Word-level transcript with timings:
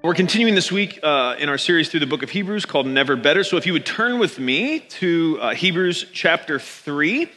We're 0.02 0.15
continuing 0.15 0.55
this 0.55 0.71
week 0.71 1.00
uh, 1.04 1.36
in 1.38 1.47
our 1.47 1.59
series 1.59 1.89
through 1.89 2.00
the 2.00 2.07
book 2.07 2.23
of 2.23 2.31
Hebrews 2.31 2.65
called 2.65 2.88
Never 2.88 3.15
Better. 3.15 3.43
So 3.43 3.57
if 3.57 3.68
you 3.68 3.73
would 3.73 3.86
turn 3.86 4.18
with 4.18 4.39
me 4.39 4.79
to 4.79 5.38
uh, 5.39 5.54
Hebrews 5.54 6.07
chapter 6.11 6.57
3. 6.57 7.30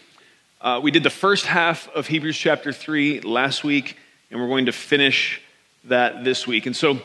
Uh, 0.60 0.80
we 0.83 0.91
did 0.91 1.02
the 1.02 1.10
first 1.10 1.45
half 1.45 1.87
of 1.91 2.06
Hebrews 2.06 2.37
chapter 2.37 2.73
3 2.73 3.20
last 3.20 3.62
week, 3.62 3.96
and 4.30 4.41
we're 4.41 4.48
going 4.48 4.66
to 4.66 4.73
finish 4.73 5.42
that 5.84 6.24
this 6.24 6.46
week. 6.46 6.65
And 6.65 6.74
so, 6.74 6.98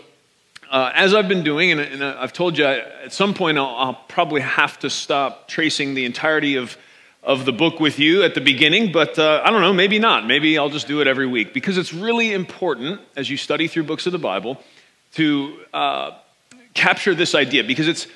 uh, 0.69 0.91
as 0.95 1.13
I've 1.13 1.27
been 1.27 1.43
doing, 1.43 1.71
and, 1.71 1.81
and, 1.81 2.01
I've 2.01 2.31
told 2.31 2.57
you, 2.57 2.63
at 2.63 3.11
some 3.11 3.33
point 3.33 3.57
I'll, 3.57 3.75
I'll 3.75 3.93
probably 4.07 4.39
have 4.39 4.79
to 4.79 4.89
stop 4.89 5.49
tracing 5.49 5.95
the 5.95 6.05
entirety 6.05 6.55
of, 6.55 6.77
of 7.23 7.43
the 7.43 7.51
book 7.51 7.81
with 7.81 7.99
you 7.99 8.23
at 8.23 8.35
the 8.35 8.41
beginning, 8.41 8.93
but 8.93 9.19
uh, 9.19 9.41
I 9.43 9.49
don't 9.49 9.61
know, 9.61 9.73
maybe 9.73 9.99
not. 9.99 10.25
Maybe 10.25 10.57
I'll 10.57 10.69
just 10.69 10.87
do 10.87 11.01
it 11.01 11.07
every 11.07 11.27
week 11.27 11.53
because 11.53 11.77
it's 11.77 11.93
really 11.93 12.31
important 12.31 13.01
as 13.17 13.29
you 13.29 13.35
study 13.35 13.67
through 13.67 13.83
books 13.83 14.05
of 14.05 14.13
the 14.13 14.17
Bible 14.17 14.63
to 15.15 15.59
uh, 15.73 16.11
capture 16.73 17.13
this 17.13 17.35
idea 17.35 17.65
because 17.65 17.89
it's, 17.89 18.07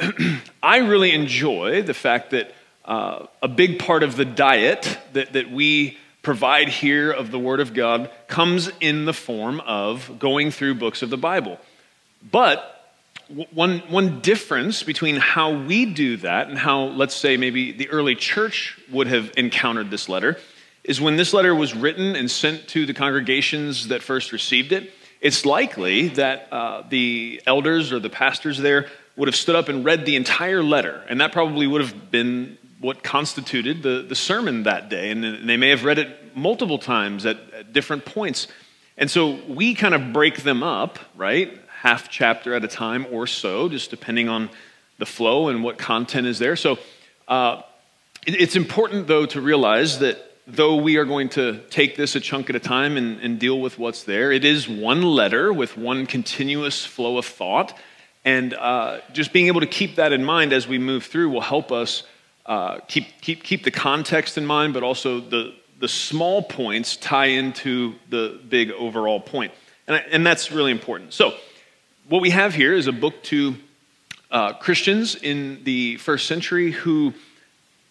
I 0.62 0.78
really 0.78 1.12
enjoy 1.12 1.82
the 1.82 1.94
fact 1.94 2.30
that 2.30 2.50
uh, 2.84 3.26
a 3.42 3.48
big 3.48 3.78
part 3.78 4.02
of 4.02 4.16
the 4.16 4.24
diet 4.24 4.98
that, 5.12 5.32
that 5.32 5.50
we 5.50 5.98
provide 6.22 6.68
here 6.68 7.10
of 7.10 7.30
the 7.30 7.38
Word 7.38 7.60
of 7.60 7.74
God 7.74 8.10
comes 8.28 8.70
in 8.80 9.04
the 9.04 9.12
form 9.12 9.60
of 9.60 10.18
going 10.18 10.50
through 10.50 10.74
books 10.74 11.02
of 11.02 11.10
the 11.10 11.16
Bible. 11.16 11.58
But 12.30 12.70
one, 13.52 13.80
one 13.88 14.20
difference 14.20 14.82
between 14.82 15.16
how 15.16 15.52
we 15.52 15.86
do 15.86 16.16
that 16.18 16.48
and 16.48 16.58
how, 16.58 16.84
let's 16.84 17.14
say, 17.14 17.36
maybe 17.36 17.72
the 17.72 17.88
early 17.88 18.14
church 18.14 18.78
would 18.90 19.06
have 19.06 19.32
encountered 19.36 19.90
this 19.90 20.08
letter 20.08 20.38
is 20.82 21.00
when 21.00 21.16
this 21.16 21.32
letter 21.32 21.54
was 21.54 21.74
written 21.74 22.14
and 22.16 22.30
sent 22.30 22.68
to 22.68 22.84
the 22.84 22.92
congregations 22.92 23.88
that 23.88 24.02
first 24.02 24.32
received 24.32 24.72
it 24.72 24.92
it's 25.24 25.46
likely 25.46 26.08
that 26.08 26.48
uh, 26.52 26.82
the 26.86 27.40
elders 27.46 27.92
or 27.92 27.98
the 27.98 28.10
pastors 28.10 28.58
there 28.58 28.88
would 29.16 29.26
have 29.26 29.34
stood 29.34 29.56
up 29.56 29.70
and 29.70 29.82
read 29.82 30.04
the 30.04 30.16
entire 30.16 30.62
letter, 30.62 31.02
and 31.08 31.22
that 31.22 31.32
probably 31.32 31.66
would 31.66 31.80
have 31.80 32.10
been 32.10 32.58
what 32.84 33.02
constituted 33.02 33.82
the, 33.82 34.04
the 34.06 34.14
sermon 34.14 34.64
that 34.64 34.90
day. 34.90 35.10
And 35.10 35.48
they 35.48 35.56
may 35.56 35.70
have 35.70 35.84
read 35.84 35.98
it 35.98 36.36
multiple 36.36 36.78
times 36.78 37.24
at, 37.24 37.38
at 37.52 37.72
different 37.72 38.04
points. 38.04 38.46
And 38.98 39.10
so 39.10 39.40
we 39.48 39.74
kind 39.74 39.94
of 39.94 40.12
break 40.12 40.42
them 40.42 40.62
up, 40.62 40.98
right? 41.16 41.58
Half 41.80 42.10
chapter 42.10 42.54
at 42.54 42.62
a 42.62 42.68
time 42.68 43.06
or 43.10 43.26
so, 43.26 43.70
just 43.70 43.90
depending 43.90 44.28
on 44.28 44.50
the 44.98 45.06
flow 45.06 45.48
and 45.48 45.64
what 45.64 45.78
content 45.78 46.26
is 46.26 46.38
there. 46.38 46.56
So 46.56 46.78
uh, 47.26 47.62
it, 48.26 48.34
it's 48.40 48.54
important, 48.54 49.06
though, 49.06 49.24
to 49.26 49.40
realize 49.40 50.00
that 50.00 50.18
though 50.46 50.76
we 50.76 50.98
are 50.98 51.06
going 51.06 51.30
to 51.30 51.60
take 51.70 51.96
this 51.96 52.14
a 52.14 52.20
chunk 52.20 52.50
at 52.50 52.56
a 52.56 52.60
time 52.60 52.98
and, 52.98 53.18
and, 53.20 53.38
deal 53.38 53.58
with 53.58 53.78
what's 53.78 54.02
there, 54.04 54.30
it 54.30 54.44
is 54.44 54.68
one 54.68 55.00
letter 55.00 55.50
with 55.50 55.78
one 55.78 56.04
continuous 56.04 56.84
flow 56.84 57.16
of 57.16 57.24
thought. 57.24 57.76
And 58.26 58.52
uh, 58.52 59.00
just 59.14 59.32
being 59.32 59.46
able 59.46 59.60
to 59.60 59.66
keep 59.66 59.96
that 59.96 60.12
in 60.12 60.22
mind 60.22 60.52
as 60.52 60.68
we 60.68 60.78
move 60.78 61.04
through 61.04 61.30
will 61.30 61.40
help 61.40 61.72
us 61.72 62.02
uh, 62.46 62.78
keep, 62.88 63.06
keep, 63.20 63.42
keep 63.42 63.64
the 63.64 63.70
context 63.70 64.36
in 64.36 64.44
mind, 64.44 64.74
but 64.74 64.82
also 64.82 65.20
the, 65.20 65.54
the 65.80 65.88
small 65.88 66.42
points 66.42 66.96
tie 66.96 67.26
into 67.26 67.94
the 68.10 68.40
big 68.48 68.70
overall 68.72 69.20
point. 69.20 69.52
And, 69.86 69.96
I, 69.96 69.98
and 70.10 70.26
that's 70.26 70.50
really 70.52 70.70
important. 70.70 71.12
So, 71.12 71.34
what 72.08 72.20
we 72.20 72.30
have 72.30 72.54
here 72.54 72.74
is 72.74 72.86
a 72.86 72.92
book 72.92 73.22
to 73.24 73.56
uh, 74.30 74.52
Christians 74.54 75.14
in 75.14 75.64
the 75.64 75.96
first 75.96 76.26
century 76.26 76.70
who 76.70 77.14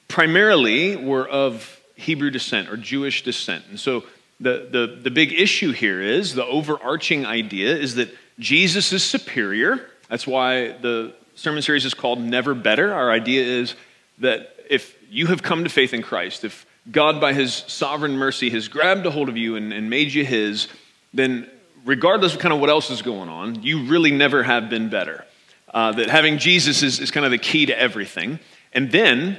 primarily 0.07 0.95
were 0.95 1.27
of 1.27 1.79
Hebrew 1.95 2.29
descent 2.29 2.69
or 2.69 2.77
Jewish 2.77 3.23
descent. 3.23 3.65
And 3.69 3.79
so 3.79 4.03
the, 4.39 4.67
the, 4.69 4.99
the 5.03 5.11
big 5.11 5.31
issue 5.31 5.71
here 5.71 6.01
is 6.01 6.35
the 6.35 6.45
overarching 6.45 7.25
idea 7.25 7.75
is 7.75 7.95
that 7.95 8.13
Jesus 8.39 8.91
is 8.91 9.03
superior. 9.03 9.89
That's 10.09 10.27
why 10.27 10.73
the 10.73 11.13
sermon 11.35 11.61
series 11.61 11.85
is 11.85 11.93
called 11.93 12.19
Never 12.19 12.53
Better. 12.53 12.93
Our 12.93 13.09
idea 13.09 13.43
is 13.43 13.75
that 14.19 14.55
if 14.69 14.95
you 15.09 15.27
have 15.27 15.43
come 15.43 15.63
to 15.63 15.69
faith 15.69 15.93
in 15.93 16.01
Christ, 16.01 16.43
if 16.43 16.65
God, 16.91 17.21
by 17.21 17.33
his 17.33 17.53
sovereign 17.67 18.17
mercy, 18.17 18.49
has 18.51 18.67
grabbed 18.67 19.05
a 19.05 19.11
hold 19.11 19.29
of 19.29 19.37
you 19.37 19.55
and, 19.55 19.71
and 19.71 19.89
made 19.89 20.13
you 20.13 20.25
his, 20.25 20.67
then 21.13 21.49
regardless 21.85 22.33
of 22.33 22.39
kind 22.39 22.53
of 22.53 22.59
what 22.59 22.69
else 22.69 22.89
is 22.89 23.01
going 23.01 23.29
on, 23.29 23.63
you 23.63 23.85
really 23.85 24.11
never 24.11 24.43
have 24.43 24.69
been 24.69 24.89
better. 24.89 25.25
Uh, 25.73 25.91
that 25.91 26.09
having 26.09 26.37
Jesus 26.37 26.83
is, 26.83 26.99
is 26.99 27.09
kind 27.09 27.25
of 27.25 27.31
the 27.31 27.37
key 27.37 27.65
to 27.65 27.79
everything. 27.79 28.39
And 28.73 28.91
then 28.91 29.37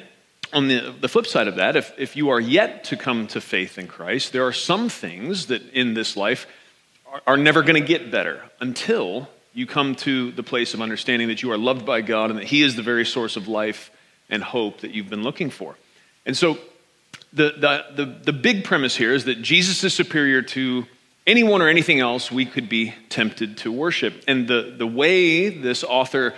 on 0.52 0.68
the, 0.68 0.94
the 1.00 1.08
flip 1.08 1.26
side 1.26 1.48
of 1.48 1.56
that, 1.56 1.76
if, 1.76 1.92
if 1.98 2.16
you 2.16 2.30
are 2.30 2.40
yet 2.40 2.84
to 2.84 2.96
come 2.96 3.26
to 3.28 3.40
faith 3.40 3.78
in 3.78 3.86
Christ, 3.86 4.32
there 4.32 4.46
are 4.46 4.52
some 4.52 4.88
things 4.88 5.46
that 5.46 5.62
in 5.70 5.94
this 5.94 6.16
life 6.16 6.46
are, 7.12 7.22
are 7.26 7.36
never 7.36 7.62
going 7.62 7.80
to 7.80 7.86
get 7.86 8.10
better 8.10 8.42
until 8.60 9.28
you 9.52 9.66
come 9.66 9.94
to 9.94 10.32
the 10.32 10.42
place 10.42 10.74
of 10.74 10.80
understanding 10.80 11.28
that 11.28 11.42
you 11.42 11.52
are 11.52 11.58
loved 11.58 11.86
by 11.86 12.00
God 12.00 12.30
and 12.30 12.38
that 12.38 12.46
He 12.46 12.62
is 12.62 12.74
the 12.74 12.82
very 12.82 13.06
source 13.06 13.36
of 13.36 13.46
life 13.46 13.90
and 14.28 14.42
hope 14.42 14.80
that 14.80 14.92
you've 14.92 15.10
been 15.10 15.22
looking 15.22 15.50
for. 15.50 15.76
And 16.26 16.36
so, 16.36 16.58
the, 17.32 17.54
the, 17.56 18.04
the, 18.04 18.14
the 18.26 18.32
big 18.32 18.64
premise 18.64 18.96
here 18.96 19.12
is 19.12 19.24
that 19.24 19.42
Jesus 19.42 19.82
is 19.82 19.92
superior 19.92 20.40
to 20.42 20.86
anyone 21.26 21.62
or 21.62 21.68
anything 21.68 22.00
else 22.00 22.30
we 22.30 22.46
could 22.46 22.68
be 22.68 22.94
tempted 23.08 23.56
to 23.58 23.72
worship. 23.72 24.22
And 24.28 24.46
the, 24.46 24.74
the 24.76 24.86
way 24.86 25.48
this 25.48 25.82
author 25.82 26.34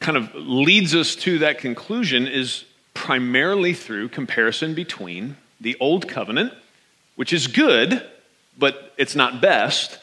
kind 0.00 0.16
of 0.16 0.34
leads 0.34 0.94
us 0.94 1.16
to 1.16 1.38
that 1.40 1.58
conclusion 1.58 2.26
is 2.26 2.64
primarily 2.94 3.72
through 3.72 4.08
comparison 4.08 4.74
between 4.74 5.36
the 5.60 5.76
Old 5.80 6.08
Covenant, 6.08 6.52
which 7.16 7.32
is 7.32 7.46
good, 7.46 8.04
but 8.56 8.92
it's 8.96 9.14
not 9.14 9.40
best, 9.40 9.98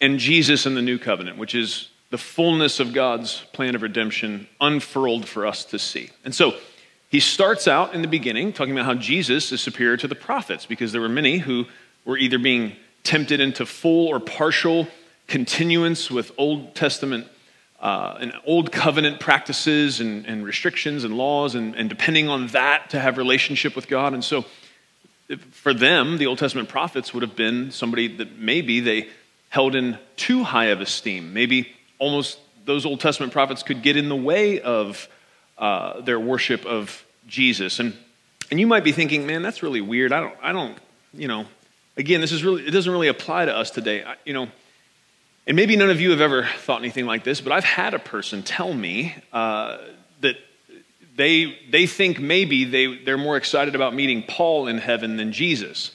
and 0.00 0.18
Jesus 0.18 0.66
and 0.66 0.76
the 0.76 0.82
New 0.82 0.98
Covenant, 0.98 1.38
which 1.38 1.54
is 1.54 1.88
the 2.12 2.18
fullness 2.18 2.78
of 2.78 2.92
God's 2.92 3.42
plan 3.54 3.74
of 3.74 3.80
redemption 3.80 4.46
unfurled 4.60 5.26
for 5.26 5.46
us 5.46 5.64
to 5.64 5.78
see. 5.78 6.10
And 6.26 6.34
so 6.34 6.54
he 7.08 7.20
starts 7.20 7.66
out 7.66 7.94
in 7.94 8.02
the 8.02 8.08
beginning 8.08 8.52
talking 8.52 8.74
about 8.74 8.84
how 8.84 8.92
Jesus 8.92 9.50
is 9.50 9.62
superior 9.62 9.96
to 9.96 10.06
the 10.06 10.14
prophets 10.14 10.66
because 10.66 10.92
there 10.92 11.00
were 11.00 11.08
many 11.08 11.38
who 11.38 11.64
were 12.04 12.18
either 12.18 12.38
being 12.38 12.76
tempted 13.02 13.40
into 13.40 13.64
full 13.64 14.08
or 14.08 14.20
partial 14.20 14.88
continuance 15.26 16.10
with 16.10 16.32
Old 16.36 16.74
Testament 16.74 17.28
uh, 17.80 18.18
and 18.20 18.34
old 18.44 18.70
covenant 18.72 19.18
practices 19.18 19.98
and, 19.98 20.26
and 20.26 20.44
restrictions 20.44 21.04
and 21.04 21.16
laws, 21.16 21.54
and, 21.54 21.74
and, 21.74 21.88
depending 21.88 22.28
on 22.28 22.48
that 22.48 22.90
to 22.90 23.00
have 23.00 23.16
relationship 23.16 23.74
with 23.74 23.88
God. 23.88 24.12
And 24.12 24.22
so, 24.22 24.44
for 25.50 25.72
them, 25.72 26.18
the 26.18 26.26
Old 26.26 26.38
Testament 26.38 26.68
prophets 26.68 27.14
would 27.14 27.22
have 27.22 27.34
been 27.34 27.70
somebody 27.70 28.06
that 28.18 28.38
maybe 28.38 28.80
they 28.80 29.08
held 29.48 29.74
in 29.74 29.98
too 30.16 30.44
high 30.44 30.66
of 30.66 30.80
esteem. 30.80 31.32
Maybe 31.32 31.72
almost 32.02 32.38
those 32.64 32.84
Old 32.84 33.00
Testament 33.00 33.32
prophets 33.32 33.62
could 33.62 33.82
get 33.82 33.96
in 33.96 34.08
the 34.08 34.16
way 34.16 34.60
of 34.60 35.08
uh, 35.56 36.00
their 36.00 36.18
worship 36.18 36.66
of 36.66 37.04
Jesus. 37.26 37.78
And 37.80 37.96
and 38.50 38.60
you 38.60 38.66
might 38.66 38.84
be 38.84 38.92
thinking, 38.92 39.24
man, 39.24 39.42
that's 39.42 39.62
really 39.62 39.80
weird. 39.80 40.12
I 40.12 40.20
don't, 40.20 40.36
I 40.42 40.52
don't, 40.52 40.76
you 41.14 41.26
know. 41.26 41.46
Again, 41.96 42.20
this 42.20 42.32
is 42.32 42.44
really, 42.44 42.66
it 42.66 42.70
doesn't 42.70 42.92
really 42.92 43.08
apply 43.08 43.46
to 43.46 43.56
us 43.56 43.70
today. 43.70 44.02
I, 44.04 44.16
you 44.26 44.34
know, 44.34 44.48
and 45.46 45.56
maybe 45.56 45.74
none 45.74 45.90
of 45.90 46.00
you 46.00 46.10
have 46.10 46.20
ever 46.20 46.46
thought 46.58 46.80
anything 46.80 47.06
like 47.06 47.24
this, 47.24 47.40
but 47.40 47.52
I've 47.52 47.64
had 47.64 47.94
a 47.94 47.98
person 47.98 48.42
tell 48.42 48.74
me 48.74 49.14
uh, 49.32 49.78
that 50.20 50.36
they, 51.16 51.56
they 51.70 51.86
think 51.86 52.20
maybe 52.20 52.64
they, 52.64 53.02
they're 53.04 53.16
more 53.16 53.38
excited 53.38 53.74
about 53.74 53.94
meeting 53.94 54.22
Paul 54.22 54.68
in 54.68 54.78
heaven 54.78 55.16
than 55.16 55.32
Jesus. 55.32 55.92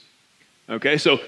Okay, 0.67 0.97
so, 0.97 1.19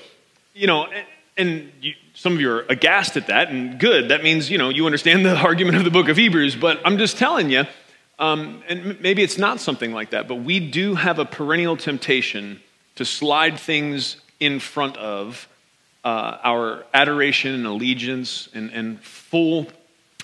you 0.54 0.68
know, 0.68 0.86
and, 0.86 1.06
and 1.38 1.72
you, 1.82 1.94
some 2.20 2.34
of 2.34 2.42
you 2.42 2.52
are 2.52 2.66
aghast 2.68 3.16
at 3.16 3.28
that, 3.28 3.48
and 3.50 3.80
good. 3.80 4.10
That 4.10 4.24
means, 4.24 4.50
you 4.52 4.58
know, 4.58 4.68
you 4.68 4.86
understand 4.86 5.26
the 5.26 5.38
argument 5.50 5.78
of 5.78 5.86
the 5.86 5.90
book 5.90 6.10
of 6.10 6.18
Hebrews, 6.18 6.54
but 6.54 6.82
I'm 6.84 6.98
just 6.98 7.18
telling 7.18 7.50
you, 7.50 7.64
um, 8.20 8.62
and 8.68 9.00
maybe 9.00 9.24
it's 9.24 9.38
not 9.38 9.62
something 9.62 9.94
like 9.94 10.10
that, 10.10 10.28
but 10.28 10.36
we 10.36 10.60
do 10.60 10.96
have 10.96 11.18
a 11.18 11.24
perennial 11.24 11.78
temptation 11.78 12.60
to 12.96 13.06
slide 13.06 13.58
things 13.58 14.18
in 14.38 14.60
front 14.60 14.98
of 14.98 15.48
uh, 16.04 16.40
our 16.44 16.84
adoration 16.94 17.56
and 17.56 17.66
allegiance 17.66 18.50
and, 18.54 18.70
and 18.72 19.00
full 19.00 19.68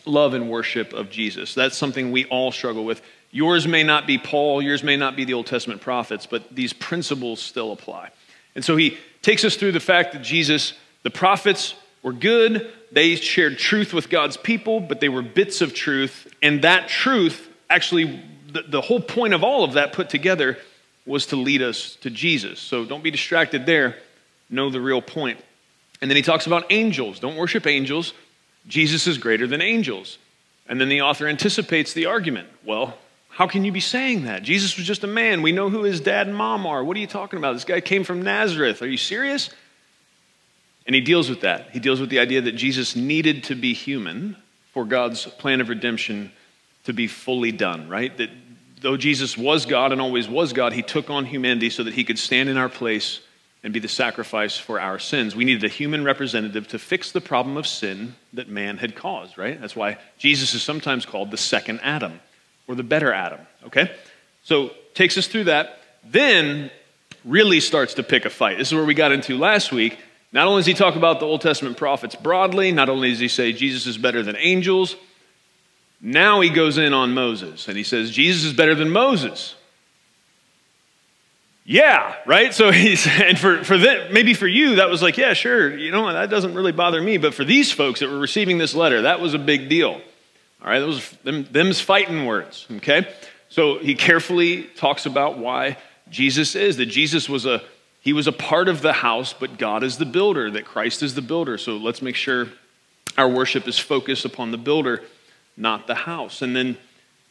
love 0.05 0.33
and 0.33 0.49
worship 0.49 0.91
of 0.91 1.09
Jesus. 1.09 1.53
That's 1.53 1.77
something 1.77 2.11
we 2.11 2.25
all 2.25 2.51
struggle 2.51 2.83
with. 2.83 3.01
Yours 3.31 3.69
may 3.69 3.83
not 3.83 4.05
be 4.05 4.17
Paul, 4.17 4.61
yours 4.61 4.83
may 4.83 4.97
not 4.97 5.15
be 5.15 5.23
the 5.23 5.33
Old 5.33 5.47
Testament 5.47 5.79
prophets, 5.79 6.25
but 6.25 6.53
these 6.53 6.73
principles 6.73 7.41
still 7.41 7.71
apply. 7.71 8.09
And 8.53 8.65
so 8.65 8.75
he 8.75 8.97
takes 9.21 9.45
us 9.45 9.55
through 9.55 9.71
the 9.71 9.79
fact 9.79 10.11
that 10.11 10.21
Jesus, 10.21 10.73
the 11.03 11.09
prophets 11.09 11.73
were 12.05 12.13
good, 12.13 12.71
they 12.91 13.15
shared 13.15 13.57
truth 13.57 13.91
with 13.91 14.09
God's 14.11 14.37
people, 14.37 14.79
but 14.79 14.99
they 14.99 15.09
were 15.09 15.23
bits 15.23 15.61
of 15.61 15.73
truth. 15.73 16.31
And 16.39 16.61
that 16.61 16.87
truth, 16.87 17.49
actually, 17.67 18.21
the, 18.47 18.61
the 18.61 18.79
whole 18.79 19.01
point 19.01 19.33
of 19.33 19.43
all 19.43 19.63
of 19.63 19.73
that 19.73 19.91
put 19.91 20.11
together 20.11 20.59
was 21.07 21.25
to 21.27 21.35
lead 21.35 21.63
us 21.63 21.95
to 22.01 22.11
Jesus. 22.11 22.59
So 22.59 22.85
don't 22.85 23.03
be 23.03 23.09
distracted 23.09 23.65
there 23.65 23.95
know 24.51 24.69
the 24.69 24.79
real 24.79 25.01
point. 25.01 25.39
And 25.99 26.11
then 26.11 26.15
he 26.15 26.21
talks 26.21 26.45
about 26.45 26.65
angels. 26.69 27.19
Don't 27.19 27.37
worship 27.37 27.65
angels. 27.65 28.13
Jesus 28.67 29.07
is 29.07 29.17
greater 29.17 29.47
than 29.47 29.59
angels. 29.59 30.19
And 30.67 30.79
then 30.79 30.89
the 30.89 31.01
author 31.01 31.27
anticipates 31.27 31.93
the 31.93 32.05
argument. 32.05 32.49
Well, 32.63 32.95
how 33.29 33.47
can 33.47 33.65
you 33.65 33.71
be 33.71 33.79
saying 33.79 34.25
that? 34.25 34.43
Jesus 34.43 34.77
was 34.77 34.85
just 34.85 35.03
a 35.03 35.07
man. 35.07 35.41
We 35.41 35.51
know 35.51 35.71
who 35.71 35.81
his 35.81 35.99
dad 35.99 36.27
and 36.27 36.35
mom 36.35 36.67
are. 36.67 36.83
What 36.83 36.95
are 36.97 36.99
you 36.99 37.07
talking 37.07 37.39
about? 37.39 37.53
This 37.53 37.63
guy 37.63 37.81
came 37.81 38.03
from 38.03 38.21
Nazareth. 38.21 38.83
Are 38.83 38.87
you 38.87 38.97
serious? 38.97 39.49
And 40.85 40.93
he 40.93 41.01
deals 41.01 41.29
with 41.29 41.41
that. 41.41 41.71
He 41.71 41.79
deals 41.79 41.99
with 41.99 42.09
the 42.09 42.19
idea 42.19 42.41
that 42.41 42.53
Jesus 42.53 42.95
needed 42.95 43.45
to 43.45 43.55
be 43.55 43.73
human 43.73 44.37
for 44.71 44.85
God's 44.85 45.25
plan 45.25 45.61
of 45.61 45.69
redemption 45.69 46.31
to 46.83 46.93
be 46.93 47.07
fully 47.07 47.51
done, 47.51 47.89
right? 47.89 48.15
That 48.17 48.29
though 48.81 48.97
Jesus 48.97 49.37
was 49.37 49.65
God 49.65 49.91
and 49.91 49.99
always 49.99 50.27
was 50.27 50.53
God, 50.53 50.73
he 50.73 50.83
took 50.83 51.09
on 51.09 51.25
humanity 51.25 51.69
so 51.69 51.83
that 51.83 51.93
he 51.93 52.03
could 52.03 52.19
stand 52.19 52.49
in 52.49 52.57
our 52.57 52.69
place 52.69 53.19
and 53.63 53.73
be 53.73 53.79
the 53.79 53.87
sacrifice 53.87 54.57
for 54.59 54.79
our 54.79 54.99
sins. 54.99 55.35
We 55.35 55.43
needed 55.43 55.63
a 55.63 55.73
human 55.73 56.03
representative 56.03 56.67
to 56.67 56.77
fix 56.77 57.11
the 57.11 57.21
problem 57.21 57.57
of 57.57 57.65
sin 57.65 58.13
that 58.33 58.47
man 58.47 58.77
had 58.77 58.95
caused, 58.95 59.39
right? 59.39 59.59
That's 59.59 59.75
why 59.75 59.97
Jesus 60.19 60.53
is 60.53 60.61
sometimes 60.61 61.03
called 61.03 61.31
the 61.31 61.37
second 61.37 61.79
Adam 61.81 62.19
or 62.67 62.75
the 62.75 62.83
better 62.83 63.11
Adam, 63.11 63.39
okay? 63.65 63.91
So 64.43 64.69
takes 64.93 65.17
us 65.17 65.25
through 65.25 65.45
that. 65.45 65.79
Then 66.03 66.69
really 67.23 67.59
starts 67.59 67.95
to 67.95 68.03
pick 68.03 68.25
a 68.25 68.29
fight. 68.29 68.59
This 68.59 68.67
is 68.67 68.75
where 68.75 68.85
we 68.85 68.93
got 68.93 69.11
into 69.11 69.35
last 69.35 69.71
week. 69.71 69.97
Not 70.35 70.47
only 70.47 70.59
does 70.59 70.65
he 70.65 70.73
talk 70.73 70.97
about 70.97 71.21
the 71.21 71.25
Old 71.25 71.39
Testament 71.39 71.77
prophets 71.77 72.13
broadly, 72.13 72.73
not 72.73 72.89
only 72.89 73.09
does 73.09 73.19
he 73.19 73.29
say 73.29 73.53
Jesus 73.53 73.87
is 73.87 73.97
better 73.97 74.21
than 74.21 74.35
angels, 74.35 74.97
now 76.01 76.41
he 76.41 76.49
goes 76.49 76.77
in 76.77 76.93
on 76.93 77.13
Moses 77.13 77.69
and 77.69 77.77
he 77.77 77.85
says 77.85 78.11
Jesus 78.11 78.43
is 78.43 78.51
better 78.51 78.75
than 78.75 78.89
Moses. 78.89 79.55
Yeah, 81.63 82.15
right? 82.25 82.53
So 82.53 82.69
he's, 82.73 83.07
and 83.07 83.39
for, 83.39 83.63
for 83.63 83.77
the, 83.77 84.09
maybe 84.11 84.33
for 84.33 84.45
you, 84.45 84.75
that 84.75 84.89
was 84.89 85.01
like, 85.01 85.15
yeah, 85.15 85.31
sure, 85.31 85.73
you 85.73 85.89
know, 85.89 86.11
that 86.11 86.29
doesn't 86.29 86.53
really 86.53 86.73
bother 86.73 87.01
me. 87.01 87.17
But 87.17 87.33
for 87.33 87.45
these 87.45 87.71
folks 87.71 88.01
that 88.01 88.09
were 88.09 88.19
receiving 88.19 88.57
this 88.57 88.75
letter, 88.75 89.03
that 89.03 89.21
was 89.21 89.33
a 89.33 89.39
big 89.39 89.69
deal. 89.69 90.01
All 90.61 90.67
right, 90.69 90.79
those 90.79 91.09
them, 91.23 91.47
them's 91.49 91.79
fighting 91.79 92.25
words, 92.25 92.67
okay? 92.73 93.07
So 93.47 93.79
he 93.79 93.95
carefully 93.95 94.63
talks 94.63 95.05
about 95.05 95.37
why 95.37 95.77
Jesus 96.09 96.55
is, 96.55 96.75
that 96.75 96.87
Jesus 96.87 97.29
was 97.29 97.45
a, 97.45 97.63
he 98.05 98.13
was 98.13 98.27
a 98.27 98.31
part 98.31 98.69
of 98.69 98.83
the 98.83 98.93
house, 98.93 99.33
but 99.33 99.57
God 99.57 99.81
is 99.81 99.97
the 99.97 100.05
builder, 100.05 100.51
that 100.51 100.63
Christ 100.63 101.01
is 101.01 101.15
the 101.15 101.23
builder. 101.23 101.57
So 101.57 101.75
let's 101.75 102.03
make 102.03 102.15
sure 102.15 102.49
our 103.17 103.27
worship 103.27 103.67
is 103.67 103.79
focused 103.79 104.25
upon 104.25 104.51
the 104.51 104.59
builder, 104.59 105.01
not 105.57 105.87
the 105.87 105.95
house. 105.95 106.43
And 106.43 106.55
then 106.55 106.77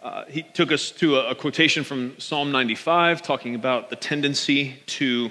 uh, 0.02 0.24
he 0.24 0.42
took 0.42 0.72
us 0.72 0.90
to 0.90 1.18
a, 1.18 1.30
a, 1.30 1.34
quotation 1.36 1.84
from 1.84 2.18
Psalm 2.18 2.50
95 2.50 3.22
talking 3.22 3.54
about 3.54 3.88
the 3.88 3.94
tendency 3.94 4.74
to 4.86 5.30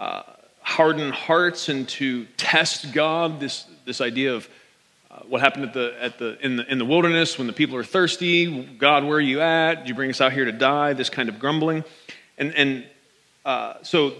uh, 0.00 0.24
harden 0.62 1.12
hearts 1.12 1.68
and 1.68 1.88
to 1.90 2.24
test 2.36 2.92
God. 2.92 3.38
This, 3.38 3.66
this 3.84 4.00
idea 4.00 4.34
of 4.34 4.48
uh, 5.12 5.20
what 5.28 5.42
happened 5.42 5.66
at 5.66 5.74
the, 5.74 5.94
at 6.00 6.18
the, 6.18 6.44
in, 6.44 6.56
the, 6.56 6.68
in 6.68 6.78
the 6.78 6.84
wilderness 6.84 7.38
when 7.38 7.46
the 7.46 7.52
people 7.52 7.76
are 7.76 7.84
thirsty. 7.84 8.64
God, 8.64 9.04
where 9.04 9.18
are 9.18 9.20
you 9.20 9.40
at? 9.40 9.76
Did 9.76 9.90
you 9.90 9.94
bring 9.94 10.10
us 10.10 10.20
out 10.20 10.32
here 10.32 10.44
to 10.44 10.52
die? 10.52 10.94
This 10.94 11.08
kind 11.08 11.28
of 11.28 11.38
grumbling. 11.38 11.84
And, 12.36 12.52
and 12.56 12.84
uh, 13.48 13.82
so 13.82 14.12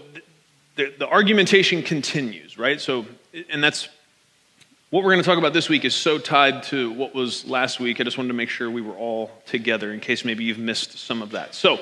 the, 0.75 0.91
the 0.97 1.07
argumentation 1.07 1.83
continues, 1.83 2.57
right? 2.57 2.81
So, 2.81 3.05
and 3.51 3.63
that's 3.63 3.87
what 4.89 5.03
we're 5.03 5.11
going 5.11 5.21
to 5.21 5.29
talk 5.29 5.37
about 5.37 5.53
this 5.53 5.69
week 5.69 5.85
is 5.85 5.93
so 5.93 6.17
tied 6.17 6.63
to 6.63 6.91
what 6.93 7.13
was 7.13 7.45
last 7.45 7.79
week. 7.79 8.01
I 8.01 8.05
just 8.05 8.17
wanted 8.17 8.29
to 8.29 8.33
make 8.33 8.49
sure 8.49 8.71
we 8.71 8.81
were 8.81 8.95
all 8.95 9.29
together 9.45 9.93
in 9.93 9.99
case 9.99 10.25
maybe 10.25 10.45
you've 10.45 10.57
missed 10.57 10.97
some 10.97 11.21
of 11.21 11.29
that. 11.31 11.53
So 11.53 11.77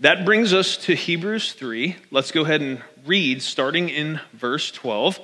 that 0.00 0.26
brings 0.26 0.52
us 0.52 0.76
to 0.84 0.94
Hebrews 0.94 1.54
3. 1.54 1.96
Let's 2.10 2.30
go 2.30 2.42
ahead 2.42 2.60
and 2.60 2.82
read 3.06 3.40
starting 3.40 3.88
in 3.88 4.20
verse 4.34 4.70
12. 4.70 5.18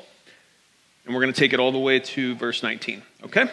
And 1.05 1.15
we're 1.15 1.21
going 1.21 1.35
to 1.35 1.39
take 1.39 1.53
it 1.53 1.61
all 1.61 1.71
the 1.71 1.79
way 1.79 1.99
to 2.01 2.35
verse 2.37 2.63
19. 2.63 3.03
Okay? 3.25 3.45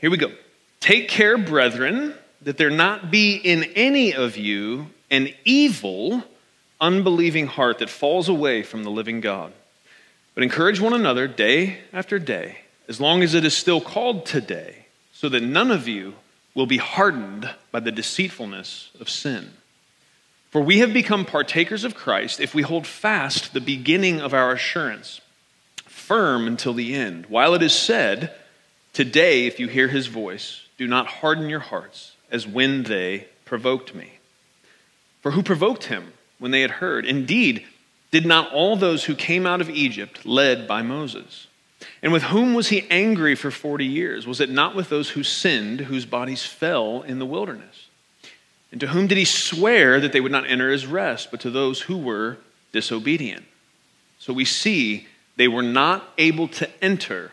Here 0.00 0.10
we 0.10 0.18
go. 0.18 0.32
Take 0.80 1.08
care, 1.08 1.38
brethren, 1.38 2.12
that 2.42 2.58
there 2.58 2.68
not 2.68 3.10
be 3.10 3.36
in 3.36 3.64
any 3.74 4.12
of 4.12 4.36
you 4.36 4.88
an 5.10 5.30
evil, 5.46 6.22
unbelieving 6.80 7.46
heart 7.46 7.78
that 7.78 7.90
falls 7.90 8.28
away 8.28 8.62
from 8.62 8.84
the 8.84 8.90
living 8.90 9.20
God. 9.20 9.52
But 10.34 10.42
encourage 10.42 10.80
one 10.80 10.92
another 10.92 11.26
day 11.26 11.78
after 11.92 12.18
day 12.18 12.58
as 12.88 13.00
long 13.00 13.22
as 13.22 13.34
it 13.34 13.44
is 13.44 13.56
still 13.56 13.80
called 13.80 14.26
today, 14.26 14.86
so 15.12 15.28
that 15.28 15.42
none 15.42 15.70
of 15.70 15.88
you 15.88 16.14
will 16.54 16.66
be 16.66 16.76
hardened 16.76 17.50
by 17.70 17.80
the 17.80 17.90
deceitfulness 17.90 18.90
of 19.00 19.10
sin. 19.10 19.50
For 20.50 20.60
we 20.60 20.78
have 20.78 20.92
become 20.92 21.24
partakers 21.24 21.84
of 21.84 21.94
Christ 21.94 22.40
if 22.40 22.54
we 22.54 22.62
hold 22.62 22.86
fast 22.86 23.52
the 23.52 23.60
beginning 23.60 24.20
of 24.20 24.32
our 24.32 24.52
assurance, 24.52 25.20
firm 25.84 26.46
until 26.46 26.72
the 26.72 26.94
end. 26.94 27.26
While 27.26 27.54
it 27.54 27.62
is 27.62 27.74
said, 27.74 28.32
Today, 28.92 29.46
if 29.46 29.60
you 29.60 29.68
hear 29.68 29.88
his 29.88 30.06
voice, 30.06 30.66
do 30.78 30.86
not 30.86 31.06
harden 31.06 31.50
your 31.50 31.60
hearts 31.60 32.12
as 32.30 32.46
when 32.46 32.84
they 32.84 33.26
provoked 33.44 33.94
me. 33.94 34.12
For 35.20 35.32
who 35.32 35.42
provoked 35.42 35.84
him 35.84 36.12
when 36.38 36.50
they 36.50 36.60
had 36.60 36.72
heard? 36.72 37.04
Indeed, 37.04 37.64
did 38.10 38.26
not 38.26 38.52
all 38.52 38.76
those 38.76 39.04
who 39.04 39.14
came 39.14 39.46
out 39.46 39.60
of 39.60 39.70
Egypt 39.70 40.24
led 40.24 40.66
by 40.66 40.82
Moses? 40.82 41.46
And 42.02 42.12
with 42.12 42.24
whom 42.24 42.54
was 42.54 42.68
he 42.68 42.86
angry 42.90 43.34
for 43.34 43.50
40 43.50 43.84
years? 43.84 44.26
Was 44.26 44.40
it 44.40 44.50
not 44.50 44.74
with 44.74 44.88
those 44.88 45.10
who 45.10 45.22
sinned, 45.22 45.80
whose 45.80 46.06
bodies 46.06 46.44
fell 46.44 47.02
in 47.02 47.18
the 47.18 47.26
wilderness? 47.26 47.88
And 48.72 48.80
to 48.80 48.88
whom 48.88 49.06
did 49.06 49.18
he 49.18 49.24
swear 49.24 50.00
that 50.00 50.12
they 50.12 50.20
would 50.20 50.32
not 50.32 50.48
enter 50.48 50.70
his 50.70 50.86
rest, 50.86 51.30
but 51.30 51.40
to 51.40 51.50
those 51.50 51.82
who 51.82 51.96
were 51.96 52.38
disobedient? 52.72 53.44
So 54.18 54.32
we 54.32 54.44
see 54.44 55.06
they 55.36 55.48
were 55.48 55.62
not 55.62 56.12
able 56.18 56.48
to 56.48 56.68
enter 56.82 57.32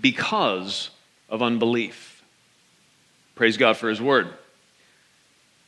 because 0.00 0.90
of 1.28 1.42
unbelief. 1.42 2.22
Praise 3.34 3.56
God 3.56 3.76
for 3.76 3.88
his 3.88 4.00
word. 4.00 4.28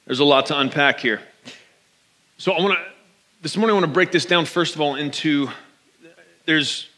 There's 0.06 0.20
a 0.20 0.24
lot 0.24 0.46
to 0.46 0.58
unpack 0.58 1.00
here. 1.00 1.20
So 2.44 2.52
I 2.52 2.60
want 2.60 2.74
to 2.74 2.84
this 3.40 3.56
morning 3.56 3.70
I 3.70 3.80
want 3.80 3.86
to 3.86 3.92
break 3.94 4.12
this 4.12 4.26
down 4.26 4.44
first 4.44 4.74
of 4.74 4.82
all 4.82 4.96
into 4.96 5.48
there's 6.44 6.90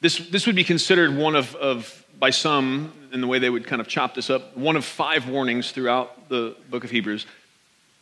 this, 0.00 0.16
this 0.30 0.46
would 0.46 0.56
be 0.56 0.64
considered 0.64 1.14
one 1.14 1.36
of, 1.36 1.54
of, 1.56 2.06
by 2.18 2.30
some, 2.30 2.90
in 3.12 3.20
the 3.20 3.26
way 3.26 3.38
they 3.38 3.50
would 3.50 3.66
kind 3.66 3.82
of 3.82 3.86
chop 3.86 4.14
this 4.14 4.30
up, 4.30 4.56
one 4.56 4.76
of 4.76 4.86
five 4.86 5.28
warnings 5.28 5.72
throughout 5.72 6.30
the 6.30 6.56
book 6.70 6.84
of 6.84 6.90
Hebrews. 6.90 7.26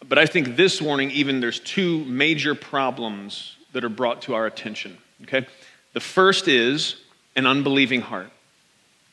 But 0.09 0.17
I 0.17 0.27
think 0.27 0.55
this 0.55 0.81
warning, 0.81 1.11
even 1.11 1.41
there's 1.41 1.59
two 1.59 2.05
major 2.05 2.55
problems 2.55 3.57
that 3.73 3.83
are 3.83 3.89
brought 3.89 4.23
to 4.23 4.35
our 4.35 4.47
attention. 4.47 4.97
Okay? 5.23 5.49
The 5.93 5.99
first 5.99 6.47
is 6.47 6.95
an 7.35 7.49
unbelieving 7.49 8.03
heart. 8.03 8.31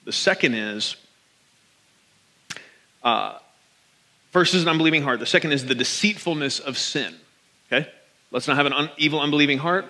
The 0.06 0.12
second 0.12 0.54
is, 0.54 0.96
uh, 3.02 3.40
first 4.30 4.54
is 4.54 4.62
an 4.62 4.70
unbelieving 4.70 5.02
heart. 5.02 5.20
The 5.20 5.26
second 5.26 5.54
is 5.54 5.66
the 5.66 5.74
deceitfulness 5.74 6.60
of 6.60 6.78
sin. 6.78 7.16
Okay? 7.72 7.90
Let's 8.32 8.48
not 8.48 8.58
have 8.58 8.66
an 8.66 8.74
un- 8.74 8.90
evil, 8.98 9.20
unbelieving 9.20 9.58
heart. 9.58 9.86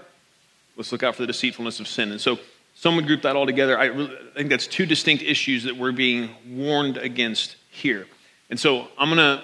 Let's 0.77 0.91
look 0.91 1.03
out 1.03 1.15
for 1.15 1.23
the 1.23 1.27
deceitfulness 1.27 1.79
of 1.79 1.87
sin. 1.87 2.11
And 2.11 2.19
so 2.21 2.39
some 2.75 2.95
would 2.95 3.07
group 3.07 3.23
that 3.23 3.35
all 3.35 3.45
together. 3.45 3.77
I, 3.77 3.85
really, 3.85 4.15
I 4.15 4.37
think 4.37 4.49
that's 4.49 4.67
two 4.67 4.85
distinct 4.85 5.23
issues 5.23 5.63
that 5.63 5.77
we're 5.77 5.91
being 5.91 6.29
warned 6.49 6.97
against 6.97 7.55
here. 7.69 8.07
And 8.49 8.59
so 8.59 8.87
I'm 8.97 9.09
gonna 9.09 9.43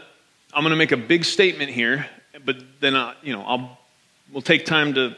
I'm 0.53 0.63
gonna 0.63 0.75
make 0.75 0.91
a 0.91 0.98
big 0.98 1.24
statement 1.25 1.72
here, 1.72 2.08
but 2.46 2.58
then 2.79 2.96
I, 2.96 3.12
uh, 3.12 3.13
you 3.22 3.34
know 3.34 3.44
I'll 3.44 3.77
we'll 4.32 4.41
take 4.41 4.65
time 4.65 4.94
to 4.96 5.15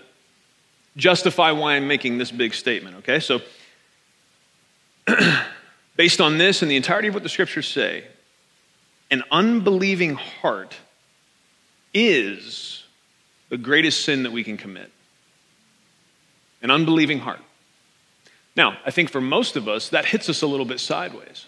justify 0.97 1.51
why 1.51 1.75
I'm 1.75 1.87
making 1.87 2.17
this 2.17 2.31
big 2.31 2.53
statement. 2.53 2.97
Okay, 2.97 3.19
so 3.19 3.41
based 5.95 6.21
on 6.21 6.37
this 6.37 6.61
and 6.61 6.69
the 6.69 6.75
entirety 6.75 7.07
of 7.07 7.13
what 7.13 7.23
the 7.23 7.29
scriptures 7.29 7.67
say, 7.67 8.05
an 9.09 9.23
unbelieving 9.31 10.15
heart 10.15 10.75
is 11.93 12.78
the 13.49 13.57
greatest 13.57 14.03
sin 14.05 14.23
that 14.23 14.31
we 14.31 14.43
can 14.43 14.57
commit. 14.57 14.91
An 16.61 16.71
unbelieving 16.71 17.19
heart. 17.19 17.39
Now, 18.55 18.77
I 18.85 18.91
think 18.91 19.09
for 19.09 19.21
most 19.21 19.55
of 19.55 19.67
us, 19.67 19.89
that 19.89 20.05
hits 20.05 20.29
us 20.29 20.41
a 20.41 20.47
little 20.47 20.65
bit 20.65 20.79
sideways. 20.79 21.45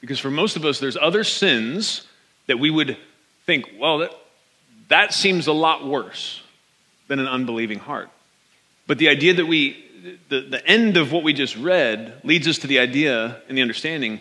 Because 0.00 0.18
for 0.18 0.30
most 0.30 0.56
of 0.56 0.64
us, 0.64 0.80
there's 0.80 0.96
other 0.96 1.24
sins 1.24 2.06
that 2.46 2.58
we 2.58 2.70
would 2.70 2.96
think, 3.46 3.66
well, 3.78 3.98
that, 3.98 4.14
that 4.88 5.14
seems 5.14 5.46
a 5.46 5.52
lot 5.52 5.86
worse 5.86 6.42
than 7.08 7.18
an 7.18 7.26
unbelieving 7.26 7.78
heart. 7.78 8.10
But 8.86 8.98
the 8.98 9.08
idea 9.08 9.34
that 9.34 9.46
we, 9.46 9.82
the, 10.28 10.40
the 10.40 10.66
end 10.66 10.96
of 10.96 11.12
what 11.12 11.22
we 11.22 11.32
just 11.32 11.56
read 11.56 12.20
leads 12.22 12.46
us 12.46 12.58
to 12.58 12.66
the 12.66 12.78
idea 12.78 13.40
and 13.48 13.56
the 13.56 13.62
understanding 13.62 14.20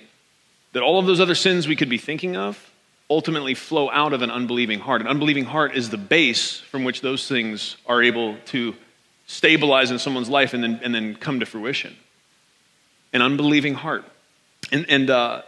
that 0.71 0.83
all 0.83 0.99
of 0.99 1.05
those 1.05 1.19
other 1.19 1.35
sins 1.35 1.67
we 1.67 1.75
could 1.75 1.89
be 1.89 1.97
thinking 1.97 2.35
of 2.35 2.71
ultimately 3.09 3.53
flow 3.53 3.89
out 3.91 4.13
of 4.13 4.21
an 4.21 4.31
unbelieving 4.31 4.79
heart. 4.79 5.01
An 5.01 5.07
unbelieving 5.07 5.45
heart 5.45 5.75
is 5.75 5.89
the 5.89 5.97
base 5.97 6.59
from 6.59 6.83
which 6.83 7.01
those 7.01 7.27
things 7.27 7.77
are 7.85 8.01
able 8.01 8.37
to 8.47 8.75
stabilize 9.27 9.91
in 9.91 9.99
someone's 9.99 10.29
life 10.29 10.53
and 10.53 10.63
then, 10.63 10.79
and 10.83 10.93
then 10.93 11.15
come 11.15 11.39
to 11.39 11.45
fruition 11.45 11.95
an 13.13 13.21
unbelieving 13.21 13.75
heart. 13.75 14.03
And, 14.71 14.85
and 14.89 15.09
uh, 15.09 15.43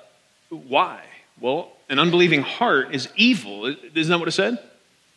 why? 0.50 1.01
Well, 1.41 1.71
an 1.89 2.00
unbelieving 2.00 2.43
heart 2.43 2.93
is 2.93 3.09
evil. 3.15 3.65
Isn't 3.65 4.09
that 4.09 4.19
what 4.19 4.27
it 4.27 4.31
said? 4.31 4.59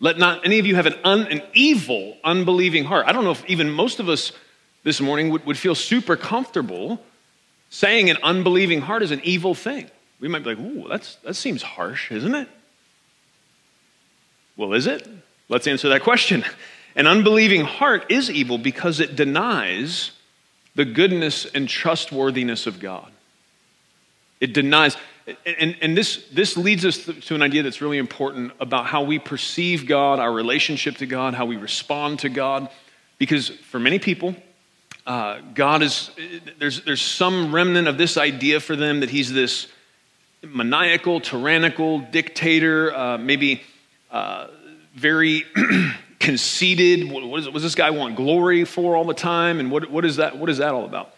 Let 0.00 0.18
not 0.18 0.44
any 0.44 0.58
of 0.58 0.66
you 0.66 0.74
have 0.74 0.86
an, 0.86 0.94
un, 1.04 1.26
an 1.26 1.42
evil, 1.52 2.16
unbelieving 2.24 2.84
heart. 2.84 3.06
I 3.06 3.12
don't 3.12 3.24
know 3.24 3.32
if 3.32 3.44
even 3.46 3.70
most 3.70 4.00
of 4.00 4.08
us 4.08 4.32
this 4.84 5.00
morning 5.00 5.30
would, 5.30 5.44
would 5.44 5.58
feel 5.58 5.74
super 5.74 6.16
comfortable 6.16 7.02
saying 7.70 8.08
an 8.08 8.16
unbelieving 8.22 8.80
heart 8.80 9.02
is 9.02 9.10
an 9.10 9.20
evil 9.24 9.54
thing. 9.54 9.90
We 10.20 10.28
might 10.28 10.42
be 10.42 10.54
like, 10.54 10.58
ooh, 10.58 10.88
that's, 10.88 11.16
that 11.16 11.34
seems 11.34 11.62
harsh, 11.62 12.10
isn't 12.10 12.34
it? 12.34 12.48
Well, 14.56 14.72
is 14.72 14.86
it? 14.86 15.08
Let's 15.48 15.66
answer 15.66 15.88
that 15.90 16.02
question. 16.02 16.44
An 16.96 17.06
unbelieving 17.06 17.64
heart 17.64 18.06
is 18.10 18.30
evil 18.30 18.58
because 18.58 18.98
it 18.98 19.14
denies 19.14 20.10
the 20.74 20.84
goodness 20.84 21.46
and 21.46 21.68
trustworthiness 21.68 22.66
of 22.66 22.80
God. 22.80 23.10
It 24.40 24.52
denies, 24.52 24.96
and, 25.46 25.76
and 25.80 25.96
this, 25.96 26.24
this 26.32 26.56
leads 26.56 26.84
us 26.84 27.04
to 27.04 27.34
an 27.34 27.42
idea 27.42 27.62
that's 27.62 27.80
really 27.80 27.98
important 27.98 28.52
about 28.60 28.86
how 28.86 29.02
we 29.02 29.18
perceive 29.18 29.86
God, 29.86 30.18
our 30.18 30.32
relationship 30.32 30.96
to 30.96 31.06
God, 31.06 31.34
how 31.34 31.46
we 31.46 31.56
respond 31.56 32.20
to 32.20 32.28
God. 32.28 32.68
Because 33.18 33.48
for 33.48 33.78
many 33.78 33.98
people, 33.98 34.36
uh, 35.06 35.40
God 35.54 35.82
is, 35.82 36.10
there's, 36.58 36.84
there's 36.84 37.02
some 37.02 37.54
remnant 37.54 37.88
of 37.88 37.96
this 37.96 38.16
idea 38.16 38.60
for 38.60 38.76
them 38.76 39.00
that 39.00 39.10
He's 39.10 39.32
this 39.32 39.68
maniacal, 40.42 41.20
tyrannical 41.20 42.00
dictator, 42.00 42.94
uh, 42.94 43.18
maybe 43.18 43.62
uh, 44.10 44.48
very 44.94 45.44
conceited. 46.20 47.10
What, 47.10 47.24
what, 47.24 47.40
is, 47.40 47.46
what, 47.46 47.54
does 47.54 47.62
this 47.62 47.74
guy 47.74 47.90
want 47.90 48.16
glory 48.16 48.64
for 48.64 48.96
all 48.96 49.04
the 49.04 49.14
time? 49.14 49.60
And 49.60 49.70
what, 49.70 49.90
what, 49.90 50.04
is, 50.04 50.16
that, 50.16 50.38
what 50.38 50.50
is 50.50 50.58
that 50.58 50.74
all 50.74 50.84
about? 50.84 51.14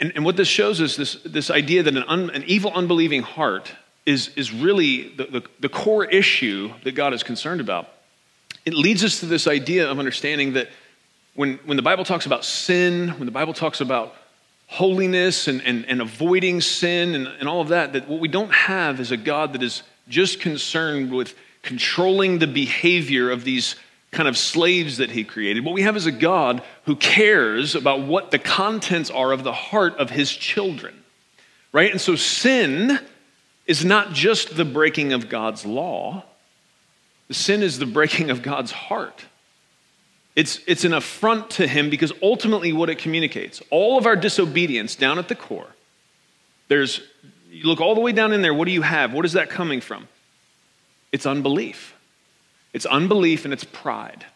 And, 0.00 0.12
and 0.14 0.24
what 0.24 0.36
this 0.36 0.48
shows 0.48 0.80
us 0.80 0.96
this, 0.96 1.14
this 1.24 1.50
idea 1.50 1.82
that 1.82 1.96
an, 1.96 2.04
un, 2.06 2.30
an 2.30 2.44
evil, 2.46 2.72
unbelieving 2.74 3.22
heart 3.22 3.72
is, 4.04 4.28
is 4.36 4.52
really 4.52 5.08
the, 5.08 5.24
the, 5.24 5.42
the 5.60 5.68
core 5.68 6.04
issue 6.04 6.72
that 6.84 6.92
God 6.92 7.12
is 7.12 7.22
concerned 7.22 7.60
about. 7.60 7.88
It 8.64 8.74
leads 8.74 9.04
us 9.04 9.20
to 9.20 9.26
this 9.26 9.46
idea 9.46 9.90
of 9.90 9.98
understanding 9.98 10.54
that 10.54 10.68
when, 11.34 11.58
when 11.64 11.76
the 11.76 11.82
Bible 11.82 12.04
talks 12.04 12.26
about 12.26 12.44
sin, 12.44 13.10
when 13.10 13.26
the 13.26 13.32
Bible 13.32 13.52
talks 13.52 13.80
about 13.80 14.14
holiness 14.66 15.48
and, 15.48 15.62
and, 15.62 15.84
and 15.86 16.00
avoiding 16.00 16.60
sin 16.60 17.14
and, 17.14 17.26
and 17.26 17.48
all 17.48 17.60
of 17.60 17.68
that, 17.68 17.92
that 17.92 18.08
what 18.08 18.20
we 18.20 18.28
don't 18.28 18.52
have 18.52 19.00
is 19.00 19.12
a 19.12 19.16
God 19.16 19.52
that 19.52 19.62
is 19.62 19.82
just 20.08 20.40
concerned 20.40 21.12
with 21.12 21.34
controlling 21.62 22.38
the 22.38 22.46
behavior 22.46 23.30
of 23.30 23.44
these 23.44 23.76
kind 24.12 24.28
of 24.28 24.38
slaves 24.38 24.98
that 24.98 25.10
he 25.10 25.24
created. 25.24 25.64
What 25.64 25.74
we 25.74 25.82
have 25.82 25.96
is 25.96 26.06
a 26.06 26.12
God 26.12 26.62
who 26.84 26.96
cares 26.96 27.74
about 27.74 28.02
what 28.02 28.30
the 28.30 28.38
contents 28.38 29.10
are 29.10 29.32
of 29.32 29.44
the 29.44 29.52
heart 29.52 29.96
of 29.96 30.10
his 30.10 30.30
children, 30.30 31.02
right? 31.72 31.90
And 31.90 32.00
so 32.00 32.16
sin 32.16 32.98
is 33.66 33.84
not 33.84 34.12
just 34.12 34.56
the 34.56 34.64
breaking 34.64 35.12
of 35.12 35.28
God's 35.28 35.66
law, 35.66 36.24
sin 37.30 37.62
is 37.62 37.78
the 37.78 37.86
breaking 37.86 38.30
of 38.30 38.42
God's 38.42 38.70
heart. 38.70 39.24
It's, 40.36 40.60
it's 40.66 40.84
an 40.84 40.92
affront 40.92 41.50
to 41.52 41.66
him 41.66 41.88
because 41.88 42.12
ultimately 42.22 42.72
what 42.74 42.90
it 42.90 42.98
communicates, 42.98 43.62
all 43.70 43.96
of 43.96 44.04
our 44.04 44.16
disobedience 44.16 44.94
down 44.94 45.18
at 45.18 45.28
the 45.28 45.34
core, 45.34 45.74
there's, 46.68 47.00
you 47.50 47.64
look 47.64 47.80
all 47.80 47.94
the 47.94 48.02
way 48.02 48.12
down 48.12 48.32
in 48.32 48.42
there, 48.42 48.52
what 48.52 48.66
do 48.66 48.72
you 48.72 48.82
have? 48.82 49.14
What 49.14 49.24
is 49.24 49.32
that 49.32 49.48
coming 49.48 49.80
from? 49.80 50.06
It's 51.10 51.24
unbelief. 51.24 51.94
It's 52.74 52.84
unbelief 52.84 53.44
and 53.44 53.54
it's 53.54 53.64
pride. 53.64 54.26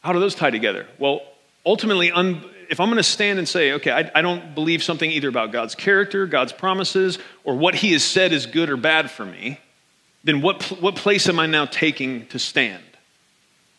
How 0.00 0.12
do 0.12 0.18
those 0.18 0.34
tie 0.34 0.50
together? 0.50 0.88
Well, 0.98 1.20
ultimately, 1.64 2.10
un- 2.10 2.44
if 2.68 2.80
I'm 2.80 2.88
going 2.88 2.96
to 2.96 3.04
stand 3.04 3.38
and 3.38 3.48
say, 3.48 3.74
okay, 3.74 3.92
I, 3.92 4.10
I 4.12 4.22
don't 4.22 4.56
believe 4.56 4.82
something 4.82 5.08
either 5.08 5.28
about 5.28 5.52
God's 5.52 5.76
character, 5.76 6.26
God's 6.26 6.52
promises, 6.52 7.20
or 7.44 7.56
what 7.56 7.76
He 7.76 7.92
has 7.92 8.02
said 8.02 8.32
is 8.32 8.46
good 8.46 8.70
or 8.70 8.76
bad 8.76 9.08
for 9.08 9.24
me, 9.24 9.60
then 10.24 10.42
what, 10.42 10.64
what 10.80 10.96
place 10.96 11.28
am 11.28 11.38
I 11.38 11.46
now 11.46 11.66
taking 11.66 12.26
to 12.28 12.40
stand? 12.40 12.82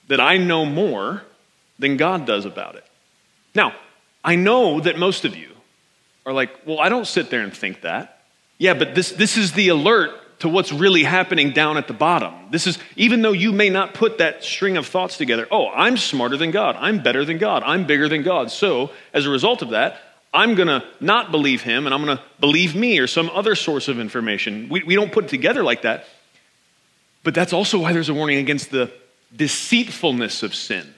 That 0.07 0.19
I 0.19 0.37
know 0.37 0.65
more 0.65 1.23
than 1.79 1.97
God 1.97 2.25
does 2.25 2.45
about 2.45 2.75
it. 2.75 2.85
Now, 3.55 3.73
I 4.23 4.35
know 4.35 4.79
that 4.79 4.97
most 4.97 5.25
of 5.25 5.35
you 5.35 5.49
are 6.25 6.33
like, 6.33 6.51
well, 6.65 6.79
I 6.79 6.89
don't 6.89 7.07
sit 7.07 7.29
there 7.29 7.41
and 7.41 7.53
think 7.53 7.81
that. 7.81 8.21
Yeah, 8.57 8.73
but 8.73 8.95
this, 8.95 9.11
this 9.11 9.37
is 9.37 9.53
the 9.53 9.69
alert 9.69 10.11
to 10.39 10.49
what's 10.49 10.71
really 10.71 11.03
happening 11.03 11.51
down 11.51 11.77
at 11.77 11.87
the 11.87 11.93
bottom. 11.93 12.33
This 12.51 12.67
is, 12.67 12.77
even 12.95 13.21
though 13.21 13.31
you 13.31 13.51
may 13.51 13.69
not 13.69 13.93
put 13.93 14.17
that 14.17 14.43
string 14.43 14.77
of 14.77 14.85
thoughts 14.85 15.17
together, 15.17 15.47
oh, 15.51 15.69
I'm 15.69 15.97
smarter 15.97 16.37
than 16.37 16.51
God, 16.51 16.75
I'm 16.79 17.01
better 17.01 17.25
than 17.25 17.37
God, 17.37 17.63
I'm 17.65 17.85
bigger 17.85 18.09
than 18.09 18.23
God. 18.23 18.51
So, 18.51 18.91
as 19.13 19.25
a 19.25 19.29
result 19.29 19.61
of 19.61 19.69
that, 19.69 20.01
I'm 20.33 20.55
going 20.55 20.67
to 20.67 20.83
not 20.99 21.31
believe 21.31 21.61
him 21.61 21.85
and 21.85 21.93
I'm 21.93 22.03
going 22.03 22.17
to 22.17 22.23
believe 22.39 22.75
me 22.75 22.99
or 22.99 23.07
some 23.07 23.29
other 23.29 23.55
source 23.55 23.87
of 23.87 23.99
information. 23.99 24.67
We, 24.67 24.83
we 24.83 24.95
don't 24.95 25.11
put 25.11 25.25
it 25.25 25.29
together 25.29 25.63
like 25.63 25.83
that. 25.83 26.07
But 27.23 27.33
that's 27.35 27.53
also 27.53 27.79
why 27.79 27.93
there's 27.93 28.09
a 28.09 28.13
warning 28.13 28.39
against 28.39 28.71
the 28.71 28.91
deceitfulness 29.35 30.43
of 30.43 30.53
sin. 30.53 30.93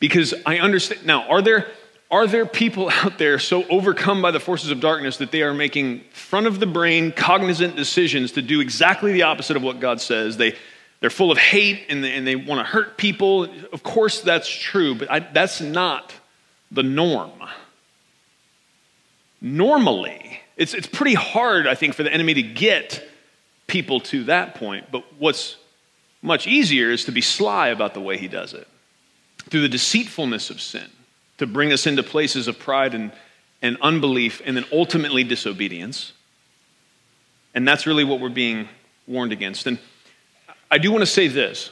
Because 0.00 0.34
I 0.46 0.58
understand. 0.58 1.06
Now, 1.06 1.28
are 1.28 1.42
there 1.42 1.66
are 2.10 2.26
there 2.26 2.46
people 2.46 2.90
out 2.92 3.18
there 3.18 3.38
so 3.38 3.64
overcome 3.68 4.22
by 4.22 4.30
the 4.30 4.40
forces 4.40 4.70
of 4.70 4.80
darkness 4.80 5.18
that 5.18 5.30
they 5.30 5.42
are 5.42 5.54
making 5.54 6.00
front 6.12 6.46
of 6.46 6.60
the 6.60 6.66
brain, 6.66 7.12
cognizant 7.12 7.76
decisions 7.76 8.32
to 8.32 8.42
do 8.42 8.60
exactly 8.60 9.12
the 9.12 9.22
opposite 9.22 9.56
of 9.56 9.62
what 9.62 9.80
God 9.80 10.00
says? 10.00 10.36
They, 10.36 10.56
they're 11.00 11.10
full 11.10 11.30
of 11.30 11.38
hate 11.38 11.86
and 11.88 12.02
they, 12.02 12.12
and 12.14 12.26
they 12.26 12.36
want 12.36 12.60
to 12.60 12.64
hurt 12.64 12.96
people. 12.96 13.44
Of 13.72 13.82
course, 13.82 14.20
that's 14.20 14.48
true, 14.48 14.94
but 14.94 15.10
I, 15.10 15.20
that's 15.20 15.60
not 15.60 16.12
the 16.70 16.82
norm. 16.82 17.32
Normally, 19.40 20.40
it's, 20.56 20.74
it's 20.74 20.88
pretty 20.88 21.14
hard, 21.14 21.68
I 21.68 21.76
think, 21.76 21.94
for 21.94 22.02
the 22.02 22.12
enemy 22.12 22.34
to 22.34 22.42
get 22.42 23.08
people 23.68 24.00
to 24.00 24.24
that 24.24 24.56
point. 24.56 24.90
But 24.90 25.04
what's 25.18 25.56
much 26.22 26.46
easier 26.46 26.90
is 26.90 27.04
to 27.04 27.12
be 27.12 27.20
sly 27.20 27.68
about 27.68 27.94
the 27.94 28.00
way 28.00 28.18
he 28.18 28.28
does 28.28 28.54
it 28.54 28.66
through 29.50 29.62
the 29.62 29.68
deceitfulness 29.68 30.50
of 30.50 30.60
sin 30.60 30.88
to 31.38 31.46
bring 31.46 31.72
us 31.72 31.86
into 31.86 32.02
places 32.02 32.48
of 32.48 32.58
pride 32.58 32.94
and, 32.94 33.12
and 33.62 33.76
unbelief 33.80 34.42
and 34.44 34.56
then 34.56 34.64
ultimately 34.72 35.24
disobedience. 35.24 36.12
And 37.54 37.66
that's 37.66 37.86
really 37.86 38.04
what 38.04 38.20
we're 38.20 38.28
being 38.28 38.68
warned 39.06 39.32
against. 39.32 39.66
And 39.66 39.78
I 40.70 40.78
do 40.78 40.90
want 40.90 41.02
to 41.02 41.06
say 41.06 41.28
this 41.28 41.70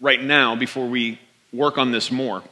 right 0.00 0.22
now 0.22 0.56
before 0.56 0.86
we 0.86 1.20
work 1.52 1.78
on 1.78 1.92
this 1.92 2.10
more. 2.10 2.42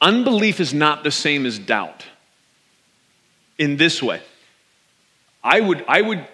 Unbelief 0.00 0.60
is 0.60 0.72
not 0.72 1.04
the 1.04 1.10
same 1.10 1.44
as 1.44 1.58
doubt 1.58 2.06
in 3.58 3.76
this 3.76 4.02
way. 4.02 4.22
I 5.44 5.60
would, 5.60 5.84
I 5.86 6.00
would 6.00 6.26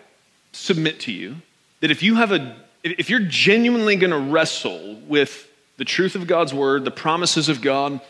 submit 0.52 1.00
to 1.00 1.12
you 1.12 1.36
that 1.80 1.90
if 1.90 2.02
you 2.02 2.14
have 2.16 2.32
a 2.32 2.56
if 2.92 3.10
you're 3.10 3.20
genuinely 3.20 3.96
going 3.96 4.10
to 4.10 4.18
wrestle 4.18 4.96
with 5.06 5.48
the 5.76 5.84
truth 5.84 6.14
of 6.14 6.26
God's 6.26 6.54
word, 6.54 6.84
the 6.84 6.90
promises 6.90 7.48
of 7.48 7.60
God, 7.60 8.00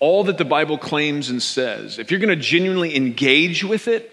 all 0.00 0.24
that 0.24 0.38
the 0.38 0.44
Bible 0.44 0.78
claims 0.78 1.30
and 1.30 1.42
says, 1.42 1.98
if 1.98 2.10
you're 2.10 2.20
going 2.20 2.36
to 2.36 2.42
genuinely 2.42 2.96
engage 2.96 3.64
with 3.64 3.88
it, 3.88 4.12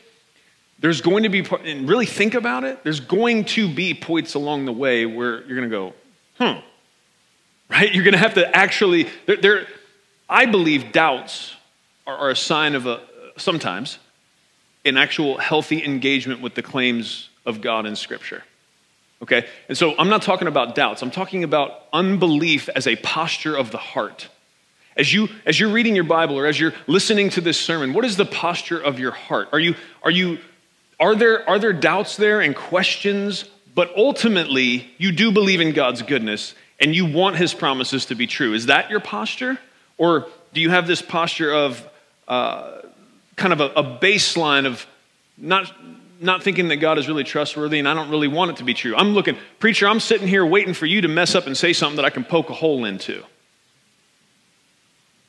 there's 0.79 1.01
going 1.01 1.23
to 1.23 1.29
be, 1.29 1.45
and 1.63 1.87
really 1.87 2.05
think 2.05 2.33
about 2.33 2.63
it, 2.63 2.83
there's 2.83 2.99
going 2.99 3.45
to 3.45 3.71
be 3.73 3.93
points 3.93 4.33
along 4.33 4.65
the 4.65 4.73
way 4.73 5.05
where 5.05 5.45
you're 5.45 5.57
going 5.57 5.69
to 5.69 5.75
go, 5.75 5.93
hmm, 6.39 6.59
right? 7.69 7.93
You're 7.93 8.03
going 8.03 8.13
to 8.13 8.19
have 8.19 8.33
to 8.35 8.55
actually, 8.55 9.07
there, 9.27 9.37
there 9.37 9.67
I 10.27 10.45
believe 10.45 10.91
doubts 10.91 11.55
are, 12.07 12.15
are 12.15 12.29
a 12.31 12.35
sign 12.35 12.73
of 12.73 12.87
a, 12.87 13.01
sometimes, 13.37 13.99
an 14.85 14.97
actual 14.97 15.37
healthy 15.37 15.83
engagement 15.83 16.41
with 16.41 16.55
the 16.55 16.63
claims 16.63 17.29
of 17.45 17.61
God 17.61 17.85
in 17.85 17.95
Scripture. 17.95 18.43
Okay? 19.21 19.47
And 19.69 19.77
so 19.77 19.95
I'm 19.97 20.09
not 20.09 20.21
talking 20.21 20.47
about 20.47 20.75
doubts, 20.75 21.01
I'm 21.01 21.11
talking 21.11 21.43
about 21.43 21.83
unbelief 21.93 22.69
as 22.69 22.87
a 22.87 22.95
posture 22.97 23.55
of 23.55 23.71
the 23.71 23.77
heart. 23.77 24.29
As, 24.97 25.13
you, 25.13 25.29
as 25.45 25.59
you're 25.59 25.71
reading 25.71 25.95
your 25.95 26.03
Bible 26.03 26.37
or 26.37 26.45
as 26.45 26.59
you're 26.59 26.73
listening 26.85 27.29
to 27.31 27.41
this 27.41 27.59
sermon, 27.59 27.93
what 27.93 28.03
is 28.03 28.17
the 28.17 28.25
posture 28.25 28.79
of 28.79 28.99
your 28.99 29.11
heart? 29.11 29.47
Are, 29.53 29.59
you, 29.59 29.75
are, 30.03 30.11
you, 30.11 30.39
are, 30.99 31.15
there, 31.15 31.47
are 31.49 31.59
there 31.59 31.71
doubts 31.71 32.17
there 32.17 32.41
and 32.41 32.55
questions? 32.55 33.45
But 33.73 33.95
ultimately, 33.95 34.91
you 34.97 35.13
do 35.13 35.31
believe 35.31 35.61
in 35.61 35.73
God's 35.73 36.01
goodness 36.01 36.55
and 36.79 36.93
you 36.93 37.05
want 37.05 37.37
his 37.37 37.53
promises 37.53 38.07
to 38.07 38.15
be 38.15 38.27
true. 38.27 38.53
Is 38.53 38.65
that 38.65 38.89
your 38.89 38.99
posture? 38.99 39.57
Or 39.97 40.27
do 40.53 40.59
you 40.59 40.71
have 40.71 40.87
this 40.87 41.01
posture 41.01 41.53
of 41.53 41.87
uh, 42.27 42.81
kind 43.37 43.53
of 43.53 43.61
a, 43.61 43.67
a 43.67 43.83
baseline 43.99 44.65
of 44.65 44.85
not, 45.37 45.73
not 46.21 46.43
thinking 46.43 46.67
that 46.67 46.77
God 46.77 46.97
is 46.97 47.07
really 47.07 47.23
trustworthy 47.23 47.79
and 47.79 47.87
I 47.87 47.93
don't 47.93 48.09
really 48.09 48.27
want 48.27 48.51
it 48.51 48.57
to 48.57 48.63
be 48.63 48.73
true? 48.73 48.95
I'm 48.95 49.13
looking, 49.13 49.37
preacher, 49.59 49.87
I'm 49.87 49.99
sitting 49.99 50.27
here 50.27 50.45
waiting 50.45 50.73
for 50.73 50.85
you 50.85 51.01
to 51.01 51.07
mess 51.07 51.35
up 51.35 51.47
and 51.47 51.57
say 51.57 51.73
something 51.73 51.95
that 51.95 52.05
I 52.05 52.11
can 52.11 52.23
poke 52.23 52.49
a 52.49 52.53
hole 52.53 52.85
into. 52.85 53.23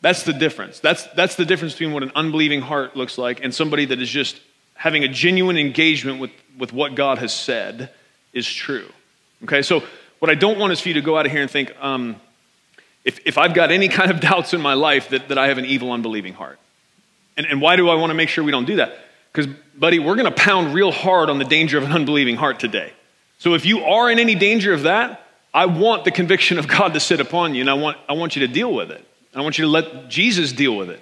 That's 0.02 0.24
the 0.24 0.32
difference. 0.32 0.80
That's, 0.80 1.04
that's 1.14 1.36
the 1.36 1.44
difference 1.44 1.72
between 1.74 1.92
what 1.92 2.02
an 2.02 2.12
unbelieving 2.14 2.60
heart 2.60 2.96
looks 2.96 3.16
like 3.16 3.42
and 3.42 3.54
somebody 3.54 3.86
that 3.86 4.00
is 4.02 4.10
just 4.10 4.40
having 4.74 5.04
a 5.04 5.08
genuine 5.08 5.56
engagement 5.56 6.20
with, 6.20 6.32
with 6.58 6.72
what 6.72 6.94
God 6.94 7.18
has 7.18 7.32
said 7.32 7.90
is 8.32 8.46
true. 8.46 8.88
Okay, 9.44 9.62
so 9.62 9.82
what 10.18 10.30
I 10.30 10.34
don't 10.34 10.58
want 10.58 10.72
is 10.72 10.80
for 10.80 10.88
you 10.88 10.94
to 10.94 11.00
go 11.00 11.16
out 11.16 11.24
of 11.24 11.32
here 11.32 11.40
and 11.40 11.50
think, 11.50 11.72
um, 11.80 12.16
if, 13.04 13.20
if 13.24 13.38
I've 13.38 13.54
got 13.54 13.70
any 13.70 13.88
kind 14.00 14.10
of 14.10 14.20
doubts 14.20 14.52
in 14.52 14.60
my 14.60 14.74
life, 14.74 15.08
that, 15.08 15.28
that 15.28 15.38
I 15.38 15.48
have 15.48 15.58
an 15.58 15.64
evil, 15.64 15.92
unbelieving 15.92 16.34
heart. 16.34 16.58
And, 17.36 17.46
and 17.46 17.62
why 17.62 17.76
do 17.76 17.88
I 17.88 17.94
want 17.94 18.10
to 18.10 18.14
make 18.14 18.28
sure 18.28 18.44
we 18.44 18.52
don't 18.52 18.66
do 18.66 18.76
that? 18.76 18.98
Because, 19.32 19.52
buddy, 19.74 19.98
we're 19.98 20.16
going 20.16 20.26
to 20.26 20.30
pound 20.30 20.74
real 20.74 20.92
hard 20.92 21.30
on 21.30 21.38
the 21.38 21.44
danger 21.44 21.78
of 21.78 21.84
an 21.84 21.92
unbelieving 21.92 22.36
heart 22.36 22.60
today. 22.60 22.92
So 23.38 23.54
if 23.54 23.64
you 23.64 23.84
are 23.84 24.10
in 24.10 24.18
any 24.18 24.34
danger 24.34 24.72
of 24.72 24.82
that, 24.82 25.26
I 25.54 25.66
want 25.66 26.04
the 26.04 26.10
conviction 26.10 26.58
of 26.58 26.68
God 26.68 26.94
to 26.94 27.00
sit 27.00 27.20
upon 27.20 27.54
you, 27.54 27.60
and 27.60 27.70
I 27.70 27.74
want, 27.74 27.98
I 28.08 28.12
want 28.14 28.36
you 28.36 28.46
to 28.46 28.52
deal 28.52 28.72
with 28.72 28.90
it. 28.90 29.06
I 29.34 29.40
want 29.40 29.58
you 29.58 29.64
to 29.64 29.70
let 29.70 30.08
Jesus 30.08 30.52
deal 30.52 30.76
with 30.76 30.90
it 30.90 31.00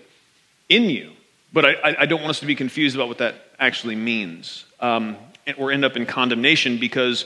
in 0.68 0.84
you. 0.84 1.12
But 1.52 1.64
I, 1.64 1.96
I 2.00 2.06
don't 2.06 2.20
want 2.20 2.30
us 2.30 2.40
to 2.40 2.46
be 2.46 2.54
confused 2.54 2.94
about 2.94 3.08
what 3.08 3.18
that 3.18 3.34
actually 3.58 3.96
means 3.96 4.64
um, 4.78 5.16
or 5.58 5.72
end 5.72 5.84
up 5.84 5.96
in 5.96 6.06
condemnation 6.06 6.78
because, 6.78 7.24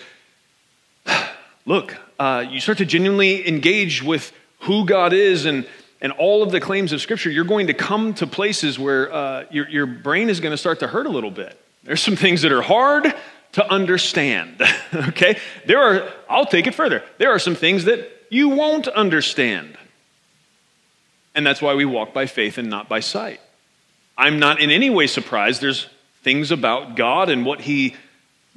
look, 1.67 1.95
uh, 2.19 2.45
you 2.49 2.59
start 2.61 2.79
to 2.79 2.87
genuinely 2.87 3.47
engage 3.47 4.03
with 4.03 4.33
who 4.61 4.87
God 4.87 5.13
is 5.13 5.45
and, 5.45 5.67
and 6.05 6.13
all 6.13 6.43
of 6.43 6.53
the 6.53 6.61
claims 6.61 6.93
of 6.93 7.01
Scripture, 7.01 7.31
you're 7.31 7.45
going 7.45 7.69
to 7.69 7.73
come 7.73 8.13
to 8.15 8.27
places 8.27 8.79
where 8.79 9.11
uh, 9.11 9.47
your, 9.51 9.67
your 9.71 9.87
brain 9.87 10.29
is 10.29 10.39
going 10.39 10.51
to 10.51 10.59
start 10.59 10.81
to 10.81 10.87
hurt 10.87 11.07
a 11.07 11.09
little 11.09 11.31
bit. 11.31 11.59
There's 11.83 12.03
some 12.03 12.15
things 12.15 12.43
that 12.43 12.53
are 12.53 12.61
hard 12.61 13.15
to 13.53 13.67
understand, 13.73 14.61
okay? 14.95 15.39
There 15.65 15.81
are, 15.83 16.13
I'll 16.29 16.45
take 16.45 16.67
it 16.67 16.75
further. 16.75 17.03
There 17.17 17.31
are 17.31 17.39
some 17.39 17.55
things 17.55 17.85
that 17.85 18.07
you 18.29 18.51
won't 18.51 18.87
understand. 18.87 19.79
And 21.35 21.47
that's 21.47 21.63
why 21.63 21.75
we 21.75 21.87
walk 21.87 22.13
by 22.13 22.27
faith 22.27 22.59
and 22.59 22.69
not 22.69 22.87
by 22.87 23.01
sight. 23.01 23.41
I'm 24.19 24.39
not 24.39 24.61
in 24.61 24.71
any 24.71 24.91
way 24.91 25.07
surprised. 25.07 25.63
There's 25.63 25.87
things 26.23 26.51
about 26.51 26.97
God 26.97 27.31
and 27.31 27.47
what 27.47 27.63
He 27.63 27.97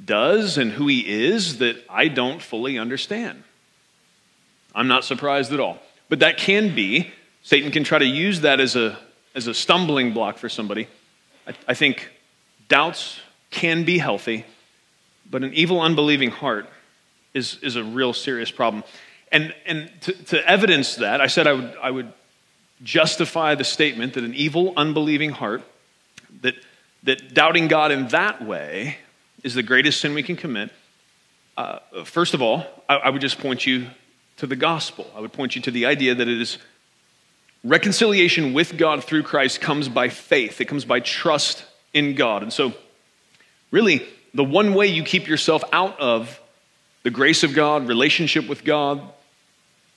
does 0.04 0.58
and 0.58 0.70
who 0.70 0.86
He 0.86 1.30
is 1.30 1.58
that 1.58 1.82
I 1.88 2.08
don't 2.08 2.42
fully 2.42 2.78
understand. 2.78 3.42
I'm 4.74 4.86
not 4.86 5.02
surprised 5.02 5.50
at 5.54 5.60
all. 5.60 5.78
But 6.10 6.18
that 6.20 6.36
can 6.36 6.74
be, 6.74 7.12
Satan 7.48 7.70
can 7.70 7.82
try 7.82 7.98
to 7.98 8.04
use 8.04 8.42
that 8.42 8.60
as 8.60 8.76
a, 8.76 8.98
as 9.34 9.46
a 9.46 9.54
stumbling 9.54 10.12
block 10.12 10.36
for 10.36 10.50
somebody. 10.50 10.86
I, 11.46 11.54
I 11.68 11.72
think 11.72 12.10
doubts 12.68 13.20
can 13.48 13.84
be 13.84 13.96
healthy, 13.96 14.44
but 15.30 15.42
an 15.42 15.54
evil, 15.54 15.80
unbelieving 15.80 16.28
heart 16.28 16.68
is, 17.32 17.58
is 17.62 17.76
a 17.76 17.82
real 17.82 18.12
serious 18.12 18.50
problem. 18.50 18.84
And, 19.32 19.54
and 19.64 19.90
to, 20.02 20.12
to 20.24 20.46
evidence 20.46 20.96
that, 20.96 21.22
I 21.22 21.26
said 21.26 21.46
I 21.46 21.54
would, 21.54 21.76
I 21.82 21.90
would 21.90 22.12
justify 22.82 23.54
the 23.54 23.64
statement 23.64 24.12
that 24.12 24.24
an 24.24 24.34
evil, 24.34 24.74
unbelieving 24.76 25.30
heart, 25.30 25.62
that, 26.42 26.54
that 27.04 27.32
doubting 27.32 27.66
God 27.66 27.92
in 27.92 28.08
that 28.08 28.44
way 28.44 28.98
is 29.42 29.54
the 29.54 29.62
greatest 29.62 30.02
sin 30.02 30.12
we 30.12 30.22
can 30.22 30.36
commit. 30.36 30.70
Uh, 31.56 31.78
first 32.04 32.34
of 32.34 32.42
all, 32.42 32.66
I, 32.90 32.96
I 32.96 33.08
would 33.08 33.22
just 33.22 33.38
point 33.38 33.66
you 33.66 33.86
to 34.36 34.46
the 34.46 34.54
gospel. 34.54 35.10
I 35.16 35.20
would 35.20 35.32
point 35.32 35.56
you 35.56 35.62
to 35.62 35.70
the 35.70 35.86
idea 35.86 36.14
that 36.14 36.28
it 36.28 36.40
is 36.42 36.58
reconciliation 37.64 38.54
with 38.54 38.76
God 38.76 39.04
through 39.04 39.22
Christ 39.24 39.60
comes 39.60 39.88
by 39.88 40.08
faith, 40.08 40.60
it 40.60 40.66
comes 40.66 40.84
by 40.84 41.00
trust 41.00 41.64
in 41.92 42.14
God. 42.14 42.42
And 42.42 42.52
so, 42.52 42.72
really, 43.70 44.06
the 44.34 44.44
one 44.44 44.74
way 44.74 44.86
you 44.86 45.02
keep 45.02 45.26
yourself 45.26 45.62
out 45.72 45.98
of 46.00 46.40
the 47.02 47.10
grace 47.10 47.42
of 47.42 47.54
God, 47.54 47.88
relationship 47.88 48.48
with 48.48 48.64
God, 48.64 49.00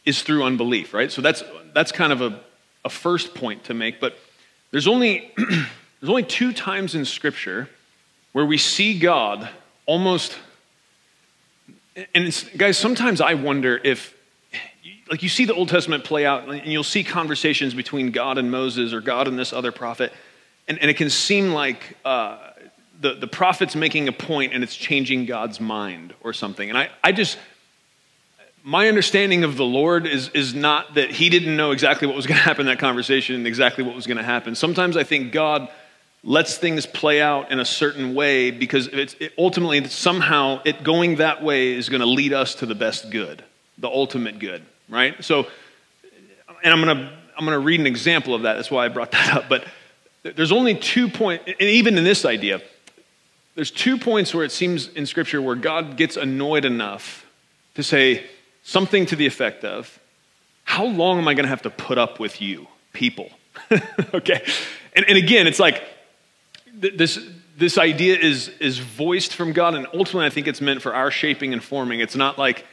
is 0.05 0.21
through 0.21 0.43
unbelief, 0.43 0.93
right? 0.93 1.11
So 1.11 1.21
that's, 1.21 1.43
that's 1.73 1.91
kind 1.91 2.13
of 2.13 2.21
a, 2.21 2.39
a 2.85 2.89
first 2.89 3.35
point 3.35 3.65
to 3.65 3.73
make. 3.73 3.99
But 3.99 4.17
there's 4.71 4.87
only, 4.87 5.31
there's 5.37 6.09
only 6.09 6.23
two 6.23 6.53
times 6.53 6.95
in 6.95 7.05
Scripture 7.05 7.69
where 8.31 8.45
we 8.45 8.57
see 8.57 8.97
God 8.97 9.49
almost. 9.85 10.37
And 12.15 12.45
guys, 12.57 12.77
sometimes 12.77 13.21
I 13.21 13.33
wonder 13.33 13.79
if 13.83 14.15
like 15.11 15.21
you 15.21 15.29
see 15.29 15.43
the 15.43 15.53
Old 15.53 15.67
Testament 15.67 16.05
play 16.05 16.25
out, 16.25 16.47
and 16.47 16.65
you'll 16.65 16.85
see 16.85 17.03
conversations 17.03 17.73
between 17.73 18.11
God 18.11 18.37
and 18.37 18.49
Moses 18.49 18.93
or 18.93 19.01
God 19.01 19.27
and 19.27 19.37
this 19.37 19.51
other 19.51 19.73
prophet, 19.73 20.13
and, 20.69 20.79
and 20.79 20.89
it 20.89 20.95
can 20.95 21.09
seem 21.09 21.51
like 21.51 21.97
uh, 22.05 22.37
the, 23.01 23.15
the 23.15 23.27
prophet's 23.27 23.75
making 23.75 24.07
a 24.07 24.13
point 24.13 24.53
and 24.53 24.63
it's 24.63 24.75
changing 24.75 25.25
God's 25.25 25.59
mind 25.59 26.13
or 26.21 26.31
something. 26.31 26.69
And 26.69 26.77
I, 26.77 26.89
I 27.03 27.11
just, 27.11 27.37
my 28.63 28.87
understanding 28.87 29.43
of 29.43 29.57
the 29.57 29.65
Lord 29.65 30.07
is, 30.07 30.29
is 30.29 30.53
not 30.53 30.93
that 30.93 31.11
he 31.11 31.29
didn't 31.29 31.57
know 31.57 31.71
exactly 31.71 32.07
what 32.07 32.15
was 32.15 32.25
going 32.25 32.37
to 32.37 32.43
happen 32.43 32.61
in 32.61 32.67
that 32.67 32.79
conversation 32.79 33.35
and 33.35 33.45
exactly 33.45 33.83
what 33.83 33.95
was 33.95 34.07
going 34.07 34.17
to 34.17 34.23
happen. 34.23 34.55
Sometimes 34.55 34.95
I 34.95 35.03
think 35.03 35.33
God 35.33 35.67
lets 36.23 36.57
things 36.57 36.85
play 36.85 37.21
out 37.21 37.51
in 37.51 37.59
a 37.59 37.65
certain 37.65 38.13
way 38.13 38.51
because 38.51 38.87
it's, 38.87 39.15
it 39.19 39.33
ultimately, 39.37 39.83
somehow, 39.87 40.61
it 40.63 40.83
going 40.83 41.15
that 41.15 41.43
way 41.43 41.73
is 41.73 41.89
going 41.89 42.01
to 42.01 42.07
lead 42.07 42.31
us 42.31 42.55
to 42.55 42.65
the 42.65 42.75
best 42.75 43.09
good, 43.09 43.43
the 43.77 43.89
ultimate 43.89 44.39
good 44.39 44.63
right? 44.91 45.23
So, 45.23 45.47
and 46.63 46.71
I'm 46.71 46.83
going 46.83 46.95
to 46.95 47.11
I'm 47.37 47.45
going 47.45 47.55
to 47.57 47.65
read 47.65 47.79
an 47.79 47.87
example 47.87 48.35
of 48.35 48.43
that. 48.43 48.53
That's 48.53 48.69
why 48.69 48.85
I 48.85 48.89
brought 48.89 49.11
that 49.13 49.33
up. 49.33 49.49
But 49.49 49.65
there's 50.21 50.51
only 50.51 50.75
two 50.75 51.07
points, 51.07 51.45
and 51.47 51.61
even 51.61 51.97
in 51.97 52.03
this 52.03 52.25
idea, 52.25 52.61
there's 53.55 53.71
two 53.71 53.97
points 53.97 54.33
where 54.33 54.45
it 54.45 54.51
seems 54.51 54.89
in 54.89 55.07
Scripture 55.07 55.41
where 55.41 55.55
God 55.55 55.97
gets 55.97 56.17
annoyed 56.17 56.65
enough 56.65 57.25
to 57.73 57.83
say 57.83 58.25
something 58.63 59.05
to 59.07 59.15
the 59.15 59.25
effect 59.25 59.63
of, 59.63 59.99
How 60.63 60.85
long 60.85 61.17
am 61.17 61.27
I 61.27 61.33
going 61.33 61.45
to 61.45 61.49
have 61.49 61.63
to 61.63 61.69
put 61.71 61.97
up 61.97 62.19
with 62.19 62.41
you, 62.41 62.67
people? 62.93 63.31
okay? 64.13 64.45
And, 64.95 65.05
and 65.07 65.17
again, 65.17 65.47
it's 65.47 65.59
like 65.59 65.83
this, 66.73 67.19
this 67.57 67.77
idea 67.77 68.17
is, 68.17 68.49
is 68.59 68.77
voiced 68.77 69.33
from 69.33 69.53
God, 69.53 69.73
and 69.73 69.87
ultimately, 69.93 70.25
I 70.25 70.29
think 70.29 70.47
it's 70.47 70.61
meant 70.61 70.81
for 70.81 70.93
our 70.93 71.11
shaping 71.11 71.53
and 71.53 71.63
forming. 71.63 71.99
It's 72.01 72.15
not 72.15 72.37
like, 72.37 72.65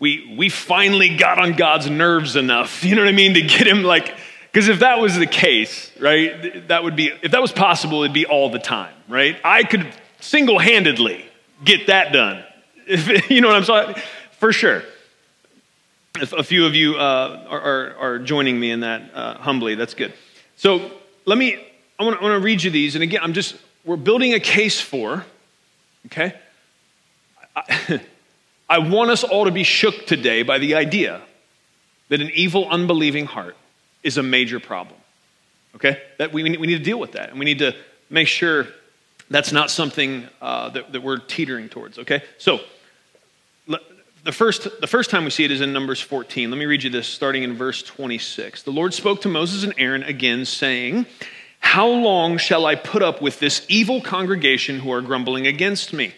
we, 0.00 0.34
we 0.36 0.48
finally 0.48 1.14
got 1.14 1.38
on 1.38 1.52
God's 1.52 1.88
nerves 1.88 2.34
enough, 2.34 2.82
you 2.82 2.96
know 2.96 3.02
what 3.02 3.08
I 3.08 3.12
mean, 3.12 3.34
to 3.34 3.42
get 3.42 3.66
him 3.66 3.84
like, 3.84 4.16
because 4.50 4.68
if 4.68 4.80
that 4.80 4.98
was 4.98 5.16
the 5.16 5.26
case, 5.26 5.92
right, 6.00 6.66
that 6.68 6.82
would 6.82 6.96
be, 6.96 7.12
if 7.22 7.32
that 7.32 7.42
was 7.42 7.52
possible, 7.52 8.02
it'd 8.02 8.14
be 8.14 8.26
all 8.26 8.50
the 8.50 8.58
time, 8.58 8.94
right? 9.08 9.38
I 9.44 9.62
could 9.62 9.86
single 10.18 10.58
handedly 10.58 11.24
get 11.64 11.86
that 11.86 12.12
done. 12.12 12.44
If, 12.92 13.30
you 13.30 13.40
know 13.40 13.46
what 13.46 13.56
I'm 13.56 13.64
saying? 13.64 13.94
For 14.32 14.52
sure. 14.52 14.82
If 16.16 16.32
a 16.32 16.42
few 16.42 16.66
of 16.66 16.74
you 16.74 16.96
uh, 16.96 17.46
are, 17.48 17.60
are, 17.60 17.96
are, 17.98 18.18
joining 18.18 18.58
me 18.58 18.72
in 18.72 18.80
that 18.80 19.14
uh, 19.14 19.34
humbly, 19.34 19.76
that's 19.76 19.94
good. 19.94 20.12
So 20.56 20.90
let 21.24 21.38
me, 21.38 21.64
I 22.00 22.02
want 22.02 22.20
to 22.20 22.40
read 22.40 22.64
you 22.64 22.70
these. 22.72 22.96
And 22.96 23.04
again, 23.04 23.20
I'm 23.22 23.32
just, 23.32 23.54
we're 23.84 23.94
building 23.94 24.34
a 24.34 24.40
case 24.40 24.80
for, 24.80 25.24
okay? 26.06 26.34
I, 27.54 28.00
I 28.70 28.78
want 28.78 29.10
us 29.10 29.24
all 29.24 29.46
to 29.46 29.50
be 29.50 29.64
shook 29.64 30.06
today 30.06 30.44
by 30.44 30.58
the 30.58 30.76
idea 30.76 31.20
that 32.08 32.20
an 32.20 32.30
evil, 32.32 32.68
unbelieving 32.68 33.26
heart 33.26 33.56
is 34.04 34.16
a 34.16 34.22
major 34.22 34.60
problem. 34.60 34.96
Okay? 35.74 36.00
That 36.18 36.32
we, 36.32 36.44
we 36.44 36.66
need 36.68 36.78
to 36.78 36.84
deal 36.84 37.00
with 37.00 37.12
that. 37.12 37.30
And 37.30 37.38
we 37.40 37.44
need 37.44 37.58
to 37.58 37.74
make 38.08 38.28
sure 38.28 38.68
that's 39.28 39.50
not 39.50 39.72
something 39.72 40.24
uh, 40.40 40.68
that, 40.70 40.92
that 40.92 41.02
we're 41.02 41.18
teetering 41.18 41.68
towards. 41.68 41.98
Okay? 41.98 42.22
So, 42.38 42.60
the 44.22 44.32
first, 44.32 44.68
the 44.80 44.86
first 44.86 45.10
time 45.10 45.24
we 45.24 45.30
see 45.30 45.44
it 45.44 45.50
is 45.50 45.60
in 45.60 45.72
Numbers 45.72 46.00
14. 46.00 46.50
Let 46.50 46.58
me 46.58 46.66
read 46.66 46.84
you 46.84 46.90
this 46.90 47.08
starting 47.08 47.42
in 47.42 47.54
verse 47.54 47.82
26. 47.82 48.62
The 48.62 48.70
Lord 48.70 48.94
spoke 48.94 49.22
to 49.22 49.28
Moses 49.28 49.64
and 49.64 49.74
Aaron 49.78 50.02
again, 50.04 50.44
saying, 50.44 51.06
How 51.58 51.88
long 51.88 52.36
shall 52.36 52.66
I 52.66 52.76
put 52.76 53.02
up 53.02 53.20
with 53.20 53.40
this 53.40 53.64
evil 53.68 54.00
congregation 54.00 54.78
who 54.78 54.92
are 54.92 55.00
grumbling 55.00 55.46
against 55.46 55.92
me? 55.92 56.12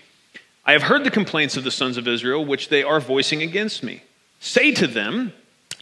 I 0.65 0.73
have 0.73 0.83
heard 0.83 1.05
the 1.05 1.11
complaints 1.11 1.57
of 1.57 1.65
the 1.65 1.71
sons 1.71 1.97
of 1.97 2.07
Israel, 2.07 2.45
which 2.45 2.69
they 2.69 2.83
are 2.83 3.01
voicing 3.01 3.43
against 3.43 3.83
me. 3.83 4.03
Say 4.39 4.73
to 4.73 4.87
them, 4.87 5.33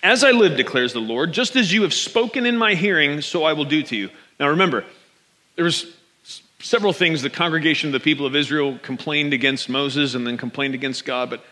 As 0.02 0.24
I 0.24 0.30
live, 0.30 0.56
declares 0.56 0.92
the 0.92 1.00
Lord, 1.00 1.32
just 1.32 1.56
as 1.56 1.72
you 1.72 1.82
have 1.82 1.92
spoken 1.92 2.46
in 2.46 2.56
my 2.56 2.74
hearing, 2.74 3.20
so 3.20 3.44
I 3.44 3.52
will 3.52 3.66
do 3.66 3.82
to 3.82 3.96
you. 3.96 4.10
Now 4.38 4.48
remember, 4.48 4.84
there 5.56 5.64
was 5.64 5.86
several 6.60 6.92
things 6.92 7.22
the 7.22 7.30
congregation 7.30 7.88
of 7.88 7.92
the 7.92 8.00
people 8.00 8.26
of 8.26 8.34
Israel 8.36 8.78
complained 8.82 9.32
against 9.32 9.68
Moses 9.68 10.14
and 10.14 10.26
then 10.26 10.36
complained 10.36 10.74
against 10.74 11.04
God, 11.04 11.30
but 11.30 11.44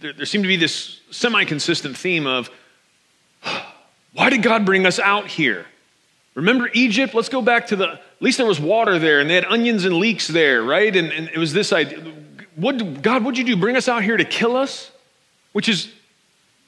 there, 0.00 0.12
there 0.12 0.26
seemed 0.26 0.44
to 0.44 0.48
be 0.48 0.56
this 0.56 1.00
semi 1.10 1.44
consistent 1.44 1.96
theme 1.96 2.26
of, 2.26 2.50
Why 4.12 4.28
did 4.30 4.42
God 4.42 4.66
bring 4.66 4.86
us 4.86 4.98
out 4.98 5.28
here? 5.28 5.66
Remember 6.34 6.68
Egypt? 6.74 7.14
Let's 7.14 7.28
go 7.28 7.40
back 7.40 7.68
to 7.68 7.76
the, 7.76 7.92
at 7.92 8.02
least 8.20 8.38
there 8.38 8.46
was 8.46 8.60
water 8.60 8.98
there 8.98 9.20
and 9.20 9.30
they 9.30 9.34
had 9.34 9.46
onions 9.46 9.84
and 9.84 9.96
leeks 9.96 10.28
there, 10.28 10.62
right? 10.62 10.94
And, 10.94 11.10
and 11.12 11.28
it 11.28 11.38
was 11.38 11.52
this 11.52 11.72
idea 11.72 11.98
what, 12.56 13.02
God, 13.02 13.22
what'd 13.22 13.38
you 13.38 13.44
do? 13.44 13.56
Bring 13.56 13.76
us 13.76 13.86
out 13.86 14.02
here 14.02 14.16
to 14.16 14.24
kill 14.24 14.56
us? 14.56 14.90
Which 15.52 15.68
is, 15.68 15.90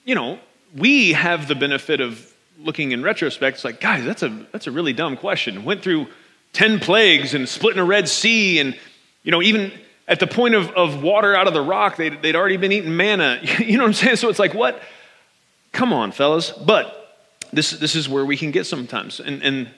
you 0.05 0.14
know, 0.14 0.38
we 0.77 1.12
have 1.14 1.48
the 1.48 1.55
benefit 1.55 2.01
of 2.01 2.33
looking 2.59 2.92
in 2.92 3.03
retrospect. 3.03 3.57
It's 3.57 3.64
like, 3.64 3.81
guys, 3.81 4.05
that's 4.05 4.22
a, 4.22 4.29
that's 4.53 4.66
a 4.66 4.70
really 4.70 4.92
dumb 4.92 5.16
question. 5.16 5.64
Went 5.64 5.83
through 5.83 6.07
10 6.53 6.81
plagues 6.81 7.35
and 7.35 7.48
splitting 7.48 7.81
a 7.81 7.85
Red 7.85 8.09
Sea. 8.09 8.61
And, 8.61 8.79
you 9.22 9.33
know, 9.33 9.42
even 9.42 9.72
at 10.07 10.20
the 10.20 10.27
point 10.27 10.55
of, 10.55 10.70
of 10.70 11.03
water 11.03 11.35
out 11.35 11.46
of 11.46 11.55
the 11.55 11.62
rock, 11.62 11.96
they'd, 11.96 12.20
they'd 12.20 12.37
already 12.37 12.57
been 12.57 12.72
eating 12.72 12.96
manna. 12.96 13.40
you 13.59 13.77
know 13.79 13.85
what 13.85 13.88
I'm 13.88 13.94
saying? 13.94 14.16
So 14.16 14.29
it's 14.29 14.38
like, 14.38 14.55
what? 14.55 14.83
Come 15.72 15.92
on, 15.92 16.12
fellas. 16.12 16.51
But 16.51 16.94
this, 17.53 17.70
this 17.70 17.94
is 17.94 18.09
where 18.09 18.24
we 18.24 18.37
can 18.37 18.51
get 18.51 18.66
sometimes. 18.66 19.20
And, 19.20 19.42
and 19.42 19.70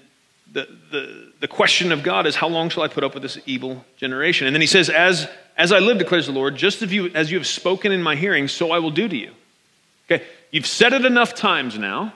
the, 0.53 0.69
the, 0.91 1.33
the 1.41 1.49
question 1.49 1.93
of 1.93 2.03
God 2.03 2.27
is, 2.27 2.37
how 2.37 2.49
long 2.49 2.69
shall 2.69 2.83
I 2.83 2.89
put 2.89 3.05
up 3.05 3.15
with 3.15 3.23
this 3.23 3.39
evil 3.47 3.85
generation? 3.97 4.47
And 4.47 4.55
then 4.55 4.61
he 4.61 4.67
says, 4.67 4.89
as, 4.89 5.29
as 5.61 5.73
I 5.73 5.79
live, 5.79 5.99
declares 5.99 6.25
the 6.25 6.33
Lord, 6.33 6.57
just 6.57 6.81
as 6.81 6.91
you, 6.91 7.11
as 7.15 7.31
you 7.31 7.37
have 7.37 7.47
spoken 7.47 7.93
in 7.93 8.03
my 8.03 8.17
hearing, 8.17 8.49
so 8.49 8.71
I 8.71 8.79
will 8.79 8.91
do 8.91 9.07
to 9.07 9.17
you. 9.17 9.31
Okay, 10.11 10.25
you've 10.51 10.67
said 10.67 10.95
it 10.95 11.05
enough 11.05 11.35
times 11.35 11.79
now. 11.79 12.15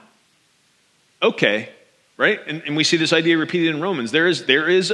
Okay, 1.21 1.69
right? 2.17 2.39
And, 2.47 2.63
and 2.65 2.75
we 2.75 2.83
see 2.83 2.97
this 2.97 3.13
idea 3.13 3.37
repeated 3.37 3.75
in 3.75 3.81
Romans. 3.81 4.11
There 4.11 4.25
is, 4.25 4.47
there, 4.47 4.67
is, 4.67 4.91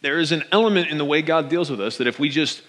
there 0.00 0.18
is 0.18 0.32
an 0.32 0.42
element 0.50 0.88
in 0.88 0.98
the 0.98 1.04
way 1.04 1.22
God 1.22 1.48
deals 1.48 1.70
with 1.70 1.80
us 1.80 1.98
that 1.98 2.08
if 2.08 2.18
we 2.18 2.28
just 2.28 2.60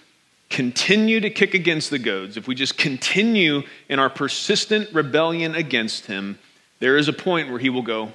continue 0.50 1.18
to 1.18 1.30
kick 1.30 1.52
against 1.52 1.90
the 1.90 1.98
goads, 1.98 2.36
if 2.36 2.46
we 2.46 2.54
just 2.54 2.78
continue 2.78 3.64
in 3.88 3.98
our 3.98 4.08
persistent 4.08 4.88
rebellion 4.94 5.56
against 5.56 6.06
him, 6.06 6.38
there 6.78 6.96
is 6.96 7.08
a 7.08 7.12
point 7.12 7.50
where 7.50 7.58
he 7.58 7.70
will 7.70 7.82
go, 7.82 8.12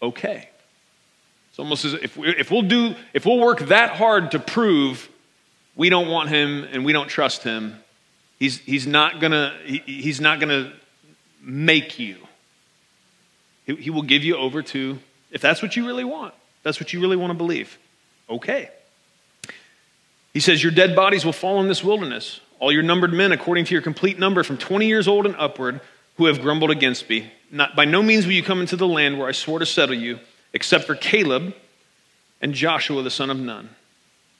okay. 0.00 0.48
It's 1.50 1.58
almost 1.58 1.84
as 1.84 1.94
if, 1.94 2.16
we, 2.16 2.28
if 2.28 2.52
we'll 2.52 2.62
do, 2.62 2.94
if 3.12 3.26
we'll 3.26 3.40
work 3.40 3.58
that 3.62 3.96
hard 3.96 4.30
to 4.30 4.38
prove 4.38 5.08
we 5.76 5.88
don't 5.88 6.08
want 6.08 6.28
him 6.28 6.64
and 6.64 6.84
we 6.84 6.92
don't 6.92 7.08
trust 7.08 7.42
him, 7.42 7.78
he's, 8.38 8.58
he's 8.58 8.86
not 8.86 9.20
gonna, 9.20 9.56
he, 9.64 9.78
he's 9.86 10.20
not 10.20 10.40
gonna 10.40 10.72
make 11.40 11.98
you. 11.98 12.16
He, 13.66 13.76
he 13.76 13.90
will 13.90 14.02
give 14.02 14.24
you 14.24 14.36
over 14.36 14.62
to, 14.62 14.98
if 15.30 15.40
that's 15.40 15.62
what 15.62 15.76
you 15.76 15.86
really 15.86 16.04
want, 16.04 16.34
that's 16.62 16.80
what 16.80 16.92
you 16.92 17.00
really 17.00 17.16
want 17.16 17.30
to 17.30 17.34
believe. 17.34 17.78
Okay. 18.28 18.68
He 20.32 20.40
says, 20.40 20.62
Your 20.62 20.72
dead 20.72 20.96
bodies 20.96 21.24
will 21.24 21.32
fall 21.32 21.60
in 21.60 21.68
this 21.68 21.82
wilderness, 21.82 22.40
all 22.58 22.72
your 22.72 22.82
numbered 22.82 23.12
men 23.12 23.32
according 23.32 23.64
to 23.66 23.74
your 23.74 23.82
complete 23.82 24.18
number 24.18 24.42
from 24.42 24.58
20 24.58 24.86
years 24.86 25.08
old 25.08 25.26
and 25.26 25.36
upward 25.36 25.80
who 26.16 26.26
have 26.26 26.40
grumbled 26.40 26.70
against 26.70 27.08
me. 27.08 27.30
Not, 27.50 27.76
by 27.76 27.84
no 27.84 28.02
means 28.02 28.26
will 28.26 28.32
you 28.32 28.42
come 28.42 28.60
into 28.60 28.76
the 28.76 28.86
land 28.86 29.18
where 29.18 29.28
I 29.28 29.32
swore 29.32 29.58
to 29.58 29.66
settle 29.66 29.94
you, 29.94 30.18
except 30.52 30.84
for 30.84 30.94
Caleb 30.94 31.54
and 32.40 32.54
Joshua 32.54 33.02
the 33.02 33.10
son 33.10 33.30
of 33.30 33.38
Nun. 33.38 33.70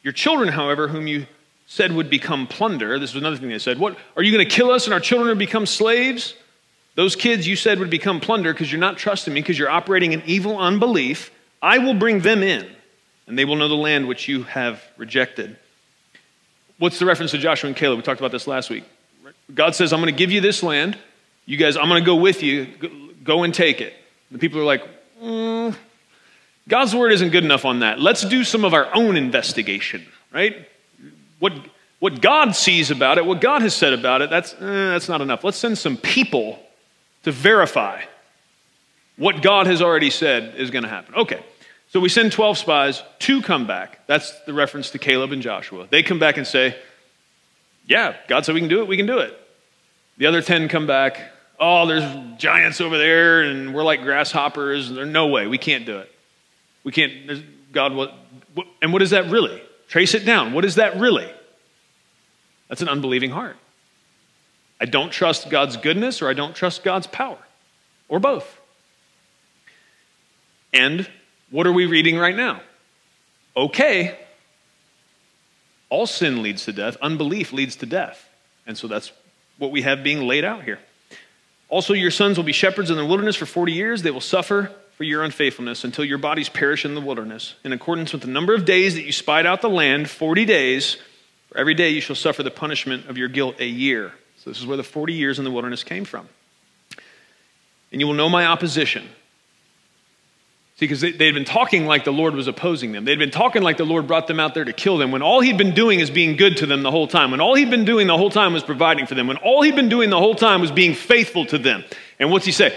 Your 0.05 0.13
children, 0.13 0.51
however, 0.51 0.87
whom 0.87 1.07
you 1.09 1.27
said 1.67 1.91
would 1.93 2.11
become 2.11 2.47
plunder, 2.47 2.99
this 2.99 3.15
was 3.15 3.23
another 3.23 3.39
thing 3.39 3.49
they 3.49 3.59
said, 3.59 3.79
What 3.79 3.99
are 4.17 4.23
you 4.23 4.31
going 4.31 4.47
to 4.47 4.55
kill 4.55 4.71
us 4.71 4.85
and 4.85 4.95
our 4.95 5.01
children 5.01 5.31
would 5.31 5.39
become 5.39 5.67
slaves? 5.67 6.35
Those 6.95 7.17
kids 7.17 7.49
you 7.49 7.57
said 7.57 7.81
would 7.81 7.91
become 7.91 8.21
plunder 8.21 8.53
because 8.53 8.71
you're 8.71 8.81
not 8.81 8.99
trusting 8.99 9.35
me, 9.35 9.41
because 9.41 9.59
you're 9.59 9.71
operating 9.71 10.13
in 10.13 10.23
evil 10.27 10.59
unbelief. 10.59 11.33
I 11.61 11.79
will 11.79 11.95
bring 11.95 12.21
them 12.21 12.43
in, 12.43 12.71
and 13.27 13.37
they 13.37 13.45
will 13.45 13.57
know 13.57 13.67
the 13.67 13.75
land 13.75 14.07
which 14.07 14.29
you 14.29 14.45
have 14.45 14.81
rejected. 14.97 15.57
What's 16.79 16.99
the 16.99 17.07
reference 17.07 17.31
to 17.33 17.39
Joshua 17.39 17.69
and 17.69 17.77
Caleb? 17.77 17.99
We 17.99 18.03
talked 18.03 18.21
about 18.21 18.31
this 18.31 18.47
last 18.47 18.69
week. 18.69 18.85
God 19.53 19.75
says, 19.75 19.93
I'm 19.93 20.01
going 20.01 20.13
to 20.13 20.19
give 20.19 20.31
you 20.31 20.41
this 20.41 20.63
land. 20.63 20.99
You 21.47 21.57
guys, 21.57 21.77
I'm 21.77 21.89
going 21.89 22.03
to 22.03 22.07
go 22.07 22.17
with 22.17 22.43
you. 22.43 22.67
Go 23.25 23.43
and 23.43 23.55
take 23.55 23.81
it. 23.81 23.95
The 24.31 24.39
people 24.39 24.61
are 24.61 24.65
like, 24.65 24.83
mm, 25.23 25.75
God's 26.69 26.95
word 26.95 27.13
isn't 27.13 27.31
good 27.31 27.45
enough 27.45 27.65
on 27.65 27.81
that. 27.81 28.01
Let's 28.01 28.23
do 28.23 28.43
some 28.43 28.65
of 28.65 28.73
our 28.73 28.95
own 28.95 29.17
investigation, 29.17 30.07
right? 30.33 30.67
What, 31.39 31.53
what 31.99 32.23
God 32.23 32.57
sees 32.57 32.91
about 32.91 33.19
it, 33.19 33.27
what 33.27 33.41
God 33.41 33.63
has 33.63 33.75
said 33.75 33.93
about 33.93 34.23
it, 34.23 34.31
that's, 34.31 34.55
eh, 34.55 34.59
that's 34.61 35.09
not 35.09 35.21
enough. 35.21 35.45
Let's 35.45 35.59
send 35.59 35.77
some 35.77 35.97
people 35.97 36.59
to 37.25 37.33
verify 37.33 38.03
what 39.17 39.43
God 39.43 39.67
has 39.67 39.83
already 39.83 40.11
said 40.11 40.55
is 40.57 40.71
going 40.71 40.83
to 40.83 40.89
happen. 40.89 41.15
Okay. 41.15 41.43
So 41.89 42.01
we 42.01 42.09
send 42.09 42.33
12 42.33 42.59
spies, 42.59 43.03
two 43.19 43.41
come 43.41 43.67
back. 43.67 44.07
That's 44.07 44.33
the 44.47 44.53
reference 44.53 44.91
to 44.91 44.99
Caleb 44.99 45.33
and 45.33 45.43
Joshua. 45.43 45.87
They 45.89 46.03
come 46.03 46.19
back 46.19 46.37
and 46.37 46.47
say, 46.47 46.77
Yeah, 47.87 48.17
God 48.27 48.45
said 48.45 48.55
we 48.55 48.61
can 48.61 48.69
do 48.69 48.81
it, 48.81 48.89
we 48.89 48.97
can 48.97 49.07
do 49.07 49.19
it. 49.19 49.39
The 50.17 50.27
other 50.27 50.43
10 50.43 50.69
come 50.69 50.87
back, 50.87 51.21
Oh, 51.61 51.87
there's 51.87 52.39
giants 52.39 52.81
over 52.81 52.99
there, 52.99 53.43
and 53.43 53.73
we're 53.73 53.85
like 53.85 54.03
grasshoppers. 54.03 54.91
There's 54.91 55.09
no 55.09 55.29
way, 55.29 55.47
we 55.47 55.59
can't 55.59 55.87
do 55.87 55.99
it. 55.99 56.11
We 56.85 56.93
can't, 56.93 57.45
God, 57.73 57.95
what, 57.95 58.15
what, 58.55 58.67
and 58.81 58.93
what 58.93 59.03
is 59.03 59.11
that 59.11 59.31
really? 59.31 59.63
Trace 59.89 60.15
it 60.15 60.25
down. 60.25 60.53
What 60.53 60.65
is 60.65 60.77
that 60.77 60.97
really? 60.97 61.31
That's 62.69 62.83
an 62.83 62.89
unbelieving 62.89 63.31
heart. 63.31 63.57
I 64.81 64.87
don't 64.87 65.11
trust 65.11 65.51
God's 65.51 65.77
goodness 65.77 66.23
or 66.23 66.29
I 66.29 66.35
don't 66.35 66.55
trust 66.55 66.85
God's 66.85 67.07
power, 67.07 67.39
or 68.09 68.19
both. 68.19 68.61
And 70.73 71.09
what 71.51 71.67
are 71.67 71.73
we 71.73 71.87
reading 71.87 72.19
right 72.19 72.35
now? 72.35 72.61
Okay, 73.57 74.19
all 75.89 76.07
sin 76.07 76.43
leads 76.43 76.65
to 76.65 76.73
death, 76.73 76.97
unbelief 77.01 77.53
leads 77.53 77.77
to 77.77 77.87
death. 77.87 78.29
And 78.67 78.77
so 78.77 78.89
that's 78.89 79.13
what 79.59 79.71
we 79.71 79.83
have 79.83 80.03
being 80.03 80.27
laid 80.27 80.45
out 80.45 80.65
here. 80.65 80.81
Also, 81.69 81.93
your 81.93 82.11
sons 82.11 82.37
will 82.37 82.45
be 82.45 82.53
shepherds 82.53 82.91
in 82.91 82.97
the 82.97 83.05
wilderness 83.05 83.37
for 83.37 83.47
40 83.47 83.73
years. 83.73 84.03
They 84.03 84.11
will 84.11 84.21
suffer 84.21 84.73
for 84.97 85.05
your 85.05 85.23
unfaithfulness 85.23 85.85
until 85.85 86.05
your 86.05 86.19
bodies 86.19 86.49
perish 86.49 86.85
in 86.85 86.95
the 86.95 87.01
wilderness. 87.01 87.55
In 87.65 87.73
accordance 87.73 88.13
with 88.13 88.23
the 88.23 88.29
number 88.29 88.55
of 88.55 88.65
days 88.65 88.95
that 88.95 89.03
you 89.03 89.13
spied 89.13 89.47
out 89.47 89.61
the 89.61 89.69
land, 89.69 90.09
40 90.09 90.45
days, 90.45 90.97
for 91.49 91.59
every 91.59 91.75
day 91.75 91.91
you 91.91 92.01
shall 92.01 92.17
suffer 92.17 92.43
the 92.43 92.51
punishment 92.51 93.09
of 93.09 93.19
your 93.19 93.29
guilt 93.29 93.57
a 93.59 93.67
year. 93.67 94.13
So, 94.39 94.51
this 94.51 94.61
is 94.61 94.67
where 94.67 94.77
the 94.77 94.85
40 94.85 95.15
years 95.15 95.39
in 95.39 95.45
the 95.45 95.51
wilderness 95.51 95.85
came 95.85 96.05
from. 96.05 96.29
And 97.91 98.01
you 98.01 98.07
will 98.07 98.15
know 98.15 98.29
my 98.29 98.47
opposition 98.47 99.09
See, 100.77 100.87
because 100.87 101.03
they, 101.03 101.13
had 101.13 101.35
been 101.35 101.45
talking 101.45 101.87
like 101.87 102.03
the 102.03 102.13
Lord 102.13 102.35
was 102.35 102.49
opposing 102.49 102.91
them. 102.91 103.05
They'd 103.05 103.19
been 103.19 103.31
talking 103.31 103.63
like 103.63 103.77
the 103.77 103.85
Lord 103.85 104.09
brought 104.09 104.27
them 104.27 104.41
out 104.41 104.55
there 104.55 104.65
to 104.65 104.73
kill 104.73 104.99
them 104.99 105.13
when 105.13 105.23
all 105.23 105.41
he'd 105.41 105.57
been 105.57 105.73
doing 105.73 106.01
is 106.01 106.11
being 106.11 106.37
good 106.37 106.57
to 106.59 106.67
them 106.67 106.83
the 106.83 106.91
whole 106.91 107.07
time. 107.07 107.31
When 107.31 107.41
all 107.41 107.55
he'd 107.55 107.71
been 107.71 107.85
doing 107.85 108.09
the 108.09 108.17
whole 108.17 108.31
time 108.31 108.53
was 108.53 108.65
providing 108.65 109.07
for 109.07 109.15
them. 109.15 109.29
When 109.29 109.37
all 109.37 109.63
he'd 109.63 109.77
been 109.77 109.89
doing 109.89 110.11
the 110.11 110.19
whole 110.19 110.35
time 110.35 110.61
was 110.61 110.73
being 110.73 110.95
faithful 110.95 111.47
to 111.47 111.59
them. 111.59 111.85
And 112.19 112.29
what's 112.29 112.45
he 112.45 112.51
say? 112.51 112.77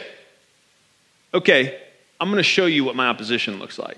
Okay, 1.33 1.81
I'm 2.19 2.29
going 2.29 2.37
to 2.37 2.43
show 2.43 2.65
you 2.65 2.83
what 2.83 2.95
my 2.95 3.07
opposition 3.07 3.59
looks 3.59 3.77
like. 3.77 3.97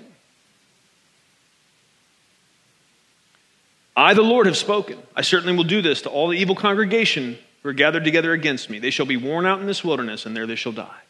I, 3.96 4.14
the 4.14 4.22
Lord, 4.22 4.46
have 4.46 4.56
spoken. 4.56 4.98
I 5.14 5.22
certainly 5.22 5.56
will 5.56 5.64
do 5.64 5.82
this 5.82 6.02
to 6.02 6.08
all 6.08 6.28
the 6.28 6.38
evil 6.38 6.54
congregation 6.54 7.38
who 7.62 7.68
are 7.68 7.74
gathered 7.74 8.04
together 8.04 8.32
against 8.32 8.70
me. 8.70 8.78
They 8.78 8.90
shall 8.90 9.06
be 9.06 9.16
worn 9.16 9.46
out 9.46 9.60
in 9.60 9.66
this 9.66 9.84
wilderness, 9.84 10.26
and 10.26 10.34
there 10.34 10.46
they 10.46 10.54
shall 10.54 10.72
die. 10.72 11.00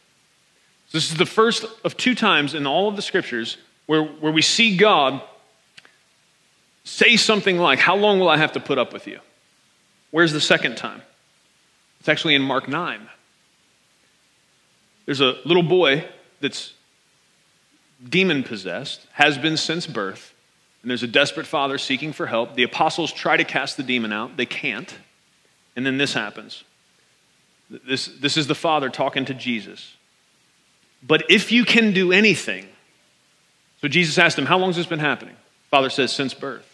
So 0.89 0.97
This 0.97 1.11
is 1.11 1.17
the 1.17 1.25
first 1.25 1.65
of 1.83 1.95
two 1.95 2.15
times 2.15 2.53
in 2.53 2.67
all 2.67 2.89
of 2.89 2.95
the 2.95 3.01
scriptures 3.01 3.57
where, 3.85 4.03
where 4.03 4.31
we 4.31 4.41
see 4.41 4.75
God 4.75 5.21
say 6.83 7.15
something 7.15 7.57
like, 7.57 7.79
How 7.79 7.95
long 7.95 8.19
will 8.19 8.29
I 8.29 8.37
have 8.37 8.53
to 8.53 8.59
put 8.59 8.77
up 8.77 8.91
with 8.91 9.07
you? 9.07 9.19
Where's 10.11 10.33
the 10.33 10.41
second 10.41 10.75
time? 10.75 11.01
It's 11.99 12.09
actually 12.09 12.35
in 12.35 12.41
Mark 12.41 12.67
9. 12.67 13.07
There's 15.05 15.21
a 15.21 15.35
little 15.45 15.63
boy 15.63 16.07
that's 16.41 16.73
demon 18.07 18.43
possessed, 18.43 19.05
has 19.13 19.37
been 19.37 19.57
since 19.57 19.87
birth, 19.87 20.33
and 20.81 20.89
there's 20.89 21.03
a 21.03 21.07
desperate 21.07 21.45
father 21.45 21.77
seeking 21.77 22.13
for 22.13 22.25
help. 22.25 22.55
The 22.55 22.63
apostles 22.63 23.11
try 23.11 23.37
to 23.37 23.43
cast 23.43 23.77
the 23.77 23.83
demon 23.83 24.11
out, 24.11 24.37
they 24.37 24.45
can't. 24.45 24.93
And 25.75 25.85
then 25.85 25.97
this 25.97 26.13
happens. 26.13 26.63
This, 27.69 28.07
this 28.07 28.35
is 28.35 28.47
the 28.47 28.55
father 28.55 28.89
talking 28.89 29.25
to 29.25 29.33
Jesus. 29.33 29.95
But 31.01 31.23
if 31.29 31.51
you 31.51 31.63
can 31.63 31.93
do 31.93 32.11
anything, 32.11 32.67
so 33.79 33.87
Jesus 33.87 34.17
asked 34.17 34.37
him, 34.37 34.45
How 34.45 34.57
long 34.57 34.69
has 34.69 34.75
this 34.75 34.85
been 34.85 34.99
happening? 34.99 35.35
Father 35.69 35.89
says, 35.89 36.11
Since 36.11 36.33
birth. 36.33 36.67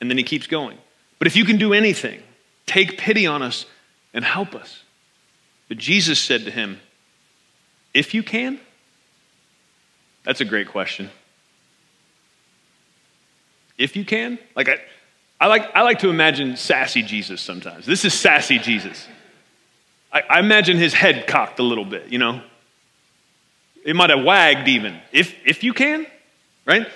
And 0.00 0.10
then 0.10 0.18
he 0.18 0.24
keeps 0.24 0.46
going. 0.46 0.78
But 1.18 1.28
if 1.28 1.36
you 1.36 1.44
can 1.44 1.56
do 1.56 1.72
anything, 1.72 2.20
take 2.66 2.98
pity 2.98 3.26
on 3.26 3.42
us 3.42 3.66
and 4.12 4.24
help 4.24 4.54
us. 4.54 4.82
But 5.68 5.78
Jesus 5.78 6.18
said 6.18 6.44
to 6.44 6.50
him, 6.50 6.80
If 7.94 8.12
you 8.12 8.22
can? 8.22 8.60
That's 10.24 10.40
a 10.40 10.44
great 10.44 10.68
question. 10.68 11.10
If 13.78 13.96
you 13.96 14.04
can? 14.04 14.38
Like 14.56 14.68
I, 14.68 14.78
I 15.40 15.46
like 15.48 15.74
I 15.74 15.82
like 15.82 15.98
to 16.00 16.10
imagine 16.10 16.56
sassy 16.56 17.02
Jesus 17.02 17.40
sometimes. 17.40 17.86
This 17.86 18.04
is 18.04 18.14
sassy 18.14 18.58
Jesus. 18.58 19.06
I, 20.12 20.22
I 20.30 20.38
imagine 20.38 20.76
his 20.76 20.94
head 20.94 21.26
cocked 21.26 21.58
a 21.58 21.64
little 21.64 21.84
bit, 21.84 22.08
you 22.08 22.18
know, 22.18 22.40
it 23.84 23.94
might 23.94 24.10
have 24.10 24.24
wagged 24.24 24.66
even, 24.66 24.98
if, 25.12 25.34
if 25.44 25.62
you 25.62 25.74
can, 25.74 26.06
right? 26.64 26.86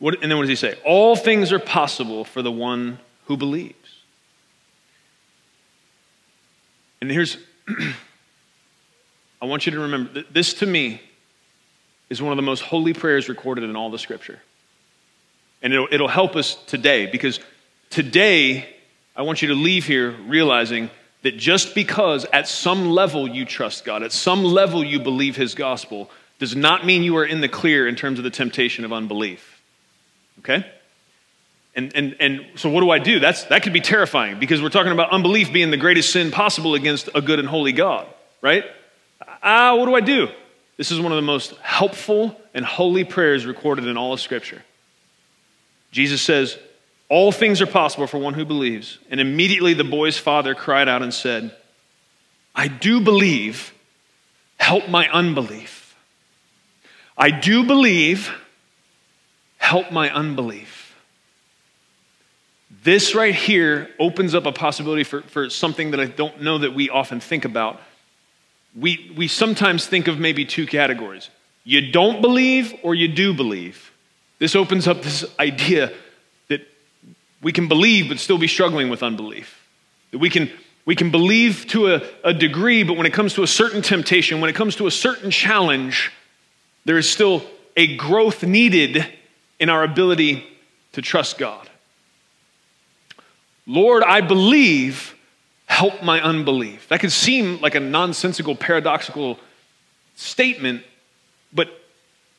What, 0.00 0.22
and 0.22 0.30
then 0.30 0.38
what 0.38 0.42
does 0.42 0.48
he 0.48 0.56
say? 0.56 0.76
All 0.84 1.14
things 1.14 1.52
are 1.52 1.60
possible 1.60 2.24
for 2.24 2.42
the 2.42 2.50
one 2.50 2.98
who 3.26 3.36
believes. 3.36 3.76
And 7.00 7.10
here's, 7.10 7.38
I 9.42 9.46
want 9.46 9.66
you 9.66 9.72
to 9.72 9.80
remember, 9.80 10.12
that 10.14 10.32
this 10.34 10.54
to 10.54 10.66
me 10.66 11.00
is 12.10 12.20
one 12.20 12.32
of 12.32 12.36
the 12.36 12.42
most 12.42 12.60
holy 12.60 12.92
prayers 12.92 13.28
recorded 13.28 13.64
in 13.64 13.76
all 13.76 13.90
the 13.90 13.98
scripture. 13.98 14.40
And 15.62 15.72
it'll, 15.72 15.88
it'll 15.90 16.08
help 16.08 16.36
us 16.36 16.56
today 16.66 17.06
because 17.06 17.40
today 17.88 18.68
I 19.16 19.22
want 19.22 19.42
you 19.42 19.48
to 19.48 19.54
leave 19.54 19.86
here 19.86 20.10
realizing 20.26 20.90
that 21.22 21.36
just 21.36 21.74
because 21.74 22.24
at 22.32 22.48
some 22.48 22.90
level 22.90 23.28
you 23.28 23.44
trust 23.44 23.84
God, 23.84 24.02
at 24.02 24.12
some 24.12 24.42
level 24.42 24.84
you 24.84 25.00
believe 25.00 25.36
His 25.36 25.54
gospel, 25.54 26.10
does 26.38 26.56
not 26.56 26.86
mean 26.86 27.02
you 27.02 27.16
are 27.18 27.24
in 27.24 27.40
the 27.40 27.48
clear 27.48 27.86
in 27.86 27.96
terms 27.96 28.18
of 28.18 28.24
the 28.24 28.30
temptation 28.30 28.84
of 28.84 28.92
unbelief. 28.92 29.62
Okay? 30.40 30.66
And, 31.76 31.94
and, 31.94 32.16
and 32.18 32.46
so, 32.56 32.70
what 32.70 32.80
do 32.80 32.90
I 32.90 32.98
do? 32.98 33.20
That's, 33.20 33.44
that 33.44 33.62
could 33.62 33.72
be 33.72 33.80
terrifying 33.80 34.38
because 34.38 34.60
we're 34.60 34.70
talking 34.70 34.92
about 34.92 35.10
unbelief 35.10 35.52
being 35.52 35.70
the 35.70 35.76
greatest 35.76 36.10
sin 36.10 36.30
possible 36.30 36.74
against 36.74 37.10
a 37.14 37.20
good 37.20 37.38
and 37.38 37.46
holy 37.46 37.72
God, 37.72 38.06
right? 38.40 38.64
Ah, 39.42 39.74
what 39.74 39.86
do 39.86 39.94
I 39.94 40.00
do? 40.00 40.28
This 40.76 40.90
is 40.90 41.00
one 41.00 41.12
of 41.12 41.16
the 41.16 41.22
most 41.22 41.54
helpful 41.58 42.40
and 42.54 42.64
holy 42.64 43.04
prayers 43.04 43.46
recorded 43.46 43.86
in 43.86 43.96
all 43.96 44.12
of 44.12 44.20
Scripture. 44.20 44.62
Jesus 45.90 46.22
says, 46.22 46.56
all 47.10 47.32
things 47.32 47.60
are 47.60 47.66
possible 47.66 48.06
for 48.06 48.18
one 48.18 48.34
who 48.34 48.44
believes. 48.44 48.98
And 49.10 49.20
immediately 49.20 49.74
the 49.74 49.84
boy's 49.84 50.16
father 50.16 50.54
cried 50.54 50.88
out 50.88 51.02
and 51.02 51.12
said, 51.12 51.54
I 52.54 52.68
do 52.68 53.00
believe, 53.00 53.74
help 54.56 54.88
my 54.88 55.08
unbelief. 55.10 55.96
I 57.18 57.30
do 57.30 57.64
believe, 57.64 58.30
help 59.58 59.90
my 59.90 60.08
unbelief. 60.10 60.96
This 62.82 63.14
right 63.14 63.34
here 63.34 63.90
opens 63.98 64.34
up 64.34 64.46
a 64.46 64.52
possibility 64.52 65.04
for, 65.04 65.22
for 65.22 65.50
something 65.50 65.90
that 65.90 66.00
I 66.00 66.06
don't 66.06 66.40
know 66.40 66.58
that 66.58 66.74
we 66.74 66.88
often 66.88 67.20
think 67.20 67.44
about. 67.44 67.80
We, 68.78 69.12
we 69.16 69.28
sometimes 69.28 69.86
think 69.86 70.08
of 70.08 70.18
maybe 70.18 70.44
two 70.44 70.66
categories 70.66 71.30
you 71.64 71.92
don't 71.92 72.22
believe 72.22 72.74
or 72.82 72.94
you 72.94 73.06
do 73.06 73.34
believe. 73.34 73.92
This 74.38 74.56
opens 74.56 74.88
up 74.88 75.02
this 75.02 75.24
idea 75.38 75.92
that 76.48 76.66
we 77.42 77.52
can 77.52 77.68
believe 77.68 78.08
but 78.08 78.18
still 78.18 78.38
be 78.38 78.48
struggling 78.48 78.88
with 78.88 79.02
unbelief. 79.02 79.60
That 80.10 80.18
we 80.18 80.30
can, 80.30 80.50
we 80.86 80.96
can 80.96 81.10
believe 81.10 81.66
to 81.68 81.94
a, 81.94 82.02
a 82.24 82.32
degree, 82.32 82.82
but 82.82 82.96
when 82.96 83.06
it 83.06 83.12
comes 83.12 83.34
to 83.34 83.42
a 83.42 83.46
certain 83.46 83.82
temptation, 83.82 84.40
when 84.40 84.48
it 84.48 84.56
comes 84.56 84.76
to 84.76 84.86
a 84.86 84.90
certain 84.90 85.30
challenge, 85.30 86.10
there 86.86 86.96
is 86.96 87.08
still 87.08 87.42
a 87.76 87.96
growth 87.96 88.42
needed 88.42 89.06
in 89.58 89.68
our 89.68 89.84
ability 89.84 90.46
to 90.92 91.02
trust 91.02 91.38
God. 91.38 91.68
Lord, 93.66 94.02
I 94.02 94.22
believe, 94.22 95.14
help 95.80 96.02
my 96.02 96.20
unbelief. 96.20 96.88
That 96.88 97.00
could 97.00 97.10
seem 97.10 97.58
like 97.62 97.74
a 97.74 97.80
nonsensical, 97.80 98.54
paradoxical 98.54 99.38
statement, 100.14 100.82
but 101.54 101.70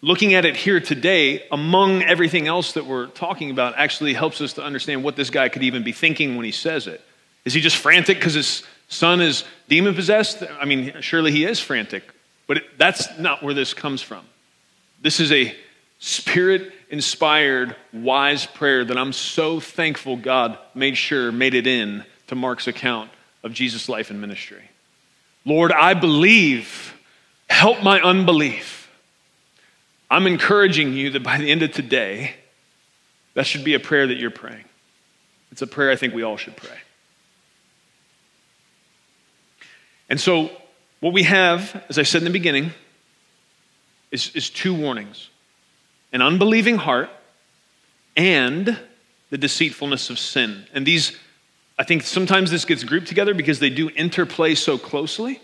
looking 0.03 0.35
at 0.35 0.45
it 0.45 0.55
here 0.55 0.79
today, 0.79 1.47
among 1.51 2.03
everything 2.03 2.45
else 2.45 2.73
that 2.73 2.85
we're 2.85 3.07
talking 3.07 3.49
about, 3.49 3.73
actually 3.77 4.13
helps 4.13 4.41
us 4.41 4.53
to 4.53 4.63
understand 4.63 5.03
what 5.03 5.15
this 5.15 5.31
guy 5.31 5.49
could 5.49 5.63
even 5.63 5.83
be 5.83 5.91
thinking 5.91 6.35
when 6.35 6.45
he 6.45 6.51
says 6.51 6.85
it. 6.85 7.01
Is 7.43 7.55
he 7.55 7.61
just 7.61 7.77
frantic 7.77 8.17
because 8.17 8.35
his 8.35 8.61
son 8.89 9.21
is 9.21 9.43
demon 9.67 9.95
possessed? 9.95 10.43
I 10.59 10.65
mean, 10.65 11.01
surely 11.01 11.31
he 11.31 11.43
is 11.43 11.59
frantic, 11.59 12.03
but 12.45 12.57
it, 12.57 12.77
that's 12.77 13.17
not 13.17 13.41
where 13.41 13.55
this 13.55 13.73
comes 13.73 14.03
from. 14.03 14.23
This 15.01 15.19
is 15.19 15.31
a 15.31 15.55
spirit 15.97 16.71
inspired, 16.91 17.75
wise 17.91 18.45
prayer 18.45 18.85
that 18.85 18.99
I'm 18.99 19.13
so 19.13 19.59
thankful 19.59 20.15
God 20.15 20.59
made 20.75 20.95
sure 20.95 21.31
made 21.31 21.55
it 21.55 21.65
in 21.65 22.05
to 22.27 22.35
Mark's 22.35 22.67
account 22.67 23.09
of 23.43 23.53
Jesus' 23.53 23.89
life 23.89 24.09
and 24.09 24.21
ministry. 24.21 24.69
Lord, 25.45 25.71
I 25.71 25.93
believe. 25.93 26.93
Help 27.49 27.83
my 27.83 27.99
unbelief. 28.01 28.89
I'm 30.09 30.27
encouraging 30.27 30.93
you 30.93 31.09
that 31.11 31.23
by 31.23 31.37
the 31.37 31.51
end 31.51 31.63
of 31.63 31.71
today, 31.71 32.35
that 33.33 33.45
should 33.45 33.63
be 33.63 33.73
a 33.73 33.79
prayer 33.79 34.07
that 34.07 34.17
you're 34.17 34.31
praying. 34.31 34.65
It's 35.51 35.61
a 35.61 35.67
prayer 35.67 35.91
I 35.91 35.95
think 35.95 36.13
we 36.13 36.23
all 36.23 36.37
should 36.37 36.55
pray. 36.55 36.77
And 40.09 40.19
so, 40.19 40.49
what 40.99 41.13
we 41.13 41.23
have, 41.23 41.83
as 41.89 41.97
I 41.97 42.03
said 42.03 42.19
in 42.19 42.25
the 42.25 42.31
beginning, 42.31 42.71
is, 44.11 44.31
is 44.35 44.49
two 44.49 44.73
warnings 44.73 45.29
an 46.13 46.21
unbelieving 46.21 46.75
heart 46.75 47.09
and 48.17 48.77
the 49.29 49.37
deceitfulness 49.37 50.09
of 50.09 50.19
sin. 50.19 50.65
And 50.73 50.85
these, 50.85 51.17
I 51.81 51.83
think 51.83 52.03
sometimes 52.03 52.51
this 52.51 52.63
gets 52.63 52.83
grouped 52.83 53.07
together 53.07 53.33
because 53.33 53.57
they 53.57 53.71
do 53.71 53.89
interplay 53.89 54.53
so 54.53 54.77
closely. 54.77 55.41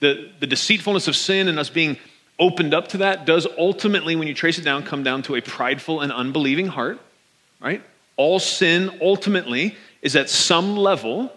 The, 0.00 0.30
the 0.40 0.46
deceitfulness 0.46 1.08
of 1.08 1.14
sin 1.14 1.46
and 1.46 1.58
us 1.58 1.68
being 1.68 1.98
opened 2.38 2.72
up 2.72 2.88
to 2.88 2.96
that 2.96 3.26
does 3.26 3.46
ultimately, 3.58 4.16
when 4.16 4.26
you 4.26 4.32
trace 4.32 4.56
it 4.56 4.62
down, 4.62 4.84
come 4.84 5.02
down 5.02 5.20
to 5.24 5.34
a 5.34 5.42
prideful 5.42 6.00
and 6.00 6.10
unbelieving 6.10 6.68
heart, 6.68 7.00
right? 7.60 7.82
All 8.16 8.38
sin 8.38 8.98
ultimately 9.02 9.76
is 10.00 10.16
at 10.16 10.30
some 10.30 10.74
level, 10.74 11.30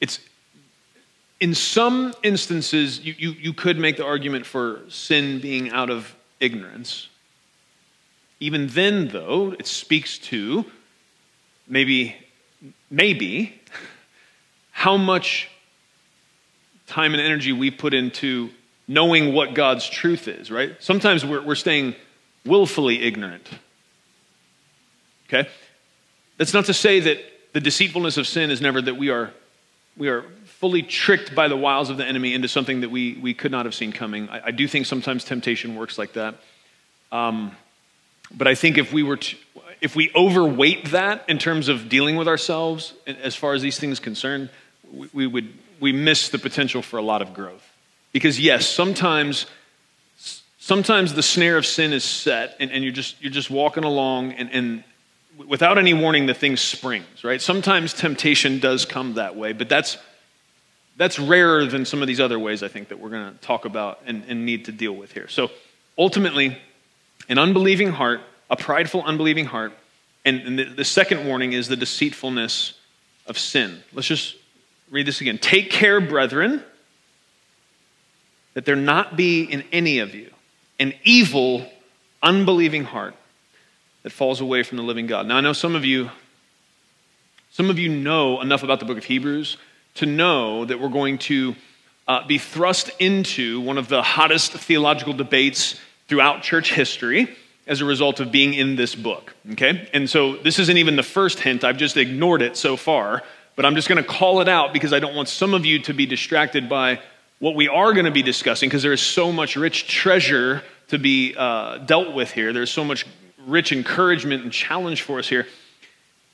it's 0.00 0.18
in 1.38 1.54
some 1.54 2.14
instances, 2.24 2.98
you, 2.98 3.14
you, 3.16 3.30
you 3.30 3.52
could 3.52 3.78
make 3.78 3.96
the 3.96 4.04
argument 4.04 4.44
for 4.44 4.80
sin 4.88 5.38
being 5.38 5.70
out 5.70 5.88
of 5.88 6.16
ignorance. 6.40 7.08
Even 8.40 8.66
then, 8.66 9.06
though, 9.06 9.52
it 9.52 9.68
speaks 9.68 10.18
to 10.18 10.64
maybe, 11.72 12.14
maybe, 12.90 13.58
how 14.72 14.98
much 14.98 15.48
time 16.86 17.14
and 17.14 17.22
energy 17.22 17.50
we 17.50 17.70
put 17.70 17.94
into 17.94 18.50
knowing 18.86 19.32
what 19.32 19.54
God's 19.54 19.88
truth 19.88 20.28
is, 20.28 20.50
right? 20.50 20.76
Sometimes 20.80 21.24
we're, 21.24 21.42
we're 21.42 21.54
staying 21.54 21.94
willfully 22.44 23.02
ignorant. 23.02 23.48
Okay? 25.26 25.48
That's 26.36 26.52
not 26.52 26.66
to 26.66 26.74
say 26.74 27.00
that 27.00 27.18
the 27.54 27.60
deceitfulness 27.60 28.18
of 28.18 28.26
sin 28.26 28.50
is 28.50 28.60
never 28.60 28.82
that 28.82 28.96
we 28.96 29.08
are, 29.08 29.32
we 29.96 30.08
are 30.08 30.24
fully 30.44 30.82
tricked 30.82 31.34
by 31.34 31.48
the 31.48 31.56
wiles 31.56 31.88
of 31.88 31.96
the 31.96 32.04
enemy 32.04 32.34
into 32.34 32.48
something 32.48 32.82
that 32.82 32.90
we, 32.90 33.14
we 33.14 33.32
could 33.32 33.50
not 33.50 33.64
have 33.64 33.74
seen 33.74 33.92
coming. 33.92 34.28
I, 34.28 34.48
I 34.48 34.50
do 34.50 34.68
think 34.68 34.84
sometimes 34.84 35.24
temptation 35.24 35.74
works 35.74 35.96
like 35.96 36.12
that. 36.12 36.34
Um, 37.10 37.56
but 38.30 38.46
I 38.46 38.54
think 38.54 38.76
if 38.76 38.92
we 38.92 39.02
were 39.02 39.16
to, 39.16 39.36
if 39.82 39.96
we 39.96 40.10
overweight 40.14 40.92
that 40.92 41.24
in 41.28 41.38
terms 41.38 41.68
of 41.68 41.88
dealing 41.88 42.16
with 42.16 42.28
ourselves 42.28 42.94
as 43.06 43.34
far 43.34 43.52
as 43.52 43.60
these 43.60 43.78
things 43.78 43.98
concerned, 43.98 44.48
we, 44.90 45.08
we 45.12 45.26
would 45.26 45.52
we 45.80 45.92
miss 45.92 46.28
the 46.28 46.38
potential 46.38 46.80
for 46.80 46.96
a 46.98 47.02
lot 47.02 47.20
of 47.20 47.34
growth. 47.34 47.68
Because 48.12 48.38
yes, 48.38 48.64
sometimes 48.64 49.46
sometimes 50.58 51.14
the 51.14 51.22
snare 51.22 51.56
of 51.56 51.66
sin 51.66 51.92
is 51.92 52.04
set 52.04 52.56
and, 52.60 52.70
and 52.70 52.84
you're 52.84 52.92
just 52.92 53.20
you're 53.20 53.32
just 53.32 53.50
walking 53.50 53.82
along 53.82 54.32
and, 54.32 54.50
and 54.52 54.84
without 55.48 55.76
any 55.76 55.92
warning 55.92 56.26
the 56.26 56.34
thing 56.34 56.56
springs, 56.56 57.24
right? 57.24 57.42
Sometimes 57.42 57.92
temptation 57.92 58.60
does 58.60 58.84
come 58.84 59.14
that 59.14 59.34
way, 59.34 59.52
but 59.52 59.68
that's 59.68 59.98
that's 60.96 61.18
rarer 61.18 61.66
than 61.66 61.84
some 61.84 62.02
of 62.02 62.06
these 62.06 62.20
other 62.20 62.38
ways 62.38 62.62
I 62.62 62.68
think 62.68 62.88
that 62.88 63.00
we're 63.00 63.10
going 63.10 63.32
to 63.32 63.38
talk 63.40 63.64
about 63.64 64.00
and, 64.06 64.22
and 64.28 64.46
need 64.46 64.66
to 64.66 64.72
deal 64.72 64.92
with 64.92 65.10
here. 65.10 65.26
So 65.26 65.50
ultimately, 65.98 66.56
an 67.28 67.38
unbelieving 67.38 67.90
heart, 67.90 68.20
a 68.52 68.56
prideful, 68.56 69.02
unbelieving 69.02 69.46
heart, 69.46 69.72
and, 70.26 70.58
the, 70.58 70.64
the 70.64 70.84
second 70.84 71.26
warning 71.26 71.54
is 71.54 71.66
the 71.68 71.76
deceitfulness 71.76 72.74
of 73.26 73.38
sin. 73.38 73.82
Let's 73.94 74.06
just 74.06 74.36
read 74.90 75.06
this 75.06 75.22
again. 75.22 75.38
Take 75.38 75.70
care, 75.70 76.00
brethren, 76.00 76.62
that 78.52 78.66
there 78.66 78.76
not 78.76 79.16
be 79.16 79.42
in 79.42 79.64
any 79.72 79.98
of 79.98 80.14
you 80.14 80.30
an 80.78 80.92
evil, 81.02 81.66
unbelieving 82.22 82.84
heart 82.84 83.14
that 84.02 84.10
falls 84.10 84.40
away 84.40 84.62
from 84.62 84.76
the 84.76 84.82
living 84.82 85.06
God. 85.06 85.26
Now 85.26 85.36
I 85.38 85.40
know 85.40 85.52
some 85.54 85.74
of 85.74 85.84
you 85.84 86.10
some 87.50 87.68
of 87.68 87.78
you 87.78 87.88
know 87.88 88.40
enough 88.40 88.62
about 88.62 88.80
the 88.80 88.86
book 88.86 88.96
of 88.96 89.04
Hebrews 89.04 89.58
to 89.96 90.06
know 90.06 90.64
that 90.64 90.80
we're 90.80 90.88
going 90.88 91.18
to 91.18 91.54
uh, 92.08 92.26
be 92.26 92.38
thrust 92.38 92.90
into 92.98 93.60
one 93.60 93.76
of 93.76 93.88
the 93.88 94.02
hottest 94.02 94.52
theological 94.52 95.12
debates 95.12 95.78
throughout 96.08 96.42
church 96.42 96.72
history 96.72 97.36
as 97.66 97.80
a 97.80 97.84
result 97.84 98.20
of 98.20 98.32
being 98.32 98.54
in 98.54 98.76
this 98.76 98.94
book. 98.94 99.34
Okay? 99.52 99.88
And 99.92 100.08
so 100.08 100.36
this 100.36 100.58
isn't 100.58 100.76
even 100.76 100.96
the 100.96 101.02
first 101.02 101.40
hint, 101.40 101.64
I've 101.64 101.76
just 101.76 101.96
ignored 101.96 102.42
it 102.42 102.56
so 102.56 102.76
far, 102.76 103.22
but 103.56 103.64
I'm 103.64 103.74
just 103.74 103.88
going 103.88 104.02
to 104.02 104.08
call 104.08 104.40
it 104.40 104.48
out 104.48 104.72
because 104.72 104.92
I 104.92 104.98
don't 104.98 105.14
want 105.14 105.28
some 105.28 105.54
of 105.54 105.64
you 105.64 105.78
to 105.80 105.94
be 105.94 106.06
distracted 106.06 106.68
by 106.68 107.00
what 107.38 107.54
we 107.54 107.68
are 107.68 107.92
going 107.92 108.04
to 108.04 108.12
be 108.12 108.22
discussing 108.22 108.68
because 108.68 108.82
there 108.82 108.92
is 108.92 109.02
so 109.02 109.32
much 109.32 109.56
rich 109.56 109.88
treasure 109.88 110.62
to 110.88 110.98
be 110.98 111.34
uh, 111.36 111.78
dealt 111.78 112.14
with 112.14 112.30
here. 112.30 112.52
There's 112.52 112.70
so 112.70 112.84
much 112.84 113.06
rich 113.46 113.72
encouragement 113.72 114.44
and 114.44 114.52
challenge 114.52 115.02
for 115.02 115.18
us 115.18 115.28
here. 115.28 115.46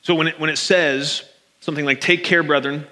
So 0.03 0.15
when 0.15 0.29
it, 0.29 0.39
when 0.41 0.51
it 0.51 0.59
says 0.59 1.25
something 1.61 1.85
like, 1.85 2.01
Take 2.01 2.25
care, 2.25 2.43
brethren, 2.43 2.87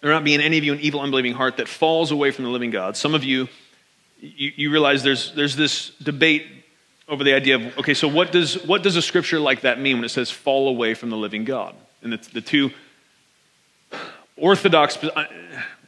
there 0.00 0.10
not 0.10 0.24
be 0.24 0.34
in 0.34 0.40
any 0.40 0.58
of 0.58 0.64
you 0.64 0.72
an 0.72 0.80
evil, 0.80 1.00
unbelieving 1.00 1.32
heart 1.32 1.58
that 1.58 1.68
falls 1.68 2.10
away 2.10 2.30
from 2.30 2.44
the 2.44 2.50
living 2.50 2.70
God. 2.70 2.96
Some 2.96 3.14
of 3.14 3.24
you, 3.24 3.48
you, 4.20 4.52
you 4.56 4.70
realize 4.70 5.02
there's, 5.02 5.32
there's 5.32 5.56
this 5.56 5.90
debate 6.02 6.46
over 7.12 7.24
the 7.24 7.34
idea 7.34 7.56
of, 7.56 7.78
okay, 7.78 7.92
so 7.92 8.08
what 8.08 8.32
does, 8.32 8.54
what 8.64 8.82
does 8.82 8.96
a 8.96 9.02
scripture 9.02 9.38
like 9.38 9.60
that 9.60 9.78
mean 9.78 9.98
when 9.98 10.04
it 10.04 10.08
says 10.08 10.30
fall 10.30 10.68
away 10.68 10.94
from 10.94 11.10
the 11.10 11.16
living 11.16 11.44
God? 11.44 11.74
And 12.02 12.14
the, 12.14 12.16
the 12.32 12.40
two 12.40 12.70
orthodox, 14.34 14.96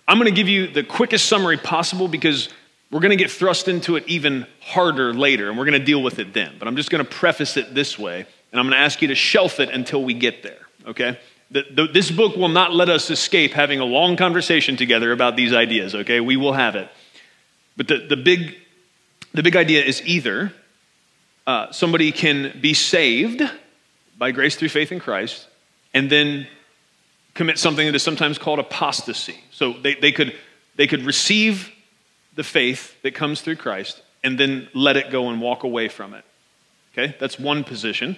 I'm 0.07 0.19
going 0.19 0.27
to 0.31 0.37
give 0.37 0.49
you 0.49 0.67
the 0.67 0.85
quickest 0.85 1.25
summary 1.25 1.57
possible 1.57 2.09
because 2.09 2.51
we're 2.91 3.01
going 3.01 3.17
to 3.17 3.17
get 3.17 3.31
thrust 3.31 3.69
into 3.69 3.97
it 3.97 4.05
even 4.07 4.47
harder 4.61 5.15
later, 5.15 5.49
and 5.49 5.57
we're 5.57 5.65
going 5.65 5.81
to 5.81 5.85
deal 5.85 6.03
with 6.03 6.19
it 6.19 6.35
then. 6.35 6.57
But 6.59 6.69
I'm 6.69 6.77
just 6.77 6.91
going 6.91 7.03
to 7.03 7.11
preface 7.11 7.57
it 7.57 7.75
this 7.75 7.99
way, 7.99 8.27
and 8.53 8.61
I'm 8.61 8.67
going 8.67 8.77
to 8.77 8.85
ask 8.85 9.01
you 9.01 9.09
to 9.09 9.15
shelf 9.15 9.61
it 9.61 9.71
until 9.71 10.05
we 10.05 10.13
get 10.13 10.43
there, 10.43 10.61
okay? 10.87 11.19
The, 11.51 11.65
the, 11.71 11.87
this 11.87 12.11
book 12.11 12.37
will 12.37 12.51
not 12.51 12.75
let 12.75 12.91
us 12.91 13.09
escape 13.09 13.53
having 13.53 13.81
a 13.81 13.85
long 13.87 14.19
conversation 14.19 14.77
together 14.77 15.11
about 15.11 15.37
these 15.37 15.55
ideas, 15.55 15.95
okay? 15.95 16.21
We 16.21 16.37
will 16.37 16.53
have 16.53 16.77
it. 16.77 16.91
But 17.79 17.89
the, 17.89 18.07
the, 18.11 18.17
big, 18.19 18.57
the 19.33 19.43
big 19.43 19.57
idea 19.57 19.83
is 19.83 20.03
either 20.05 20.53
uh, 21.47 21.71
somebody 21.73 22.13
can 22.13 22.59
be 22.61 22.75
saved 22.75 23.43
by 24.17 24.31
grace 24.31 24.57
through 24.57 24.69
faith 24.69 24.93
in 24.93 25.01
Christ 25.01 25.47
and 25.93 26.11
then 26.11 26.47
commit 27.35 27.59
something 27.59 27.87
that 27.87 27.95
is 27.95 28.03
sometimes 28.03 28.39
called 28.39 28.59
apostasy. 28.59 29.39
So 29.51 29.73
they, 29.73 29.95
they, 29.95 30.13
could, 30.13 30.35
they 30.77 30.87
could 30.87 31.03
receive 31.03 31.71
the 32.35 32.45
faith 32.45 33.01
that 33.03 33.15
comes 33.15 33.41
through 33.41 33.57
Christ 33.57 34.03
and 34.23 34.39
then 34.39 34.69
let 34.75 34.97
it 34.97 35.11
go 35.11 35.29
and 35.29 35.41
walk 35.41 35.65
away 35.65 35.89
from 35.89 36.15
it. 36.15 36.25
Okay? 36.93 37.15
That's 37.19 37.39
one 37.39 37.65
position 37.65 38.17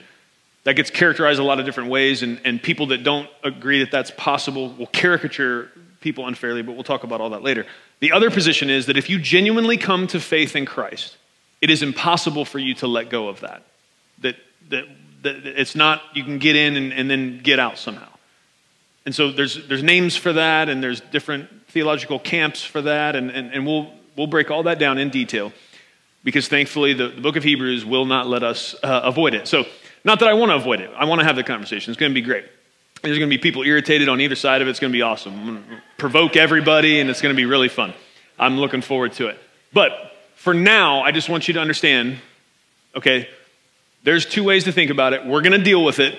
that 0.67 0.75
gets 0.75 0.91
characterized 0.91 1.39
a 1.39 1.45
lot 1.45 1.61
of 1.61 1.65
different 1.65 1.91
ways, 1.91 2.25
and, 2.25 2.41
and 2.45 2.61
people 2.61 2.89
that 2.89 3.05
don't 3.05 3.31
agree 3.45 3.79
that 3.79 3.93
that's 3.93 4.11
possible 4.11 4.75
will 4.75 4.89
caricature 4.89 5.71
people 6.01 6.27
unfairly, 6.27 6.61
but 6.61 6.73
we'll 6.73 6.83
talk 6.83 7.05
about 7.05 7.21
all 7.21 7.31
that 7.31 7.43
later. 7.43 7.65
The 8.01 8.11
other 8.11 8.33
position 8.33 8.69
is 8.69 8.87
that 8.87 8.97
if 8.97 9.09
you 9.09 9.21
genuinely 9.21 9.77
come 9.77 10.09
to 10.09 10.19
faith 10.19 10.57
in 10.57 10.67
Christ, 10.67 11.17
it 11.61 11.71
is 11.71 11.83
impossible 11.83 12.45
for 12.45 12.59
you 12.59 12.75
to 12.75 12.87
let 12.87 13.11
go 13.11 13.29
of 13.29 13.41
that. 13.41 13.63
That, 14.21 14.37
that, 14.71 14.85
that 15.23 15.47
It's 15.47 15.75
not 15.75 16.03
you 16.15 16.25
can 16.25 16.39
get 16.39 16.57
in 16.57 16.77
and, 16.77 16.93
and 16.93 17.11
then 17.11 17.41
get 17.43 17.59
out 17.59 17.79
somehow. 17.79 18.09
And 19.05 19.15
so 19.15 19.31
there's, 19.31 19.67
there's 19.69 19.85
names 19.85 20.17
for 20.17 20.33
that, 20.33 20.69
and 20.69 20.83
there's 20.83 21.01
different 21.01 21.49
theological 21.69 22.19
camps 22.19 22.65
for 22.65 22.83
that, 22.83 23.15
and, 23.15 23.31
and, 23.31 23.53
and 23.53 23.65
we'll, 23.65 23.93
we'll 24.17 24.27
break 24.27 24.51
all 24.51 24.65
that 24.65 24.79
down 24.79 24.99
in 24.99 25.11
detail 25.11 25.53
because 26.25 26.49
thankfully 26.49 26.93
the, 26.93 27.09
the 27.09 27.21
book 27.21 27.37
of 27.37 27.45
Hebrews 27.45 27.85
will 27.85 28.05
not 28.05 28.27
let 28.27 28.43
us 28.43 28.75
uh, 28.83 29.03
avoid 29.05 29.35
it. 29.35 29.47
So, 29.47 29.65
not 30.05 30.21
that 30.21 30.29
I 30.29 30.35
want 30.35 30.51
to 30.51 30.57
avoid 30.57 30.81
it, 30.81 30.91
I 30.97 31.05
want 31.05 31.21
to 31.21 31.25
have 31.25 31.37
the 31.37 31.45
conversation. 31.45 31.91
It's 31.91 32.01
going 32.01 32.13
to 32.13 32.15
be 32.15 32.25
great. 32.25 32.45
There's 33.03 33.19
going 33.19 33.31
to 33.31 33.37
be 33.37 33.41
people 33.41 33.63
irritated 33.63 34.09
on 34.09 34.21
either 34.21 34.35
side 34.35 34.63
of 34.63 34.69
it. 34.69 34.71
It's 34.71 34.81
going 34.81 34.93
to 34.93 34.97
be 34.97 35.03
awesome. 35.03 35.35
I'm 35.35 35.47
going 35.47 35.63
to 35.65 35.83
provoke 35.99 36.37
everybody, 36.37 37.01
and 37.01 37.11
it's 37.11 37.23
going 37.23 37.35
to 37.35 37.37
be 37.37 37.45
really 37.45 37.69
fun. 37.69 37.93
I'm 38.39 38.59
looking 38.59 38.83
forward 38.83 39.13
to 39.15 39.29
it. 39.29 39.39
But 39.73 40.16
for 40.37 40.55
now, 40.55 41.03
I 41.03 41.11
just 41.11 41.29
want 41.29 41.49
you 41.49 41.55
to 41.55 41.61
understand 41.61 42.19
okay, 42.97 43.29
there's 44.05 44.25
two 44.25 44.43
ways 44.43 44.65
to 44.65 44.73
think 44.73 44.91
about 44.91 45.13
it. 45.13 45.27
We're 45.27 45.43
going 45.43 45.53
to 45.53 45.63
deal 45.63 45.85
with 45.85 45.99
it. 45.99 46.19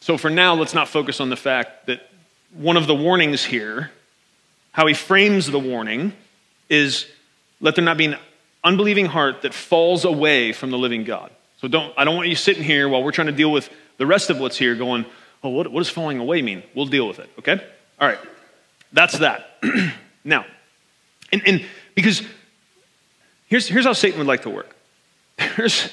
So 0.00 0.16
for 0.16 0.30
now, 0.30 0.54
let's 0.54 0.74
not 0.74 0.88
focus 0.88 1.20
on 1.20 1.28
the 1.28 1.36
fact 1.36 1.86
that 1.86 2.08
one 2.52 2.76
of 2.76 2.86
the 2.86 2.94
warnings 2.94 3.44
here, 3.44 3.90
how 4.70 4.86
he 4.86 4.94
frames 4.94 5.50
the 5.50 5.58
warning, 5.58 6.12
is 6.68 7.06
let 7.60 7.74
there 7.74 7.84
not 7.84 7.96
be 7.96 8.06
an 8.06 8.16
unbelieving 8.62 9.06
heart 9.06 9.42
that 9.42 9.54
falls 9.54 10.04
away 10.04 10.52
from 10.52 10.70
the 10.70 10.78
living 10.78 11.04
God. 11.04 11.30
So 11.60 11.68
don't, 11.68 11.92
I 11.96 12.04
don't 12.04 12.14
want 12.14 12.28
you 12.28 12.36
sitting 12.36 12.62
here 12.62 12.88
while 12.88 13.02
we're 13.02 13.12
trying 13.12 13.26
to 13.26 13.32
deal 13.32 13.50
with 13.50 13.70
the 13.96 14.06
rest 14.06 14.30
of 14.30 14.38
what's 14.38 14.56
here 14.56 14.74
going, 14.74 15.04
oh, 15.42 15.48
what, 15.48 15.70
what 15.72 15.80
does 15.80 15.88
falling 15.88 16.18
away 16.18 16.42
mean? 16.42 16.62
We'll 16.74 16.86
deal 16.86 17.08
with 17.08 17.18
it, 17.18 17.30
okay? 17.38 17.64
All 18.00 18.06
right, 18.06 18.18
that's 18.92 19.18
that. 19.18 19.58
now, 20.24 20.44
and, 21.32 21.42
and 21.46 21.64
because 21.94 22.22
here's, 23.54 23.68
here's 23.68 23.84
how 23.84 23.92
Satan 23.92 24.18
would 24.18 24.26
like 24.26 24.42
to 24.42 24.50
work. 24.50 24.74
There's, 25.56 25.92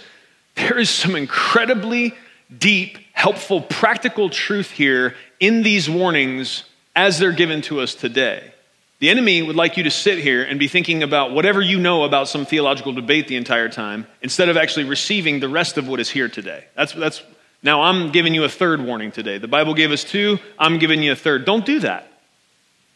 there 0.55 0.79
is 0.79 0.89
some 0.89 1.15
incredibly 1.15 2.15
deep, 2.55 2.97
helpful, 3.13 3.61
practical 3.61 4.31
truth 4.31 4.71
here 4.71 5.15
in 5.39 5.61
these 5.61 5.87
warnings 5.87 6.63
as 6.95 7.19
they're 7.19 7.31
given 7.31 7.61
to 7.63 7.79
us 7.81 7.93
today. 7.93 8.51
The 8.97 9.11
enemy 9.11 9.43
would 9.43 9.55
like 9.55 9.77
you 9.77 9.83
to 9.83 9.91
sit 9.91 10.17
here 10.17 10.43
and 10.43 10.59
be 10.59 10.67
thinking 10.67 11.03
about 11.03 11.33
whatever 11.33 11.61
you 11.61 11.79
know 11.79 12.03
about 12.03 12.27
some 12.27 12.47
theological 12.47 12.93
debate 12.93 13.27
the 13.27 13.35
entire 13.35 13.69
time 13.69 14.07
instead 14.23 14.49
of 14.49 14.57
actually 14.57 14.85
receiving 14.85 15.39
the 15.39 15.49
rest 15.49 15.77
of 15.77 15.87
what 15.87 15.99
is 15.99 16.09
here 16.09 16.29
today. 16.29 16.65
That's, 16.75 16.93
that's, 16.93 17.21
now, 17.61 17.83
I'm 17.83 18.11
giving 18.11 18.33
you 18.33 18.43
a 18.43 18.49
third 18.49 18.81
warning 18.81 19.11
today. 19.11 19.37
The 19.37 19.47
Bible 19.47 19.75
gave 19.75 19.91
us 19.91 20.03
two, 20.03 20.39
I'm 20.57 20.79
giving 20.79 21.03
you 21.03 21.11
a 21.11 21.15
third. 21.15 21.45
Don't 21.45 21.65
do 21.65 21.79
that. 21.81 22.11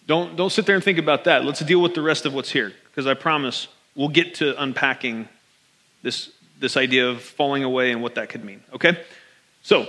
Don't, 0.07 0.35
don't 0.35 0.51
sit 0.51 0.65
there 0.65 0.73
and 0.73 0.83
think 0.83 0.97
about 0.97 1.25
that. 1.25 1.45
Let's 1.45 1.59
deal 1.59 1.81
with 1.81 1.93
the 1.93 2.01
rest 2.01 2.25
of 2.25 2.33
what's 2.33 2.51
here 2.51 2.73
because 2.89 3.05
I 3.05 3.13
promise 3.13 3.67
we'll 3.95 4.09
get 4.09 4.35
to 4.35 4.61
unpacking 4.61 5.27
this, 6.03 6.29
this 6.59 6.77
idea 6.77 7.09
of 7.09 7.21
falling 7.21 7.63
away 7.63 7.91
and 7.91 8.01
what 8.01 8.15
that 8.15 8.29
could 8.29 8.43
mean. 8.43 8.61
Okay? 8.73 9.03
So, 9.63 9.87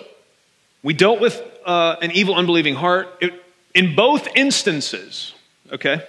we 0.82 0.94
dealt 0.94 1.20
with 1.20 1.42
uh, 1.64 1.96
an 2.00 2.12
evil, 2.12 2.34
unbelieving 2.34 2.76
heart. 2.76 3.08
It, 3.20 3.42
in 3.74 3.94
both 3.94 4.28
instances, 4.34 5.34
okay? 5.70 6.02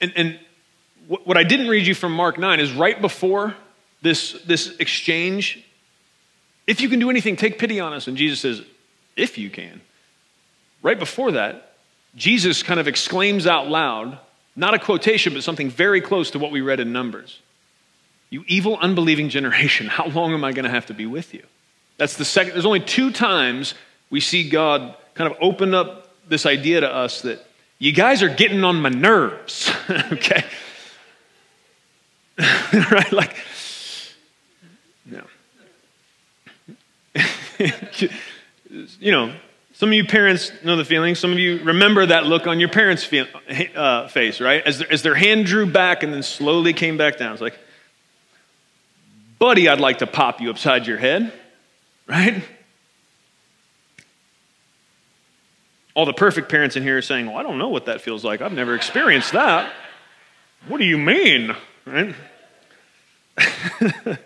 And, 0.00 0.12
and 0.14 0.38
what 1.06 1.38
I 1.38 1.42
didn't 1.42 1.68
read 1.68 1.86
you 1.86 1.94
from 1.94 2.12
Mark 2.12 2.38
9 2.38 2.60
is 2.60 2.70
right 2.72 3.00
before 3.00 3.54
this, 4.02 4.32
this 4.44 4.76
exchange, 4.76 5.64
if 6.66 6.82
you 6.82 6.90
can 6.90 6.98
do 6.98 7.08
anything, 7.08 7.36
take 7.36 7.58
pity 7.58 7.80
on 7.80 7.94
us. 7.94 8.08
And 8.08 8.16
Jesus 8.16 8.40
says, 8.40 8.62
if 9.16 9.38
you 9.38 9.48
can. 9.48 9.80
Right 10.82 10.98
before 10.98 11.32
that, 11.32 11.76
Jesus 12.14 12.62
kind 12.62 12.78
of 12.78 12.86
exclaims 12.86 13.46
out 13.46 13.68
loud, 13.68 14.18
not 14.58 14.74
a 14.74 14.78
quotation, 14.78 15.32
but 15.32 15.44
something 15.44 15.70
very 15.70 16.00
close 16.00 16.32
to 16.32 16.38
what 16.40 16.50
we 16.50 16.60
read 16.60 16.80
in 16.80 16.92
Numbers. 16.92 17.38
You 18.28 18.44
evil, 18.48 18.76
unbelieving 18.76 19.28
generation, 19.28 19.86
how 19.98 20.08
long 20.08 20.34
am 20.34 20.42
I 20.44 20.52
going 20.52 20.64
to 20.64 20.70
have 20.70 20.86
to 20.86 20.94
be 20.94 21.06
with 21.06 21.32
you? 21.32 21.44
That's 21.96 22.16
the 22.16 22.24
second, 22.24 22.52
there's 22.52 22.66
only 22.66 22.80
two 22.80 23.12
times 23.12 23.74
we 24.10 24.20
see 24.20 24.48
God 24.48 24.96
kind 25.14 25.30
of 25.30 25.38
open 25.40 25.74
up 25.74 26.08
this 26.28 26.44
idea 26.44 26.80
to 26.80 26.92
us 26.92 27.22
that 27.22 27.44
you 27.78 27.92
guys 27.92 28.22
are 28.22 28.28
getting 28.28 28.64
on 28.64 28.82
my 28.82 28.88
nerves, 28.88 29.72
okay? 29.90 30.44
right? 32.90 33.12
Like, 33.12 33.36
no. 35.06 35.22
you 38.98 39.12
know, 39.12 39.32
some 39.78 39.90
of 39.90 39.92
you 39.92 40.04
parents 40.04 40.50
know 40.64 40.74
the 40.74 40.84
feeling. 40.84 41.14
Some 41.14 41.30
of 41.30 41.38
you 41.38 41.62
remember 41.62 42.04
that 42.04 42.26
look 42.26 42.48
on 42.48 42.58
your 42.58 42.68
parents' 42.68 43.04
feel, 43.04 43.26
uh, 43.76 44.08
face, 44.08 44.40
right? 44.40 44.60
As, 44.66 44.82
as 44.82 45.02
their 45.02 45.14
hand 45.14 45.46
drew 45.46 45.70
back 45.70 46.02
and 46.02 46.12
then 46.12 46.24
slowly 46.24 46.72
came 46.72 46.96
back 46.96 47.16
down. 47.16 47.32
It's 47.32 47.40
like, 47.40 47.56
buddy, 49.38 49.68
I'd 49.68 49.78
like 49.78 49.98
to 49.98 50.08
pop 50.08 50.40
you 50.40 50.50
upside 50.50 50.88
your 50.88 50.98
head, 50.98 51.32
right? 52.08 52.42
All 55.94 56.06
the 56.06 56.12
perfect 56.12 56.48
parents 56.48 56.74
in 56.74 56.82
here 56.82 56.98
are 56.98 57.02
saying, 57.02 57.26
Well, 57.26 57.36
I 57.36 57.44
don't 57.44 57.58
know 57.58 57.68
what 57.68 57.86
that 57.86 58.00
feels 58.00 58.24
like. 58.24 58.40
I've 58.40 58.52
never 58.52 58.74
experienced 58.74 59.30
that. 59.30 59.72
What 60.66 60.78
do 60.78 60.86
you 60.86 60.98
mean? 60.98 61.54
Right? 61.86 62.16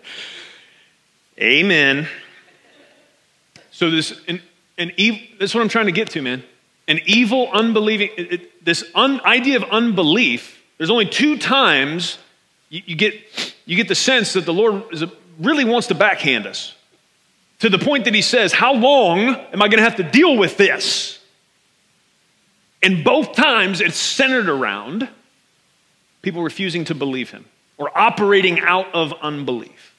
Amen. 1.39 2.07
So 3.69 3.91
this 3.91 4.19
an, 4.77 4.91
evil, 4.97 5.19
that's 5.39 5.53
what 5.53 5.61
I'm 5.61 5.69
trying 5.69 5.85
to 5.85 5.91
get 5.91 6.09
to, 6.11 6.21
man. 6.21 6.43
An 6.87 6.99
evil, 7.05 7.49
unbelieving, 7.51 8.09
it, 8.17 8.33
it, 8.33 8.65
this 8.65 8.83
un, 8.95 9.21
idea 9.25 9.57
of 9.57 9.63
unbelief, 9.65 10.61
there's 10.77 10.89
only 10.89 11.05
two 11.05 11.37
times 11.37 12.17
you, 12.69 12.81
you, 12.85 12.95
get, 12.95 13.13
you 13.65 13.75
get 13.75 13.87
the 13.87 13.95
sense 13.95 14.33
that 14.33 14.45
the 14.45 14.53
Lord 14.53 14.83
a, 15.01 15.11
really 15.39 15.65
wants 15.65 15.87
to 15.87 15.95
backhand 15.95 16.47
us 16.47 16.75
to 17.59 17.69
the 17.69 17.79
point 17.79 18.05
that 18.05 18.13
he 18.13 18.21
says, 18.21 18.51
How 18.51 18.73
long 18.73 19.19
am 19.19 19.61
I 19.61 19.67
going 19.67 19.77
to 19.77 19.83
have 19.83 19.95
to 19.97 20.03
deal 20.03 20.37
with 20.37 20.57
this? 20.57 21.19
And 22.81 23.03
both 23.03 23.33
times 23.33 23.79
it's 23.79 23.95
centered 23.95 24.49
around 24.49 25.07
people 26.21 26.43
refusing 26.43 26.83
to 26.85 26.95
believe 26.95 27.29
him 27.31 27.45
or 27.77 27.97
operating 27.97 28.59
out 28.59 28.93
of 28.93 29.13
unbelief. 29.21 29.92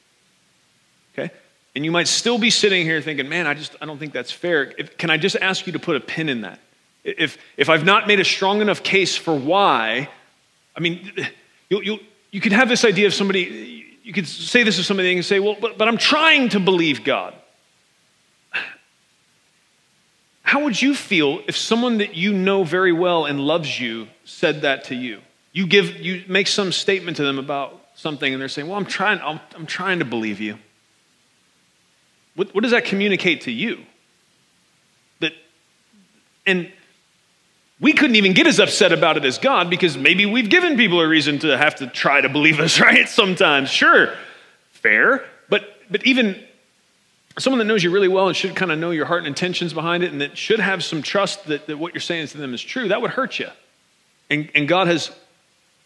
And 1.75 1.85
you 1.85 1.91
might 1.91 2.07
still 2.07 2.39
be 2.39 2.51
sitting 2.51 2.85
here 2.85 3.01
thinking, 3.01 3.29
man, 3.29 3.47
I 3.47 3.55
just 3.55 3.75
I 3.81 3.87
don't 3.87 3.99
think 3.99 4.13
that's 4.13 4.31
fair. 4.31 4.73
If, 4.79 4.97
can 4.97 5.11
I 5.11 5.17
just 5.17 5.37
ask 5.37 5.67
you 5.67 5.73
to 5.73 5.79
put 5.79 5.97
a 5.97 6.01
pin 6.01 6.29
in 6.29 6.43
that? 6.43 6.61
If, 7.03 7.37
if 7.57 7.69
I've 7.69 7.85
not 7.85 8.07
made 8.07 8.21
a 8.21 8.25
strong 8.25 8.61
enough 8.61 8.83
case 8.83 9.17
for 9.17 9.37
why, 9.37 10.09
I 10.77 10.81
mean, 10.81 11.13
you 11.69 11.81
you 11.83 11.99
you 12.31 12.41
could 12.41 12.53
have 12.53 12.69
this 12.69 12.85
idea 12.85 13.07
of 13.07 13.15
somebody, 13.15 13.87
you 14.03 14.13
could 14.13 14.27
say 14.27 14.65
this 14.65 14.77
to 14.77 14.83
somebody 14.83 15.15
and 15.15 15.25
say, 15.25 15.39
well, 15.39 15.57
but, 15.61 15.79
but 15.79 15.87
I'm 15.87 15.97
trying 15.97 16.49
to 16.49 16.59
believe 16.59 17.05
God. 17.05 17.33
How 20.43 20.65
would 20.65 20.83
you 20.83 20.97
feel 20.97 21.43
if 21.47 21.57
someone 21.57 21.99
that 21.99 22.17
you 22.17 22.33
know 22.33 22.65
very 22.65 22.93
well 22.93 23.25
and 23.27 23.39
loves 23.39 23.79
you 23.79 24.09
said 24.25 24.63
that 24.63 24.85
to 24.85 24.97
you? 24.97 25.21
You 25.53 25.69
give, 25.69 26.01
you 26.01 26.25
make 26.27 26.49
some 26.49 26.73
statement 26.73 27.19
to 27.19 27.23
them 27.23 27.39
about 27.39 27.81
something, 27.95 28.33
and 28.33 28.41
they're 28.41 28.49
saying, 28.49 28.67
"Well, 28.67 28.77
I'm 28.77 28.85
trying, 28.85 29.21
I'm, 29.21 29.39
I'm 29.55 29.67
trying 29.67 30.01
to 30.01 30.05
believe 30.05 30.41
you." 30.41 30.59
What, 32.35 32.55
what 32.55 32.63
does 32.63 32.73
that 32.73 32.85
communicate 32.85 33.43
to 33.43 33.51
you? 33.51 33.85
That, 35.21 35.33
and 36.47 36.71
we 37.81 37.93
couldn't 37.93 38.17
even 38.17 38.33
get 38.33 38.47
as 38.47 38.61
upset 38.61 38.93
about 38.93 39.17
it 39.17 39.25
as 39.25 39.39
God 39.39 39.71
because 39.71 39.97
maybe 39.97 40.27
we've 40.27 40.49
given 40.49 40.77
people 40.77 41.01
a 41.01 41.09
reason 41.09 41.39
to 41.41 41.57
have 41.57 41.77
to 41.77 41.87
try 41.87 42.21
to 42.21 42.29
believe 42.29 42.61
us, 42.61 42.81
right? 42.89 43.09
Sometimes, 43.09 43.71
sure, 43.71 44.15
fair, 44.73 45.25
but 45.49 45.65
but 45.91 46.05
even 46.07 46.43
someone 47.39 47.59
that 47.59 47.65
knows 47.65 47.83
you 47.83 47.91
really 47.91 48.09
well 48.09 48.29
and 48.29 48.37
should 48.37 48.55
kind 48.55 48.71
of 48.71 48.79
know 48.79 48.91
your 48.91 49.07
heart 49.07 49.21
and 49.21 49.27
intentions 49.27 49.73
behind 49.73 50.03
it 50.03 50.13
and 50.13 50.21
that 50.21 50.39
should 50.39 50.61
have 50.61 50.85
some 50.85 51.03
trust 51.03 51.47
that, 51.47 51.67
that 51.67 51.79
what 51.79 51.93
you're 51.95 52.01
saying 52.01 52.29
to 52.29 52.39
them 52.39 52.55
is 52.55 52.63
true, 52.63 52.89
that 52.89 53.03
would 53.03 53.11
hurt 53.11 53.39
you. 53.39 53.49
And, 54.31 54.51
and 54.55 54.69
God 54.69 54.87
has, 54.87 55.11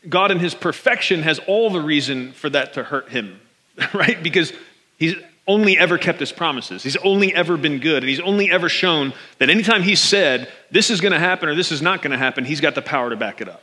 God 0.09 0.31
in 0.31 0.39
his 0.39 0.55
perfection 0.55 1.23
has 1.23 1.39
all 1.47 1.71
the 1.71 1.81
reason 1.81 2.33
for 2.33 2.51
that 2.51 2.75
to 2.75 2.85
hurt 2.85 3.09
him, 3.09 3.41
right? 3.95 4.23
Because 4.23 4.53
he's 4.99 5.15
only 5.49 5.77
ever 5.77 5.99
kept 5.99 6.21
his 6.21 6.31
promises. 6.31 6.85
He's 6.85 6.97
only 6.99 7.35
ever 7.35 7.57
been 7.57 7.81
good. 7.81 8.05
And 8.05 8.09
he's 8.09 8.21
only 8.21 8.51
ever 8.51 8.69
shown 8.69 9.13
that 9.39 9.51
anytime 9.51 9.83
he 9.83 9.97
said, 9.97 10.53
this 10.71 10.91
is 10.91 11.01
going 11.01 11.13
to 11.13 11.19
happen 11.19 11.49
or 11.49 11.57
this 11.57 11.73
is 11.73 11.83
not 11.83 12.03
going 12.03 12.13
to 12.13 12.19
happen, 12.19 12.45
he's 12.45 12.61
got 12.61 12.75
the 12.77 12.83
power 12.83 13.11
to 13.11 13.17
back 13.17 13.41
it 13.41 13.49
up. 13.49 13.63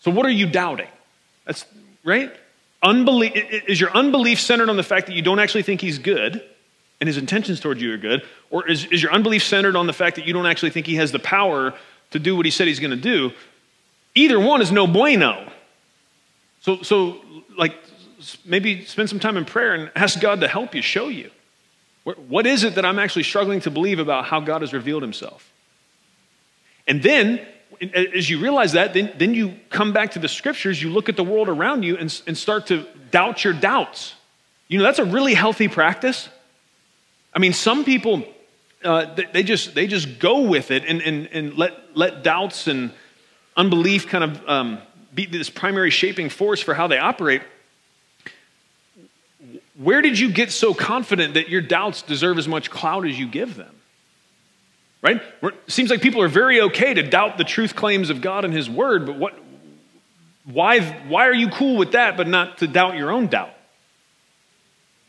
So 0.00 0.10
what 0.10 0.26
are 0.26 0.30
you 0.30 0.46
doubting? 0.46 0.88
That's 1.44 1.64
right? 2.04 2.34
Unbelief, 2.82 3.32
is 3.68 3.80
your 3.80 3.90
unbelief 3.90 4.40
centered 4.40 4.68
on 4.68 4.76
the 4.76 4.82
fact 4.82 5.06
that 5.06 5.14
you 5.14 5.22
don't 5.22 5.38
actually 5.38 5.62
think 5.62 5.80
he's 5.80 5.98
good? 5.98 6.42
and 7.00 7.08
his 7.08 7.18
intentions 7.18 7.60
towards 7.60 7.82
you 7.82 7.92
are 7.92 7.98
good? 7.98 8.22
Or 8.50 8.66
is, 8.66 8.86
is 8.86 9.02
your 9.02 9.12
unbelief 9.12 9.42
centered 9.42 9.76
on 9.76 9.86
the 9.86 9.92
fact 9.92 10.16
that 10.16 10.26
you 10.26 10.32
don't 10.32 10.46
actually 10.46 10.70
think 10.70 10.86
he 10.86 10.94
has 10.96 11.12
the 11.12 11.18
power 11.18 11.74
to 12.12 12.18
do 12.18 12.36
what 12.36 12.46
he 12.46 12.50
said 12.50 12.66
he's 12.66 12.80
going 12.80 12.92
to 12.92 12.96
do? 12.96 13.32
Either 14.14 14.40
one 14.40 14.62
is 14.62 14.70
no 14.72 14.86
bueno. 14.86 15.50
So, 16.60 16.82
so, 16.82 17.20
like, 17.58 17.76
maybe 18.44 18.84
spend 18.84 19.08
some 19.08 19.20
time 19.20 19.36
in 19.36 19.44
prayer 19.44 19.74
and 19.74 19.90
ask 19.94 20.20
God 20.20 20.40
to 20.40 20.48
help 20.48 20.74
you, 20.74 20.82
show 20.82 21.08
you. 21.08 21.30
What 22.04 22.46
is 22.46 22.64
it 22.64 22.74
that 22.74 22.84
I'm 22.84 22.98
actually 22.98 23.22
struggling 23.22 23.60
to 23.60 23.70
believe 23.70 23.98
about 23.98 24.26
how 24.26 24.40
God 24.40 24.60
has 24.60 24.72
revealed 24.72 25.02
himself? 25.02 25.50
And 26.86 27.02
then, 27.02 27.40
as 27.94 28.28
you 28.28 28.38
realize 28.38 28.72
that, 28.72 28.92
then, 28.92 29.12
then 29.16 29.34
you 29.34 29.54
come 29.70 29.92
back 29.92 30.12
to 30.12 30.18
the 30.18 30.28
scriptures, 30.28 30.82
you 30.82 30.90
look 30.90 31.08
at 31.08 31.16
the 31.16 31.24
world 31.24 31.48
around 31.48 31.82
you 31.82 31.96
and, 31.96 32.22
and 32.26 32.36
start 32.36 32.66
to 32.66 32.86
doubt 33.10 33.42
your 33.42 33.54
doubts. 33.54 34.14
You 34.68 34.78
know, 34.78 34.84
that's 34.84 34.98
a 34.98 35.04
really 35.04 35.34
healthy 35.34 35.68
practice. 35.68 36.28
I 37.32 37.38
mean, 37.38 37.54
some 37.54 37.84
people, 37.84 38.22
uh, 38.84 39.16
they, 39.32 39.42
just, 39.42 39.74
they 39.74 39.86
just 39.86 40.18
go 40.18 40.42
with 40.42 40.70
it 40.70 40.84
and, 40.84 41.00
and, 41.00 41.26
and 41.32 41.56
let, 41.56 41.96
let 41.96 42.22
doubts 42.22 42.66
and 42.66 42.92
unbelief 43.56 44.08
kind 44.08 44.24
of 44.24 44.48
um, 44.48 44.78
be 45.14 45.26
this 45.26 45.48
primary 45.48 45.90
shaping 45.90 46.28
force 46.28 46.60
for 46.60 46.74
how 46.74 46.86
they 46.86 46.98
operate. 46.98 47.42
Where 49.76 50.02
did 50.02 50.18
you 50.18 50.30
get 50.30 50.52
so 50.52 50.72
confident 50.72 51.34
that 51.34 51.48
your 51.48 51.60
doubts 51.60 52.02
deserve 52.02 52.38
as 52.38 52.46
much 52.46 52.70
clout 52.70 53.06
as 53.06 53.18
you 53.18 53.26
give 53.26 53.56
them? 53.56 53.74
Right? 55.02 55.20
It 55.42 55.54
seems 55.66 55.90
like 55.90 56.00
people 56.00 56.22
are 56.22 56.28
very 56.28 56.60
okay 56.62 56.94
to 56.94 57.02
doubt 57.02 57.36
the 57.36 57.44
truth 57.44 57.74
claims 57.74 58.08
of 58.08 58.20
God 58.20 58.44
and 58.44 58.54
His 58.54 58.70
Word, 58.70 59.04
but 59.04 59.16
what, 59.16 59.38
why, 60.44 60.80
why 61.08 61.26
are 61.26 61.34
you 61.34 61.50
cool 61.50 61.76
with 61.76 61.92
that, 61.92 62.16
but 62.16 62.28
not 62.28 62.58
to 62.58 62.66
doubt 62.66 62.96
your 62.96 63.10
own 63.10 63.26
doubt? 63.26 63.52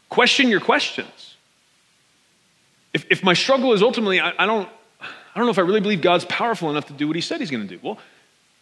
Question 0.10 0.50
your 0.50 0.60
questions. 0.60 1.36
If, 2.94 3.06
if 3.10 3.24
my 3.24 3.34
struggle 3.34 3.74
is 3.74 3.82
ultimately, 3.82 4.20
I, 4.20 4.34
I, 4.38 4.46
don't, 4.46 4.68
I 5.00 5.38
don't 5.38 5.46
know 5.46 5.52
if 5.52 5.60
I 5.60 5.62
really 5.64 5.82
believe 5.82 6.02
God's 6.02 6.26
powerful 6.26 6.70
enough 6.70 6.88
to 6.88 6.94
do 6.94 7.08
what 7.08 7.16
He 7.16 7.22
said 7.22 7.40
He's 7.40 7.52
going 7.52 7.68
to 7.68 7.78
do. 7.78 7.80
Well, 7.82 7.98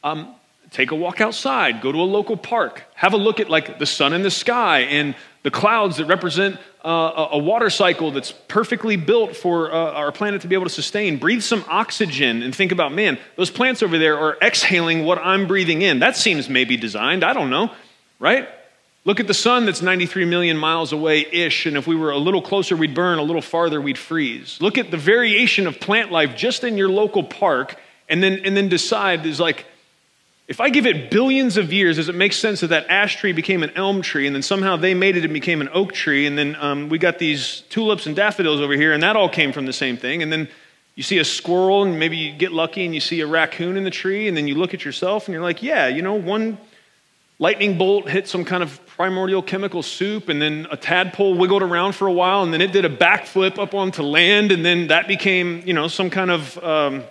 um, 0.04 0.36
take 0.72 0.92
a 0.92 0.96
walk 0.96 1.22
outside, 1.22 1.82
go 1.82 1.92
to 1.92 1.98
a 2.00 2.02
local 2.02 2.36
park, 2.36 2.84
have 2.96 3.14
a 3.14 3.18
look 3.18 3.40
at 3.40 3.50
like 3.50 3.80
the 3.80 3.86
sun 3.86 4.14
in 4.14 4.22
the 4.22 4.32
sky 4.32 4.80
and 4.80 5.16
the 5.44 5.52
clouds 5.52 5.98
that 5.98 6.06
represent 6.06 6.58
uh, 6.84 7.28
a 7.32 7.38
water 7.38 7.70
cycle 7.70 8.12
that's 8.12 8.32
perfectly 8.32 8.96
built 8.96 9.36
for 9.36 9.72
uh, 9.72 9.92
our 9.92 10.12
planet 10.12 10.42
to 10.42 10.48
be 10.48 10.56
able 10.56 10.66
to 10.66 10.70
sustain. 10.70 11.18
Breathe 11.18 11.42
some 11.42 11.64
oxygen 11.68 12.42
and 12.42 12.56
think 12.56 12.72
about, 12.72 12.94
man, 12.94 13.20
those 13.36 13.50
plants 13.50 13.84
over 13.84 13.98
there 13.98 14.18
are 14.18 14.38
exhaling 14.42 15.06
what 15.06 15.18
I'm 15.20 15.48
breathing 15.48 15.82
in. 15.82 16.00
That 16.00 16.16
seems 16.16 16.50
maybe 16.50 16.78
designed. 16.78 17.24
I 17.24 17.34
don't 17.34 17.50
know, 17.50 17.72
right? 18.20 18.48
Look 19.06 19.20
at 19.20 19.28
the 19.28 19.34
sun 19.34 19.66
that's 19.66 19.82
93 19.82 20.24
million 20.26 20.58
miles 20.58 20.94
away 20.94 21.26
ish, 21.30 21.66
and 21.66 21.76
if 21.76 21.88
we 21.88 21.96
were 21.96 22.12
a 22.12 22.18
little 22.18 22.42
closer, 22.42 22.78
we'd 22.78 22.96
burn, 22.96 23.20
a 23.20 23.24
little 23.24 23.42
farther, 23.42 23.82
we'd 23.82 23.98
freeze. 23.98 24.58
Look 24.62 24.78
at 24.78 24.92
the 24.92 24.98
variation 24.98 25.68
of 25.68 25.82
plant 25.82 26.10
life 26.10 26.38
just 26.38 26.64
in 26.64 26.78
your 26.78 26.88
local 26.88 27.24
park, 27.24 27.78
and 28.08 28.24
then, 28.24 28.40
and 28.46 28.56
then 28.56 28.70
decide 28.70 29.26
is 29.26 29.42
like, 29.42 29.66
if 30.54 30.62
I 30.62 30.70
give 30.70 30.86
it 30.86 31.10
billions 31.10 31.58
of 31.58 31.74
years, 31.74 31.96
does 31.96 32.10
it 32.10 32.14
make 32.14 32.32
sense 32.32 32.62
that 32.62 32.68
that 32.68 32.86
ash 32.88 33.16
tree 33.16 33.32
became 33.32 33.64
an 33.64 33.72
elm 33.72 34.04
tree 34.04 34.28
and 34.28 34.36
then 34.36 34.44
somehow 34.44 34.76
they 34.76 34.94
made 34.94 35.18
it 35.18 35.24
and 35.24 35.34
became 35.34 35.62
an 35.62 35.70
oak 35.74 35.94
tree 35.94 36.28
and 36.28 36.38
then 36.38 36.56
um, 36.60 36.90
we 36.90 37.00
got 37.00 37.18
these 37.18 37.62
tulips 37.72 38.06
and 38.06 38.16
daffodils 38.16 38.62
over 38.62 38.74
here 38.74 38.94
and 38.94 39.02
that 39.02 39.16
all 39.16 39.28
came 39.28 39.52
from 39.52 39.66
the 39.66 39.74
same 39.74 39.98
thing 39.98 40.22
and 40.22 40.32
then 40.32 40.48
you 40.94 41.02
see 41.02 41.18
a 41.18 41.26
squirrel 41.26 41.82
and 41.82 41.98
maybe 41.98 42.18
you 42.18 42.32
get 42.32 42.52
lucky 42.52 42.86
and 42.86 42.94
you 42.94 43.00
see 43.00 43.20
a 43.22 43.26
raccoon 43.26 43.78
in 43.78 43.84
the 43.84 43.90
tree 43.90 44.28
and 44.28 44.38
then 44.38 44.48
you 44.48 44.54
look 44.54 44.76
at 44.76 44.86
yourself 44.86 45.26
and 45.26 45.34
you're 45.34 45.42
like, 45.42 45.64
yeah, 45.64 45.88
you 45.88 46.04
know, 46.04 46.14
one 46.14 46.60
lightning 47.40 47.76
bolt 47.76 48.08
hit 48.08 48.28
some 48.28 48.46
kind 48.46 48.62
of 48.62 48.80
primordial 48.86 49.42
chemical 49.42 49.82
soup 49.82 50.30
and 50.30 50.40
then 50.40 50.68
a 50.70 50.78
tadpole 50.78 51.34
wiggled 51.34 51.64
around 51.64 51.94
for 51.94 52.06
a 52.08 52.14
while 52.14 52.44
and 52.44 52.54
then 52.54 52.62
it 52.62 52.72
did 52.72 52.86
a 52.86 52.96
backflip 52.96 53.58
up 53.58 53.74
onto 53.74 54.04
land 54.04 54.52
and 54.52 54.64
then 54.64 54.86
that 54.86 55.08
became, 55.08 55.64
you 55.66 55.74
know, 55.74 55.88
some 55.88 56.12
kind 56.12 56.30
of 56.30 56.64
um, 56.64 57.04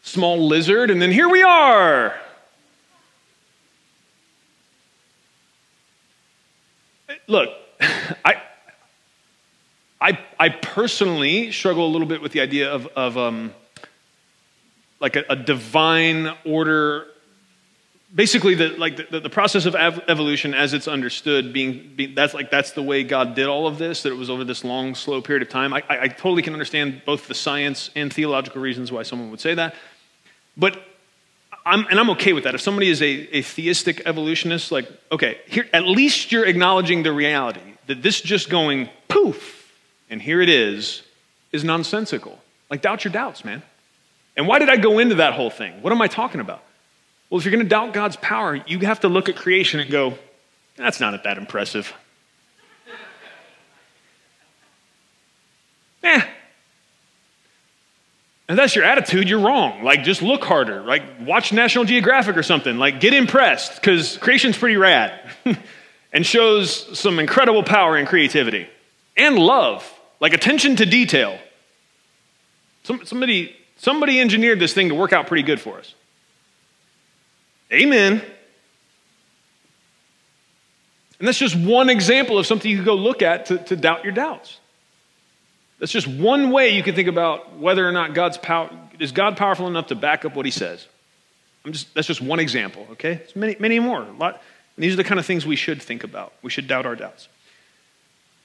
small 0.00 0.46
lizard 0.48 0.88
and 0.88 1.02
then 1.02 1.10
here 1.12 1.28
we 1.28 1.42
are 1.42 2.14
look, 7.26 7.50
I, 8.24 8.42
I, 10.00 10.18
I 10.38 10.48
personally 10.48 11.52
struggle 11.52 11.86
a 11.86 11.90
little 11.90 12.08
bit 12.08 12.20
with 12.20 12.32
the 12.32 12.40
idea 12.40 12.72
of, 12.72 12.86
of 12.88 13.16
um, 13.16 13.52
like 15.00 15.16
a, 15.16 15.24
a, 15.30 15.36
divine 15.36 16.34
order. 16.44 17.06
Basically, 18.14 18.54
the, 18.54 18.70
like 18.70 19.10
the, 19.10 19.20
the 19.20 19.30
process 19.30 19.64
of 19.64 19.74
ev- 19.74 20.02
evolution 20.08 20.54
as 20.54 20.74
it's 20.74 20.88
understood 20.88 21.52
being, 21.52 21.92
being, 21.94 22.14
that's 22.14 22.34
like 22.34 22.50
that's 22.50 22.72
the 22.72 22.82
way 22.82 23.04
God 23.04 23.34
did 23.34 23.46
all 23.46 23.66
of 23.66 23.78
this. 23.78 24.02
That 24.02 24.10
it 24.10 24.16
was 24.16 24.28
over 24.28 24.44
this 24.44 24.64
long, 24.64 24.94
slow 24.94 25.22
period 25.22 25.42
of 25.42 25.48
time. 25.48 25.72
I, 25.72 25.82
I, 25.88 26.02
I 26.02 26.08
totally 26.08 26.42
can 26.42 26.52
understand 26.52 27.02
both 27.06 27.28
the 27.28 27.34
science 27.34 27.90
and 27.94 28.12
theological 28.12 28.60
reasons 28.60 28.92
why 28.92 29.04
someone 29.04 29.30
would 29.30 29.40
say 29.40 29.54
that. 29.54 29.74
But 30.56 30.82
I'm, 31.64 31.86
and 31.86 32.00
I'm 32.00 32.10
okay 32.10 32.32
with 32.32 32.44
that. 32.44 32.54
If 32.54 32.60
somebody 32.60 32.88
is 32.88 33.00
a, 33.02 33.36
a 33.36 33.42
theistic 33.42 34.02
evolutionist, 34.04 34.72
like, 34.72 34.88
okay, 35.12 35.38
here, 35.46 35.68
at 35.72 35.86
least 35.86 36.32
you're 36.32 36.46
acknowledging 36.46 37.02
the 37.02 37.12
reality 37.12 37.60
that 37.86 38.02
this 38.02 38.20
just 38.20 38.50
going 38.50 38.88
poof, 39.08 39.72
and 40.10 40.20
here 40.20 40.40
it 40.40 40.48
is, 40.48 41.02
is 41.52 41.62
nonsensical. 41.62 42.38
Like, 42.68 42.82
doubt 42.82 43.04
your 43.04 43.12
doubts, 43.12 43.44
man. 43.44 43.62
And 44.36 44.48
why 44.48 44.58
did 44.58 44.70
I 44.70 44.76
go 44.76 44.98
into 44.98 45.16
that 45.16 45.34
whole 45.34 45.50
thing? 45.50 45.82
What 45.82 45.92
am 45.92 46.00
I 46.00 46.08
talking 46.08 46.40
about? 46.40 46.62
Well, 47.28 47.38
if 47.38 47.44
you're 47.44 47.52
going 47.52 47.64
to 47.64 47.68
doubt 47.68 47.92
God's 47.92 48.16
power, 48.16 48.56
you 48.66 48.78
have 48.80 49.00
to 49.00 49.08
look 49.08 49.28
at 49.28 49.36
creation 49.36 49.80
and 49.80 49.90
go, 49.90 50.18
that's 50.76 51.00
not 51.00 51.22
that 51.22 51.38
impressive. 51.38 51.92
eh, 56.02 56.22
and 58.48 58.58
that's 58.58 58.74
your 58.74 58.84
attitude, 58.84 59.28
you're 59.28 59.40
wrong. 59.40 59.82
Like, 59.84 60.02
just 60.04 60.20
look 60.20 60.44
harder. 60.44 60.82
Like, 60.82 61.02
watch 61.20 61.52
National 61.52 61.84
Geographic 61.84 62.36
or 62.36 62.42
something. 62.42 62.76
Like, 62.76 63.00
get 63.00 63.14
impressed, 63.14 63.76
because 63.76 64.16
creation's 64.18 64.58
pretty 64.58 64.76
rad 64.76 65.18
and 66.12 66.26
shows 66.26 66.98
some 66.98 67.18
incredible 67.18 67.62
power 67.62 67.96
and 67.96 68.06
creativity 68.06 68.68
and 69.16 69.38
love, 69.38 69.90
like 70.20 70.32
attention 70.32 70.76
to 70.76 70.86
detail. 70.86 71.38
Some, 72.84 73.04
somebody, 73.04 73.54
somebody 73.76 74.20
engineered 74.20 74.58
this 74.58 74.74
thing 74.74 74.88
to 74.88 74.94
work 74.94 75.12
out 75.12 75.26
pretty 75.26 75.44
good 75.44 75.60
for 75.60 75.78
us. 75.78 75.94
Amen. 77.72 78.22
And 81.18 81.28
that's 81.28 81.38
just 81.38 81.54
one 81.54 81.88
example 81.88 82.38
of 82.38 82.46
something 82.46 82.70
you 82.70 82.78
could 82.78 82.86
go 82.86 82.96
look 82.96 83.22
at 83.22 83.46
to, 83.46 83.58
to 83.58 83.76
doubt 83.76 84.02
your 84.02 84.12
doubts. 84.12 84.58
That's 85.82 85.90
just 85.90 86.06
one 86.06 86.52
way 86.52 86.76
you 86.76 86.84
can 86.84 86.94
think 86.94 87.08
about 87.08 87.58
whether 87.58 87.84
or 87.84 87.90
not 87.90 88.14
God's 88.14 88.38
power 88.38 88.70
is 89.00 89.10
God 89.10 89.36
powerful 89.36 89.66
enough 89.66 89.88
to 89.88 89.96
back 89.96 90.24
up 90.24 90.36
what 90.36 90.44
he 90.46 90.52
says. 90.52 90.86
I'm 91.64 91.72
just, 91.72 91.92
that's 91.92 92.06
just 92.06 92.20
one 92.20 92.38
example, 92.38 92.86
okay? 92.92 93.14
There's 93.14 93.34
many, 93.34 93.56
many 93.58 93.80
more. 93.80 94.02
Lot, 94.16 94.40
these 94.78 94.92
are 94.92 94.96
the 94.96 95.02
kind 95.02 95.18
of 95.18 95.26
things 95.26 95.44
we 95.44 95.56
should 95.56 95.82
think 95.82 96.04
about. 96.04 96.34
We 96.40 96.50
should 96.50 96.68
doubt 96.68 96.86
our 96.86 96.94
doubts. 96.94 97.26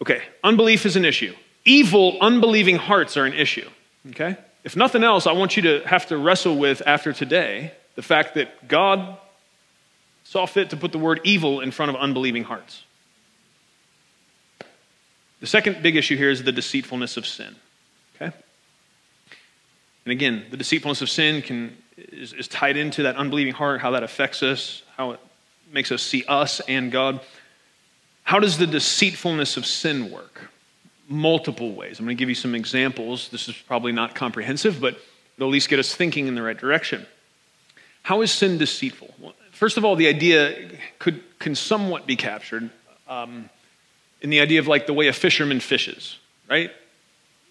Okay, 0.02 0.24
unbelief 0.44 0.84
is 0.88 0.96
an 0.96 1.06
issue. 1.06 1.36
Evil, 1.64 2.18
unbelieving 2.22 2.78
hearts 2.78 3.18
are 3.18 3.26
an 3.26 3.34
issue, 3.34 3.70
okay? 4.10 4.36
If 4.64 4.76
nothing 4.76 5.04
else, 5.04 5.28
I 5.28 5.34
want 5.34 5.56
you 5.58 5.62
to 5.62 5.82
have 5.88 6.08
to 6.08 6.18
wrestle 6.18 6.58
with 6.58 6.82
after 6.88 7.14
today 7.14 7.72
the 7.94 8.02
fact 8.02 8.34
that 8.34 8.68
God 8.68 9.16
saw 10.24 10.48
fit 10.48 10.72
to 10.72 10.76
put 10.76 10.92
the 10.92 10.98
word 10.98 11.22
evil 11.24 11.62
in 11.62 11.70
front 11.70 11.92
of 11.92 11.98
unbelieving 11.98 12.46
hearts. 12.46 12.84
The 15.40 15.48
second 15.48 15.84
big 15.84 15.96
issue 15.96 16.18
here 16.18 16.30
is 16.30 16.44
the 16.44 16.52
deceitfulness 16.52 17.18
of 17.18 17.26
sin. 17.26 17.56
Okay? 18.16 18.36
And 20.06 20.12
again, 20.12 20.46
the 20.50 20.58
deceitfulness 20.58 21.02
of 21.02 21.10
sin 21.10 21.42
can, 21.42 21.78
is, 21.98 22.34
is 22.34 22.48
tied 22.48 22.78
into 22.78 23.04
that 23.04 23.16
unbelieving 23.18 23.54
heart, 23.54 23.82
how 23.82 23.92
that 23.92 24.04
affects 24.04 24.42
us, 24.42 24.82
how 24.96 25.12
it 25.12 25.20
makes 25.72 25.92
us 25.92 26.02
see 26.02 26.24
us 26.28 26.60
and 26.62 26.92
God. 26.92 27.20
How 28.24 28.40
does 28.40 28.58
the 28.58 28.68
deceitfulness 28.68 29.58
of 29.58 29.66
sin 29.66 30.12
work? 30.12 30.50
Multiple 31.08 31.74
ways. 31.74 32.00
I'm 32.00 32.06
going 32.06 32.18
to 32.18 32.20
give 32.20 32.30
you 32.30 32.36
some 32.36 32.56
examples. 32.56 33.30
This 33.30 33.48
is 33.48 33.56
probably 33.56 33.92
not 33.92 34.16
comprehensive, 34.16 34.82
but 34.82 34.98
it'll 35.38 35.50
at 35.50 35.52
least 35.52 35.70
get 35.70 35.80
us 35.80 35.94
thinking 35.94 36.28
in 36.28 36.36
the 36.36 36.42
right 36.42 36.58
direction. 36.58 37.06
How 38.04 38.22
is 38.22 38.32
sin 38.32 38.58
deceitful? 38.58 39.14
Well, 39.20 39.34
first 39.52 39.78
of 39.78 39.86
all, 39.86 39.96
the 39.96 40.08
idea 40.08 40.70
could, 41.00 41.22
can 41.40 41.56
somewhat 41.56 42.08
be 42.08 42.16
captured. 42.16 42.70
Um, 43.08 43.50
in 44.22 44.30
the 44.30 44.40
idea 44.40 44.60
of 44.60 44.68
like 44.68 44.88
the 44.88 44.94
way 44.94 45.08
a 45.08 45.14
fisherman 45.14 45.60
fishes, 45.60 46.18
right? 46.50 46.72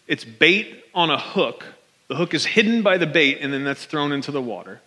It's 0.06 0.24
bait 0.24 0.84
on 0.94 1.10
a 1.10 1.18
hook. 1.18 1.64
The 2.08 2.16
hook 2.16 2.34
is 2.34 2.46
hidden 2.46 2.82
by 2.82 2.98
the 2.98 3.06
bait, 3.06 3.38
and 3.40 3.52
then 3.52 3.64
that's 3.64 3.84
thrown 3.84 4.12
into 4.12 4.30
the 4.30 4.42
water, 4.42 4.80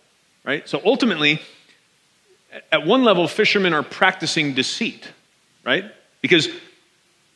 right? 0.44 0.68
So 0.68 0.80
ultimately, 0.84 1.40
at 2.72 2.86
one 2.86 3.04
level, 3.04 3.28
fishermen 3.28 3.74
are 3.74 3.82
practicing 3.82 4.54
deceit, 4.54 5.08
right? 5.64 5.84
Because 6.22 6.48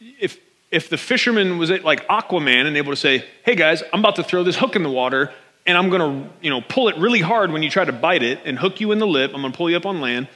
if 0.00 0.38
if 0.70 0.88
the 0.88 0.96
fisherman 0.96 1.58
was 1.58 1.70
like 1.70 2.06
Aquaman 2.08 2.66
and 2.66 2.76
able 2.76 2.92
to 2.92 2.96
say, 2.96 3.24
"Hey 3.44 3.54
guys, 3.54 3.82
I'm 3.92 4.00
about 4.00 4.16
to 4.16 4.24
throw 4.24 4.42
this 4.42 4.56
hook 4.56 4.74
in 4.74 4.82
the 4.82 4.90
water, 4.90 5.32
and 5.66 5.78
I'm 5.78 5.88
to, 6.24 6.30
you 6.40 6.50
know, 6.50 6.60
pull 6.60 6.88
it 6.88 6.96
really 6.96 7.20
hard 7.20 7.52
when 7.52 7.62
you 7.62 7.70
try 7.70 7.84
to 7.84 7.92
bite 7.92 8.22
it 8.22 8.40
and 8.44 8.58
hook 8.58 8.80
you 8.80 8.90
in 8.90 8.98
the 8.98 9.06
lip. 9.06 9.32
I'm 9.34 9.40
to 9.52 9.56
pull 9.56 9.70
you 9.70 9.76
up 9.76 9.86
on 9.86 10.00
land 10.00 10.28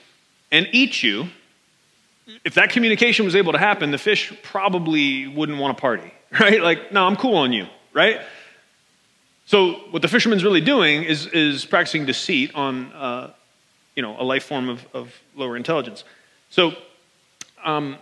and 0.50 0.68
eat 0.72 1.02
you." 1.02 1.28
If 2.45 2.55
that 2.55 2.70
communication 2.70 3.24
was 3.24 3.35
able 3.35 3.53
to 3.53 3.59
happen, 3.59 3.91
the 3.91 3.99
fish 3.99 4.33
probably 4.43 5.26
wouldn't 5.26 5.59
want 5.59 5.76
to 5.76 5.81
party, 5.81 6.12
right? 6.41 6.62
Like, 6.62 6.93
no, 6.93 7.07
I'm 7.07 7.16
cool 7.16 7.37
on 7.37 7.53
you, 7.53 7.66
right? 7.93 8.20
So 9.47 9.72
what 9.91 10.03
the 10.03 10.09
fisherman's 10.09 10.45
really 10.45 10.61
doing 10.61 11.05
is, 11.05 11.26
is 11.26 11.64
practicing 11.64 12.05
deceit 12.05 12.55
on, 12.55 12.93
uh, 12.93 13.33
you 13.97 14.03
know, 14.03 14.20
a 14.20 14.24
life 14.24 14.45
form 14.45 14.68
of, 14.68 14.87
of 14.93 15.14
lower 15.35 15.57
intelligence. 15.57 16.05
So 16.51 16.72
um, 17.64 17.97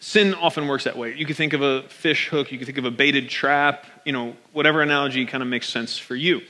sin 0.00 0.34
often 0.34 0.68
works 0.68 0.84
that 0.84 0.98
way. 0.98 1.14
You 1.14 1.24
could 1.24 1.36
think 1.36 1.54
of 1.54 1.62
a 1.62 1.82
fish 1.84 2.28
hook, 2.28 2.52
you 2.52 2.58
could 2.58 2.66
think 2.66 2.76
of 2.76 2.84
a 2.84 2.90
baited 2.90 3.30
trap, 3.30 3.86
you 4.04 4.12
know, 4.12 4.36
whatever 4.52 4.82
analogy 4.82 5.24
kind 5.24 5.42
of 5.42 5.48
makes 5.48 5.68
sense 5.68 5.96
for 5.96 6.14
you. 6.14 6.42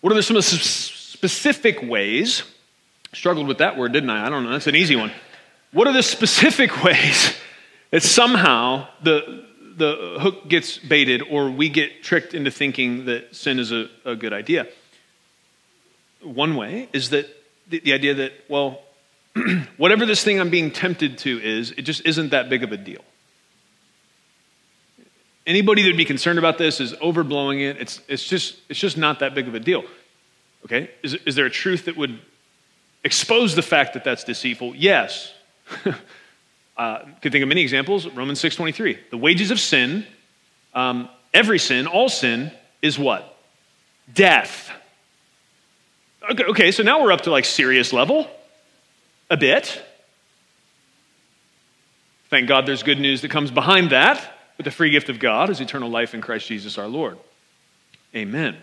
What 0.00 0.12
are 0.12 0.22
some 0.22 0.36
of 0.36 0.44
the 0.44 0.56
specific 0.56 1.82
ways 1.82 2.42
Struggled 3.12 3.48
with 3.48 3.58
that 3.58 3.76
word, 3.76 3.92
didn't 3.92 4.10
I? 4.10 4.26
I 4.26 4.30
don't 4.30 4.44
know. 4.44 4.50
That's 4.50 4.66
an 4.66 4.76
easy 4.76 4.96
one. 4.96 5.12
What 5.72 5.86
are 5.86 5.92
the 5.92 6.02
specific 6.02 6.82
ways 6.84 7.34
that 7.90 8.02
somehow 8.02 8.86
the, 9.02 9.44
the 9.76 10.18
hook 10.20 10.48
gets 10.48 10.78
baited 10.78 11.22
or 11.22 11.50
we 11.50 11.68
get 11.68 12.02
tricked 12.02 12.34
into 12.34 12.50
thinking 12.50 13.06
that 13.06 13.34
sin 13.34 13.58
is 13.58 13.72
a, 13.72 13.88
a 14.04 14.14
good 14.14 14.32
idea. 14.32 14.68
One 16.22 16.54
way 16.56 16.88
is 16.92 17.10
that 17.10 17.26
the, 17.68 17.80
the 17.80 17.92
idea 17.92 18.14
that, 18.14 18.32
well, 18.48 18.82
whatever 19.76 20.06
this 20.06 20.22
thing 20.22 20.40
I'm 20.40 20.50
being 20.50 20.70
tempted 20.70 21.18
to 21.18 21.40
is, 21.42 21.72
it 21.72 21.82
just 21.82 22.04
isn't 22.06 22.30
that 22.30 22.48
big 22.48 22.62
of 22.62 22.72
a 22.72 22.76
deal. 22.76 23.02
Anybody 25.46 25.82
that 25.82 25.88
would 25.88 25.96
be 25.96 26.04
concerned 26.04 26.38
about 26.38 26.58
this 26.58 26.80
is 26.80 26.92
overblowing 26.94 27.62
it. 27.62 27.78
It's, 27.78 28.00
it's, 28.06 28.24
just, 28.24 28.56
it's 28.68 28.78
just 28.78 28.96
not 28.96 29.20
that 29.20 29.34
big 29.34 29.48
of 29.48 29.54
a 29.54 29.60
deal. 29.60 29.84
Okay? 30.66 30.90
Is, 31.02 31.14
is 31.26 31.34
there 31.34 31.46
a 31.46 31.50
truth 31.50 31.86
that 31.86 31.96
would 31.96 32.20
expose 33.04 33.54
the 33.54 33.62
fact 33.62 33.94
that 33.94 34.04
that's 34.04 34.24
deceitful? 34.24 34.74
Yes. 34.76 35.32
uh, 36.76 36.98
could 37.20 37.32
think 37.32 37.42
of 37.42 37.48
many 37.48 37.62
examples. 37.62 38.06
Romans 38.06 38.40
6.23. 38.40 38.98
The 39.10 39.16
wages 39.16 39.50
of 39.50 39.60
sin, 39.60 40.06
um, 40.74 41.08
every 41.32 41.58
sin, 41.58 41.86
all 41.86 42.08
sin, 42.08 42.52
is 42.82 42.98
what? 42.98 43.36
Death. 44.12 44.70
Okay, 46.30 46.44
okay, 46.44 46.72
so 46.72 46.82
now 46.82 47.02
we're 47.02 47.12
up 47.12 47.22
to 47.22 47.30
like 47.30 47.44
serious 47.44 47.92
level. 47.92 48.28
A 49.30 49.36
bit. 49.36 49.80
Thank 52.30 52.48
God 52.48 52.66
there's 52.66 52.82
good 52.82 53.00
news 53.00 53.22
that 53.22 53.30
comes 53.30 53.50
behind 53.50 53.90
that. 53.90 54.36
But 54.56 54.64
the 54.64 54.70
free 54.70 54.90
gift 54.90 55.08
of 55.08 55.18
God 55.18 55.50
is 55.50 55.60
eternal 55.60 55.88
life 55.88 56.14
in 56.14 56.20
Christ 56.20 56.46
Jesus 56.46 56.76
our 56.76 56.86
Lord. 56.86 57.16
Amen. 58.14 58.56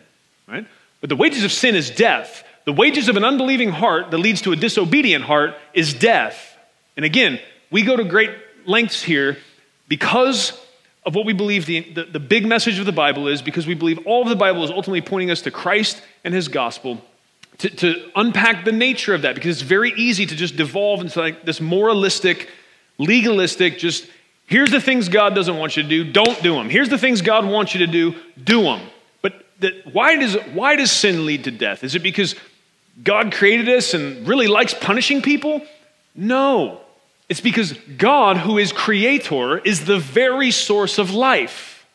Right? 0.47 0.65
But 1.01 1.09
the 1.09 1.15
wages 1.15 1.43
of 1.43 1.51
sin 1.51 1.75
is 1.75 1.89
death. 1.89 2.43
The 2.67 2.73
wages 2.73 3.07
of 3.07 3.15
an 3.15 3.23
unbelieving 3.23 3.69
heart 3.69 4.11
that 4.11 4.17
leads 4.17 4.41
to 4.41 4.51
a 4.51 4.57
disobedient 4.57 5.23
heart 5.23 5.55
is 5.73 5.93
death. 5.93 6.57
And 6.97 7.05
again, 7.05 7.39
we 7.71 7.81
go 7.81 7.95
to 7.95 8.03
great 8.03 8.31
lengths 8.65 9.01
here 9.01 9.37
because 9.87 10.51
of 11.05 11.15
what 11.15 11.25
we 11.25 11.31
believe 11.31 11.65
the, 11.65 11.89
the, 11.93 12.03
the, 12.03 12.19
big 12.19 12.45
message 12.45 12.77
of 12.77 12.85
the 12.85 12.91
Bible 12.91 13.29
is, 13.29 13.41
because 13.41 13.65
we 13.65 13.73
believe 13.73 14.05
all 14.05 14.21
of 14.21 14.27
the 14.27 14.35
Bible 14.35 14.65
is 14.65 14.69
ultimately 14.69 14.99
pointing 14.99 15.31
us 15.31 15.43
to 15.43 15.51
Christ 15.51 16.01
and 16.25 16.33
his 16.33 16.49
gospel, 16.49 17.01
to, 17.59 17.69
to 17.69 18.11
unpack 18.17 18.65
the 18.65 18.73
nature 18.73 19.13
of 19.13 19.21
that, 19.21 19.33
because 19.33 19.61
it's 19.61 19.61
very 19.61 19.93
easy 19.93 20.25
to 20.25 20.35
just 20.35 20.57
devolve 20.57 20.99
into 20.99 21.21
like 21.21 21.45
this 21.45 21.61
moralistic, 21.61 22.49
legalistic, 22.97 23.77
just 23.77 24.09
Here's 24.45 24.71
the 24.71 24.81
things 24.81 25.07
God 25.07 25.35
doesn't 25.35 25.57
want 25.57 25.77
you 25.77 25.83
to 25.83 25.89
do, 25.89 26.11
don't 26.11 26.41
do 26.43 26.55
them. 26.55 26.69
Here's 26.69 26.89
the 26.89 26.97
things 26.97 27.21
God 27.21 27.45
wants 27.45 27.73
you 27.73 27.85
to 27.85 27.87
do, 27.87 28.15
do 28.41 28.63
them. 28.63 28.81
But 29.21 29.45
that, 29.59 29.93
why, 29.93 30.17
does, 30.17 30.35
why 30.53 30.75
does 30.75 30.91
sin 30.91 31.25
lead 31.25 31.45
to 31.45 31.51
death? 31.51 31.85
Is 31.85 31.95
it 31.95 31.99
because 31.99 32.35
God 33.03 33.31
created 33.31 33.69
us 33.69 33.93
and 33.93 34.27
really 34.27 34.47
likes 34.47 34.73
punishing 34.73 35.21
people? 35.21 35.61
No. 36.15 36.81
It's 37.29 37.41
because 37.41 37.73
God, 37.97 38.37
who 38.37 38.57
is 38.57 38.71
creator, 38.71 39.57
is 39.59 39.85
the 39.85 39.99
very 39.99 40.51
source 40.51 40.97
of 40.97 41.11
life. 41.11 41.85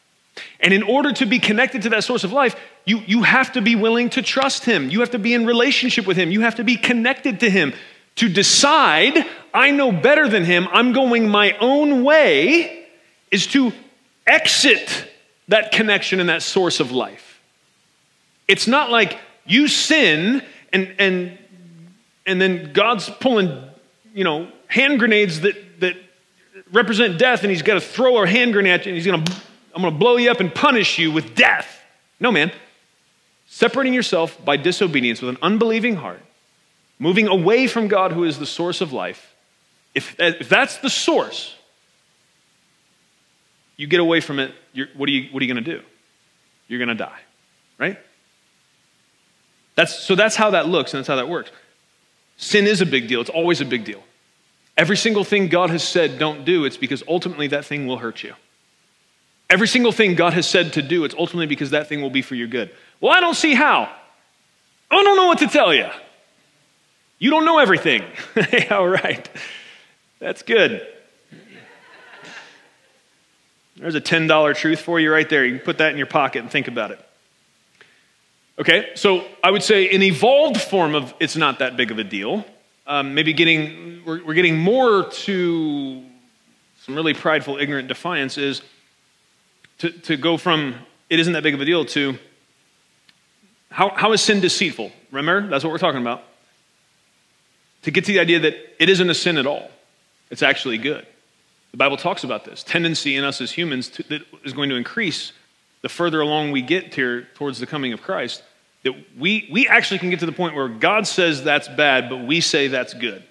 And 0.61 0.72
in 0.72 0.82
order 0.82 1.12
to 1.14 1.26
be 1.26 1.38
connected 1.38 1.82
to 1.82 1.90
that 1.90 2.05
source 2.05 2.24
of 2.24 2.32
life, 2.32 2.57
you, 2.84 2.98
you 3.07 3.22
have 3.22 3.53
to 3.53 3.62
be 3.62 3.74
willing 3.74 4.11
to 4.11 4.22
trust 4.22 4.64
Him. 4.64 4.90
You 4.90 5.00
have 5.00 5.11
to 5.11 5.18
be 5.18 5.34
in 5.34 5.46
relationship 5.46 6.07
with 6.07 6.16
Him. 6.16 6.30
You 6.30 6.42
have 6.42 6.57
to 6.57 6.64
be 6.64 6.76
connected 6.76 7.40
to 7.40 7.50
Him 7.50 7.72
to 8.16 8.28
decide 8.28 9.26
I 9.55 9.70
know 9.70 9.92
better 9.92 10.28
than 10.28 10.44
him, 10.44 10.66
I'm 10.72 10.92
going 10.92 11.28
my 11.28 11.57
own 11.59 12.05
way, 12.05 12.86
is 13.30 13.46
to 13.48 13.72
exit 14.26 15.09
that 15.48 15.72
connection 15.72 16.20
and 16.20 16.28
that 16.28 16.42
source 16.42 16.80
of 16.80 16.90
life. 16.90 17.40
It's 18.48 18.66
not 18.66 18.90
like 18.90 19.18
you 19.44 19.68
sin 19.68 20.42
and, 20.73 20.95
and, 20.99 21.39
and 22.27 22.41
then 22.41 22.73
God's 22.73 23.11
pulling, 23.11 23.62
you 24.14 24.25
know, 24.25 24.51
hand 24.66 24.99
grenades 24.99 25.43
that, 25.43 25.81
that 25.81 25.97
represent 26.73 27.18
death 27.18 27.43
and 27.43 27.51
he's 27.51 27.62
got 27.62 27.75
to 27.75 27.81
throw 27.81 28.23
a 28.23 28.27
hand 28.27 28.53
grenade 28.53 28.73
at 28.73 28.87
you 28.87 28.91
and 28.91 28.97
he's 28.97 29.07
to, 29.25 29.43
I'm 29.75 29.83
to 29.83 29.91
blow 29.91 30.16
you 30.16 30.31
up 30.31 30.41
and 30.41 30.55
punish 30.55 30.99
you 30.99 31.11
with 31.11 31.35
death. 31.35 31.83
No, 32.20 32.33
man. 32.33 32.53
Separating 33.47 33.93
yourself 33.93 34.43
by 34.45 34.57
disobedience 34.57 35.20
with 35.20 35.31
an 35.31 35.39
unbelieving 35.43 35.97
heart 35.97 36.23
moving 37.03 37.27
away 37.27 37.66
from 37.66 37.89
God, 37.89 38.12
who 38.12 38.23
is 38.23 38.39
the 38.39 38.47
source 38.47 38.81
of 38.81 38.93
life, 38.93 39.35
if, 39.93 40.14
if 40.20 40.49
that's 40.49 40.79
the 40.79 40.89
source, 40.89 41.57
you 43.77 43.89
get 43.89 43.99
away 43.99 44.20
from 44.20 44.39
it, 44.39 44.55
what 44.95 45.09
are 45.09 45.12
you, 45.12 45.29
what 45.33 45.43
are 45.43 45.45
you 45.45 45.53
going 45.53 45.64
to 45.64 45.79
do? 45.79 45.83
You're 46.68 46.79
going 46.79 46.91
to 46.91 46.95
die, 46.95 47.18
right? 47.77 47.99
That's, 49.75 49.99
so 49.99 50.14
that's 50.14 50.37
how 50.37 50.51
that 50.51 50.68
looks 50.68 50.93
and 50.93 50.99
that's 50.99 51.09
how 51.09 51.16
that 51.16 51.29
works. 51.29 51.51
Sin 52.37 52.66
is 52.66 52.81
a 52.81 52.87
big 52.87 53.09
deal, 53.09 53.20
it's 53.20 53.31
always 53.31 53.61
a 53.61 53.64
big 53.64 53.85
deal. 53.85 54.03
Every 54.77 54.97
single 54.97 55.25
thing 55.25 55.49
God 55.49 55.70
has 55.70 55.87
said 55.87 56.18
don't 56.18 56.45
do, 56.45 56.64
it's 56.64 56.77
because 56.77 57.03
ultimately 57.07 57.47
that 57.49 57.64
thing 57.64 57.87
will 57.87 57.99
hurt 57.99 58.23
you. 58.23 58.35
Every 59.51 59.68
single 59.68 59.93
thing 59.93 60.14
God 60.14 60.33
has 60.33 60.47
said 60.47 60.73
to 60.75 60.83
do, 60.83 61.05
it's 61.05 61.14
ultimately 61.14 61.47
because 61.47 61.70
that 61.70 61.87
thing 61.87 62.01
will 62.01 62.11
be 62.11 62.23
for 62.23 62.35
your 62.35 62.49
good. 62.49 62.70
Well, 63.01 63.12
I 63.12 63.20
don't 63.20 63.35
see 63.35 63.55
how. 63.55 63.93
I 64.91 65.03
don't 65.03 65.16
know 65.16 65.27
what 65.27 65.39
to 65.39 65.47
tell 65.47 65.75
you. 65.75 65.89
You 67.18 67.31
don't 67.31 67.45
know 67.45 67.59
everything. 67.59 68.03
All 68.70 68.89
right. 68.89 69.29
That's 70.18 70.43
good. 70.43 70.87
There's 73.77 73.95
a 73.95 74.01
$10 74.01 74.57
truth 74.57 74.81
for 74.81 75.01
you 75.01 75.12
right 75.12 75.29
there. 75.29 75.45
You 75.45 75.57
can 75.57 75.64
put 75.64 75.79
that 75.79 75.93
in 75.93 75.99
your 75.99 76.07
pocket 76.07 76.41
and 76.41 76.51
think 76.51 76.68
about 76.68 76.91
it. 76.91 77.01
Okay, 78.59 78.90
so 78.94 79.24
I 79.42 79.50
would 79.50 79.62
say 79.62 79.88
an 79.90 80.03
evolved 80.03 80.61
form 80.61 80.94
of 80.94 81.14
it's 81.18 81.36
not 81.36 81.61
that 81.61 81.76
big 81.76 81.90
of 81.90 81.98
a 81.98 82.05
deal. 82.05 82.44
Um, 82.86 83.14
maybe 83.14 83.32
getting, 83.32 84.03
we're, 84.05 84.24
we're 84.24 84.34
getting 84.34 84.59
more 84.59 85.09
to 85.09 86.03
some 86.84 86.94
really 86.94 87.14
prideful, 87.14 87.57
ignorant 87.59 87.88
defiance 87.88 88.36
is 88.36 88.61
to, 89.78 89.90
to 89.90 90.16
go 90.16 90.36
from 90.36 90.74
it 91.09 91.18
isn't 91.20 91.32
that 91.32 91.42
big 91.42 91.55
of 91.55 91.61
a 91.61 91.64
deal 91.64 91.84
to 91.84 92.18
how, 93.70 93.88
how 93.90 94.12
is 94.12 94.20
sin 94.20 94.40
deceitful? 94.40 94.92
Remember, 95.11 95.48
that's 95.48 95.64
what 95.64 95.70
we're 95.70 95.78
talking 95.78 96.00
about 96.00 96.22
to 97.82 97.90
get 97.90 98.05
to 98.05 98.12
the 98.12 98.20
idea 98.20 98.40
that 98.40 98.55
it 98.78 98.88
isn't 98.88 99.09
a 99.09 99.14
sin 99.14 99.38
at 99.38 99.46
all. 99.46 99.70
It's 100.30 100.42
actually 100.42 100.78
good. 100.78 101.07
The 101.70 101.76
Bible 101.78 101.96
talks 101.96 102.22
about 102.22 102.44
this 102.44 102.62
tendency 102.62 103.16
in 103.16 103.24
us 103.24 103.40
as 103.40 103.50
humans 103.50 103.88
to, 103.90 104.03
that 104.05 104.22
is 104.44 104.53
going 104.53 104.68
to 104.70 104.76
increase 104.76 105.32
the 105.83 105.89
further 105.89 106.20
along 106.20 106.53
we 106.53 106.62
get 106.62 106.95
here 106.95 107.28
towards 107.35 107.59
the 107.59 107.66
coming 107.66 107.93
of 107.93 108.03
Christ. 108.03 108.43
That 108.85 108.95
we, 109.18 109.49
we 109.53 109.68
actually 109.68 109.99
can 109.99 110.11
get 110.11 110.20
to 110.20 110.26
the 110.26 110.33
point 110.33 110.55
where 110.55 110.68
God 110.68 111.07
says 111.07 111.45
that's 111.45 111.68
bad, 111.68 112.09
but 112.09 112.24
we 112.24 112.41
say 112.41 112.68
that's 112.68 112.95
good. 112.95 113.22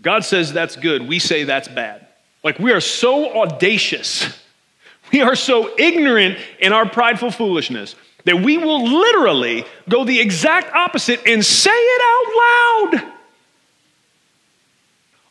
God 0.00 0.24
says 0.24 0.52
that's 0.52 0.76
good, 0.76 1.06
we 1.08 1.18
say 1.18 1.44
that's 1.44 1.68
bad. 1.68 2.06
Like 2.42 2.58
we 2.58 2.72
are 2.72 2.80
so 2.80 3.40
audacious, 3.40 4.26
we 5.12 5.20
are 5.20 5.36
so 5.36 5.72
ignorant 5.78 6.38
in 6.58 6.72
our 6.72 6.88
prideful 6.88 7.30
foolishness 7.30 7.94
that 8.24 8.40
we 8.40 8.58
will 8.58 8.84
literally 8.84 9.64
go 9.88 10.04
the 10.04 10.20
exact 10.20 10.72
opposite 10.74 11.20
and 11.26 11.44
say 11.44 11.70
it 11.70 12.02
out 12.04 12.92
loud. 13.02 13.12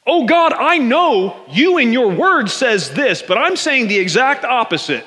Oh 0.06 0.26
God, 0.26 0.54
I 0.54 0.78
know 0.78 1.46
you 1.50 1.78
in 1.78 1.94
your 1.94 2.10
word 2.10 2.50
says 2.50 2.92
this, 2.92 3.22
but 3.22 3.38
I'm 3.38 3.56
saying 3.56 3.88
the 3.88 4.00
exact 4.00 4.44
opposite. 4.44 5.06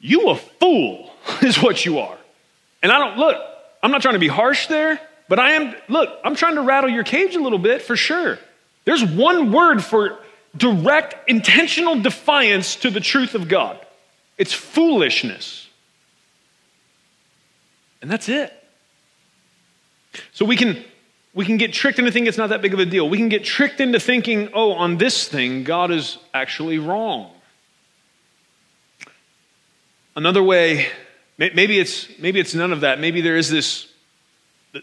You 0.00 0.30
a 0.30 0.36
fool 0.36 1.10
is 1.42 1.62
what 1.62 1.84
you 1.84 1.98
are. 1.98 2.18
And 2.82 2.92
I 2.92 2.98
don't 2.98 3.18
look, 3.18 3.36
I'm 3.82 3.90
not 3.90 4.02
trying 4.02 4.14
to 4.14 4.20
be 4.20 4.28
harsh 4.28 4.66
there, 4.68 5.00
but 5.28 5.38
I 5.38 5.52
am 5.52 5.74
look, 5.88 6.10
I'm 6.24 6.34
trying 6.34 6.54
to 6.56 6.62
rattle 6.62 6.90
your 6.90 7.04
cage 7.04 7.34
a 7.36 7.40
little 7.40 7.58
bit 7.58 7.82
for 7.82 7.96
sure. 7.96 8.38
There's 8.84 9.04
one 9.04 9.52
word 9.52 9.84
for 9.84 10.18
direct 10.56 11.28
intentional 11.28 12.00
defiance 12.00 12.76
to 12.76 12.90
the 12.90 13.00
truth 13.00 13.34
of 13.34 13.48
God. 13.48 13.78
It's 14.38 14.52
foolishness. 14.52 15.68
And 18.00 18.10
that's 18.10 18.28
it. 18.28 18.52
So 20.32 20.44
we 20.44 20.56
can 20.56 20.84
we 21.34 21.44
can 21.44 21.56
get 21.56 21.72
tricked 21.72 21.98
into 21.98 22.10
thinking 22.10 22.28
it's 22.28 22.38
not 22.38 22.50
that 22.50 22.62
big 22.62 22.72
of 22.72 22.80
a 22.80 22.86
deal. 22.86 23.08
We 23.08 23.18
can 23.18 23.28
get 23.28 23.44
tricked 23.44 23.80
into 23.80 24.00
thinking, 24.00 24.50
oh, 24.54 24.72
on 24.72 24.96
this 24.96 25.28
thing, 25.28 25.64
God 25.64 25.90
is 25.90 26.18
actually 26.32 26.78
wrong. 26.78 27.30
Another 30.18 30.42
way, 30.42 30.88
maybe 31.38 31.78
it's, 31.78 32.08
maybe 32.18 32.40
it's 32.40 32.52
none 32.52 32.72
of 32.72 32.80
that. 32.80 32.98
Maybe 32.98 33.20
there 33.20 33.36
is 33.36 33.48
this, 33.48 33.86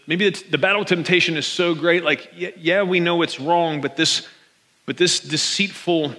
maybe 0.06 0.30
the 0.30 0.56
battle 0.56 0.80
of 0.80 0.88
temptation 0.88 1.36
is 1.36 1.46
so 1.46 1.74
great, 1.74 2.02
like, 2.04 2.30
yeah, 2.34 2.84
we 2.84 3.00
know 3.00 3.20
it's 3.20 3.38
wrong, 3.38 3.82
but 3.82 3.98
this, 3.98 4.26
but 4.86 4.96
this 4.96 5.20
deceitful 5.20 6.16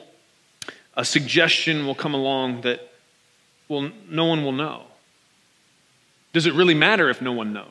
a 0.93 1.03
suggestion 1.03 1.87
will 1.87 1.95
come 1.95 2.13
along 2.13 2.61
that 2.61 2.91
well, 3.67 3.89
no 4.07 4.25
one 4.25 4.43
will 4.43 4.51
know. 4.51 4.83
Does 6.31 6.45
it 6.45 6.53
really 6.53 6.75
matter 6.75 7.09
if 7.09 7.19
no 7.19 7.31
one 7.31 7.53
knows? 7.53 7.65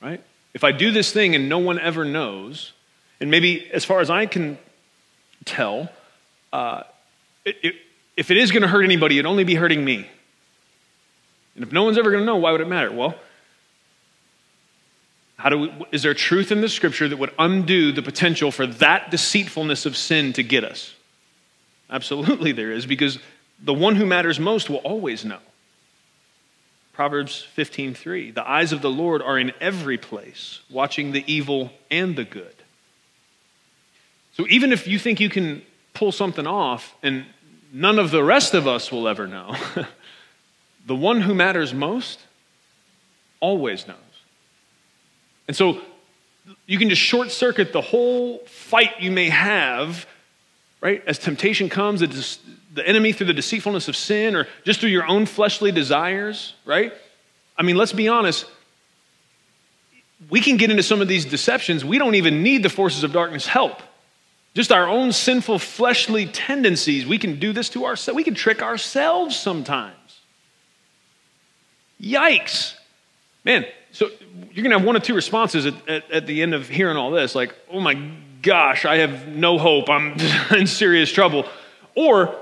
Right? 0.00 0.22
If 0.54 0.62
I 0.62 0.70
do 0.70 0.92
this 0.92 1.10
thing 1.10 1.34
and 1.34 1.48
no 1.48 1.58
one 1.58 1.80
ever 1.80 2.04
knows, 2.04 2.72
and 3.18 3.28
maybe 3.28 3.68
as 3.72 3.84
far 3.84 3.98
as 3.98 4.08
I 4.08 4.26
can 4.26 4.58
tell, 5.44 5.88
uh, 6.52 6.84
it, 7.44 7.56
it, 7.60 7.74
if 8.16 8.30
it 8.30 8.36
is 8.36 8.52
going 8.52 8.62
to 8.62 8.68
hurt 8.68 8.84
anybody, 8.84 9.18
it'd 9.18 9.26
only 9.26 9.42
be 9.42 9.56
hurting 9.56 9.84
me. 9.84 10.08
And 11.54 11.64
if 11.64 11.72
no 11.72 11.84
one's 11.84 11.98
ever 11.98 12.10
going 12.10 12.22
to 12.22 12.26
know, 12.26 12.36
why 12.36 12.52
would 12.52 12.60
it 12.60 12.68
matter? 12.68 12.92
Well, 12.92 13.14
How 15.36 15.48
do 15.50 15.58
we, 15.58 15.72
is 15.92 16.02
there 16.02 16.14
truth 16.14 16.50
in 16.50 16.60
the 16.60 16.68
scripture 16.68 17.08
that 17.08 17.16
would 17.18 17.32
undo 17.38 17.92
the 17.92 18.02
potential 18.02 18.50
for 18.50 18.66
that 18.66 19.10
deceitfulness 19.10 19.86
of 19.86 19.96
sin 19.96 20.32
to 20.34 20.42
get 20.42 20.64
us? 20.64 20.94
Absolutely, 21.90 22.52
there 22.52 22.72
is, 22.72 22.86
because 22.86 23.18
the 23.62 23.74
one 23.74 23.96
who 23.96 24.06
matters 24.06 24.40
most 24.40 24.70
will 24.70 24.78
always 24.78 25.24
know. 25.24 25.38
Proverbs 26.92 27.46
15:3 27.56 28.32
The 28.34 28.48
eyes 28.48 28.72
of 28.72 28.80
the 28.80 28.90
Lord 28.90 29.20
are 29.20 29.38
in 29.38 29.52
every 29.60 29.98
place, 29.98 30.60
watching 30.70 31.12
the 31.12 31.24
evil 31.32 31.72
and 31.90 32.16
the 32.16 32.24
good. 32.24 32.54
So 34.36 34.46
even 34.48 34.72
if 34.72 34.86
you 34.86 34.98
think 34.98 35.20
you 35.20 35.28
can 35.28 35.62
pull 35.92 36.12
something 36.12 36.46
off 36.46 36.94
and 37.02 37.26
none 37.72 37.98
of 37.98 38.10
the 38.10 38.22
rest 38.22 38.54
of 38.54 38.66
us 38.66 38.90
will 38.90 39.06
ever 39.06 39.26
know, 39.26 39.56
the 40.86 40.94
one 40.94 41.20
who 41.20 41.34
matters 41.34 41.72
most 41.72 42.20
always 43.40 43.86
knows. 43.86 43.96
And 45.48 45.56
so 45.56 45.80
you 46.66 46.78
can 46.78 46.88
just 46.88 47.00
short 47.00 47.30
circuit 47.30 47.72
the 47.72 47.80
whole 47.80 48.38
fight 48.46 49.00
you 49.00 49.10
may 49.10 49.28
have, 49.28 50.06
right? 50.80 51.02
As 51.06 51.18
temptation 51.18 51.68
comes, 51.68 52.00
the 52.00 52.88
enemy 52.88 53.12
through 53.12 53.26
the 53.26 53.34
deceitfulness 53.34 53.88
of 53.88 53.96
sin 53.96 54.34
or 54.34 54.46
just 54.64 54.80
through 54.80 54.90
your 54.90 55.06
own 55.06 55.26
fleshly 55.26 55.72
desires, 55.72 56.54
right? 56.64 56.92
I 57.56 57.62
mean, 57.62 57.76
let's 57.76 57.92
be 57.92 58.08
honest. 58.08 58.46
We 60.28 60.40
can 60.40 60.56
get 60.56 60.70
into 60.70 60.82
some 60.82 61.00
of 61.00 61.08
these 61.08 61.24
deceptions. 61.24 61.84
We 61.84 61.98
don't 61.98 62.14
even 62.14 62.42
need 62.42 62.62
the 62.62 62.70
forces 62.70 63.04
of 63.04 63.12
darkness 63.12 63.46
help. 63.46 63.80
Just 64.54 64.70
our 64.70 64.86
own 64.86 65.12
sinful 65.12 65.58
fleshly 65.58 66.26
tendencies. 66.26 67.06
We 67.06 67.18
can 67.18 67.38
do 67.38 67.52
this 67.52 67.68
to 67.70 67.84
ourselves. 67.86 68.16
We 68.16 68.24
can 68.24 68.34
trick 68.34 68.62
ourselves 68.62 69.36
sometimes. 69.36 69.96
Yikes. 72.04 72.74
Man, 73.44 73.64
so 73.92 74.10
you're 74.52 74.62
going 74.62 74.70
to 74.70 74.78
have 74.78 74.86
one 74.86 74.96
of 74.96 75.02
two 75.02 75.14
responses 75.14 75.66
at, 75.66 75.88
at, 75.88 76.10
at, 76.10 76.26
the 76.26 76.42
end 76.42 76.54
of 76.54 76.68
hearing 76.68 76.96
all 76.96 77.10
this 77.10 77.34
like, 77.34 77.54
oh 77.70 77.80
my 77.80 77.94
gosh, 78.42 78.84
I 78.84 78.98
have 78.98 79.28
no 79.28 79.58
hope. 79.58 79.88
I'm 79.88 80.16
in 80.56 80.66
serious 80.66 81.10
trouble. 81.10 81.46
Or, 81.94 82.34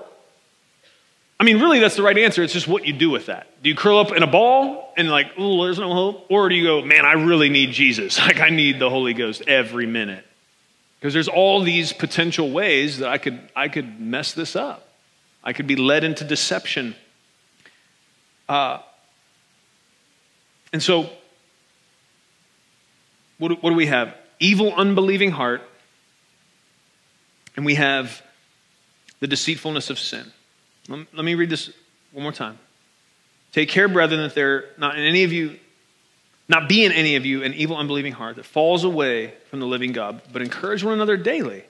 I 1.38 1.44
mean, 1.44 1.60
really, 1.60 1.78
that's 1.78 1.96
the 1.96 2.02
right 2.02 2.16
answer. 2.16 2.42
It's 2.42 2.52
just 2.52 2.68
what 2.68 2.86
you 2.86 2.92
do 2.92 3.10
with 3.10 3.26
that. 3.26 3.46
Do 3.62 3.68
you 3.68 3.76
curl 3.76 3.98
up 3.98 4.12
in 4.12 4.22
a 4.22 4.26
ball 4.26 4.92
and, 4.96 5.10
like, 5.10 5.32
oh, 5.38 5.64
there's 5.64 5.78
no 5.78 5.92
hope? 5.92 6.26
Or 6.30 6.48
do 6.48 6.54
you 6.54 6.64
go, 6.64 6.82
man, 6.82 7.04
I 7.04 7.12
really 7.12 7.48
need 7.48 7.72
Jesus? 7.72 8.18
Like, 8.22 8.40
I 8.40 8.50
need 8.50 8.78
the 8.78 8.90
Holy 8.90 9.14
Ghost 9.14 9.42
every 9.46 9.86
minute. 9.86 10.24
Because 10.98 11.14
there's 11.14 11.28
all 11.28 11.62
these 11.62 11.92
potential 11.92 12.50
ways 12.50 12.98
that 12.98 13.08
I 13.08 13.18
could, 13.18 13.40
I 13.54 13.68
could 13.68 14.00
mess 14.00 14.32
this 14.32 14.54
up. 14.54 14.88
I 15.42 15.52
could 15.52 15.66
be 15.66 15.76
led 15.76 16.04
into 16.04 16.24
deception. 16.24 16.94
Uh, 18.48 18.78
and 20.72 20.82
so, 20.82 21.10
what 23.38 23.48
do, 23.48 23.54
what 23.56 23.70
do 23.70 23.76
we 23.76 23.86
have? 23.86 24.14
Evil, 24.40 24.72
unbelieving 24.74 25.30
heart, 25.30 25.62
and 27.56 27.66
we 27.66 27.74
have 27.74 28.22
the 29.20 29.26
deceitfulness 29.26 29.90
of 29.90 29.98
sin. 29.98 30.32
Let, 30.88 31.24
me 31.24 31.34
read 31.34 31.50
this 31.50 31.70
one 32.10 32.22
more 32.24 32.32
time. 32.32 32.58
Take 33.52 33.68
care, 33.68 33.86
brethren, 33.86 34.20
that 34.22 34.34
there 34.34 34.64
not 34.78 34.98
in 34.98 35.04
any 35.04 35.22
of 35.24 35.32
you, 35.32 35.58
not 36.48 36.68
be 36.68 36.84
in 36.84 36.92
any 36.92 37.16
of 37.16 37.24
you 37.24 37.44
an 37.44 37.54
evil, 37.54 37.76
unbelieving 37.76 38.12
heart 38.12 38.36
that 38.36 38.46
falls 38.46 38.82
away 38.82 39.34
from 39.50 39.60
the 39.60 39.66
living 39.66 39.92
God, 39.92 40.22
but 40.32 40.42
encourage 40.42 40.82
one 40.82 40.94
another 40.94 41.16
daily, 41.16 41.64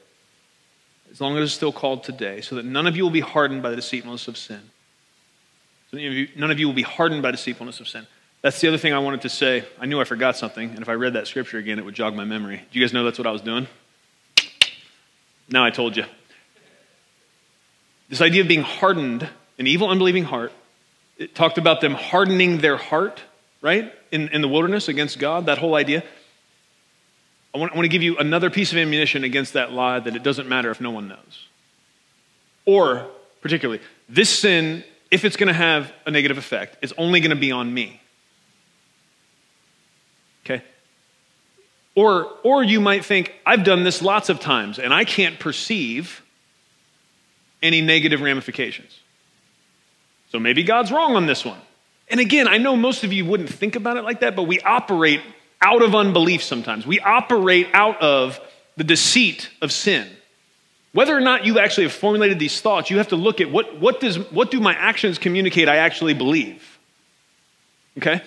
as 1.11 1.20
long 1.20 1.36
as 1.36 1.44
it's 1.44 1.53
still 1.53 1.72
called 1.72 2.05
today, 2.05 2.40
so 2.40 2.55
that 2.55 2.64
none 2.64 2.86
of 2.86 2.96
you 2.96 3.03
will 3.03 3.11
be 3.11 3.20
hardened 3.20 3.62
by 3.62 3.70
the 3.70 3.76
deceitfulness 3.76 4.28
of 4.28 4.38
sin. 4.38 4.61
So 5.90 5.98
none 6.36 6.50
of 6.50 6.59
you 6.59 6.66
will 6.66 6.74
be 6.74 6.82
hardened 6.82 7.22
by 7.22 7.32
deceitfulness 7.32 7.80
of 7.80 7.88
sin. 7.88 8.07
That's 8.43 8.61
the 8.61 8.68
other 8.68 8.78
thing 8.78 8.93
I 8.93 8.99
wanted 8.99 9.22
to 9.22 9.28
say. 9.28 9.64
I 9.80 9.86
knew 9.86 10.01
I 10.01 10.05
forgot 10.05 10.36
something, 10.36 10.70
and 10.70 10.80
if 10.80 10.88
I 10.88 10.95
read 10.95 11.12
that 11.12 11.28
scripture 11.28 11.59
again, 11.59 11.78
it 11.78 11.84
would 11.84 11.95
jog 11.95 12.14
my 12.14 12.24
memory. 12.24 12.57
Do 12.57 12.78
you 12.78 12.84
guys 12.84 12.93
know 12.93 13.05
that's 13.05 13.18
what 13.18 13.26
I 13.26 13.30
was 13.30 13.40
doing? 13.40 13.68
Now 15.49 15.64
I 15.64 15.70
told 15.70 15.97
you. 15.97 16.05
This 18.09 18.20
idea 18.20 18.43
of 18.43 18.49
being 18.49 18.62
hardened, 18.62 19.28
an 19.59 19.66
evil, 19.66 19.88
unbelieving 19.88 20.24
heart, 20.24 20.53
it 21.18 21.34
talked 21.34 21.57
about 21.57 21.80
them 21.80 21.95
hardening 21.95 22.59
their 22.59 22.76
heart, 22.76 23.22
right? 23.61 23.93
In, 24.11 24.28
in 24.30 24.43
the 24.43 24.49
wilderness 24.49 24.88
against 24.88 25.18
God, 25.18 25.47
that 25.47 25.59
whole 25.59 25.76
idea. 25.76 26.03
I 27.55 27.59
want, 27.59 27.72
I 27.72 27.76
want 27.76 27.84
to 27.84 27.90
give 27.90 28.03
you 28.03 28.18
another 28.18 28.51
piece 28.51 28.72
of 28.72 28.78
ammunition 28.78 29.24
against 29.24 29.53
that 29.53 29.72
lie 29.72 30.01
that 30.01 30.16
it 30.16 30.22
doesn't 30.22 30.49
matter 30.49 30.70
if 30.70 30.80
no 30.80 30.90
one 30.90 31.07
knows. 31.07 31.47
Or, 32.64 33.07
particularly, 33.40 33.80
this 34.09 34.30
sin, 34.30 34.84
if 35.11 35.24
it's 35.24 35.36
going 35.36 35.49
to 35.49 35.55
have 35.55 35.93
a 36.07 36.11
negative 36.11 36.38
effect, 36.38 36.82
is 36.82 36.93
only 36.99 37.20
going 37.20 37.30
to 37.30 37.36
be 37.36 37.53
on 37.53 37.72
me. 37.72 38.01
Okay? 40.45 40.62
Or, 41.95 42.28
or 42.43 42.64
you 42.64 42.80
might 42.80 43.05
think, 43.05 43.34
I've 43.45 43.64
done 43.64 43.84
this 43.84 44.01
lots 44.01 44.28
of 44.28 44.40
times 44.40 44.78
and 44.78 44.95
I 44.95 45.05
can't 45.05 45.38
perceive 45.38 46.22
any 47.62 47.80
negative 47.80 48.20
ramifications. 48.20 48.99
So 50.30 50.38
maybe 50.38 50.62
God's 50.62 50.90
wrong 50.90 51.16
on 51.16 51.26
this 51.26 51.45
one. 51.45 51.61
And 52.09 52.18
again, 52.20 52.49
I 52.49 52.59
know 52.59 52.76
most 52.76 53.05
of 53.05 53.12
you 53.12 53.24
wouldn't 53.24 53.51
think 53.51 53.76
about 53.76 53.97
it 53.97 54.03
like 54.03 54.20
that, 54.20 54.34
but 54.34 54.45
we 54.45 54.61
operate 54.61 55.20
out 55.61 55.82
of 55.82 55.95
unbelief 55.95 56.43
sometimes. 56.43 56.86
We 56.86 57.01
operate 57.01 57.68
out 57.72 58.01
of 58.03 58.40
the 58.76 58.84
deceit 58.84 59.51
of 59.61 59.70
sin. 59.70 60.09
Whether 60.93 61.16
or 61.16 61.20
not 61.20 61.47
you 61.47 61.59
actually 61.59 61.84
have 61.84 61.93
formulated 61.93 62.38
these 62.38 62.61
thoughts, 62.61 62.90
you 62.90 62.99
have 62.99 63.09
to 63.09 63.16
look 63.16 63.40
at 63.40 63.51
what, 63.51 63.78
what, 63.80 64.01
does, 64.01 64.18
what 64.30 64.51
do 64.51 64.61
my 64.61 64.74
actions 64.74 65.18
communicate 65.18 65.68
I 65.68 65.76
actually 65.76 66.14
believe? 66.14 66.78
Okay? 67.99 68.22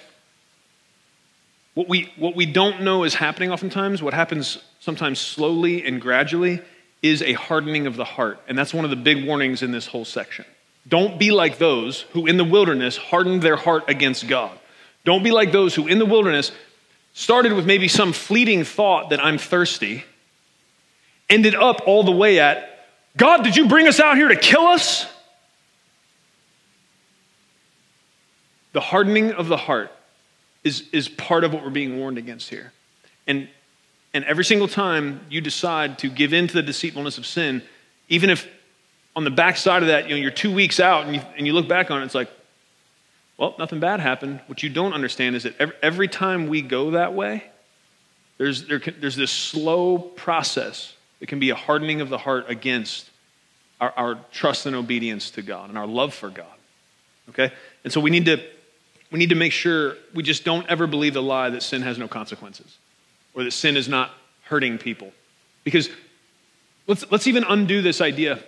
What 1.76 1.89
we, 1.89 2.11
what 2.17 2.36
we 2.36 2.45
don't 2.45 2.82
know 2.82 3.03
is 3.03 3.13
happening 3.13 3.51
oftentimes, 3.51 4.01
what 4.01 4.13
happens 4.13 4.57
sometimes 4.80 5.19
slowly 5.19 5.86
and 5.86 6.01
gradually, 6.01 6.61
is 7.03 7.21
a 7.21 7.34
hardening 7.34 7.86
of 7.86 7.97
the 7.97 8.05
heart. 8.05 8.39
And 8.47 8.57
that's 8.57 8.73
one 8.73 8.86
of 8.86 8.89
the 8.89 8.95
big 8.95 9.26
warnings 9.26 9.61
in 9.61 9.71
this 9.71 9.86
whole 9.86 10.05
section. 10.05 10.45
Don't 10.88 11.19
be 11.19 11.32
like 11.32 11.57
those 11.57 12.01
who 12.13 12.28
in 12.28 12.38
the 12.38 12.43
wilderness 12.43 12.95
hardened 12.95 13.41
their 13.41 13.57
heart 13.57 13.84
against 13.89 14.28
God. 14.28 14.57
Don't 15.03 15.21
be 15.21 15.32
like 15.32 15.51
those 15.51 15.76
who 15.76 15.88
in 15.88 15.99
the 15.99 16.05
wilderness 16.05 16.51
started 17.13 17.53
with 17.53 17.65
maybe 17.65 17.88
some 17.88 18.13
fleeting 18.13 18.63
thought 18.63 19.09
that 19.09 19.23
I'm 19.23 19.38
thirsty, 19.38 20.03
ended 21.30 21.55
up 21.55 21.82
all 21.86 22.03
the 22.03 22.11
way 22.11 22.39
at, 22.39 22.88
God, 23.17 23.43
did 23.43 23.55
you 23.55 23.67
bring 23.67 23.88
us 23.88 23.99
out 23.99 24.15
here 24.15 24.28
to 24.30 24.36
kill 24.36 24.67
us? 24.67 25.07
The 28.73 28.82
hardening 28.82 29.32
of 29.32 29.47
the 29.47 29.57
heart 29.57 29.91
is, 30.66 30.84
is 30.91 31.07
part 31.07 31.45
of 31.45 31.53
what 31.53 31.63
we're 31.63 31.70
being 31.70 31.97
warned 31.97 32.18
against 32.18 32.49
here. 32.49 32.74
And, 33.28 33.47
and 34.13 34.26
every 34.26 34.43
single 34.43 34.68
time 34.68 35.22
you 35.30 35.39
decide 35.39 35.99
to 35.99 36.09
give 36.09 36.34
in 36.34 36.47
to 36.47 36.53
the 36.53 36.63
deceitfulness 36.63 37.18
of 37.18 37.26
sin, 37.26 37.61
even 38.09 38.30
if 38.30 38.47
on 39.16 39.24
the 39.24 39.32
backside 39.32 39.84
of 39.84 39.88
that, 39.88 40.09
you 40.09 40.16
know, 40.16 40.22
you're 40.22 40.32
two 40.32 40.53
weeks 40.53 40.80
out 40.80 41.05
and 41.05 41.16
you, 41.16 41.22
and 41.38 41.47
you 41.47 41.53
look 41.53 41.70
back 41.70 41.91
on 41.91 42.01
it, 42.01 42.05
it's 42.05 42.16
like, 42.16 42.30
well, 43.38 43.53
nothing 43.59 43.80
bad 43.80 43.99
happened. 43.99 44.41
What 44.47 44.63
you 44.63 44.70
don't 44.70 44.93
understand 44.93 45.36
is 45.36 45.43
that 45.43 45.55
every, 45.59 45.76
every 45.82 46.07
time 46.07 46.47
we 46.47 46.61
go 46.61 46.91
that 46.91 47.13
way, 47.13 47.43
there's, 48.38 48.68
there, 48.68 48.82
there's 48.99 49.16
this 49.16 49.32
slow 49.32 49.97
process 49.97 50.93
that 51.20 51.28
can 51.28 51.39
be 51.39 51.51
a 51.51 51.55
hardening 51.55 52.01
of 52.01 52.09
the 52.09 52.18
heart 52.18 52.45
against 52.49 53.09
our, 53.80 53.93
our 53.95 54.20
trust 54.32 54.66
and 54.66 54.76
obedience 54.76 55.32
to 55.32 55.41
God 55.41 55.70
and 55.70 55.78
our 55.78 55.88
love 55.88 56.13
for 56.13 56.30
God. 56.30 56.47
Okay? 57.30 57.51
And 57.84 57.93
so 57.93 58.01
we 58.01 58.09
need 58.09 58.26
to 58.26 58.43
we 59.16 59.20
need 59.20 59.30
to 59.30 59.36
make 59.36 59.53
sure 59.53 59.95
we 60.13 60.24
just 60.24 60.43
don't 60.43 60.68
ever 60.68 60.88
believe 60.88 61.13
the 61.13 61.24
lie 61.24 61.49
that 61.49 61.63
sin 61.63 61.82
has 61.84 61.97
no 61.97 62.05
consequences 62.05 62.80
or 63.34 63.45
that 63.45 63.51
sin 63.51 63.78
is 63.78 63.88
not 63.88 64.11
hurting 64.43 64.78
people. 64.78 65.13
Because 65.63 65.89
let's, 66.86 67.09
let's 67.09 67.26
even 67.26 67.45
undo 67.45 67.82
this 67.82 68.01
idea 68.01 68.43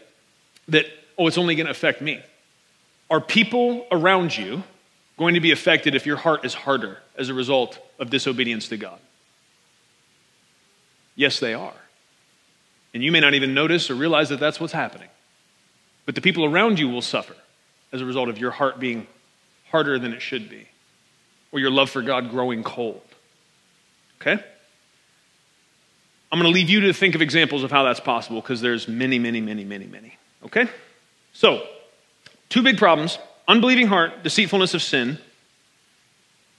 that, 0.68 0.86
oh, 1.18 1.26
it's 1.26 1.38
only 1.38 1.56
going 1.56 1.68
to 1.68 1.72
affect 1.72 2.02
me. 2.02 2.22
Are 3.10 3.22
people 3.22 3.88
around 3.94 4.36
you 4.36 4.62
going 5.18 5.36
to 5.36 5.40
be 5.40 5.52
affected 5.52 5.96
if 5.96 6.06
your 6.06 6.18
heart 6.18 6.44
is 6.44 6.54
harder 6.54 6.98
as 7.18 7.30
a 7.30 7.34
result 7.34 7.80
of 7.98 8.10
disobedience 8.10 8.68
to 8.68 8.76
God? 8.76 9.00
Yes, 11.16 11.40
they 11.40 11.54
are. 11.54 11.80
And 12.94 13.02
you 13.02 13.14
may 13.14 13.22
not 13.22 13.36
even 13.36 13.54
notice 13.54 13.90
or 13.90 13.96
realize 13.96 14.28
that 14.28 14.42
that's 14.42 14.60
what's 14.60 14.74
happening. 14.74 15.08
But 16.06 16.16
the 16.16 16.22
people 16.22 16.44
around 16.44 16.78
you 16.78 16.90
will 16.90 17.02
suffer 17.02 17.38
as 17.94 18.02
a 18.02 18.06
result 18.06 18.28
of 18.28 18.38
your 18.38 18.52
heart 18.52 18.82
being 18.82 19.08
harder 19.72 20.00
than 20.00 20.14
it 20.14 20.22
should 20.22 20.50
be, 20.50 20.68
or 21.52 21.60
your 21.60 21.72
love 21.72 21.90
for 21.90 22.02
God 22.02 22.30
growing 22.30 22.64
cold. 22.64 23.02
Okay? 24.22 24.44
I'm 26.32 26.40
going 26.40 26.52
to 26.52 26.54
leave 26.54 26.70
you 26.70 26.82
to 26.82 26.94
think 26.94 27.16
of 27.16 27.22
examples 27.22 27.64
of 27.64 27.72
how 27.72 27.84
that's 27.84 28.00
possible 28.00 28.42
because 28.42 28.60
there's 28.62 28.88
many, 28.88 29.18
many, 29.20 29.40
many, 29.40 29.64
many, 29.64 29.86
many. 29.86 30.18
Okay? 30.46 30.68
So, 31.34 31.66
two 32.50 32.64
big 32.64 32.78
problems 32.78 33.18
unbelieving 33.48 33.88
heart, 33.88 34.24
deceitfulness 34.24 34.74
of 34.74 34.82
sin. 34.82 35.18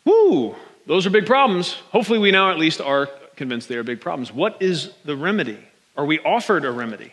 Woo, 0.05 0.57
those 0.87 1.07
are 1.07 1.11
big 1.11 1.27
problems. 1.27 1.75
Hopefully, 1.93 2.19
we 2.19 2.31
now 2.31 2.51
at 2.51 2.59
least 2.59 2.81
are 2.81 3.11
convinced 3.37 3.69
they 3.69 3.77
are 3.77 3.83
big 3.83 4.01
problems. 4.01 4.33
What 4.33 4.63
is 4.63 4.91
the 5.05 5.17
remedy? 5.17 5.59
Are 5.97 6.07
we 6.07 6.19
offered 6.21 6.65
a 6.65 6.71
remedy? 6.71 7.13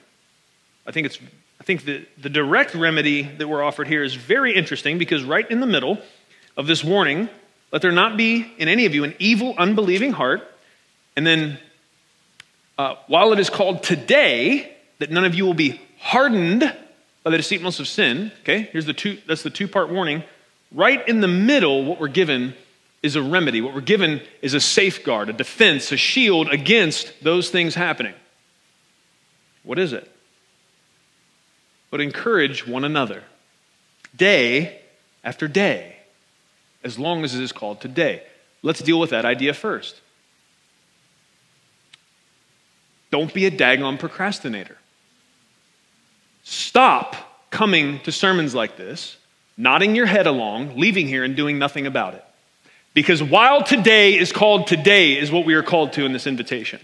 I 0.88 0.92
think 0.92 1.08
it's 1.08 1.20
think 1.66 1.84
the, 1.84 2.06
the 2.18 2.30
direct 2.30 2.76
remedy 2.76 3.24
that 3.24 3.48
we're 3.48 3.64
offered 3.64 3.88
here 3.88 4.04
is 4.04 4.14
very 4.14 4.56
interesting 4.56 4.98
because 4.98 5.24
right 5.24 5.50
in 5.50 5.60
the 5.60 5.66
middle 5.66 5.98
of 6.56 6.68
this 6.68 6.84
warning, 6.84 7.28
let 7.72 7.82
there 7.82 7.92
not 7.92 8.18
be 8.18 8.54
in 8.58 8.68
any 8.68 8.86
of 8.86 8.94
you 8.94 9.04
an 9.04 9.16
evil, 9.20 9.56
unbelieving 9.58 10.12
heart 10.14 10.48
And 11.16 11.26
then, 11.26 11.58
uh, 12.78 12.96
while 13.08 13.32
it 13.32 13.40
is 13.40 13.50
called 13.50 13.84
today, 13.84 14.76
that 15.00 15.12
none 15.12 15.26
of 15.26 15.34
you 15.34 15.46
will 15.46 15.54
be 15.54 15.80
hardened 16.00 16.62
by 17.24 17.32
the 17.32 17.38
deceitfulness 17.38 17.80
of 17.80 17.88
sin. 17.88 18.32
Okay, 18.42 18.70
here's 18.72 18.86
the 18.86 18.94
two, 18.94 19.18
that's 19.28 19.44
the 19.44 19.50
two 19.50 19.68
part 19.68 19.90
warning. 19.90 20.24
Right 20.72 21.08
in 21.08 21.22
the 21.22 21.28
middle, 21.28 21.86
what 21.86 22.00
we're 22.00 22.08
given 22.10 22.54
is 23.02 23.16
a 23.16 23.22
remedy. 23.22 23.62
What 23.62 23.74
we're 23.74 23.82
given 23.82 24.22
is 24.42 24.54
a 24.54 24.60
safeguard, 24.60 25.30
a 25.30 25.34
defense, 25.34 25.92
a 25.92 25.98
shield 25.98 26.50
against 26.50 27.24
those 27.24 27.50
things 27.50 27.76
happening. 27.76 28.14
What 29.64 29.80
is 29.80 29.94
it? 29.94 30.12
But 31.92 32.02
encourage 32.02 32.68
one 32.68 32.84
another 32.84 33.24
day 34.16 34.80
after 35.24 35.48
day, 35.48 35.96
as 36.84 37.00
long 37.00 37.24
as 37.24 37.36
it 37.36 37.42
is 37.42 37.52
called 37.52 37.82
today. 37.82 38.24
Let's 38.62 38.82
deal 38.82 39.00
with 39.00 39.10
that 39.10 39.26
idea 39.26 39.54
first. 39.54 40.00
Don't 43.12 43.34
be 43.34 43.46
a 43.46 43.52
daggone 43.52 44.00
procrastinator. 44.00 44.78
Stop 46.44 47.16
coming 47.50 48.00
to 48.02 48.12
sermons 48.12 48.54
like 48.54 48.78
this, 48.78 49.18
nodding 49.58 49.96
your 49.96 50.06
head 50.06 50.28
along, 50.28 50.78
leaving 50.78 51.08
here 51.08 51.24
and 51.24 51.36
doing 51.36 51.58
nothing 51.58 51.88
about 51.88 52.14
it. 52.14 52.24
Because 52.94 53.22
while 53.22 53.64
today 53.64 54.18
is 54.18 54.32
called 54.32 54.68
today, 54.68 55.18
is 55.18 55.32
what 55.32 55.46
we 55.46 55.54
are 55.54 55.64
called 55.64 55.94
to 55.94 56.06
in 56.06 56.14
this 56.14 56.28
invitation. 56.28 56.80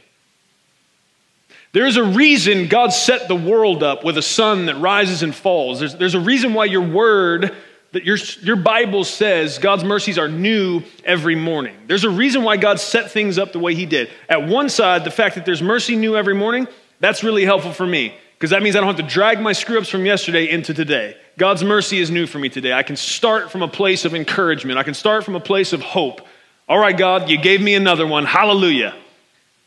There 1.73 1.85
is 1.85 1.95
a 1.95 2.03
reason 2.03 2.67
God 2.67 2.89
set 2.89 3.27
the 3.27 3.35
world 3.35 3.81
up 3.81 4.03
with 4.03 4.17
a 4.17 4.21
sun 4.21 4.65
that 4.65 4.75
rises 4.75 5.23
and 5.23 5.33
falls. 5.33 5.79
There's, 5.79 5.95
there's 5.95 6.15
a 6.15 6.19
reason 6.19 6.53
why 6.53 6.65
your 6.65 6.81
word, 6.81 7.55
that 7.93 8.03
your, 8.03 8.17
your 8.41 8.57
Bible 8.57 9.05
says 9.05 9.57
God's 9.57 9.85
mercies 9.85 10.17
are 10.17 10.27
new 10.27 10.83
every 11.05 11.35
morning. 11.35 11.75
There's 11.87 12.03
a 12.03 12.09
reason 12.09 12.43
why 12.43 12.57
God 12.57 12.79
set 12.79 13.11
things 13.11 13.37
up 13.37 13.53
the 13.53 13.59
way 13.59 13.73
He 13.73 13.85
did. 13.85 14.09
At 14.27 14.47
one 14.47 14.67
side, 14.67 15.05
the 15.05 15.11
fact 15.11 15.35
that 15.35 15.45
there's 15.45 15.61
mercy 15.61 15.95
new 15.95 16.17
every 16.17 16.35
morning, 16.35 16.67
that's 16.99 17.23
really 17.23 17.45
helpful 17.45 17.71
for 17.71 17.85
me 17.85 18.15
because 18.33 18.49
that 18.49 18.63
means 18.63 18.75
I 18.75 18.79
don't 18.79 18.87
have 18.87 19.07
to 19.07 19.13
drag 19.13 19.39
my 19.39 19.53
screw 19.53 19.77
ups 19.77 19.87
from 19.87 20.05
yesterday 20.05 20.49
into 20.49 20.73
today. 20.73 21.15
God's 21.37 21.63
mercy 21.63 21.99
is 21.99 22.11
new 22.11 22.27
for 22.27 22.39
me 22.39 22.49
today. 22.49 22.73
I 22.73 22.83
can 22.83 22.97
start 22.97 23.49
from 23.49 23.61
a 23.61 23.67
place 23.67 24.03
of 24.03 24.13
encouragement, 24.13 24.77
I 24.77 24.83
can 24.83 24.93
start 24.93 25.23
from 25.23 25.35
a 25.35 25.39
place 25.39 25.71
of 25.71 25.81
hope. 25.81 26.21
All 26.67 26.79
right, 26.79 26.97
God, 26.97 27.29
you 27.29 27.37
gave 27.37 27.61
me 27.61 27.75
another 27.75 28.05
one. 28.05 28.25
Hallelujah. 28.25 28.95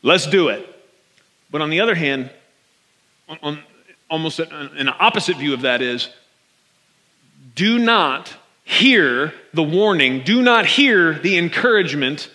Let's 0.02 0.26
do 0.26 0.48
it. 0.48 0.73
But 1.55 1.62
on 1.62 1.70
the 1.70 1.78
other 1.78 1.94
hand, 1.94 2.30
on, 3.28 3.38
on 3.40 3.62
almost 4.11 4.40
an, 4.40 4.50
an 4.50 4.88
opposite 4.88 5.36
view 5.36 5.55
of 5.55 5.61
that 5.61 5.82
is 5.82 6.09
do 7.55 7.78
not 7.78 8.34
hear 8.64 9.32
the 9.52 9.62
warning, 9.62 10.24
do 10.24 10.42
not 10.42 10.66
hear 10.66 11.16
the 11.16 11.38
encouragement, 11.38 12.28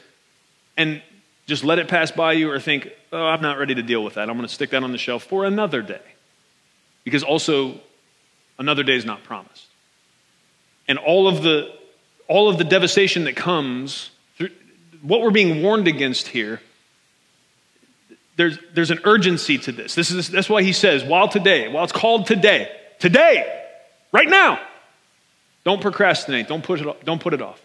and 0.78 1.01
just 1.47 1.65
let 1.65 1.80
it 1.80 1.89
pass 1.89 2.11
by 2.11 2.32
you 2.32 2.49
or 2.49 2.61
think, 2.61 2.88
oh, 3.11 3.26
I'm 3.26 3.41
not 3.41 3.59
ready 3.59 3.76
to 3.76 3.84
deal 3.84 4.05
with 4.05 4.13
that. 4.13 4.30
I'm 4.30 4.38
going 4.38 4.47
to 4.47 4.53
stick 4.53 4.70
that 4.70 4.84
on 4.84 4.93
the 4.93 4.97
shelf 4.97 5.26
for 5.26 5.43
another 5.43 5.82
day 5.82 5.99
because 7.03 7.22
also 7.22 7.78
another 8.57 8.84
day 8.84 8.95
is 8.95 9.03
not 9.03 9.26
promised. 9.26 9.67
And 10.88 10.97
all 10.97 11.28
of 11.28 11.43
the, 11.43 11.76
all 12.30 12.47
of 12.47 12.57
the 12.57 12.63
devastation 12.63 13.26
that 13.26 13.36
comes, 13.36 14.11
through, 14.38 14.51
what 15.01 15.22
we're 15.22 15.30
being 15.30 15.61
warned 15.61 15.89
against 15.89 16.30
here, 16.30 16.61
there's, 18.39 18.57
there's 18.73 18.89
an 18.89 19.01
urgency 19.03 19.57
to 19.57 19.73
this. 19.73 19.95
this 19.95 20.11
is, 20.11 20.29
that's 20.29 20.47
why 20.47 20.63
he 20.63 20.71
says, 20.71 21.03
while 21.03 21.27
today, 21.27 21.67
while 21.67 21.83
it's 21.83 21.91
called 21.91 22.25
today, 22.25 22.71
today, 22.97 23.65
right 24.13 24.29
now, 24.29 24.61
don't 25.65 25.81
procrastinate, 25.81 26.47
don't 26.47 26.63
put 26.63 26.79
it 26.79 26.87
off, 26.87 26.95
don't 27.03 27.21
put 27.21 27.33
it 27.33 27.41
off. 27.41 27.61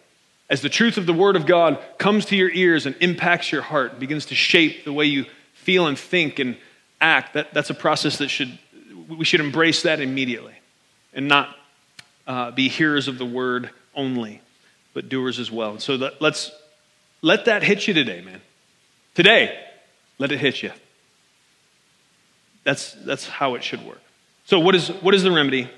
As 0.50 0.62
the 0.62 0.68
truth 0.68 0.96
of 0.96 1.06
the 1.06 1.12
Word 1.12 1.36
of 1.36 1.46
God 1.46 1.80
comes 1.96 2.24
to 2.26 2.36
your 2.36 2.50
ears 2.50 2.86
and 2.86 2.96
impacts 2.98 3.52
your 3.52 3.62
heart, 3.62 4.00
begins 4.00 4.26
to 4.26 4.34
shape 4.34 4.84
the 4.84 4.92
way 4.92 5.04
you 5.04 5.26
feel 5.52 5.86
and 5.86 5.96
think 5.96 6.40
and 6.40 6.56
act, 7.00 7.34
that, 7.34 7.54
that's 7.54 7.70
a 7.70 7.74
process 7.74 8.18
that 8.18 8.28
should 8.28 8.58
we 9.08 9.24
should 9.24 9.40
embrace 9.40 9.82
that 9.82 10.00
immediately 10.00 10.54
and 11.12 11.28
not 11.28 11.54
uh, 12.26 12.50
be 12.50 12.68
hearers 12.68 13.06
of 13.06 13.18
the 13.18 13.24
word 13.24 13.70
only, 13.94 14.40
but 14.92 15.08
doers 15.08 15.38
as 15.38 15.52
well. 15.52 15.78
So 15.78 15.98
that, 15.98 16.20
let's 16.20 16.50
let 17.22 17.44
that 17.44 17.62
hit 17.62 17.86
you 17.86 17.94
today, 17.94 18.22
man. 18.22 18.40
Today, 19.14 19.63
let 20.18 20.32
it 20.32 20.38
hit 20.38 20.62
you. 20.62 20.72
That's, 22.64 22.92
that's 22.92 23.28
how 23.28 23.54
it 23.54 23.62
should 23.62 23.84
work. 23.84 24.00
So, 24.46 24.58
what 24.58 24.74
is, 24.74 24.88
what 24.88 25.14
is 25.14 25.22
the 25.22 25.30
remedy? 25.30 25.70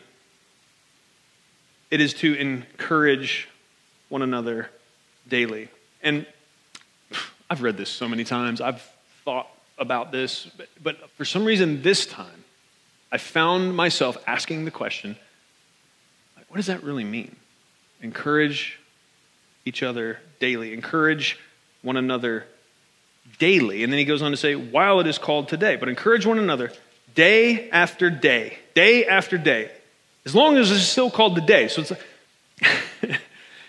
It 1.90 2.00
is 2.00 2.14
to 2.14 2.34
encourage 2.34 3.48
one 4.08 4.22
another 4.22 4.70
daily. 5.28 5.68
And 6.02 6.26
I've 7.48 7.62
read 7.62 7.76
this 7.76 7.90
so 7.90 8.08
many 8.08 8.24
times, 8.24 8.60
I've 8.60 8.82
thought 9.24 9.48
about 9.78 10.10
this, 10.10 10.48
but, 10.56 10.68
but 10.82 11.10
for 11.10 11.24
some 11.24 11.44
reason, 11.44 11.82
this 11.82 12.06
time, 12.06 12.44
I 13.12 13.18
found 13.18 13.76
myself 13.76 14.16
asking 14.26 14.64
the 14.64 14.70
question 14.70 15.16
what 16.48 16.56
does 16.56 16.66
that 16.66 16.82
really 16.84 17.04
mean? 17.04 17.36
Encourage 18.02 18.78
each 19.64 19.82
other 19.82 20.20
daily, 20.38 20.72
encourage 20.72 21.38
one 21.82 21.96
another 21.96 22.46
daily. 23.38 23.82
And 23.82 23.92
then 23.92 23.98
he 23.98 24.04
goes 24.04 24.22
on 24.22 24.30
to 24.30 24.36
say, 24.36 24.54
while 24.54 25.00
it 25.00 25.06
is 25.06 25.18
called 25.18 25.48
today, 25.48 25.76
but 25.76 25.88
encourage 25.88 26.26
one 26.26 26.38
another 26.38 26.72
day 27.14 27.70
after 27.70 28.10
day, 28.10 28.58
day 28.74 29.06
after 29.06 29.38
day, 29.38 29.70
as 30.24 30.34
long 30.34 30.56
as 30.56 30.70
it's 30.70 30.82
still 30.82 31.10
called 31.10 31.36
the 31.36 31.40
day. 31.40 31.68
So 31.68 31.82
it's, 31.82 31.92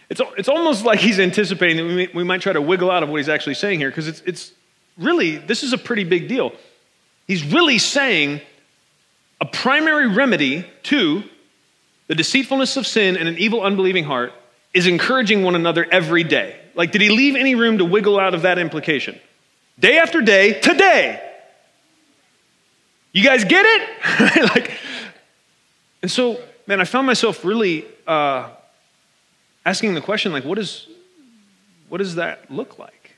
it's, 0.10 0.22
it's 0.38 0.50
almost 0.50 0.86
like 0.86 1.00
he's 1.00 1.20
anticipating 1.20 1.78
that 1.78 1.86
we, 1.86 1.96
may, 1.96 2.10
we 2.14 2.24
might 2.24 2.42
try 2.42 2.54
to 2.54 2.62
wiggle 2.62 2.92
out 2.92 3.04
of 3.04 3.10
what 3.10 3.18
he's 3.18 3.30
actually 3.30 3.56
saying 3.56 3.80
here, 3.80 3.90
because 3.90 4.08
it's, 4.08 4.22
it's 4.26 4.52
really, 4.98 5.38
this 5.38 5.64
is 5.64 5.74
a 5.74 5.78
pretty 5.78 6.04
big 6.04 6.28
deal. 6.28 6.52
He's 7.28 7.44
really 7.46 7.78
saying, 7.78 8.42
a 9.40 9.46
primary 9.46 10.08
remedy 10.08 10.66
to 10.84 11.24
the 12.08 12.16
deceitfulness 12.16 12.78
of 12.78 12.88
sin 12.88 13.18
and 13.18 13.28
an 13.28 13.38
evil, 13.38 13.62
unbelieving 13.62 14.04
heart 14.04 14.34
is 14.74 14.88
encouraging 14.88 15.44
one 15.44 15.56
another 15.56 15.86
every 15.92 16.24
day. 16.24 16.60
Like, 16.76 16.92
did 16.92 17.02
he 17.02 17.10
leave 17.10 17.36
any 17.36 17.56
room 17.56 17.80
to 17.80 17.86
wiggle 17.86 18.20
out 18.20 18.34
of 18.34 18.44
that 18.44 18.60
implication? 18.60 19.20
Day 19.80 20.00
after 20.00 20.22
day, 20.22 20.60
today. 20.60 21.22
You 23.12 23.24
guys 23.24 23.44
get 23.44 23.66
it? 23.66 24.44
like, 24.56 24.72
and 26.02 26.10
so, 26.10 26.40
man, 26.66 26.82
I 26.82 26.84
found 26.84 27.06
myself 27.06 27.46
really 27.46 27.86
uh, 28.08 28.50
asking 29.66 29.94
the 29.94 30.02
question, 30.02 30.32
like, 30.32 30.46
what, 30.46 30.58
is, 30.58 30.88
what 31.90 32.00
does 32.00 32.16
that 32.16 32.50
look 32.50 32.80
like? 32.80 33.16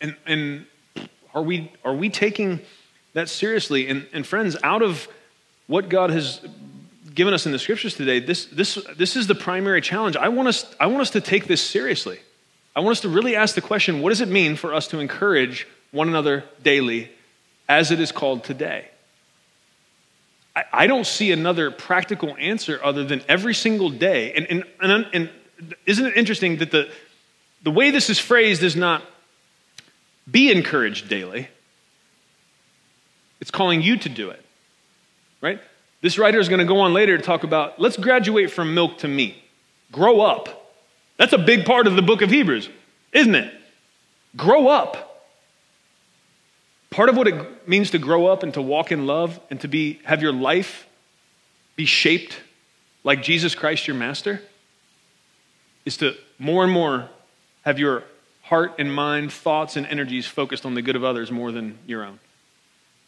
And, 0.00 0.16
and 0.26 0.66
are, 1.32 1.42
we, 1.42 1.70
are 1.84 1.94
we 1.94 2.10
taking 2.10 2.60
that 3.12 3.28
seriously? 3.28 3.88
And, 3.88 4.06
and 4.12 4.26
friends, 4.26 4.56
out 4.64 4.82
of 4.82 5.06
what 5.68 5.88
God 5.88 6.10
has 6.10 6.40
given 7.14 7.34
us 7.34 7.46
in 7.46 7.52
the 7.52 7.58
scriptures 7.58 7.94
today, 7.94 8.18
this, 8.18 8.46
this, 8.46 8.78
this 8.96 9.16
is 9.16 9.28
the 9.28 9.34
primary 9.34 9.80
challenge. 9.80 10.16
I 10.16 10.28
want, 10.28 10.48
us, 10.48 10.74
I 10.80 10.86
want 10.86 11.02
us 11.02 11.10
to 11.10 11.20
take 11.20 11.46
this 11.46 11.60
seriously. 11.60 12.18
I 12.74 12.80
want 12.80 12.92
us 12.92 13.00
to 13.00 13.08
really 13.08 13.34
ask 13.34 13.54
the 13.54 13.60
question 13.60 14.00
what 14.00 14.10
does 14.10 14.20
it 14.20 14.28
mean 14.28 14.56
for 14.56 14.74
us 14.74 14.88
to 14.88 14.98
encourage 14.98 15.66
one 15.90 16.08
another 16.08 16.44
daily 16.62 17.10
as 17.68 17.90
it 17.90 18.00
is 18.00 18.12
called 18.12 18.44
today? 18.44 18.88
I, 20.54 20.64
I 20.72 20.86
don't 20.86 21.06
see 21.06 21.32
another 21.32 21.70
practical 21.70 22.36
answer 22.38 22.80
other 22.82 23.04
than 23.04 23.22
every 23.28 23.54
single 23.54 23.90
day. 23.90 24.32
And, 24.32 24.46
and, 24.50 24.64
and, 24.80 25.06
and 25.12 25.30
isn't 25.86 26.06
it 26.06 26.16
interesting 26.16 26.58
that 26.58 26.70
the, 26.70 26.90
the 27.62 27.70
way 27.70 27.90
this 27.90 28.10
is 28.10 28.18
phrased 28.18 28.62
is 28.62 28.76
not 28.76 29.02
be 30.30 30.52
encouraged 30.52 31.08
daily, 31.08 31.48
it's 33.40 33.50
calling 33.50 33.82
you 33.82 33.96
to 33.96 34.08
do 34.08 34.30
it 34.30 34.44
right? 35.40 35.60
This 36.00 36.18
writer 36.18 36.38
is 36.38 36.48
going 36.48 36.60
to 36.60 36.64
go 36.64 36.80
on 36.80 36.92
later 36.92 37.16
to 37.16 37.22
talk 37.22 37.44
about 37.44 37.80
let's 37.80 37.96
graduate 37.96 38.50
from 38.50 38.74
milk 38.74 38.98
to 38.98 39.08
meat. 39.08 39.36
Grow 39.90 40.20
up. 40.20 40.57
That's 41.18 41.32
a 41.32 41.38
big 41.38 41.66
part 41.66 41.86
of 41.86 41.96
the 41.96 42.02
book 42.02 42.22
of 42.22 42.30
Hebrews, 42.30 42.70
isn't 43.12 43.34
it? 43.34 43.52
Grow 44.36 44.68
up. 44.68 45.26
Part 46.90 47.10
of 47.10 47.16
what 47.16 47.28
it 47.28 47.68
means 47.68 47.90
to 47.90 47.98
grow 47.98 48.26
up 48.26 48.42
and 48.42 48.54
to 48.54 48.62
walk 48.62 48.90
in 48.92 49.06
love 49.06 49.38
and 49.50 49.60
to 49.60 49.68
be 49.68 50.00
have 50.04 50.22
your 50.22 50.32
life 50.32 50.86
be 51.76 51.84
shaped 51.84 52.40
like 53.04 53.22
Jesus 53.22 53.54
Christ 53.54 53.86
your 53.86 53.96
master 53.96 54.40
is 55.84 55.96
to 55.98 56.14
more 56.38 56.64
and 56.64 56.72
more 56.72 57.08
have 57.62 57.78
your 57.78 58.04
heart 58.42 58.74
and 58.78 58.92
mind, 58.94 59.32
thoughts 59.32 59.76
and 59.76 59.86
energies 59.86 60.26
focused 60.26 60.64
on 60.64 60.74
the 60.74 60.82
good 60.82 60.96
of 60.96 61.04
others 61.04 61.30
more 61.30 61.52
than 61.52 61.78
your 61.86 62.04
own. 62.04 62.18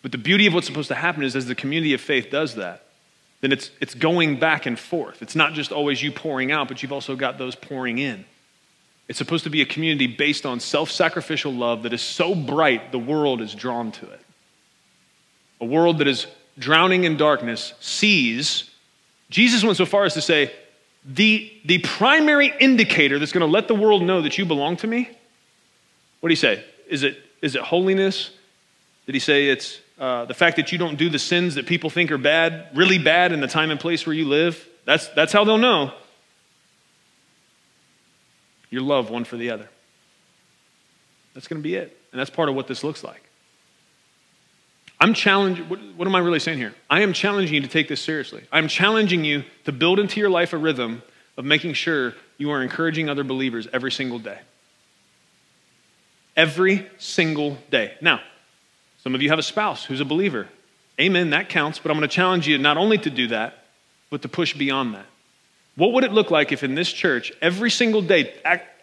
But 0.02 0.12
the 0.12 0.18
beauty 0.18 0.46
of 0.46 0.54
what's 0.54 0.66
supposed 0.66 0.88
to 0.88 0.94
happen 0.94 1.22
is 1.22 1.34
as 1.34 1.46
the 1.46 1.54
community 1.54 1.94
of 1.94 2.00
faith 2.00 2.30
does 2.30 2.56
that, 2.56 2.84
then 3.40 3.52
it's, 3.52 3.70
it's 3.80 3.94
going 3.94 4.38
back 4.38 4.66
and 4.66 4.78
forth. 4.78 5.22
It's 5.22 5.34
not 5.34 5.54
just 5.54 5.72
always 5.72 6.02
you 6.02 6.12
pouring 6.12 6.52
out, 6.52 6.68
but 6.68 6.82
you've 6.82 6.92
also 6.92 7.16
got 7.16 7.38
those 7.38 7.54
pouring 7.54 7.98
in. 7.98 8.24
It's 9.08 9.18
supposed 9.18 9.44
to 9.44 9.50
be 9.50 9.62
a 9.62 9.66
community 9.66 10.06
based 10.06 10.46
on 10.46 10.60
self 10.60 10.90
sacrificial 10.90 11.52
love 11.52 11.82
that 11.82 11.92
is 11.92 12.02
so 12.02 12.34
bright 12.34 12.92
the 12.92 12.98
world 12.98 13.40
is 13.40 13.54
drawn 13.54 13.92
to 13.92 14.10
it. 14.10 14.20
A 15.60 15.64
world 15.64 15.98
that 15.98 16.06
is 16.06 16.26
drowning 16.58 17.04
in 17.04 17.16
darkness 17.16 17.72
sees. 17.80 18.70
Jesus 19.30 19.64
went 19.64 19.76
so 19.76 19.86
far 19.86 20.04
as 20.04 20.14
to 20.14 20.22
say, 20.22 20.52
the, 21.04 21.50
the 21.64 21.78
primary 21.78 22.52
indicator 22.60 23.18
that's 23.18 23.32
going 23.32 23.46
to 23.46 23.50
let 23.50 23.68
the 23.68 23.74
world 23.74 24.02
know 24.02 24.22
that 24.22 24.36
you 24.36 24.44
belong 24.44 24.76
to 24.78 24.86
me, 24.86 25.10
what 26.20 26.28
do 26.28 26.32
you 26.32 26.36
say? 26.36 26.62
Is 26.88 27.02
it 27.02 27.18
is 27.42 27.56
it 27.56 27.62
holiness? 27.62 28.30
Did 29.06 29.14
he 29.14 29.18
say 29.18 29.48
it's 29.48 29.80
uh, 30.00 30.24
the 30.24 30.34
fact 30.34 30.56
that 30.56 30.72
you 30.72 30.78
don't 30.78 30.96
do 30.96 31.10
the 31.10 31.18
sins 31.18 31.56
that 31.56 31.66
people 31.66 31.90
think 31.90 32.10
are 32.10 32.18
bad, 32.18 32.68
really 32.74 32.98
bad 32.98 33.32
in 33.32 33.40
the 33.40 33.46
time 33.46 33.70
and 33.70 33.78
place 33.78 34.06
where 34.06 34.14
you 34.14 34.26
live? 34.26 34.66
That's, 34.86 35.08
that's 35.08 35.30
how 35.30 35.44
they'll 35.44 35.58
know. 35.58 35.92
Your 38.70 38.80
love 38.80 39.10
one 39.10 39.24
for 39.24 39.36
the 39.36 39.50
other. 39.50 39.68
That's 41.34 41.48
going 41.48 41.60
to 41.60 41.62
be 41.62 41.74
it. 41.74 41.96
And 42.12 42.18
that's 42.18 42.30
part 42.30 42.48
of 42.48 42.54
what 42.54 42.66
this 42.66 42.82
looks 42.82 43.04
like. 43.04 43.22
I'm 44.98 45.12
challenging, 45.12 45.68
what, 45.68 45.80
what, 45.96 46.08
am 46.08 46.14
I 46.14 46.20
really 46.20 46.40
saying 46.40 46.58
here? 46.58 46.74
I 46.88 47.02
am 47.02 47.12
challenging 47.12 47.54
you 47.54 47.60
to 47.60 47.68
take 47.68 47.88
this 47.88 48.00
seriously. 48.00 48.42
I'm 48.50 48.68
challenging 48.68 49.24
you 49.24 49.44
to 49.64 49.72
build 49.72 49.98
into 49.98 50.18
your 50.18 50.30
life 50.30 50.52
a 50.52 50.58
rhythm 50.58 51.02
of 51.36 51.44
making 51.44 51.74
sure 51.74 52.14
you 52.38 52.50
are 52.50 52.62
encouraging 52.62 53.10
other 53.10 53.24
believers 53.24 53.68
every 53.72 53.92
single 53.92 54.18
day. 54.18 54.38
Every 56.36 56.86
single 56.98 57.58
day. 57.70 57.94
Now, 58.00 58.20
some 59.02 59.14
of 59.14 59.22
you 59.22 59.30
have 59.30 59.38
a 59.38 59.42
spouse 59.42 59.84
who's 59.84 60.00
a 60.00 60.04
believer. 60.04 60.48
Amen, 61.00 61.30
that 61.30 61.48
counts, 61.48 61.78
but 61.78 61.90
I'm 61.90 61.96
going 61.96 62.08
to 62.08 62.14
challenge 62.14 62.46
you 62.46 62.58
not 62.58 62.76
only 62.76 62.98
to 62.98 63.10
do 63.10 63.28
that, 63.28 63.64
but 64.10 64.22
to 64.22 64.28
push 64.28 64.54
beyond 64.54 64.94
that. 64.94 65.06
What 65.76 65.92
would 65.92 66.04
it 66.04 66.12
look 66.12 66.30
like 66.30 66.52
if 66.52 66.62
in 66.62 66.74
this 66.74 66.92
church, 66.92 67.32
every 67.40 67.70
single 67.70 68.02
day, 68.02 68.34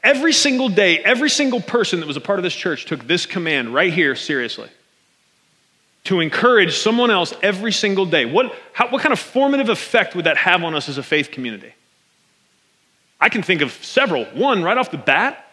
every 0.04 0.34
single 0.34 0.70
day, 0.70 1.00
every 1.00 1.30
single 1.30 1.62
person 1.62 2.00
that 2.00 2.08
was 2.08 2.18
a 2.18 2.22
part 2.22 2.40
of 2.40 2.44
this 2.44 2.56
church 2.56 2.86
took 2.86 3.06
this 3.06 3.26
command 3.26 3.74
right 3.74 3.94
here 3.94 4.16
seriously? 4.16 4.70
to 6.08 6.22
encourage 6.22 6.78
someone 6.78 7.12
else 7.12 7.34
every 7.44 7.74
single 7.74 8.06
day. 8.06 8.24
What, 8.24 8.56
how, 8.72 8.88
what 8.88 9.02
kind 9.02 9.12
of 9.12 9.20
formative 9.20 9.68
effect 9.68 10.16
would 10.16 10.24
that 10.24 10.38
have 10.38 10.64
on 10.64 10.74
us 10.74 10.88
as 10.88 10.98
a 10.98 11.04
faith 11.04 11.32
community? 11.32 11.74
I 13.20 13.28
can 13.28 13.44
think 13.44 13.60
of 13.60 13.74
several. 13.84 14.24
One, 14.24 14.64
right 14.64 14.78
off 14.78 14.90
the 14.90 14.98
bat, 14.98 15.47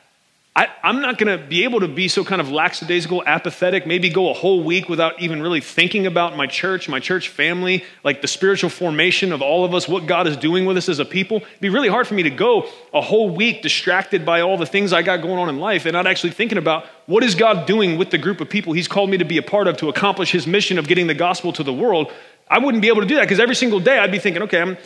I, 0.57 0.69
am 0.85 1.01
not 1.01 1.19
going 1.19 1.37
to 1.37 1.45
be 1.45 1.65
able 1.65 1.81
to 1.81 1.89
be 1.89 2.07
so 2.07 2.25
kind 2.25 2.41
of 2.41 2.49
lackadaisical, 2.49 3.25
apathetic, 3.27 3.89
maybe 3.89 4.09
go 4.09 4.31
a 4.31 4.33
whole 4.33 4.63
week 4.63 4.89
without 4.89 5.21
even 5.21 5.43
really 5.43 5.61
thinking 5.61 6.07
about 6.07 6.37
my 6.37 6.47
church, 6.47 6.89
my 6.89 7.01
church 7.01 7.29
family, 7.29 7.85
like 8.05 8.23
the 8.23 8.29
spiritual 8.29 8.71
formation 8.71 9.33
of 9.33 9.43
all 9.43 9.65
of 9.65 9.75
us, 9.75 9.89
what 9.89 10.07
God 10.07 10.29
is 10.29 10.37
doing 10.37 10.65
with 10.65 10.77
us 10.77 10.89
as 10.89 11.01
a 11.01 11.05
people. 11.05 11.39
It'd 11.39 11.61
be 11.61 11.71
really 11.71 11.89
hard 11.89 12.07
for 12.07 12.15
me 12.15 12.23
to 12.23 12.31
go 12.31 12.69
a 12.93 13.01
whole 13.01 13.35
week 13.35 13.63
distracted 13.63 14.25
by 14.25 14.43
all 14.43 14.57
the 14.57 14.67
things 14.67 14.93
I 14.93 15.03
got 15.03 15.23
going 15.23 15.39
on 15.41 15.49
in 15.49 15.59
life 15.59 15.87
and 15.87 15.93
not 15.93 16.07
actually 16.07 16.31
thinking 16.31 16.59
about 16.59 16.87
what 17.07 17.25
is 17.25 17.35
God 17.35 17.67
doing 17.67 17.99
with 17.99 18.11
the 18.11 18.19
group 18.19 18.41
of 18.41 18.49
people 18.49 18.75
He's 18.75 18.87
called 18.87 19.11
me 19.11 19.19
to 19.19 19.25
be 19.25 19.39
a 19.39 19.43
part 19.43 19.67
of 19.67 19.77
to 19.79 19.89
accomplish 19.89 20.31
His 20.31 20.47
mission 20.47 20.79
of 20.79 20.87
getting 20.87 21.09
the 21.09 21.15
gospel 21.15 21.53
to 21.55 21.65
the 21.65 21.73
world. 21.73 22.13
I 22.49 22.59
wouldn't 22.59 22.81
be 22.81 22.89
able 22.89 23.01
to 23.01 23.09
do 23.09 23.17
that 23.17 23.23
because 23.23 23.41
every 23.41 23.57
single 23.57 23.81
day 23.81 23.99
I'd 23.99 24.13
be 24.13 24.21
thinking, 24.21 24.43
okay, 24.43 24.61
I'm 24.61 24.77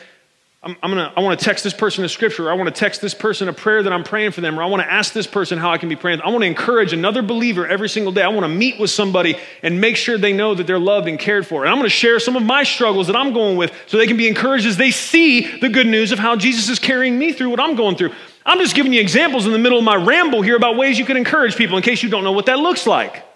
I'm, 0.61 0.77
I'm, 0.83 0.91
gonna, 0.91 1.13
I 1.17 1.21
want 1.21 1.39
to 1.39 1.45
text 1.45 1.63
this 1.63 1.73
person 1.73 2.05
a 2.05 2.09
scripture. 2.09 2.51
I 2.51 2.55
want 2.55 2.67
to 2.67 2.75
text 2.75 3.01
this 3.01 3.15
person 3.15 3.49
a 3.49 3.53
prayer 3.53 3.81
that 3.81 3.93
I'm 3.93 4.03
praying 4.03 4.33
for 4.33 4.41
them, 4.41 4.59
or 4.59 4.63
I 4.65 4.67
want 4.67 4.83
to 4.83 4.91
ask 4.91 5.13
this 5.13 5.27
person 5.27 5.57
how 5.57 5.71
I 5.71 5.79
can 5.79 5.89
be 5.89 5.95
praying. 5.95 6.21
I 6.21 6.31
want 6.31 6.43
to 6.43 6.49
encourage 6.49 6.93
another 6.93 7.23
believer 7.23 7.65
every 7.65 7.89
single 7.89 8.11
day. 8.11 8.23
I 8.23 8.29
want 8.29 8.43
to 8.43 8.49
meet 8.49 8.81
with 8.81 8.91
somebody 8.91 9.37
and 9.63 9.81
make 9.81 9.95
sure 9.95 10.19
they 10.19 10.33
know 10.33 10.57
that 10.57 10.67
they're 10.67 10.81
loved 10.81 11.07
and 11.07 11.17
cared 11.17 11.47
for. 11.47 11.63
And 11.63 11.71
I'm 11.71 11.77
going 11.77 11.87
to 11.87 11.91
share 11.91 12.19
some 12.19 12.35
of 12.35 12.43
my 12.43 12.65
struggles 12.65 13.07
that 13.07 13.15
I'm 13.15 13.33
going 13.33 13.57
with 13.57 13.73
so 13.87 13.99
they 13.99 14.09
can 14.09 14.17
be 14.17 14.27
encouraged 14.27 14.67
as 14.67 14.77
they 14.77 14.91
see 14.91 15.61
the 15.61 15.69
good 15.69 15.87
news 15.87 16.11
of 16.11 16.19
how 16.19 16.35
Jesus 16.35 16.69
is 16.69 16.81
carrying 16.81 17.17
me 17.17 17.33
through 17.33 17.51
what 17.51 17.61
I'm 17.61 17.77
going 17.77 17.95
through. 17.95 18.13
I'm 18.45 18.59
just 18.59 18.75
giving 18.75 18.93
you 18.93 19.01
examples 19.01 19.47
in 19.47 19.53
the 19.53 19.59
middle 19.59 19.79
of 19.79 19.85
my 19.85 19.95
ramble 19.95 20.43
here 20.43 20.57
about 20.57 20.77
ways 20.77 20.99
you 20.99 21.05
can 21.05 21.17
encourage 21.17 21.55
people 21.55 21.77
in 21.77 21.85
case 21.85 22.03
you 22.03 22.09
don't 22.09 22.25
know 22.25 22.33
what 22.33 22.47
that 22.47 22.59
looks 22.59 22.85
like. 22.85 23.28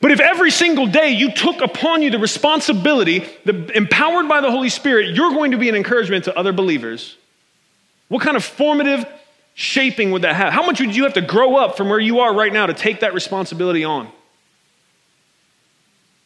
But 0.00 0.12
if 0.12 0.20
every 0.20 0.50
single 0.50 0.86
day 0.86 1.10
you 1.10 1.30
took 1.30 1.60
upon 1.60 2.00
you 2.00 2.10
the 2.10 2.18
responsibility, 2.18 3.26
the, 3.44 3.70
empowered 3.76 4.28
by 4.28 4.40
the 4.40 4.50
Holy 4.50 4.70
Spirit, 4.70 5.14
you're 5.14 5.30
going 5.30 5.50
to 5.50 5.58
be 5.58 5.68
an 5.68 5.74
encouragement 5.74 6.24
to 6.24 6.36
other 6.38 6.52
believers, 6.52 7.16
what 8.08 8.22
kind 8.22 8.36
of 8.36 8.44
formative 8.44 9.04
shaping 9.54 10.10
would 10.12 10.22
that 10.22 10.36
have? 10.36 10.52
How 10.52 10.64
much 10.64 10.80
would 10.80 10.96
you 10.96 11.04
have 11.04 11.12
to 11.14 11.20
grow 11.20 11.56
up 11.56 11.76
from 11.76 11.90
where 11.90 12.00
you 12.00 12.20
are 12.20 12.34
right 12.34 12.52
now 12.52 12.66
to 12.66 12.74
take 12.74 13.00
that 13.00 13.12
responsibility 13.12 13.84
on? 13.84 14.10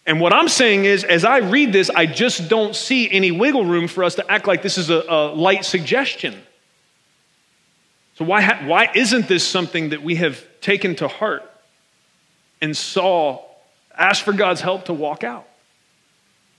And 0.07 0.21
what 0.21 0.33
I'm 0.33 0.49
saying 0.49 0.85
is, 0.85 1.03
as 1.03 1.25
I 1.25 1.39
read 1.39 1.73
this, 1.73 1.91
I 1.91 2.07
just 2.07 2.49
don't 2.49 2.77
see 2.77 3.11
any 3.11 3.33
wiggle 3.33 3.65
room 3.65 3.89
for 3.89 4.05
us 4.05 4.15
to 4.17 4.31
act 4.31 4.47
like 4.47 4.63
this 4.63 4.79
is 4.79 4.91
a, 4.91 5.03
a 5.09 5.35
light 5.35 5.65
suggestion. 5.65 6.41
So, 8.17 8.25
why, 8.25 8.43
ha- 8.43 8.63
why 8.67 8.91
isn't 8.95 9.27
this 9.27 9.45
something 9.45 9.89
that 9.89 10.03
we 10.03 10.17
have 10.17 10.45
taken 10.61 10.95
to 10.97 11.09
heart 11.09 11.43
and 12.61 12.77
saw 12.77 13.43
Ask 13.97 14.25
for 14.25 14.33
God's 14.33 14.61
help 14.61 14.87
to 14.87 14.93
walk 14.95 15.25
out. 15.25 15.47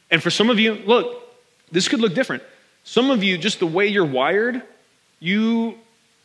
And 0.10 0.22
for 0.22 0.30
some 0.30 0.50
of 0.50 0.60
you, 0.60 0.76
look, 0.76 1.22
this 1.72 1.88
could 1.88 2.00
look 2.00 2.14
different. 2.14 2.44
Some 2.84 3.10
of 3.10 3.24
you, 3.24 3.38
just 3.38 3.60
the 3.60 3.68
way 3.68 3.88
you're 3.88 4.06
wired, 4.06 4.62
you 5.20 5.78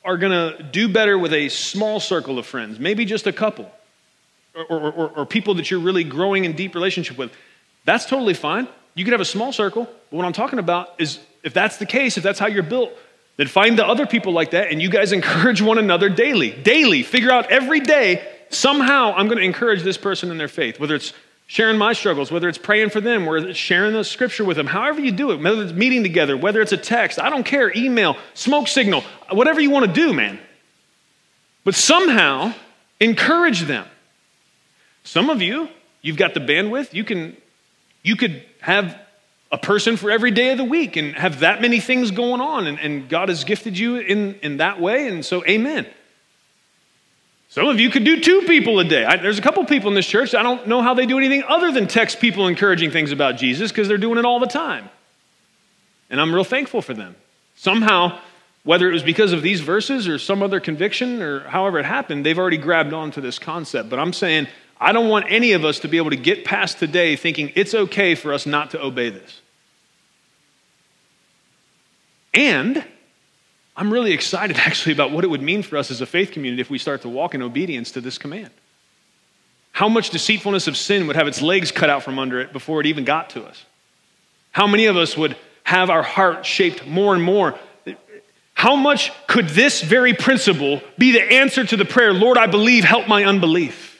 are 0.04 0.16
going 0.16 0.32
to 0.32 0.62
do 0.62 0.88
better 0.88 1.18
with 1.18 1.32
a 1.32 1.48
small 1.48 2.00
circle 2.00 2.38
of 2.38 2.46
friends, 2.46 2.78
maybe 2.78 3.04
just 3.04 3.26
a 3.26 3.32
couple, 3.32 3.70
or, 4.54 4.64
or, 4.64 4.92
or, 4.92 5.08
or, 5.08 5.26
people 5.26 5.54
that 5.54 5.70
you're 5.70 5.80
really 5.80 6.04
growing 6.04 6.44
in 6.44 6.52
deep 6.52 6.74
relationship 6.74 7.18
with. 7.18 7.32
That's 7.84 8.06
totally 8.06 8.34
fine. 8.34 8.68
You 8.94 9.04
could 9.04 9.12
have 9.12 9.20
a 9.20 9.26
small 9.26 9.52
circle, 9.52 9.84
but 10.10 10.16
what 10.16 10.24
I'm 10.24 10.32
talking 10.32 10.58
about 10.58 10.94
is 10.98 11.18
if 11.42 11.54
that's 11.54 11.76
the 11.76 11.86
case, 11.86 12.16
if 12.16 12.22
that's 12.22 12.38
how 12.38 12.46
you're 12.46 12.62
built, 12.62 12.92
then 13.36 13.46
find 13.46 13.78
the 13.78 13.86
other 13.86 14.06
people 14.06 14.32
like 14.32 14.50
that 14.50 14.70
and 14.70 14.82
you 14.82 14.90
guys 14.90 15.12
encourage 15.20 15.62
one 15.62 15.78
another 15.78 16.08
daily. 16.08 16.50
Daily. 16.50 17.02
Figure 17.02 17.30
out 17.30 17.50
every 17.50 17.80
day 17.80 18.26
somehow 18.50 19.14
I'm 19.16 19.26
going 19.26 19.38
to 19.38 19.44
encourage 19.44 19.82
this 19.82 19.96
person 19.96 20.30
in 20.30 20.38
their 20.38 20.48
faith, 20.48 20.78
whether 20.78 20.94
it's 20.94 21.12
sharing 21.46 21.78
my 21.78 21.92
struggles, 21.92 22.30
whether 22.30 22.48
it's 22.48 22.58
praying 22.58 22.90
for 22.90 23.00
them, 23.00 23.26
whether 23.26 23.48
it's 23.48 23.58
sharing 23.58 23.92
the 23.92 24.04
scripture 24.04 24.44
with 24.44 24.56
them, 24.56 24.66
however 24.66 25.00
you 25.00 25.10
do 25.10 25.32
it, 25.32 25.42
whether 25.42 25.62
it's 25.62 25.72
meeting 25.72 26.02
together, 26.02 26.36
whether 26.36 26.60
it's 26.60 26.72
a 26.72 26.76
text, 26.76 27.18
I 27.18 27.28
don't 27.28 27.44
care, 27.44 27.76
email, 27.76 28.16
smoke 28.34 28.68
signal, 28.68 29.02
whatever 29.30 29.60
you 29.60 29.70
want 29.70 29.86
to 29.86 29.92
do, 29.92 30.12
man. 30.12 30.38
But 31.64 31.74
somehow 31.74 32.54
encourage 33.00 33.62
them. 33.62 33.86
Some 35.02 35.28
of 35.28 35.42
you, 35.42 35.68
you've 36.02 36.16
got 36.16 36.34
the 36.34 36.40
bandwidth, 36.40 36.92
you 36.92 37.04
can 37.04 37.36
you 38.02 38.16
could 38.16 38.44
have 38.60 38.98
a 39.52 39.58
person 39.58 39.96
for 39.96 40.10
every 40.10 40.30
day 40.30 40.52
of 40.52 40.58
the 40.58 40.64
week 40.64 40.96
and 40.96 41.14
have 41.14 41.40
that 41.40 41.60
many 41.60 41.80
things 41.80 42.10
going 42.10 42.40
on, 42.40 42.66
and, 42.66 42.78
and 42.78 43.08
God 43.08 43.28
has 43.28 43.44
gifted 43.44 43.76
you 43.76 43.96
in, 43.96 44.36
in 44.36 44.58
that 44.58 44.80
way, 44.80 45.08
and 45.08 45.24
so 45.24 45.44
amen. 45.44 45.86
Some 47.50 47.66
of 47.66 47.80
you 47.80 47.90
could 47.90 48.04
do 48.04 48.20
two 48.20 48.42
people 48.42 48.78
a 48.78 48.84
day. 48.84 49.04
I, 49.04 49.16
there's 49.16 49.40
a 49.40 49.42
couple 49.42 49.64
people 49.64 49.88
in 49.88 49.94
this 49.94 50.06
church, 50.06 50.36
I 50.36 50.42
don't 50.44 50.68
know 50.68 50.82
how 50.82 50.94
they 50.94 51.04
do 51.04 51.18
anything 51.18 51.42
other 51.48 51.72
than 51.72 51.88
text 51.88 52.20
people 52.20 52.46
encouraging 52.46 52.92
things 52.92 53.10
about 53.10 53.36
Jesus 53.36 53.72
because 53.72 53.88
they're 53.88 53.98
doing 53.98 54.18
it 54.18 54.24
all 54.24 54.38
the 54.38 54.46
time. 54.46 54.88
And 56.10 56.20
I'm 56.20 56.32
real 56.32 56.44
thankful 56.44 56.80
for 56.80 56.94
them. 56.94 57.16
Somehow, 57.56 58.20
whether 58.62 58.88
it 58.88 58.92
was 58.92 59.02
because 59.02 59.32
of 59.32 59.42
these 59.42 59.60
verses 59.60 60.06
or 60.06 60.16
some 60.16 60.44
other 60.44 60.60
conviction 60.60 61.20
or 61.22 61.40
however 61.40 61.80
it 61.80 61.86
happened, 61.86 62.24
they've 62.24 62.38
already 62.38 62.56
grabbed 62.56 62.92
onto 62.92 63.20
this 63.20 63.40
concept. 63.40 63.90
But 63.90 63.98
I'm 63.98 64.12
saying, 64.12 64.46
I 64.80 64.92
don't 64.92 65.08
want 65.08 65.26
any 65.28 65.50
of 65.50 65.64
us 65.64 65.80
to 65.80 65.88
be 65.88 65.96
able 65.96 66.10
to 66.10 66.16
get 66.16 66.44
past 66.44 66.78
today 66.78 67.16
thinking 67.16 67.52
it's 67.56 67.74
okay 67.74 68.14
for 68.14 68.32
us 68.32 68.46
not 68.46 68.70
to 68.70 68.80
obey 68.80 69.10
this. 69.10 69.40
And 72.32 72.84
I'm 73.76 73.92
really 73.92 74.12
excited 74.12 74.56
actually 74.58 74.92
about 74.92 75.10
what 75.10 75.24
it 75.24 75.28
would 75.28 75.42
mean 75.42 75.62
for 75.62 75.76
us 75.76 75.90
as 75.90 76.00
a 76.00 76.06
faith 76.06 76.32
community 76.32 76.60
if 76.60 76.70
we 76.70 76.78
start 76.78 77.02
to 77.02 77.08
walk 77.08 77.34
in 77.34 77.42
obedience 77.42 77.92
to 77.92 78.00
this 78.00 78.18
command. 78.18 78.50
How 79.72 79.88
much 79.88 80.10
deceitfulness 80.10 80.66
of 80.66 80.76
sin 80.76 81.06
would 81.06 81.16
have 81.16 81.28
its 81.28 81.40
legs 81.40 81.70
cut 81.70 81.90
out 81.90 82.02
from 82.02 82.18
under 82.18 82.40
it 82.40 82.52
before 82.52 82.80
it 82.80 82.86
even 82.86 83.04
got 83.04 83.30
to 83.30 83.44
us? 83.44 83.64
How 84.52 84.66
many 84.66 84.86
of 84.86 84.96
us 84.96 85.16
would 85.16 85.36
have 85.62 85.90
our 85.90 86.02
heart 86.02 86.44
shaped 86.44 86.86
more 86.86 87.14
and 87.14 87.22
more? 87.22 87.56
How 88.54 88.76
much 88.76 89.12
could 89.26 89.48
this 89.48 89.80
very 89.80 90.12
principle 90.12 90.82
be 90.98 91.12
the 91.12 91.22
answer 91.22 91.64
to 91.64 91.76
the 91.76 91.84
prayer, 91.84 92.12
Lord, 92.12 92.36
I 92.36 92.46
believe, 92.46 92.84
help 92.84 93.08
my 93.08 93.24
unbelief? 93.24 93.90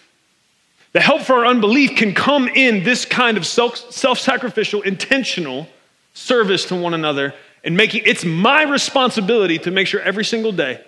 The 0.93 1.01
help 1.01 1.23
for 1.23 1.37
our 1.37 1.47
unbelief 1.47 1.97
can 1.97 2.15
come 2.15 2.49
in 2.49 2.83
this 2.83 3.05
kind 3.05 3.37
of 3.37 3.47
self 3.47 4.19
sacrificial, 4.19 4.83
intentional 4.83 5.69
service 6.15 6.65
to 6.67 6.77
one 6.77 6.95
another 6.95 7.33
and 7.65 7.77
making 7.77 8.03
it's 8.07 8.25
my 8.25 8.63
responsibility 8.63 9.59
to 9.59 9.71
make 9.71 9.87
sure 9.87 10.01
every 10.01 10.25
single 10.25 10.53
day 10.53 10.83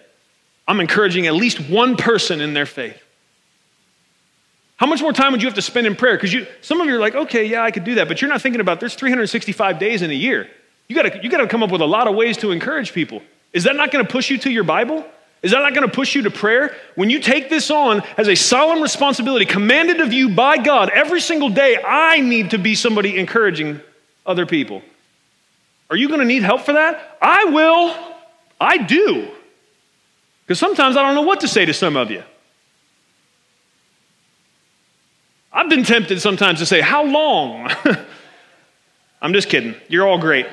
I'm 0.67 0.81
encouraging 0.81 1.27
at 1.27 1.35
least 1.35 1.61
one 1.61 1.97
person 1.97 2.41
in 2.41 2.55
their 2.55 2.67
faith. 2.67 3.01
How 4.77 4.87
much 4.87 5.01
more 5.01 5.13
time 5.13 5.33
would 5.33 5.43
you 5.43 5.49
have 5.49 5.55
to 5.57 5.63
spend 5.63 5.87
in 5.87 5.97
prayer? 5.97 6.17
Because 6.17 6.33
you 6.33 6.47
some 6.61 6.81
of 6.81 6.87
you 6.87 6.97
are 6.97 7.01
like, 7.01 7.15
okay, 7.15 7.45
yeah, 7.45 7.63
I 7.63 7.71
could 7.71 7.85
do 7.85 7.97
that, 7.97 8.09
but 8.09 8.21
you're 8.21 8.31
not 8.31 8.43
thinking 8.43 8.61
about 8.61 8.81
there's 8.81 8.95
365 8.95 9.79
days 9.79 10.03
in 10.03 10.11
a 10.11 10.15
year. 10.15 10.49
You 10.89 10.97
gotta, 10.97 11.23
you 11.23 11.31
gotta 11.31 11.47
come 11.47 11.63
up 11.63 11.71
with 11.71 11.81
a 11.81 11.87
lot 11.87 12.09
of 12.09 12.15
ways 12.15 12.37
to 12.39 12.51
encourage 12.51 12.93
people. 12.93 13.23
Is 13.53 13.65
that 13.65 13.77
not 13.77 13.91
gonna 13.91 14.05
push 14.05 14.31
you 14.31 14.39
to 14.39 14.51
your 14.51 14.65
Bible? 14.65 15.05
Is 15.43 15.51
that 15.51 15.59
not 15.59 15.75
going 15.75 15.87
to 15.87 15.93
push 15.93 16.15
you 16.15 16.23
to 16.23 16.31
prayer? 16.31 16.75
When 16.95 17.11
you 17.11 17.19
take 17.19 17.51
this 17.51 17.71
on 17.71 18.03
as 18.17 18.29
a 18.29 18.37
solemn 18.37 18.81
responsibility 18.81 19.45
commanded 19.45 20.01
of 20.01 20.13
you 20.13 20.29
by 20.29 20.57
God 20.57 20.89
every 20.91 21.21
single 21.21 21.49
day, 21.49 21.79
I 21.85 22.21
need 22.21 22.51
to 22.51 22.59
be 22.59 22.77
somebody 22.77 23.19
encouraging 23.19 23.81
other 24.25 24.47
people. 24.47 24.83
Are 25.93 25.97
you 25.97 26.09
going 26.09 26.21
to 26.21 26.27
need 26.27 26.43
help 26.43 26.63
for 26.63 26.73
that? 26.73 27.19
I 27.21 27.45
will. 27.45 27.95
I 28.59 28.79
do. 28.79 29.29
Because 30.41 30.59
sometimes 30.59 30.97
I 30.97 31.03
don't 31.03 31.15
know 31.15 31.21
what 31.21 31.41
to 31.41 31.49
say 31.49 31.67
to 31.67 31.75
some 31.75 31.99
of 31.99 32.11
you. 32.11 32.23
I've 35.53 35.69
been 35.69 35.85
tempted 35.85 36.19
sometimes 36.23 36.61
to 36.61 36.67
say, 36.67 36.81
How 36.81 37.05
long? 37.05 37.71
I'm 39.21 39.35
just 39.35 39.51
kidding. 39.51 39.75
You're 39.87 40.09
all 40.09 40.17
great. 40.17 40.47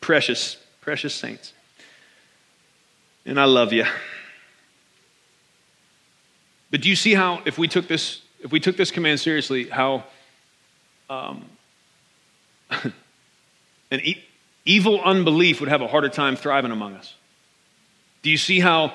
Precious, 0.00 0.56
precious 0.80 1.12
saints. 1.12 1.52
And 3.26 3.38
I 3.38 3.44
love 3.44 3.74
you. 3.74 3.84
But 6.70 6.80
do 6.80 6.88
you 6.88 6.96
see 6.96 7.12
how, 7.12 7.42
if 7.44 7.58
we 7.58 7.68
took 7.68 7.88
this, 7.88 8.22
if 8.40 8.50
we 8.50 8.58
took 8.58 8.78
this 8.78 8.90
command 8.90 9.20
seriously, 9.20 9.68
how 9.68 10.04
um, 11.10 11.44
an 12.70 14.00
e- 14.02 14.22
evil 14.64 15.00
unbelief 15.02 15.60
would 15.60 15.68
have 15.68 15.82
a 15.82 15.86
harder 15.86 16.08
time 16.08 16.36
thriving 16.36 16.72
among 16.72 16.94
us? 16.94 17.14
Do 18.22 18.30
you 18.30 18.36
see 18.36 18.60
how 18.60 18.94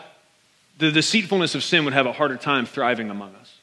the 0.77 0.91
deceitfulness 0.91 1.55
of 1.55 1.63
sin 1.63 1.85
would 1.85 1.93
have 1.93 2.05
a 2.05 2.13
harder 2.13 2.37
time 2.37 2.65
thriving 2.65 3.09
among 3.09 3.35
us? 3.35 3.53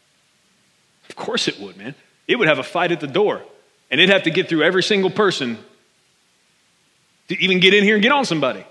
Of 1.09 1.17
course 1.17 1.49
it 1.49 1.59
would, 1.61 1.77
man. 1.77 1.95
It 2.27 2.37
would 2.37 2.49
have 2.49 2.59
a 2.59 2.63
fight 2.63 2.93
at 2.93 3.01
the 3.01 3.07
door, 3.07 3.43
and 3.91 4.01
it'd 4.01 4.13
have 4.13 4.25
to 4.25 4.31
get 4.31 4.49
through 4.49 4.63
every 4.63 4.83
single 4.83 5.11
person 5.11 5.59
to 7.29 7.43
even 7.43 7.61
get 7.61 7.75
in 7.75 7.85
here 7.85 7.95
and 7.95 8.03
get 8.03 8.13
on 8.13 8.25
somebody. 8.25 8.65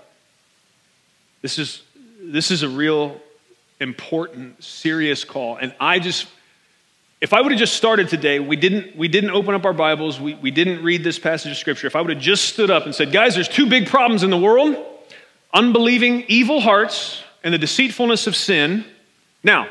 This 1.42 1.58
is, 1.58 1.82
this 2.20 2.50
is 2.50 2.62
a 2.62 2.68
real 2.68 3.20
important, 3.80 4.62
serious 4.62 5.24
call. 5.24 5.56
And 5.56 5.74
I 5.80 5.98
just, 5.98 6.26
if 7.20 7.32
I 7.32 7.40
would 7.40 7.50
have 7.50 7.58
just 7.58 7.74
started 7.74 8.08
today, 8.08 8.38
we 8.38 8.54
didn't, 8.54 8.96
we 8.96 9.08
didn't 9.08 9.30
open 9.30 9.54
up 9.54 9.64
our 9.64 9.72
Bibles, 9.72 10.20
we, 10.20 10.34
we 10.34 10.52
didn't 10.52 10.84
read 10.84 11.02
this 11.02 11.18
passage 11.18 11.50
of 11.50 11.58
Scripture. 11.58 11.88
If 11.88 11.96
I 11.96 12.00
would 12.00 12.10
have 12.10 12.22
just 12.22 12.44
stood 12.44 12.70
up 12.70 12.84
and 12.84 12.94
said, 12.94 13.12
guys, 13.12 13.34
there's 13.34 13.48
two 13.48 13.68
big 13.68 13.88
problems 13.88 14.22
in 14.22 14.30
the 14.30 14.38
world 14.38 14.84
unbelieving, 15.54 16.24
evil 16.28 16.60
hearts, 16.60 17.22
and 17.42 17.54
the 17.54 17.58
deceitfulness 17.58 18.26
of 18.26 18.36
sin. 18.36 18.84
Now, 19.42 19.68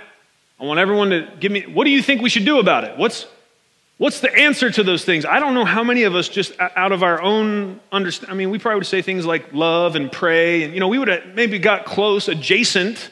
I 0.59 0.65
want 0.65 0.79
everyone 0.79 1.11
to 1.11 1.31
give 1.39 1.51
me, 1.51 1.61
what 1.67 1.83
do 1.83 1.91
you 1.91 2.01
think 2.01 2.21
we 2.21 2.29
should 2.29 2.45
do 2.45 2.57
about 2.59 2.83
it? 2.83 2.97
What's, 2.97 3.27
what's 3.99 4.19
the 4.19 4.33
answer 4.35 4.71
to 4.71 4.83
those 4.83 5.05
things? 5.05 5.23
I 5.23 5.39
don't 5.39 5.53
know 5.53 5.65
how 5.65 5.83
many 5.83 6.03
of 6.03 6.15
us 6.15 6.29
just 6.29 6.59
out 6.59 6.91
of 6.91 7.03
our 7.03 7.21
own 7.21 7.79
understanding, 7.91 8.33
I 8.33 8.37
mean, 8.37 8.49
we 8.49 8.57
probably 8.57 8.79
would 8.79 8.87
say 8.87 9.03
things 9.03 9.23
like 9.25 9.53
love 9.53 9.95
and 9.95 10.11
pray, 10.11 10.63
and, 10.63 10.73
you 10.73 10.79
know, 10.79 10.87
we 10.87 10.97
would 10.97 11.09
have 11.09 11.35
maybe 11.35 11.59
got 11.59 11.85
close, 11.85 12.27
adjacent 12.27 13.11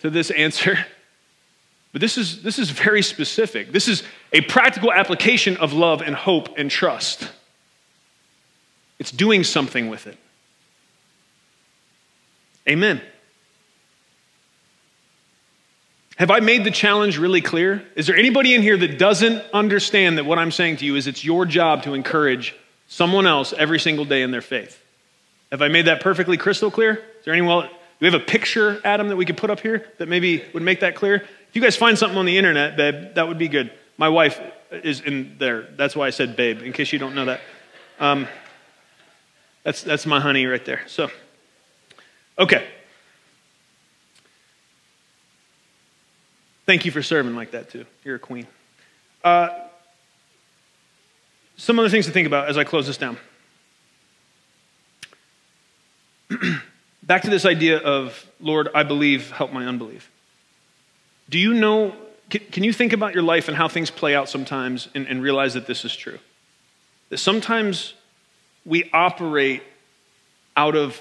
to 0.00 0.08
this 0.08 0.30
answer. 0.32 0.78
But 1.96 2.02
this 2.02 2.18
is, 2.18 2.42
this 2.42 2.58
is 2.58 2.68
very 2.68 3.00
specific. 3.00 3.72
This 3.72 3.88
is 3.88 4.02
a 4.30 4.42
practical 4.42 4.92
application 4.92 5.56
of 5.56 5.72
love 5.72 6.02
and 6.02 6.14
hope 6.14 6.58
and 6.58 6.70
trust. 6.70 7.26
It's 8.98 9.10
doing 9.10 9.44
something 9.44 9.88
with 9.88 10.06
it. 10.06 10.18
Amen. 12.68 13.00
Have 16.16 16.30
I 16.30 16.40
made 16.40 16.64
the 16.64 16.70
challenge 16.70 17.16
really 17.16 17.40
clear? 17.40 17.82
Is 17.94 18.06
there 18.06 18.16
anybody 18.16 18.54
in 18.54 18.60
here 18.60 18.76
that 18.76 18.98
doesn't 18.98 19.42
understand 19.54 20.18
that 20.18 20.26
what 20.26 20.38
I'm 20.38 20.52
saying 20.52 20.76
to 20.76 20.84
you 20.84 20.96
is 20.96 21.06
it's 21.06 21.24
your 21.24 21.46
job 21.46 21.84
to 21.84 21.94
encourage 21.94 22.54
someone 22.88 23.26
else 23.26 23.54
every 23.54 23.80
single 23.80 24.04
day 24.04 24.20
in 24.20 24.32
their 24.32 24.42
faith? 24.42 24.78
Have 25.50 25.62
I 25.62 25.68
made 25.68 25.86
that 25.86 26.02
perfectly 26.02 26.36
crystal 26.36 26.70
clear? 26.70 26.96
Is 27.20 27.24
there 27.24 27.32
anyone? 27.32 27.70
We 28.00 28.06
have 28.06 28.14
a 28.14 28.24
picture, 28.24 28.80
Adam, 28.84 29.08
that 29.08 29.16
we 29.16 29.24
could 29.24 29.36
put 29.36 29.50
up 29.50 29.60
here 29.60 29.86
that 29.98 30.06
maybe 30.06 30.44
would 30.52 30.62
make 30.62 30.80
that 30.80 30.94
clear? 30.94 31.16
If 31.16 31.54
you 31.56 31.62
guys 31.62 31.76
find 31.76 31.98
something 31.98 32.18
on 32.18 32.26
the 32.26 32.36
internet, 32.36 32.76
babe, 32.76 33.14
that 33.14 33.26
would 33.26 33.38
be 33.38 33.48
good. 33.48 33.72
My 33.96 34.08
wife 34.08 34.40
is 34.70 35.00
in 35.00 35.36
there. 35.38 35.62
That's 35.76 35.96
why 35.96 36.06
I 36.06 36.10
said 36.10 36.36
babe, 36.36 36.60
in 36.62 36.72
case 36.72 36.92
you 36.92 36.98
don't 36.98 37.14
know 37.14 37.24
that. 37.24 37.40
Um, 37.98 38.28
that's, 39.62 39.82
that's 39.82 40.04
my 40.04 40.20
honey 40.20 40.44
right 40.46 40.64
there. 40.64 40.82
So, 40.86 41.10
okay. 42.38 42.66
Thank 46.66 46.84
you 46.84 46.90
for 46.90 47.02
serving 47.02 47.34
like 47.34 47.52
that, 47.52 47.70
too. 47.70 47.86
You're 48.04 48.16
a 48.16 48.18
queen. 48.18 48.46
Uh, 49.24 49.48
some 51.56 51.78
other 51.78 51.88
things 51.88 52.04
to 52.06 52.12
think 52.12 52.26
about 52.26 52.48
as 52.48 52.58
I 52.58 52.64
close 52.64 52.86
this 52.86 52.98
down. 52.98 53.16
Back 57.06 57.22
to 57.22 57.30
this 57.30 57.44
idea 57.44 57.78
of, 57.78 58.26
Lord, 58.40 58.68
I 58.74 58.82
believe, 58.82 59.30
help 59.30 59.52
my 59.52 59.64
unbelief. 59.64 60.10
Do 61.30 61.38
you 61.38 61.54
know, 61.54 61.94
can, 62.30 62.40
can 62.50 62.64
you 62.64 62.72
think 62.72 62.92
about 62.92 63.14
your 63.14 63.22
life 63.22 63.46
and 63.46 63.56
how 63.56 63.68
things 63.68 63.90
play 63.90 64.14
out 64.14 64.28
sometimes 64.28 64.88
and, 64.94 65.06
and 65.06 65.22
realize 65.22 65.54
that 65.54 65.66
this 65.66 65.84
is 65.84 65.94
true? 65.94 66.18
That 67.10 67.18
sometimes 67.18 67.94
we 68.64 68.90
operate 68.92 69.62
out 70.56 70.74
of 70.74 71.00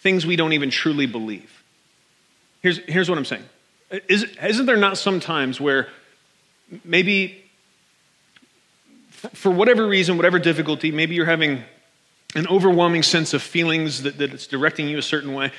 things 0.00 0.26
we 0.26 0.34
don't 0.34 0.52
even 0.52 0.70
truly 0.70 1.06
believe. 1.06 1.62
Here's, 2.60 2.78
here's 2.78 3.08
what 3.08 3.16
I'm 3.16 3.24
saying 3.24 3.44
is, 4.08 4.24
isn't 4.42 4.66
there 4.66 4.76
not 4.76 4.98
some 4.98 5.20
times 5.20 5.60
where 5.60 5.88
maybe 6.84 7.44
for 9.10 9.50
whatever 9.50 9.86
reason, 9.86 10.16
whatever 10.16 10.40
difficulty, 10.40 10.90
maybe 10.90 11.14
you're 11.14 11.26
having 11.26 11.62
an 12.36 12.46
overwhelming 12.48 13.02
sense 13.02 13.34
of 13.34 13.42
feelings 13.42 14.02
that, 14.02 14.18
that 14.18 14.32
it's 14.32 14.46
directing 14.46 14.88
you 14.88 14.98
a 14.98 15.02
certain 15.02 15.32
way, 15.34 15.50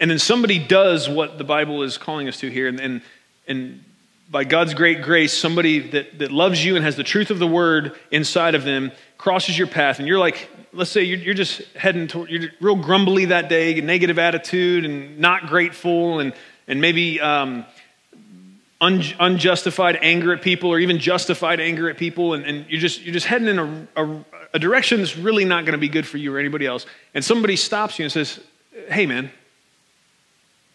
and 0.00 0.10
then 0.10 0.18
somebody 0.18 0.58
does 0.58 1.08
what 1.08 1.38
the 1.38 1.44
Bible 1.44 1.82
is 1.82 1.98
calling 1.98 2.28
us 2.28 2.38
to 2.40 2.50
here, 2.50 2.66
and, 2.66 2.80
and, 2.80 3.02
and 3.46 3.84
by 4.30 4.44
God's 4.44 4.72
great 4.72 5.02
grace, 5.02 5.32
somebody 5.36 5.90
that, 5.90 6.18
that 6.18 6.32
loves 6.32 6.64
you 6.64 6.74
and 6.74 6.84
has 6.84 6.96
the 6.96 7.04
truth 7.04 7.30
of 7.30 7.38
the 7.38 7.46
word 7.46 7.94
inside 8.10 8.54
of 8.54 8.64
them 8.64 8.90
crosses 9.18 9.56
your 9.56 9.66
path, 9.66 9.98
and 9.98 10.08
you're 10.08 10.18
like, 10.18 10.48
let's 10.72 10.90
say 10.90 11.02
you're, 11.02 11.18
you're 11.18 11.34
just 11.34 11.62
heading 11.74 12.08
toward, 12.08 12.30
you're 12.30 12.50
real 12.60 12.76
grumbly 12.76 13.26
that 13.26 13.48
day, 13.48 13.80
negative 13.80 14.18
attitude, 14.18 14.84
and 14.84 15.18
not 15.18 15.46
grateful, 15.46 16.18
and, 16.18 16.32
and 16.66 16.80
maybe 16.80 17.20
um, 17.20 17.66
un- 18.80 19.04
unjustified 19.20 19.98
anger 20.00 20.32
at 20.32 20.42
people 20.42 20.70
or 20.70 20.78
even 20.78 20.98
justified 20.98 21.60
anger 21.60 21.90
at 21.90 21.98
people, 21.98 22.34
and, 22.34 22.44
and 22.44 22.66
you're, 22.68 22.80
just, 22.80 23.02
you're 23.02 23.14
just 23.14 23.26
heading 23.26 23.48
in 23.48 23.58
a, 23.58 23.88
a, 23.96 24.24
a 24.54 24.58
direction 24.58 24.98
that's 24.98 25.16
really 25.16 25.44
not 25.44 25.64
going 25.64 25.72
to 25.72 25.78
be 25.78 25.88
good 25.88 26.06
for 26.06 26.18
you 26.18 26.34
or 26.34 26.38
anybody 26.38 26.66
else, 26.66 26.86
and 27.14 27.24
somebody 27.24 27.56
stops 27.56 27.98
you 27.98 28.04
and 28.04 28.12
says, 28.12 28.40
Hey, 28.88 29.06
man, 29.06 29.30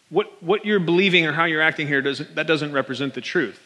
what, 0.10 0.42
what 0.42 0.66
you're 0.66 0.80
believing 0.80 1.26
or 1.26 1.34
how 1.34 1.46
you're 1.46 1.62
acting 1.62 1.88
here, 1.88 2.02
doesn't, 2.02 2.36
that 2.36 2.48
doesn't 2.48 2.72
represent 2.72 3.14
the 3.14 3.22
truth. 3.22 3.60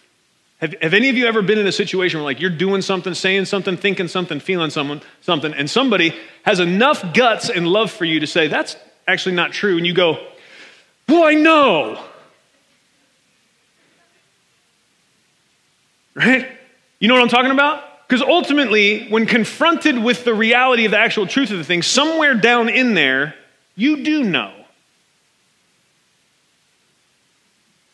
Have, 0.59 0.75
have 0.81 0.93
any 0.93 1.09
of 1.09 1.17
you 1.17 1.25
ever 1.25 1.41
been 1.41 1.57
in 1.57 1.67
a 1.67 1.71
situation 1.71 2.19
where 2.19 2.25
like 2.25 2.39
you're 2.39 2.49
doing 2.49 2.81
something, 2.81 3.13
saying 3.13 3.45
something, 3.45 3.77
thinking 3.77 4.07
something, 4.07 4.39
feeling 4.39 4.69
someone, 4.69 5.01
something, 5.21 5.53
and 5.53 5.69
somebody 5.69 6.15
has 6.43 6.59
enough 6.59 7.13
guts 7.13 7.49
and 7.49 7.67
love 7.67 7.91
for 7.91 8.05
you 8.05 8.19
to 8.19 8.27
say, 8.27 8.47
that's 8.47 8.75
actually 9.07 9.35
not 9.35 9.51
true, 9.51 9.77
and 9.77 9.85
you 9.85 9.93
go, 9.93 10.27
well, 11.09 11.23
I 11.23 11.33
know. 11.33 12.03
Right? 16.13 16.47
You 16.99 17.07
know 17.07 17.15
what 17.15 17.23
I'm 17.23 17.29
talking 17.29 17.51
about? 17.51 17.83
Because 18.11 18.27
ultimately, 18.27 19.07
when 19.07 19.25
confronted 19.25 19.97
with 19.97 20.25
the 20.25 20.33
reality 20.33 20.83
of 20.83 20.91
the 20.91 20.97
actual 20.97 21.25
truth 21.25 21.49
of 21.49 21.57
the 21.57 21.63
thing, 21.63 21.81
somewhere 21.81 22.33
down 22.33 22.67
in 22.67 22.93
there, 22.93 23.35
you 23.73 24.03
do 24.03 24.25
know. 24.25 24.51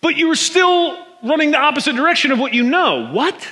But 0.02 0.18
you 0.18 0.32
are 0.32 0.36
still 0.36 0.98
running 1.24 1.52
the 1.52 1.60
opposite 1.60 1.96
direction 1.96 2.32
of 2.32 2.40
what 2.40 2.52
you 2.52 2.64
know. 2.64 3.12
What? 3.12 3.48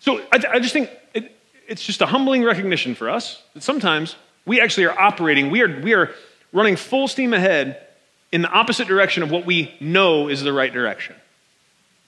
So 0.00 0.18
I, 0.30 0.42
I 0.52 0.58
just 0.58 0.74
think 0.74 0.90
it, 1.14 1.34
it's 1.66 1.82
just 1.82 2.02
a 2.02 2.06
humbling 2.06 2.44
recognition 2.44 2.94
for 2.94 3.08
us 3.08 3.42
that 3.54 3.62
sometimes 3.62 4.14
we 4.44 4.60
actually 4.60 4.84
are 4.84 5.00
operating, 5.00 5.50
we 5.50 5.62
are, 5.62 5.80
we 5.80 5.94
are 5.94 6.10
running 6.52 6.76
full 6.76 7.08
steam 7.08 7.32
ahead 7.32 7.80
in 8.30 8.42
the 8.42 8.50
opposite 8.50 8.88
direction 8.88 9.22
of 9.22 9.30
what 9.30 9.46
we 9.46 9.74
know 9.80 10.28
is 10.28 10.42
the 10.42 10.52
right 10.52 10.70
direction. 10.70 11.16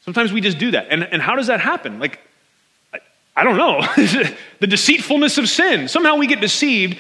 Sometimes 0.05 0.35
we 0.35 0.43
just 0.43 0.59
do 0.59 0.73
that. 0.73 0.89
And, 0.91 1.03
and 1.03 1.23
how 1.23 1.35
does 1.35 1.47
that 1.47 1.61
happen? 1.61 1.99
Like, 1.99 2.21
I, 3.37 3.45
don't 3.45 3.57
know. 3.57 3.81
the 4.61 4.67
deceitfulness 4.67 5.39
of 5.39 5.49
sin. 5.49 5.89
Somehow 5.89 6.17
we 6.17 6.27
get 6.27 6.41
deceived 6.41 6.99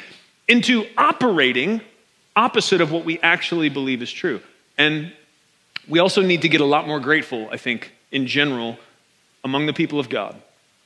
into 0.48 0.86
operating 0.96 1.80
opposite 2.34 2.80
of 2.80 2.90
what 2.90 3.04
we 3.04 3.18
actually 3.20 3.68
believe 3.68 4.02
is 4.02 4.10
true. 4.10 4.40
And 4.78 5.12
we 5.88 5.98
also 5.98 6.22
need 6.22 6.42
to 6.42 6.48
get 6.48 6.60
a 6.60 6.64
lot 6.64 6.86
more 6.86 7.00
grateful, 7.00 7.48
I 7.50 7.56
think, 7.56 7.92
in 8.10 8.26
general, 8.26 8.78
among 9.44 9.66
the 9.66 9.72
people 9.72 9.98
of 9.98 10.08
God. 10.08 10.40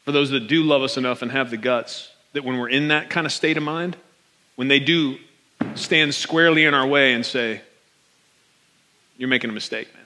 For 0.05 0.13
those 0.13 0.31
that 0.31 0.49
do 0.49 0.63
love 0.63 0.83
us 0.83 0.97
enough 0.97 1.23
and 1.23 1.31
have 1.31 1.51
the 1.51 1.57
guts, 1.57 2.11
that 2.33 2.45
when 2.45 2.59
we're 2.59 2.69
in 2.69 2.89
that 2.89 3.11
kind 3.11 3.27
of 3.27 3.33
state 3.33 3.57
of 3.57 3.63
mind, 3.63 3.97
when 4.57 4.69
they 4.69 4.81
do 4.81 5.17
stand 5.75 6.15
squarely 6.15 6.65
in 6.65 6.75
our 6.75 6.87
way 6.87 7.15
and 7.15 7.25
say, 7.25 7.61
You're 9.17 9.29
making 9.29 9.51
a 9.51 9.53
mistake, 9.53 9.93
man. 9.95 10.05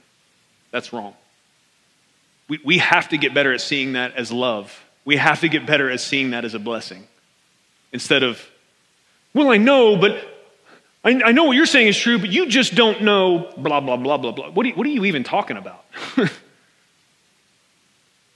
That's 0.70 0.92
wrong. 0.92 1.14
We, 2.48 2.60
we 2.64 2.78
have 2.78 3.08
to 3.10 3.18
get 3.18 3.34
better 3.34 3.52
at 3.52 3.60
seeing 3.60 3.94
that 3.94 4.14
as 4.16 4.30
love. 4.30 4.84
We 5.08 5.16
have 5.16 5.40
to 5.40 5.48
get 5.48 5.64
better 5.64 5.88
at 5.88 6.00
seeing 6.00 6.32
that 6.32 6.44
as 6.44 6.52
a 6.52 6.58
blessing. 6.58 7.08
Instead 7.94 8.22
of, 8.22 8.46
well, 9.32 9.50
I 9.50 9.56
know, 9.56 9.96
but 9.96 10.22
I, 11.02 11.22
I 11.24 11.32
know 11.32 11.44
what 11.44 11.56
you're 11.56 11.64
saying 11.64 11.88
is 11.88 11.96
true, 11.96 12.18
but 12.18 12.28
you 12.28 12.46
just 12.46 12.74
don't 12.74 13.00
know, 13.00 13.50
blah, 13.56 13.80
blah, 13.80 13.96
blah, 13.96 14.18
blah, 14.18 14.32
blah. 14.32 14.50
What 14.50 14.66
are 14.66 14.68
you, 14.68 14.74
what 14.74 14.86
are 14.86 14.90
you 14.90 15.06
even 15.06 15.24
talking 15.24 15.56
about? 15.56 15.82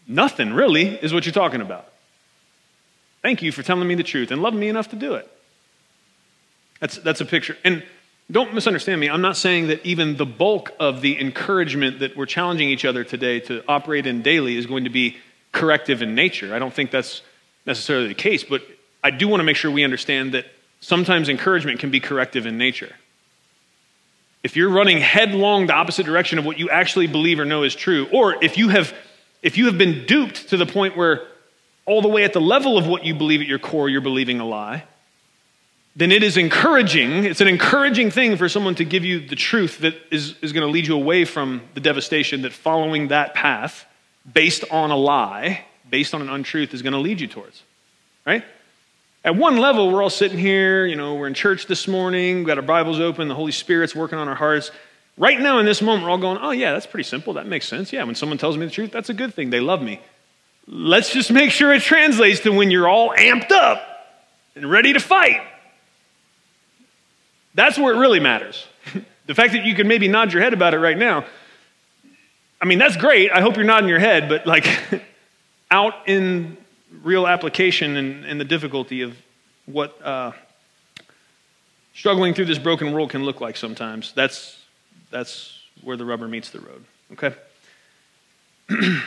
Nothing, 0.09 0.55
really, 0.55 0.87
is 0.87 1.13
what 1.13 1.27
you're 1.27 1.35
talking 1.35 1.61
about. 1.61 1.93
Thank 3.21 3.43
you 3.43 3.53
for 3.53 3.63
telling 3.63 3.87
me 3.87 3.95
the 3.95 4.03
truth 4.03 4.31
and 4.31 4.41
loving 4.41 4.59
me 4.59 4.71
enough 4.71 4.89
to 4.93 4.97
do 4.97 5.13
it. 5.17 5.31
That's, 6.81 6.97
that's 6.97 7.21
a 7.21 7.27
picture. 7.27 7.59
And 7.65 7.85
don't 8.31 8.55
misunderstand 8.55 8.99
me. 8.99 9.11
I'm 9.11 9.21
not 9.21 9.37
saying 9.37 9.67
that 9.67 9.85
even 9.85 10.17
the 10.17 10.25
bulk 10.25 10.71
of 10.81 11.03
the 11.03 11.21
encouragement 11.21 11.99
that 11.99 12.17
we're 12.17 12.25
challenging 12.25 12.71
each 12.71 12.87
other 12.87 13.05
today 13.05 13.41
to 13.41 13.63
operate 13.69 14.07
in 14.07 14.23
daily 14.23 14.57
is 14.57 14.65
going 14.65 14.85
to 14.85 14.91
be 14.91 15.19
corrective 15.53 16.03
in 16.03 16.15
nature. 16.15 16.55
I 16.55 16.59
don't 16.59 16.75
think 16.75 16.91
that's 16.91 17.23
necessarily 17.67 18.09
the 18.09 18.15
case, 18.15 18.43
but 18.43 18.63
I 19.05 19.11
do 19.11 19.29
want 19.29 19.41
to 19.41 19.45
make 19.45 19.57
sure 19.57 19.71
we 19.71 19.85
understand 19.85 20.33
that 20.35 20.47
sometimes 20.81 21.29
encouragement 21.29 21.79
can 21.79 21.91
be 21.91 22.01
corrective 22.01 22.47
in 22.47 22.59
nature. 22.59 22.95
if 24.43 24.57
you're 24.57 24.71
running 24.71 24.99
headlong 24.99 25.67
the 25.67 25.73
opposite 25.73 26.05
direction 26.05 26.39
of 26.39 26.45
what 26.45 26.59
you 26.59 26.69
actually 26.69 27.07
believe 27.07 27.39
or 27.39 27.45
know 27.45 27.63
is 27.63 27.75
true, 27.75 28.09
or 28.13 28.43
if 28.43 28.59
you 28.59 28.69
have 28.69 28.93
if 29.43 29.59
you 29.59 29.67
have 29.67 29.77
been 29.77 30.07
duped 30.07 30.49
to 30.51 30.57
the 30.57 30.67
point 30.67 30.97
where 30.97 31.27
all 31.85 32.01
the 32.01 32.09
way 32.09 32.23
at 32.23 32.33
the 32.33 32.41
level 32.41 32.79
of 32.79 32.87
what 32.87 33.05
you 33.05 33.15
believe 33.15 33.41
at 33.41 33.47
your 33.47 33.59
core 33.59 33.89
you're 33.89 34.01
believing 34.01 34.39
a 34.39 34.47
lie, 34.47 34.85
then 35.97 36.13
it 36.13 36.23
is 36.23 36.37
encouraging. 36.37 37.25
It's 37.25 37.41
an 37.41 37.49
encouraging 37.49 38.11
thing 38.13 38.37
for 38.37 38.49
someone 38.49 38.77
to 38.77 38.85
give 38.85 39.05
you 39.05 39.27
the 39.27 39.35
truth 39.35 39.79
that 39.79 39.95
is, 40.13 40.37
is 40.43 40.53
going 40.53 40.65
to 40.65 40.71
lead 40.71 40.87
you 40.87 40.95
away 40.95 41.25
from 41.25 41.61
the 41.75 41.81
devastation 41.81 42.43
that 42.43 42.53
following 42.53 43.09
that 43.09 43.35
path 43.35 43.85
based 44.31 44.65
on 44.71 44.91
a 44.91 44.97
lie, 44.97 45.65
based 45.89 46.15
on 46.15 46.23
an 46.23 46.29
untruth, 46.29 46.75
is 46.75 46.83
going 46.83 46.93
to 46.93 46.99
lead 46.99 47.21
you 47.21 47.27
towards. 47.27 47.63
Right? 48.27 48.45
At 49.25 49.37
one 49.37 49.57
level, 49.57 49.91
we're 49.93 50.03
all 50.03 50.11
sitting 50.11 50.39
here, 50.39 50.85
you 50.85 50.97
know, 50.97 51.15
we're 51.15 51.29
in 51.29 51.35
church 51.35 51.67
this 51.67 51.87
morning, 51.87 52.39
we've 52.39 52.47
got 52.47 52.59
our 52.59 52.63
Bibles 52.63 52.99
open, 52.99 53.29
the 53.29 53.35
Holy 53.35 53.53
Spirit's 53.53 53.95
working 53.95 54.19
on 54.19 54.29
our 54.29 54.35
hearts. 54.35 54.73
Right 55.17 55.41
now, 55.41 55.59
in 55.59 55.67
this 55.67 55.83
moment, 55.83 56.05
we're 56.05 56.11
all 56.11 56.19
going, 56.19 56.39
oh, 56.41 56.51
yeah, 56.51 56.73
that's 56.73 56.87
pretty 56.87 57.05
simple. 57.05 57.35
That 57.35 57.47
makes 57.47 57.69
sense. 57.69 57.93
Yeah, 57.93 58.03
when 58.05 58.15
someone 58.15 58.39
tells 58.39 58.57
me 58.57 58.65
the 58.65 58.73
truth, 58.73 58.91
that's 58.91 59.11
a 59.11 59.15
good 59.15 59.35
thing. 59.35 59.51
They 59.51 59.61
love 59.61 59.83
me. 59.83 60.01
Let's 60.67 61.13
just 61.13 61.31
make 61.31 61.51
sure 61.51 61.73
it 61.73 61.83
translates 61.83 62.41
to 62.41 62.51
when 62.51 62.71
you're 62.71 62.89
all 62.89 63.11
amped 63.11 63.53
up 63.53 63.83
and 64.57 64.69
ready 64.71 64.93
to 64.93 65.01
fight. 65.01 65.41
That's 67.55 67.79
where 67.79 67.95
it 67.95 67.99
really 67.99 68.21
matters. 68.21 68.67
the 69.27 69.35
fact 69.35 69.53
that 69.53 69.65
you 69.65 69.75
can 69.75 69.87
maybe 69.87 70.09
nod 70.09 70.33
your 70.33 70.43
head 70.43 70.55
about 70.55 70.75
it 70.75 70.79
right 70.79 70.97
now, 70.97 71.27
I 72.63 72.65
mean, 72.65 72.79
that's 72.79 72.97
great. 72.97 73.33
I 73.33 73.41
hope 73.41 73.57
you're 73.57 73.65
nodding 73.65 73.89
your 73.89 73.99
head, 73.99 74.29
but 74.29 74.47
like 74.47 74.65
out 75.71 75.95
in 76.07 76.57
real 77.03 77.27
application 77.27 77.97
and, 77.97 78.25
and 78.25 78.41
the 78.41 78.45
difficulty 78.45 79.03
of 79.03 79.17
what 79.67 80.01
uh, 80.01 80.31
struggling 81.93 82.35
through 82.35 82.45
this 82.45 82.59
broken 82.59 82.93
world 82.93 83.11
can 83.11 83.25
look 83.25 83.41
like 83.41 83.57
sometimes, 83.57 84.13
that's, 84.13 84.59
that's 85.11 85.59
where 85.83 85.97
the 85.97 86.05
rubber 86.05 86.29
meets 86.29 86.51
the 86.51 86.61
road, 86.61 86.85
okay? 87.13 87.35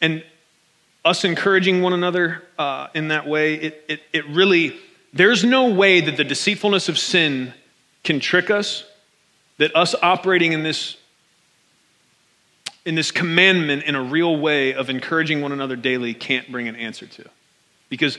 and 0.00 0.24
us 1.04 1.24
encouraging 1.24 1.80
one 1.80 1.92
another 1.92 2.42
uh, 2.58 2.88
in 2.92 3.08
that 3.08 3.28
way, 3.28 3.54
it, 3.54 3.84
it, 3.88 4.00
it 4.12 4.26
really 4.26 4.76
there's 5.12 5.44
no 5.44 5.68
way 5.68 6.00
that 6.00 6.16
the 6.16 6.24
deceitfulness 6.24 6.88
of 6.88 6.98
sin 6.98 7.52
can 8.02 8.18
trick 8.18 8.50
us, 8.50 8.84
that 9.58 9.76
us 9.76 9.94
operating 10.02 10.52
in 10.52 10.62
this 10.62 10.96
in 12.84 12.94
this 12.94 13.10
commandment 13.10 13.84
in 13.84 13.94
a 13.94 14.02
real 14.02 14.36
way 14.36 14.74
of 14.74 14.90
encouraging 14.90 15.40
one 15.40 15.52
another 15.52 15.76
daily 15.76 16.14
can't 16.14 16.50
bring 16.50 16.68
an 16.68 16.76
answer 16.76 17.06
to. 17.06 17.24
Because 17.88 18.18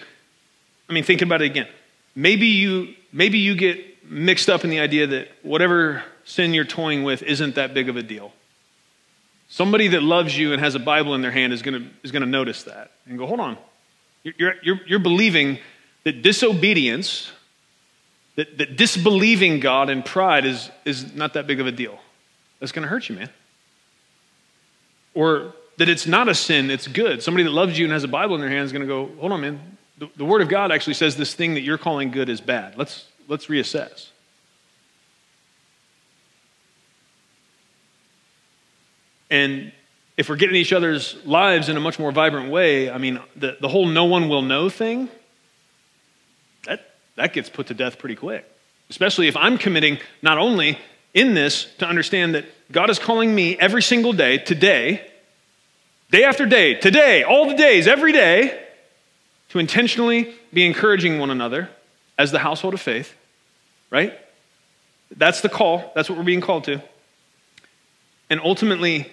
I 0.90 0.94
mean 0.94 1.04
thinking 1.04 1.28
about 1.28 1.42
it 1.42 1.46
again. 1.46 1.68
Maybe 2.16 2.48
you 2.48 2.96
maybe 3.12 3.40
you 3.40 3.56
get 3.56 4.10
mixed 4.10 4.50
up 4.50 4.64
in 4.64 4.70
the 4.70 4.80
idea 4.80 5.08
that 5.08 5.30
whatever 5.42 6.04
sin 6.26 6.54
you're 6.54 6.66
toying 6.66 7.04
with 7.04 7.24
isn't 7.24 7.56
that 7.56 7.74
big 7.74 7.90
of 7.90 7.98
a 7.98 8.04
deal. 8.04 8.32
Somebody 9.50 9.90
that 9.90 10.02
loves 10.02 10.38
you 10.38 10.54
and 10.54 10.62
has 10.62 10.76
a 10.76 10.80
Bible 10.80 11.14
in 11.16 11.22
their 11.22 11.32
hand 11.32 11.54
is 11.54 11.62
going 11.62 11.84
to, 11.84 11.90
is 12.04 12.12
to 12.12 12.20
notice 12.26 12.64
that 12.64 12.92
and 13.06 13.18
go, 13.18 13.28
hold 13.28 13.40
on. 13.40 13.58
You're, 14.24 14.56
you're, 14.64 14.80
you're 14.88 15.00
believing 15.00 15.60
that 16.06 16.22
disobedience, 16.22 17.32
that, 18.36 18.58
that 18.58 18.78
disbelieving 18.78 19.60
God 19.60 19.90
and 19.90 20.04
pride 20.04 20.46
is, 20.46 20.72
is 20.86 21.14
not 21.14 21.34
that 21.34 21.46
big 21.46 21.60
of 21.60 21.68
a 21.68 21.72
deal. 21.72 22.00
That's 22.60 22.72
going 22.72 22.84
to 22.84 22.90
hurt 22.90 23.10
you, 23.10 23.16
man. 23.16 23.30
Or 25.14 25.54
that 25.78 25.90
it's 25.90 26.08
not 26.08 26.30
a 26.30 26.36
sin, 26.36 26.70
it's 26.70 26.88
good. 26.88 27.24
Somebody 27.24 27.44
that 27.44 27.52
loves 27.52 27.78
you 27.78 27.86
and 27.86 27.94
has 27.94 28.04
a 28.04 28.08
Bible 28.08 28.36
in 28.36 28.42
their 28.42 28.50
hand 28.50 28.66
is 28.66 28.72
going 28.72 28.82
to 28.82 28.88
go, 28.88 29.10
hold 29.20 29.32
on, 29.32 29.42
man. 29.42 29.78
The, 29.98 30.10
the 30.18 30.26
Word 30.26 30.42
of 30.42 30.50
God 30.50 30.72
actually 30.72 30.96
says 30.96 31.16
this 31.16 31.34
thing 31.34 31.54
that 31.54 31.62
you're 31.62 31.78
calling 31.78 32.12
good 32.12 32.30
is 32.30 32.42
bad. 32.42 32.78
Let's, 32.78 33.06
let's 33.28 33.48
reassess. 33.48 34.10
And 39.30 39.72
if 40.16 40.30
we're 40.30 40.36
getting 40.36 40.56
each 40.56 40.74
other's 40.74 41.18
lives 41.26 41.70
in 41.70 41.78
a 41.78 41.80
much 41.80 41.98
more 41.98 42.12
vibrant 42.12 42.52
way, 42.52 42.90
I 42.90 42.98
mean, 43.00 43.20
the, 43.36 43.58
the 43.60 43.68
whole 43.68 43.88
no 43.88 44.06
one 44.06 44.30
will 44.30 44.44
know 44.44 44.70
thing, 44.70 45.10
that 47.16 47.34
gets 47.34 47.50
put 47.50 47.68
to 47.68 47.74
death 47.74 48.00
pretty 48.00 48.16
quick. 48.16 48.50
Especially 48.90 49.28
if 49.28 49.38
I'm 49.38 49.58
committing 49.58 50.00
not 50.22 50.38
only 50.38 50.80
in 51.14 51.34
this 51.34 51.66
to 51.78 51.86
understand 51.86 52.36
that 52.36 52.46
God 52.72 52.90
is 52.90 53.00
calling 53.00 53.34
me 53.34 53.58
every 53.58 53.82
single 53.82 54.14
day, 54.14 54.38
today, 54.38 55.06
day 56.12 56.24
after 56.24 56.46
day, 56.46 56.76
today, 56.76 57.24
all 57.24 57.48
the 57.48 57.56
days, 57.56 57.88
every 57.88 58.12
day, 58.12 58.60
to 59.50 59.60
intentionally 59.60 60.34
be 60.52 60.66
encouraging 60.66 61.20
one 61.20 61.30
another 61.30 61.70
as 62.18 62.32
the 62.32 62.40
household 62.40 62.74
of 62.74 62.82
faith, 62.82 63.14
right? 63.92 64.18
That's 65.16 65.42
the 65.42 65.50
call. 65.50 65.92
That's 65.96 66.10
what 66.10 66.18
we're 66.18 66.24
being 66.24 66.42
called 66.42 66.64
to. 66.66 66.82
And 68.30 68.40
ultimately, 68.40 69.12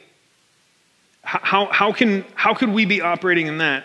how, 1.23 1.67
how, 1.67 1.93
can, 1.93 2.25
how 2.35 2.55
could 2.55 2.71
we 2.71 2.87
be 2.87 3.01
operating 3.01 3.47
in 3.47 3.59
that? 3.59 3.85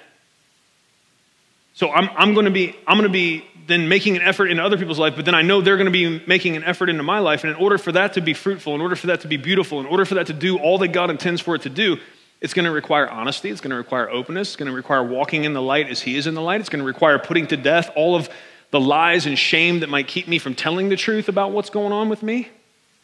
So 1.73 1.91
I'm, 1.91 2.09
I'm 2.15 2.33
going 2.33 2.45
to 2.45 2.51
be, 2.51 2.75
I'm 2.87 2.97
going 2.97 3.09
to 3.09 3.13
be 3.13 3.43
then 3.67 3.87
making 3.87 4.15
an 4.15 4.21
effort 4.21 4.47
in 4.47 4.59
other 4.59 4.77
people's 4.77 4.99
life, 4.99 5.15
but 5.15 5.25
then 5.25 5.35
I 5.35 5.41
know 5.41 5.61
they're 5.61 5.77
going 5.77 5.85
to 5.85 5.91
be 5.91 6.23
making 6.27 6.55
an 6.55 6.63
effort 6.63 6.89
into 6.89 7.03
my 7.03 7.19
life. 7.19 7.43
And 7.43 7.51
in 7.51 7.57
order 7.57 7.77
for 7.77 7.91
that 7.93 8.13
to 8.13 8.21
be 8.21 8.33
fruitful, 8.33 8.75
in 8.75 8.81
order 8.81 8.95
for 8.95 9.07
that 9.07 9.21
to 9.21 9.27
be 9.27 9.37
beautiful, 9.37 9.79
in 9.79 9.85
order 9.85 10.05
for 10.05 10.15
that 10.15 10.27
to 10.27 10.33
do 10.33 10.57
all 10.57 10.77
that 10.79 10.89
God 10.89 11.09
intends 11.09 11.41
for 11.41 11.55
it 11.55 11.63
to 11.63 11.69
do, 11.69 11.97
it's 12.41 12.53
going 12.53 12.65
to 12.65 12.71
require 12.71 13.09
honesty. 13.09 13.49
It's 13.49 13.61
going 13.61 13.71
to 13.71 13.77
require 13.77 14.09
openness. 14.09 14.49
It's 14.49 14.55
going 14.55 14.69
to 14.69 14.75
require 14.75 15.03
walking 15.03 15.45
in 15.45 15.53
the 15.53 15.61
light 15.61 15.89
as 15.89 16.01
He 16.01 16.15
is 16.15 16.27
in 16.27 16.35
the 16.35 16.41
light. 16.41 16.59
It's 16.59 16.69
going 16.69 16.81
to 16.81 16.85
require 16.85 17.17
putting 17.17 17.47
to 17.47 17.57
death 17.57 17.89
all 17.95 18.15
of 18.15 18.29
the 18.71 18.79
lies 18.79 19.25
and 19.25 19.39
shame 19.39 19.79
that 19.79 19.89
might 19.89 20.07
keep 20.07 20.27
me 20.27 20.37
from 20.37 20.53
telling 20.53 20.89
the 20.89 20.97
truth 20.97 21.29
about 21.29 21.51
what's 21.51 21.69
going 21.69 21.93
on 21.93 22.09
with 22.09 22.21
me, 22.21 22.49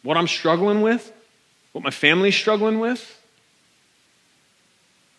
what 0.02 0.16
I'm 0.16 0.28
struggling 0.28 0.82
with, 0.82 1.12
what 1.72 1.82
my 1.82 1.90
family's 1.90 2.36
struggling 2.36 2.78
with. 2.78 3.20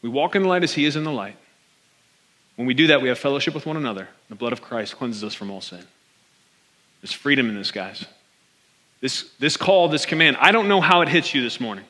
We 0.02 0.10
walk 0.10 0.36
in 0.36 0.44
the 0.44 0.48
light 0.50 0.64
as 0.64 0.74
He 0.74 0.86
is 0.86 0.96
in 0.96 1.04
the 1.04 1.12
light. 1.12 1.38
When 2.56 2.68
we 2.68 2.74
do 2.74 2.88
that, 2.88 3.02
we 3.02 3.10
have 3.10 3.18
fellowship 3.18 3.56
with 3.56 3.66
one 3.66 3.78
another. 3.78 4.08
The 4.30 4.36
blood 4.36 4.54
of 4.54 4.62
Christ 4.62 4.96
cleanses 4.96 5.24
us 5.24 5.34
from 5.34 5.50
all 5.50 5.62
sin. 5.62 5.84
There's 7.02 7.12
freedom 7.12 7.50
in 7.50 7.56
this, 7.56 7.72
guys. 7.72 8.06
This, 9.02 9.30
this 9.40 9.58
call, 9.58 9.90
this 9.90 10.06
command, 10.06 10.38
I 10.40 10.52
don't 10.52 10.70
know 10.70 10.80
how 10.80 11.02
it 11.02 11.10
hits 11.10 11.34
you 11.34 11.42
this 11.42 11.60
morning. 11.60 11.84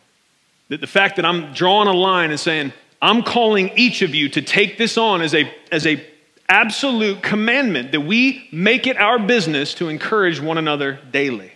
The, 0.69 0.77
the 0.77 0.87
fact 0.87 1.17
that 1.17 1.25
I'm 1.25 1.53
drawing 1.53 1.87
a 1.87 1.93
line 1.93 2.31
and 2.31 2.39
saying, 2.39 2.73
I'm 3.01 3.21
calling 3.21 3.71
each 3.75 4.01
of 4.01 4.15
you 4.15 4.29
to 4.29 4.41
take 4.41 4.77
this 4.77 4.97
on 4.97 5.21
as 5.21 5.35
a, 5.35 5.53
as 5.71 5.85
a 5.85 6.03
absolute 6.49 7.21
commandment 7.21 7.91
that 7.91 8.01
we 8.01 8.47
make 8.51 8.87
it 8.87 8.97
our 8.97 9.19
business 9.19 9.73
to 9.75 9.89
encourage 9.89 10.39
one 10.39 10.57
another 10.57 10.99
daily. 11.11 11.51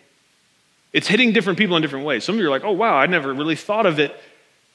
It's 0.93 1.07
hitting 1.07 1.31
different 1.31 1.57
people 1.57 1.75
in 1.75 1.81
different 1.81 2.05
ways. 2.05 2.23
Some 2.23 2.35
of 2.35 2.41
you 2.41 2.47
are 2.47 2.51
like, 2.51 2.63
oh, 2.63 2.71
wow, 2.71 2.95
I 2.95 3.05
never 3.05 3.33
really 3.33 3.55
thought 3.55 3.85
of 3.85 3.99
it 3.99 4.15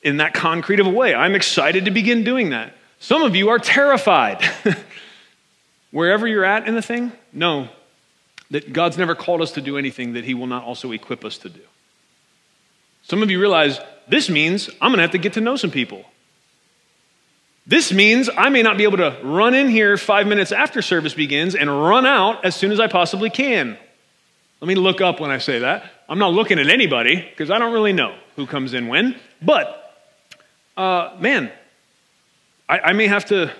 in 0.02 0.16
that 0.16 0.34
concrete 0.34 0.80
of 0.80 0.86
a 0.86 0.90
way. 0.90 1.14
I'm 1.14 1.34
excited 1.34 1.84
to 1.84 1.90
begin 1.90 2.24
doing 2.24 2.50
that. 2.50 2.74
Some 3.02 3.22
of 3.22 3.34
you 3.34 3.48
are 3.48 3.58
terrified. 3.58 4.48
Wherever 5.90 6.24
you're 6.24 6.44
at 6.44 6.68
in 6.68 6.76
the 6.76 6.82
thing, 6.82 7.10
know 7.32 7.68
that 8.52 8.72
God's 8.72 8.96
never 8.96 9.16
called 9.16 9.42
us 9.42 9.50
to 9.52 9.60
do 9.60 9.76
anything 9.76 10.12
that 10.12 10.24
He 10.24 10.34
will 10.34 10.46
not 10.46 10.62
also 10.62 10.92
equip 10.92 11.24
us 11.24 11.36
to 11.38 11.48
do. 11.48 11.62
Some 13.02 13.20
of 13.20 13.28
you 13.28 13.40
realize 13.40 13.80
this 14.06 14.30
means 14.30 14.70
I'm 14.80 14.92
going 14.92 14.98
to 14.98 15.02
have 15.02 15.10
to 15.10 15.18
get 15.18 15.32
to 15.32 15.40
know 15.40 15.56
some 15.56 15.72
people. 15.72 16.04
This 17.66 17.92
means 17.92 18.30
I 18.36 18.50
may 18.50 18.62
not 18.62 18.78
be 18.78 18.84
able 18.84 18.98
to 18.98 19.18
run 19.24 19.54
in 19.54 19.68
here 19.68 19.96
five 19.96 20.28
minutes 20.28 20.52
after 20.52 20.80
service 20.80 21.12
begins 21.12 21.56
and 21.56 21.68
run 21.68 22.06
out 22.06 22.44
as 22.44 22.54
soon 22.54 22.70
as 22.70 22.78
I 22.78 22.86
possibly 22.86 23.30
can. 23.30 23.76
Let 24.60 24.68
me 24.68 24.76
look 24.76 25.00
up 25.00 25.18
when 25.18 25.32
I 25.32 25.38
say 25.38 25.58
that. 25.58 25.90
I'm 26.08 26.20
not 26.20 26.34
looking 26.34 26.60
at 26.60 26.68
anybody 26.68 27.16
because 27.16 27.50
I 27.50 27.58
don't 27.58 27.72
really 27.72 27.92
know 27.92 28.16
who 28.36 28.46
comes 28.46 28.74
in 28.74 28.86
when. 28.86 29.16
But, 29.42 29.92
uh, 30.76 31.16
man, 31.18 31.50
I, 32.72 32.78
I 32.88 32.92
may 32.94 33.06
have 33.06 33.26
to 33.26 33.52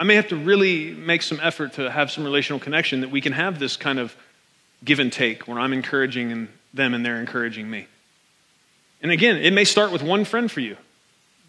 I 0.00 0.04
may 0.04 0.14
have 0.14 0.28
to 0.28 0.36
really 0.36 0.90
make 0.90 1.20
some 1.20 1.38
effort 1.42 1.74
to 1.74 1.90
have 1.90 2.10
some 2.10 2.24
relational 2.24 2.58
connection 2.58 3.02
that 3.02 3.10
we 3.10 3.20
can 3.20 3.34
have 3.34 3.58
this 3.58 3.76
kind 3.76 3.98
of 3.98 4.16
give 4.82 4.98
and 5.00 5.12
take 5.12 5.46
where 5.46 5.60
I'm 5.60 5.74
encouraging 5.74 6.48
them 6.72 6.94
and 6.94 7.04
they're 7.04 7.20
encouraging 7.20 7.70
me. 7.70 7.86
And 9.02 9.12
again, 9.12 9.36
it 9.36 9.52
may 9.52 9.64
start 9.64 9.92
with 9.92 10.02
one 10.02 10.24
friend 10.24 10.50
for 10.50 10.60
you. 10.60 10.76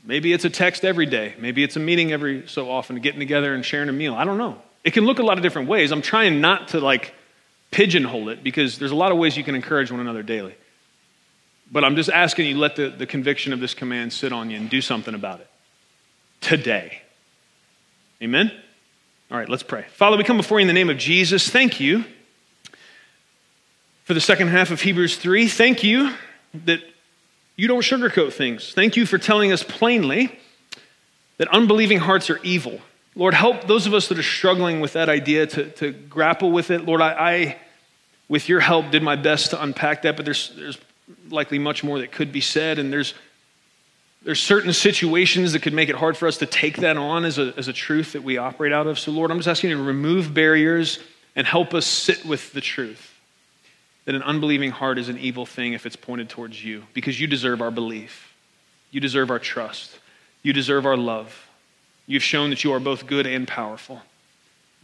Maybe 0.04 0.34
it's 0.34 0.44
a 0.44 0.50
text 0.50 0.84
every 0.84 1.06
day. 1.06 1.34
Maybe 1.40 1.64
it's 1.64 1.78
a 1.78 1.80
meeting 1.80 2.12
every 2.12 2.48
so 2.48 2.70
often, 2.70 2.98
getting 2.98 3.20
together 3.20 3.56
and 3.56 3.66
sharing 3.66 3.88
a 3.88 3.94
meal. 3.94 4.14
I 4.14 4.26
don't 4.26 4.38
know. 4.38 4.62
It 4.84 4.92
can 4.92 5.06
look 5.06 5.20
a 5.20 5.24
lot 5.24 5.38
of 5.38 5.44
different 5.44 5.70
ways. 5.70 5.92
I'm 5.92 6.02
trying 6.02 6.42
not 6.42 6.68
to 6.70 6.82
like 6.82 7.16
pigeonhole 7.72 8.28
it 8.28 8.44
because 8.44 8.78
there's 8.78 8.92
a 8.92 8.96
lot 8.96 9.14
of 9.14 9.18
ways 9.18 9.38
you 9.38 9.46
can 9.46 9.56
encourage 9.56 9.90
one 9.90 10.02
another 10.02 10.22
daily. 10.22 10.54
But 11.72 11.86
I'm 11.86 11.96
just 11.96 12.10
asking 12.10 12.48
you 12.48 12.58
let 12.58 12.76
the, 12.76 12.90
the 12.90 13.08
conviction 13.08 13.54
of 13.54 13.62
this 13.62 13.74
command 13.74 14.12
sit 14.12 14.34
on 14.34 14.50
you 14.50 14.58
and 14.58 14.70
do 14.70 14.82
something 14.82 15.16
about 15.16 15.40
it 15.40 15.48
today. 16.44 17.02
Amen? 18.22 18.52
All 19.32 19.38
right, 19.38 19.49
let's 19.49 19.64
pray. 19.64 19.86
Father, 19.94 20.18
we 20.18 20.24
come 20.24 20.38
before 20.38 20.60
you 20.60 20.64
in 20.64 20.68
the 20.68 20.74
name 20.74 20.90
of 20.90 20.98
Jesus. 20.98 21.49
Thank 21.49 21.80
you 21.80 22.06
for 24.03 24.14
the 24.14 24.22
second 24.22 24.49
half 24.49 24.70
of 24.70 24.82
Hebrews 24.82 25.15
3. 25.15 25.48
Thank 25.48 25.84
you 25.84 26.14
that 26.65 26.82
you 27.56 27.68
don't 27.68 27.82
sugarcoat 27.82 28.34
things. 28.34 28.74
Thank 28.74 28.98
you 28.98 29.06
for 29.06 29.18
telling 29.18 29.52
us 29.52 29.64
plainly 29.64 30.38
that 31.38 31.48
unbelieving 31.48 31.99
hearts 31.99 32.30
are 32.30 32.40
evil. 32.44 32.80
Lord, 33.15 33.34
help 33.34 33.65
those 33.65 33.88
of 33.88 33.94
us 33.94 34.10
that 34.10 34.20
are 34.20 34.24
struggling 34.24 34.82
with 34.82 34.94
that 34.94 35.07
idea 35.07 35.48
to, 35.48 35.70
to 35.72 35.91
grapple 35.91 36.52
with 36.52 36.72
it. 36.72 36.86
Lord, 36.86 37.02
I, 37.02 37.11
I, 37.14 37.57
with 38.28 38.49
your 38.49 38.60
help, 38.60 38.91
did 38.91 39.02
my 39.02 39.15
best 39.15 39.52
to 39.52 39.64
unpack 39.64 40.02
that, 40.02 40.18
but 40.18 40.26
there's, 40.26 40.49
there's 40.56 40.78
likely 41.30 41.60
much 41.60 41.84
more 41.84 41.99
that 41.99 42.11
could 42.11 42.32
be 42.32 42.41
said, 42.41 42.80
and 42.80 42.91
there's, 42.91 43.14
there's 44.24 44.41
certain 44.41 44.72
situations 44.72 45.52
that 45.54 45.62
could 45.62 45.74
make 45.74 45.90
it 45.90 45.95
hard 45.95 46.16
for 46.16 46.28
us 46.28 46.38
to 46.38 46.45
take 46.45 46.78
that 46.78 46.98
on 46.98 47.26
as 47.26 47.38
a, 47.38 47.54
as 47.58 47.68
a 47.68 47.74
truth 47.74 48.14
that 48.14 48.24
we 48.24 48.38
operate 48.38 48.72
out 48.72 48.88
of. 48.88 48.98
So, 48.98 49.12
Lord, 49.12 49.32
I'm 49.32 49.38
just 49.38 49.50
asking 49.50 49.72
you 49.72 49.78
to 49.78 49.84
remove 49.84 50.34
barriers 50.34 51.00
and 51.36 51.45
help 51.45 51.74
us 51.74 51.86
sit 51.86 52.26
with 52.26 52.54
the 52.54 52.62
truth 52.62 53.10
that 54.06 54.16
an 54.16 54.24
unbelieving 54.24 54.72
heart 54.72 54.98
is 54.98 55.10
an 55.10 55.18
evil 55.18 55.45
thing 55.45 55.74
if 55.74 55.86
it's 55.86 55.95
pointed 55.95 56.30
towards 56.30 56.64
you, 56.64 56.84
because 56.94 57.20
you 57.20 57.28
deserve 57.28 57.62
our 57.62 57.72
belief. 57.72 58.34
You 58.91 59.00
deserve 59.00 59.30
our 59.32 59.40
trust. 59.40 59.98
You 60.41 60.54
deserve 60.54 60.86
our 60.86 60.98
love. 60.98 61.48
You've 62.06 62.24
shown 62.24 62.50
that 62.50 62.64
you 62.64 62.74
are 62.74 62.80
both 62.80 63.08
good 63.08 63.26
and 63.26 63.48
powerful. 63.48 64.02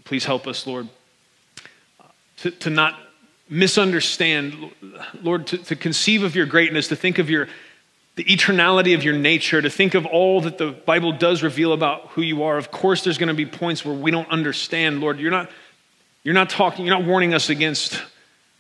Please 0.06 0.26
help 0.26 0.48
us, 0.48 0.66
Lord, 0.66 0.88
to, 2.38 2.52
to 2.52 2.70
not 2.70 2.98
misunderstand, 3.50 4.72
Lord, 5.22 5.48
to, 5.48 5.58
to 5.58 5.76
conceive 5.76 6.24
of 6.24 6.36
your 6.36 6.46
greatness, 6.46 6.88
to 6.88 6.96
think 6.96 7.20
of 7.20 7.30
your 7.30 7.48
the 8.20 8.26
eternality 8.26 8.96
of 8.96 9.02
your 9.06 9.14
nature, 9.14 9.62
to 9.62 9.70
think 9.70 9.94
of 9.94 10.06
all 10.06 10.42
that 10.42 10.58
the 10.58 10.72
Bible 10.72 11.14
does 11.14 11.42
reveal 11.42 11.72
about 11.72 12.10
who 12.10 12.22
you 12.22 12.44
are. 12.44 12.58
Of 12.58 12.70
course, 12.70 13.02
there's 13.06 13.18
going 13.18 13.30
to 13.30 13.34
be 13.34 13.46
points 13.46 13.86
where 13.86 13.96
we 13.96 14.12
don't 14.12 14.30
understand, 14.30 15.00
Lord. 15.00 15.20
You're 15.20 15.32
not, 15.32 15.50
you're 16.26 16.34
not 16.34 16.50
talking, 16.50 16.86
you're 16.86 17.00
not 17.00 17.08
warning 17.08 17.34
us 17.34 17.50
against 17.50 18.04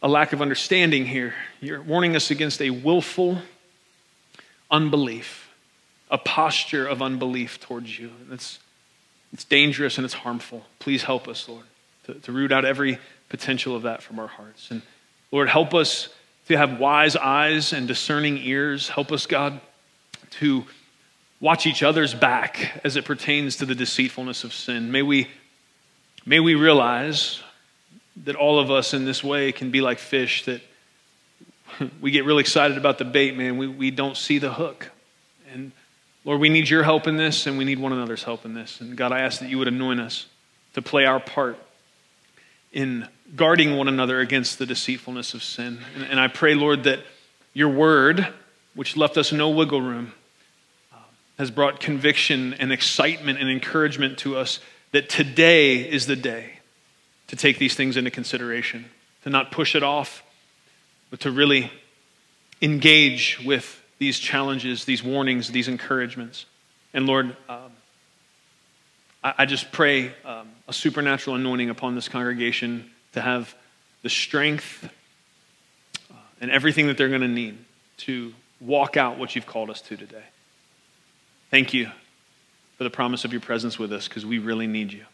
a 0.01 0.07
lack 0.07 0.31
of 0.31 0.41
understanding 0.41 1.05
here. 1.05 1.33
You're 1.59 1.81
warning 1.81 2.15
us 2.15 2.31
against 2.31 2.61
a 2.61 2.69
willful 2.69 3.39
unbelief, 4.71 5.49
a 6.09 6.17
posture 6.17 6.87
of 6.87 7.01
unbelief 7.01 7.59
towards 7.59 7.99
you. 7.99 8.11
And 8.21 8.31
It's, 8.31 8.59
it's 9.33 9.43
dangerous 9.43 9.97
and 9.97 10.05
it's 10.05 10.13
harmful. 10.13 10.67
Please 10.79 11.03
help 11.03 11.27
us, 11.27 11.49
Lord, 11.49 11.65
to, 12.05 12.13
to 12.13 12.31
root 12.31 12.53
out 12.53 12.63
every 12.63 12.97
potential 13.27 13.75
of 13.75 13.81
that 13.81 14.03
from 14.03 14.19
our 14.19 14.27
hearts. 14.27 14.71
And 14.71 14.83
Lord, 15.33 15.49
help 15.49 15.73
us 15.73 16.07
to 16.49 16.57
have 16.57 16.79
wise 16.79 17.15
eyes 17.15 17.73
and 17.73 17.87
discerning 17.87 18.37
ears. 18.37 18.89
Help 18.89 19.11
us, 19.11 19.27
God, 19.27 19.61
to 20.31 20.65
watch 21.39 21.67
each 21.67 21.83
other's 21.83 22.13
back 22.13 22.81
as 22.83 22.95
it 22.95 23.05
pertains 23.05 23.57
to 23.57 23.67
the 23.67 23.75
deceitfulness 23.75 24.43
of 24.43 24.51
sin. 24.51 24.91
May 24.91 25.03
we, 25.03 25.27
may 26.25 26.39
we 26.39 26.55
realize 26.55 27.41
that 28.25 28.35
all 28.35 28.59
of 28.59 28.71
us 28.71 28.95
in 28.95 29.05
this 29.05 29.23
way 29.23 29.51
can 29.51 29.69
be 29.69 29.79
like 29.79 29.99
fish 29.99 30.43
that 30.45 30.61
we 32.01 32.09
get 32.09 32.25
really 32.25 32.41
excited 32.41 32.77
about 32.77 32.97
the 32.97 33.05
bait, 33.05 33.37
man. 33.37 33.57
We, 33.57 33.67
we 33.67 33.91
don't 33.91 34.17
see 34.17 34.39
the 34.39 34.51
hook. 34.51 34.89
And 35.53 35.71
Lord, 36.25 36.41
we 36.41 36.49
need 36.49 36.67
your 36.67 36.81
help 36.81 37.05
in 37.05 37.15
this 37.15 37.45
and 37.45 37.59
we 37.59 37.63
need 37.63 37.77
one 37.77 37.93
another's 37.93 38.23
help 38.23 38.43
in 38.43 38.55
this. 38.55 38.81
And 38.81 38.97
God, 38.97 39.11
I 39.11 39.19
ask 39.19 39.39
that 39.41 39.49
you 39.49 39.59
would 39.59 39.67
anoint 39.67 39.99
us 39.99 40.25
to 40.73 40.81
play 40.81 41.05
our 41.05 41.19
part 41.19 41.59
in 42.73 43.07
guarding 43.35 43.77
one 43.77 43.87
another 43.87 44.19
against 44.19 44.59
the 44.59 44.65
deceitfulness 44.65 45.33
of 45.33 45.43
sin. 45.43 45.79
And, 45.95 46.03
and 46.03 46.19
I 46.19 46.27
pray, 46.27 46.55
Lord, 46.55 46.83
that 46.83 46.99
your 47.53 47.69
word, 47.69 48.27
which 48.75 48.97
left 48.97 49.17
us 49.17 49.31
no 49.31 49.49
wiggle 49.49 49.81
room, 49.81 50.13
uh, 50.91 50.97
has 51.37 51.51
brought 51.51 51.79
conviction 51.79 52.53
and 52.55 52.71
excitement 52.71 53.39
and 53.39 53.49
encouragement 53.49 54.17
to 54.19 54.37
us 54.37 54.59
that 54.91 55.09
today 55.09 55.77
is 55.77 56.07
the 56.07 56.15
day 56.15 56.53
to 57.27 57.35
take 57.35 57.59
these 57.59 57.75
things 57.75 57.97
into 57.97 58.09
consideration, 58.09 58.85
to 59.23 59.29
not 59.29 59.51
push 59.51 59.75
it 59.75 59.83
off, 59.83 60.23
but 61.09 61.19
to 61.21 61.31
really 61.31 61.71
engage 62.61 63.39
with 63.45 63.81
these 63.99 64.17
challenges, 64.17 64.85
these 64.85 65.03
warnings, 65.03 65.51
these 65.51 65.67
encouragements. 65.67 66.45
And 66.93 67.05
Lord, 67.05 67.35
um, 67.47 67.71
I, 69.23 69.33
I, 69.39 69.45
just 69.45 69.71
pray 69.71 70.13
um, 70.25 70.49
a 70.67 70.73
supernatural 70.73 71.35
anointing 71.35 71.69
upon 71.69 71.95
this 71.95 72.07
congregation 72.07 72.89
to 73.13 73.21
have 73.21 73.55
the 74.01 74.09
strength 74.09 74.89
uh, 76.11 76.15
and 76.41 76.51
everything 76.51 76.87
that 76.87 76.97
they're 76.97 77.09
going 77.09 77.21
to 77.21 77.27
need 77.27 77.57
to 77.97 78.33
walk 78.61 78.97
out 78.97 79.17
what 79.17 79.35
you've 79.35 79.45
called 79.45 79.69
us 79.69 79.81
to 79.81 79.97
today. 79.97 80.23
Thank 81.49 81.73
you 81.73 81.89
for 82.77 82.83
the 82.83 82.89
promise 82.89 83.25
of 83.25 83.31
your 83.31 83.41
presence 83.41 83.79
with 83.79 83.91
us 83.91 84.07
because 84.07 84.25
we 84.25 84.39
really 84.39 84.67
need 84.67 84.93
you. 84.93 85.05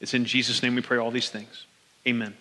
It's 0.00 0.14
in 0.14 0.24
Jesus' 0.24 0.62
name 0.62 0.74
we 0.74 0.82
pray 0.82 0.98
all 0.98 1.10
these 1.10 1.30
things. 1.30 1.66
Amen. 2.06 2.34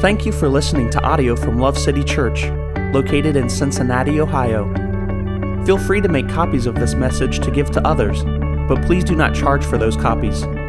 Thank 0.00 0.26
you 0.26 0.32
for 0.32 0.48
listening 0.48 0.90
to 0.90 1.02
audio 1.02 1.36
from 1.36 1.58
Love 1.58 1.78
City 1.78 2.02
Church, 2.02 2.44
located 2.92 3.36
in 3.36 3.48
Cincinnati, 3.48 4.20
Ohio. 4.20 4.72
Feel 5.64 5.78
free 5.78 6.00
to 6.00 6.08
make 6.08 6.28
copies 6.28 6.66
of 6.66 6.74
this 6.74 6.94
message 6.94 7.38
to 7.40 7.50
give 7.50 7.70
to 7.70 7.86
others, 7.86 8.24
but 8.68 8.82
please 8.84 9.04
do 9.04 9.14
not 9.14 9.34
charge 9.34 9.64
for 9.64 9.78
those 9.78 9.96
copies 9.96 10.44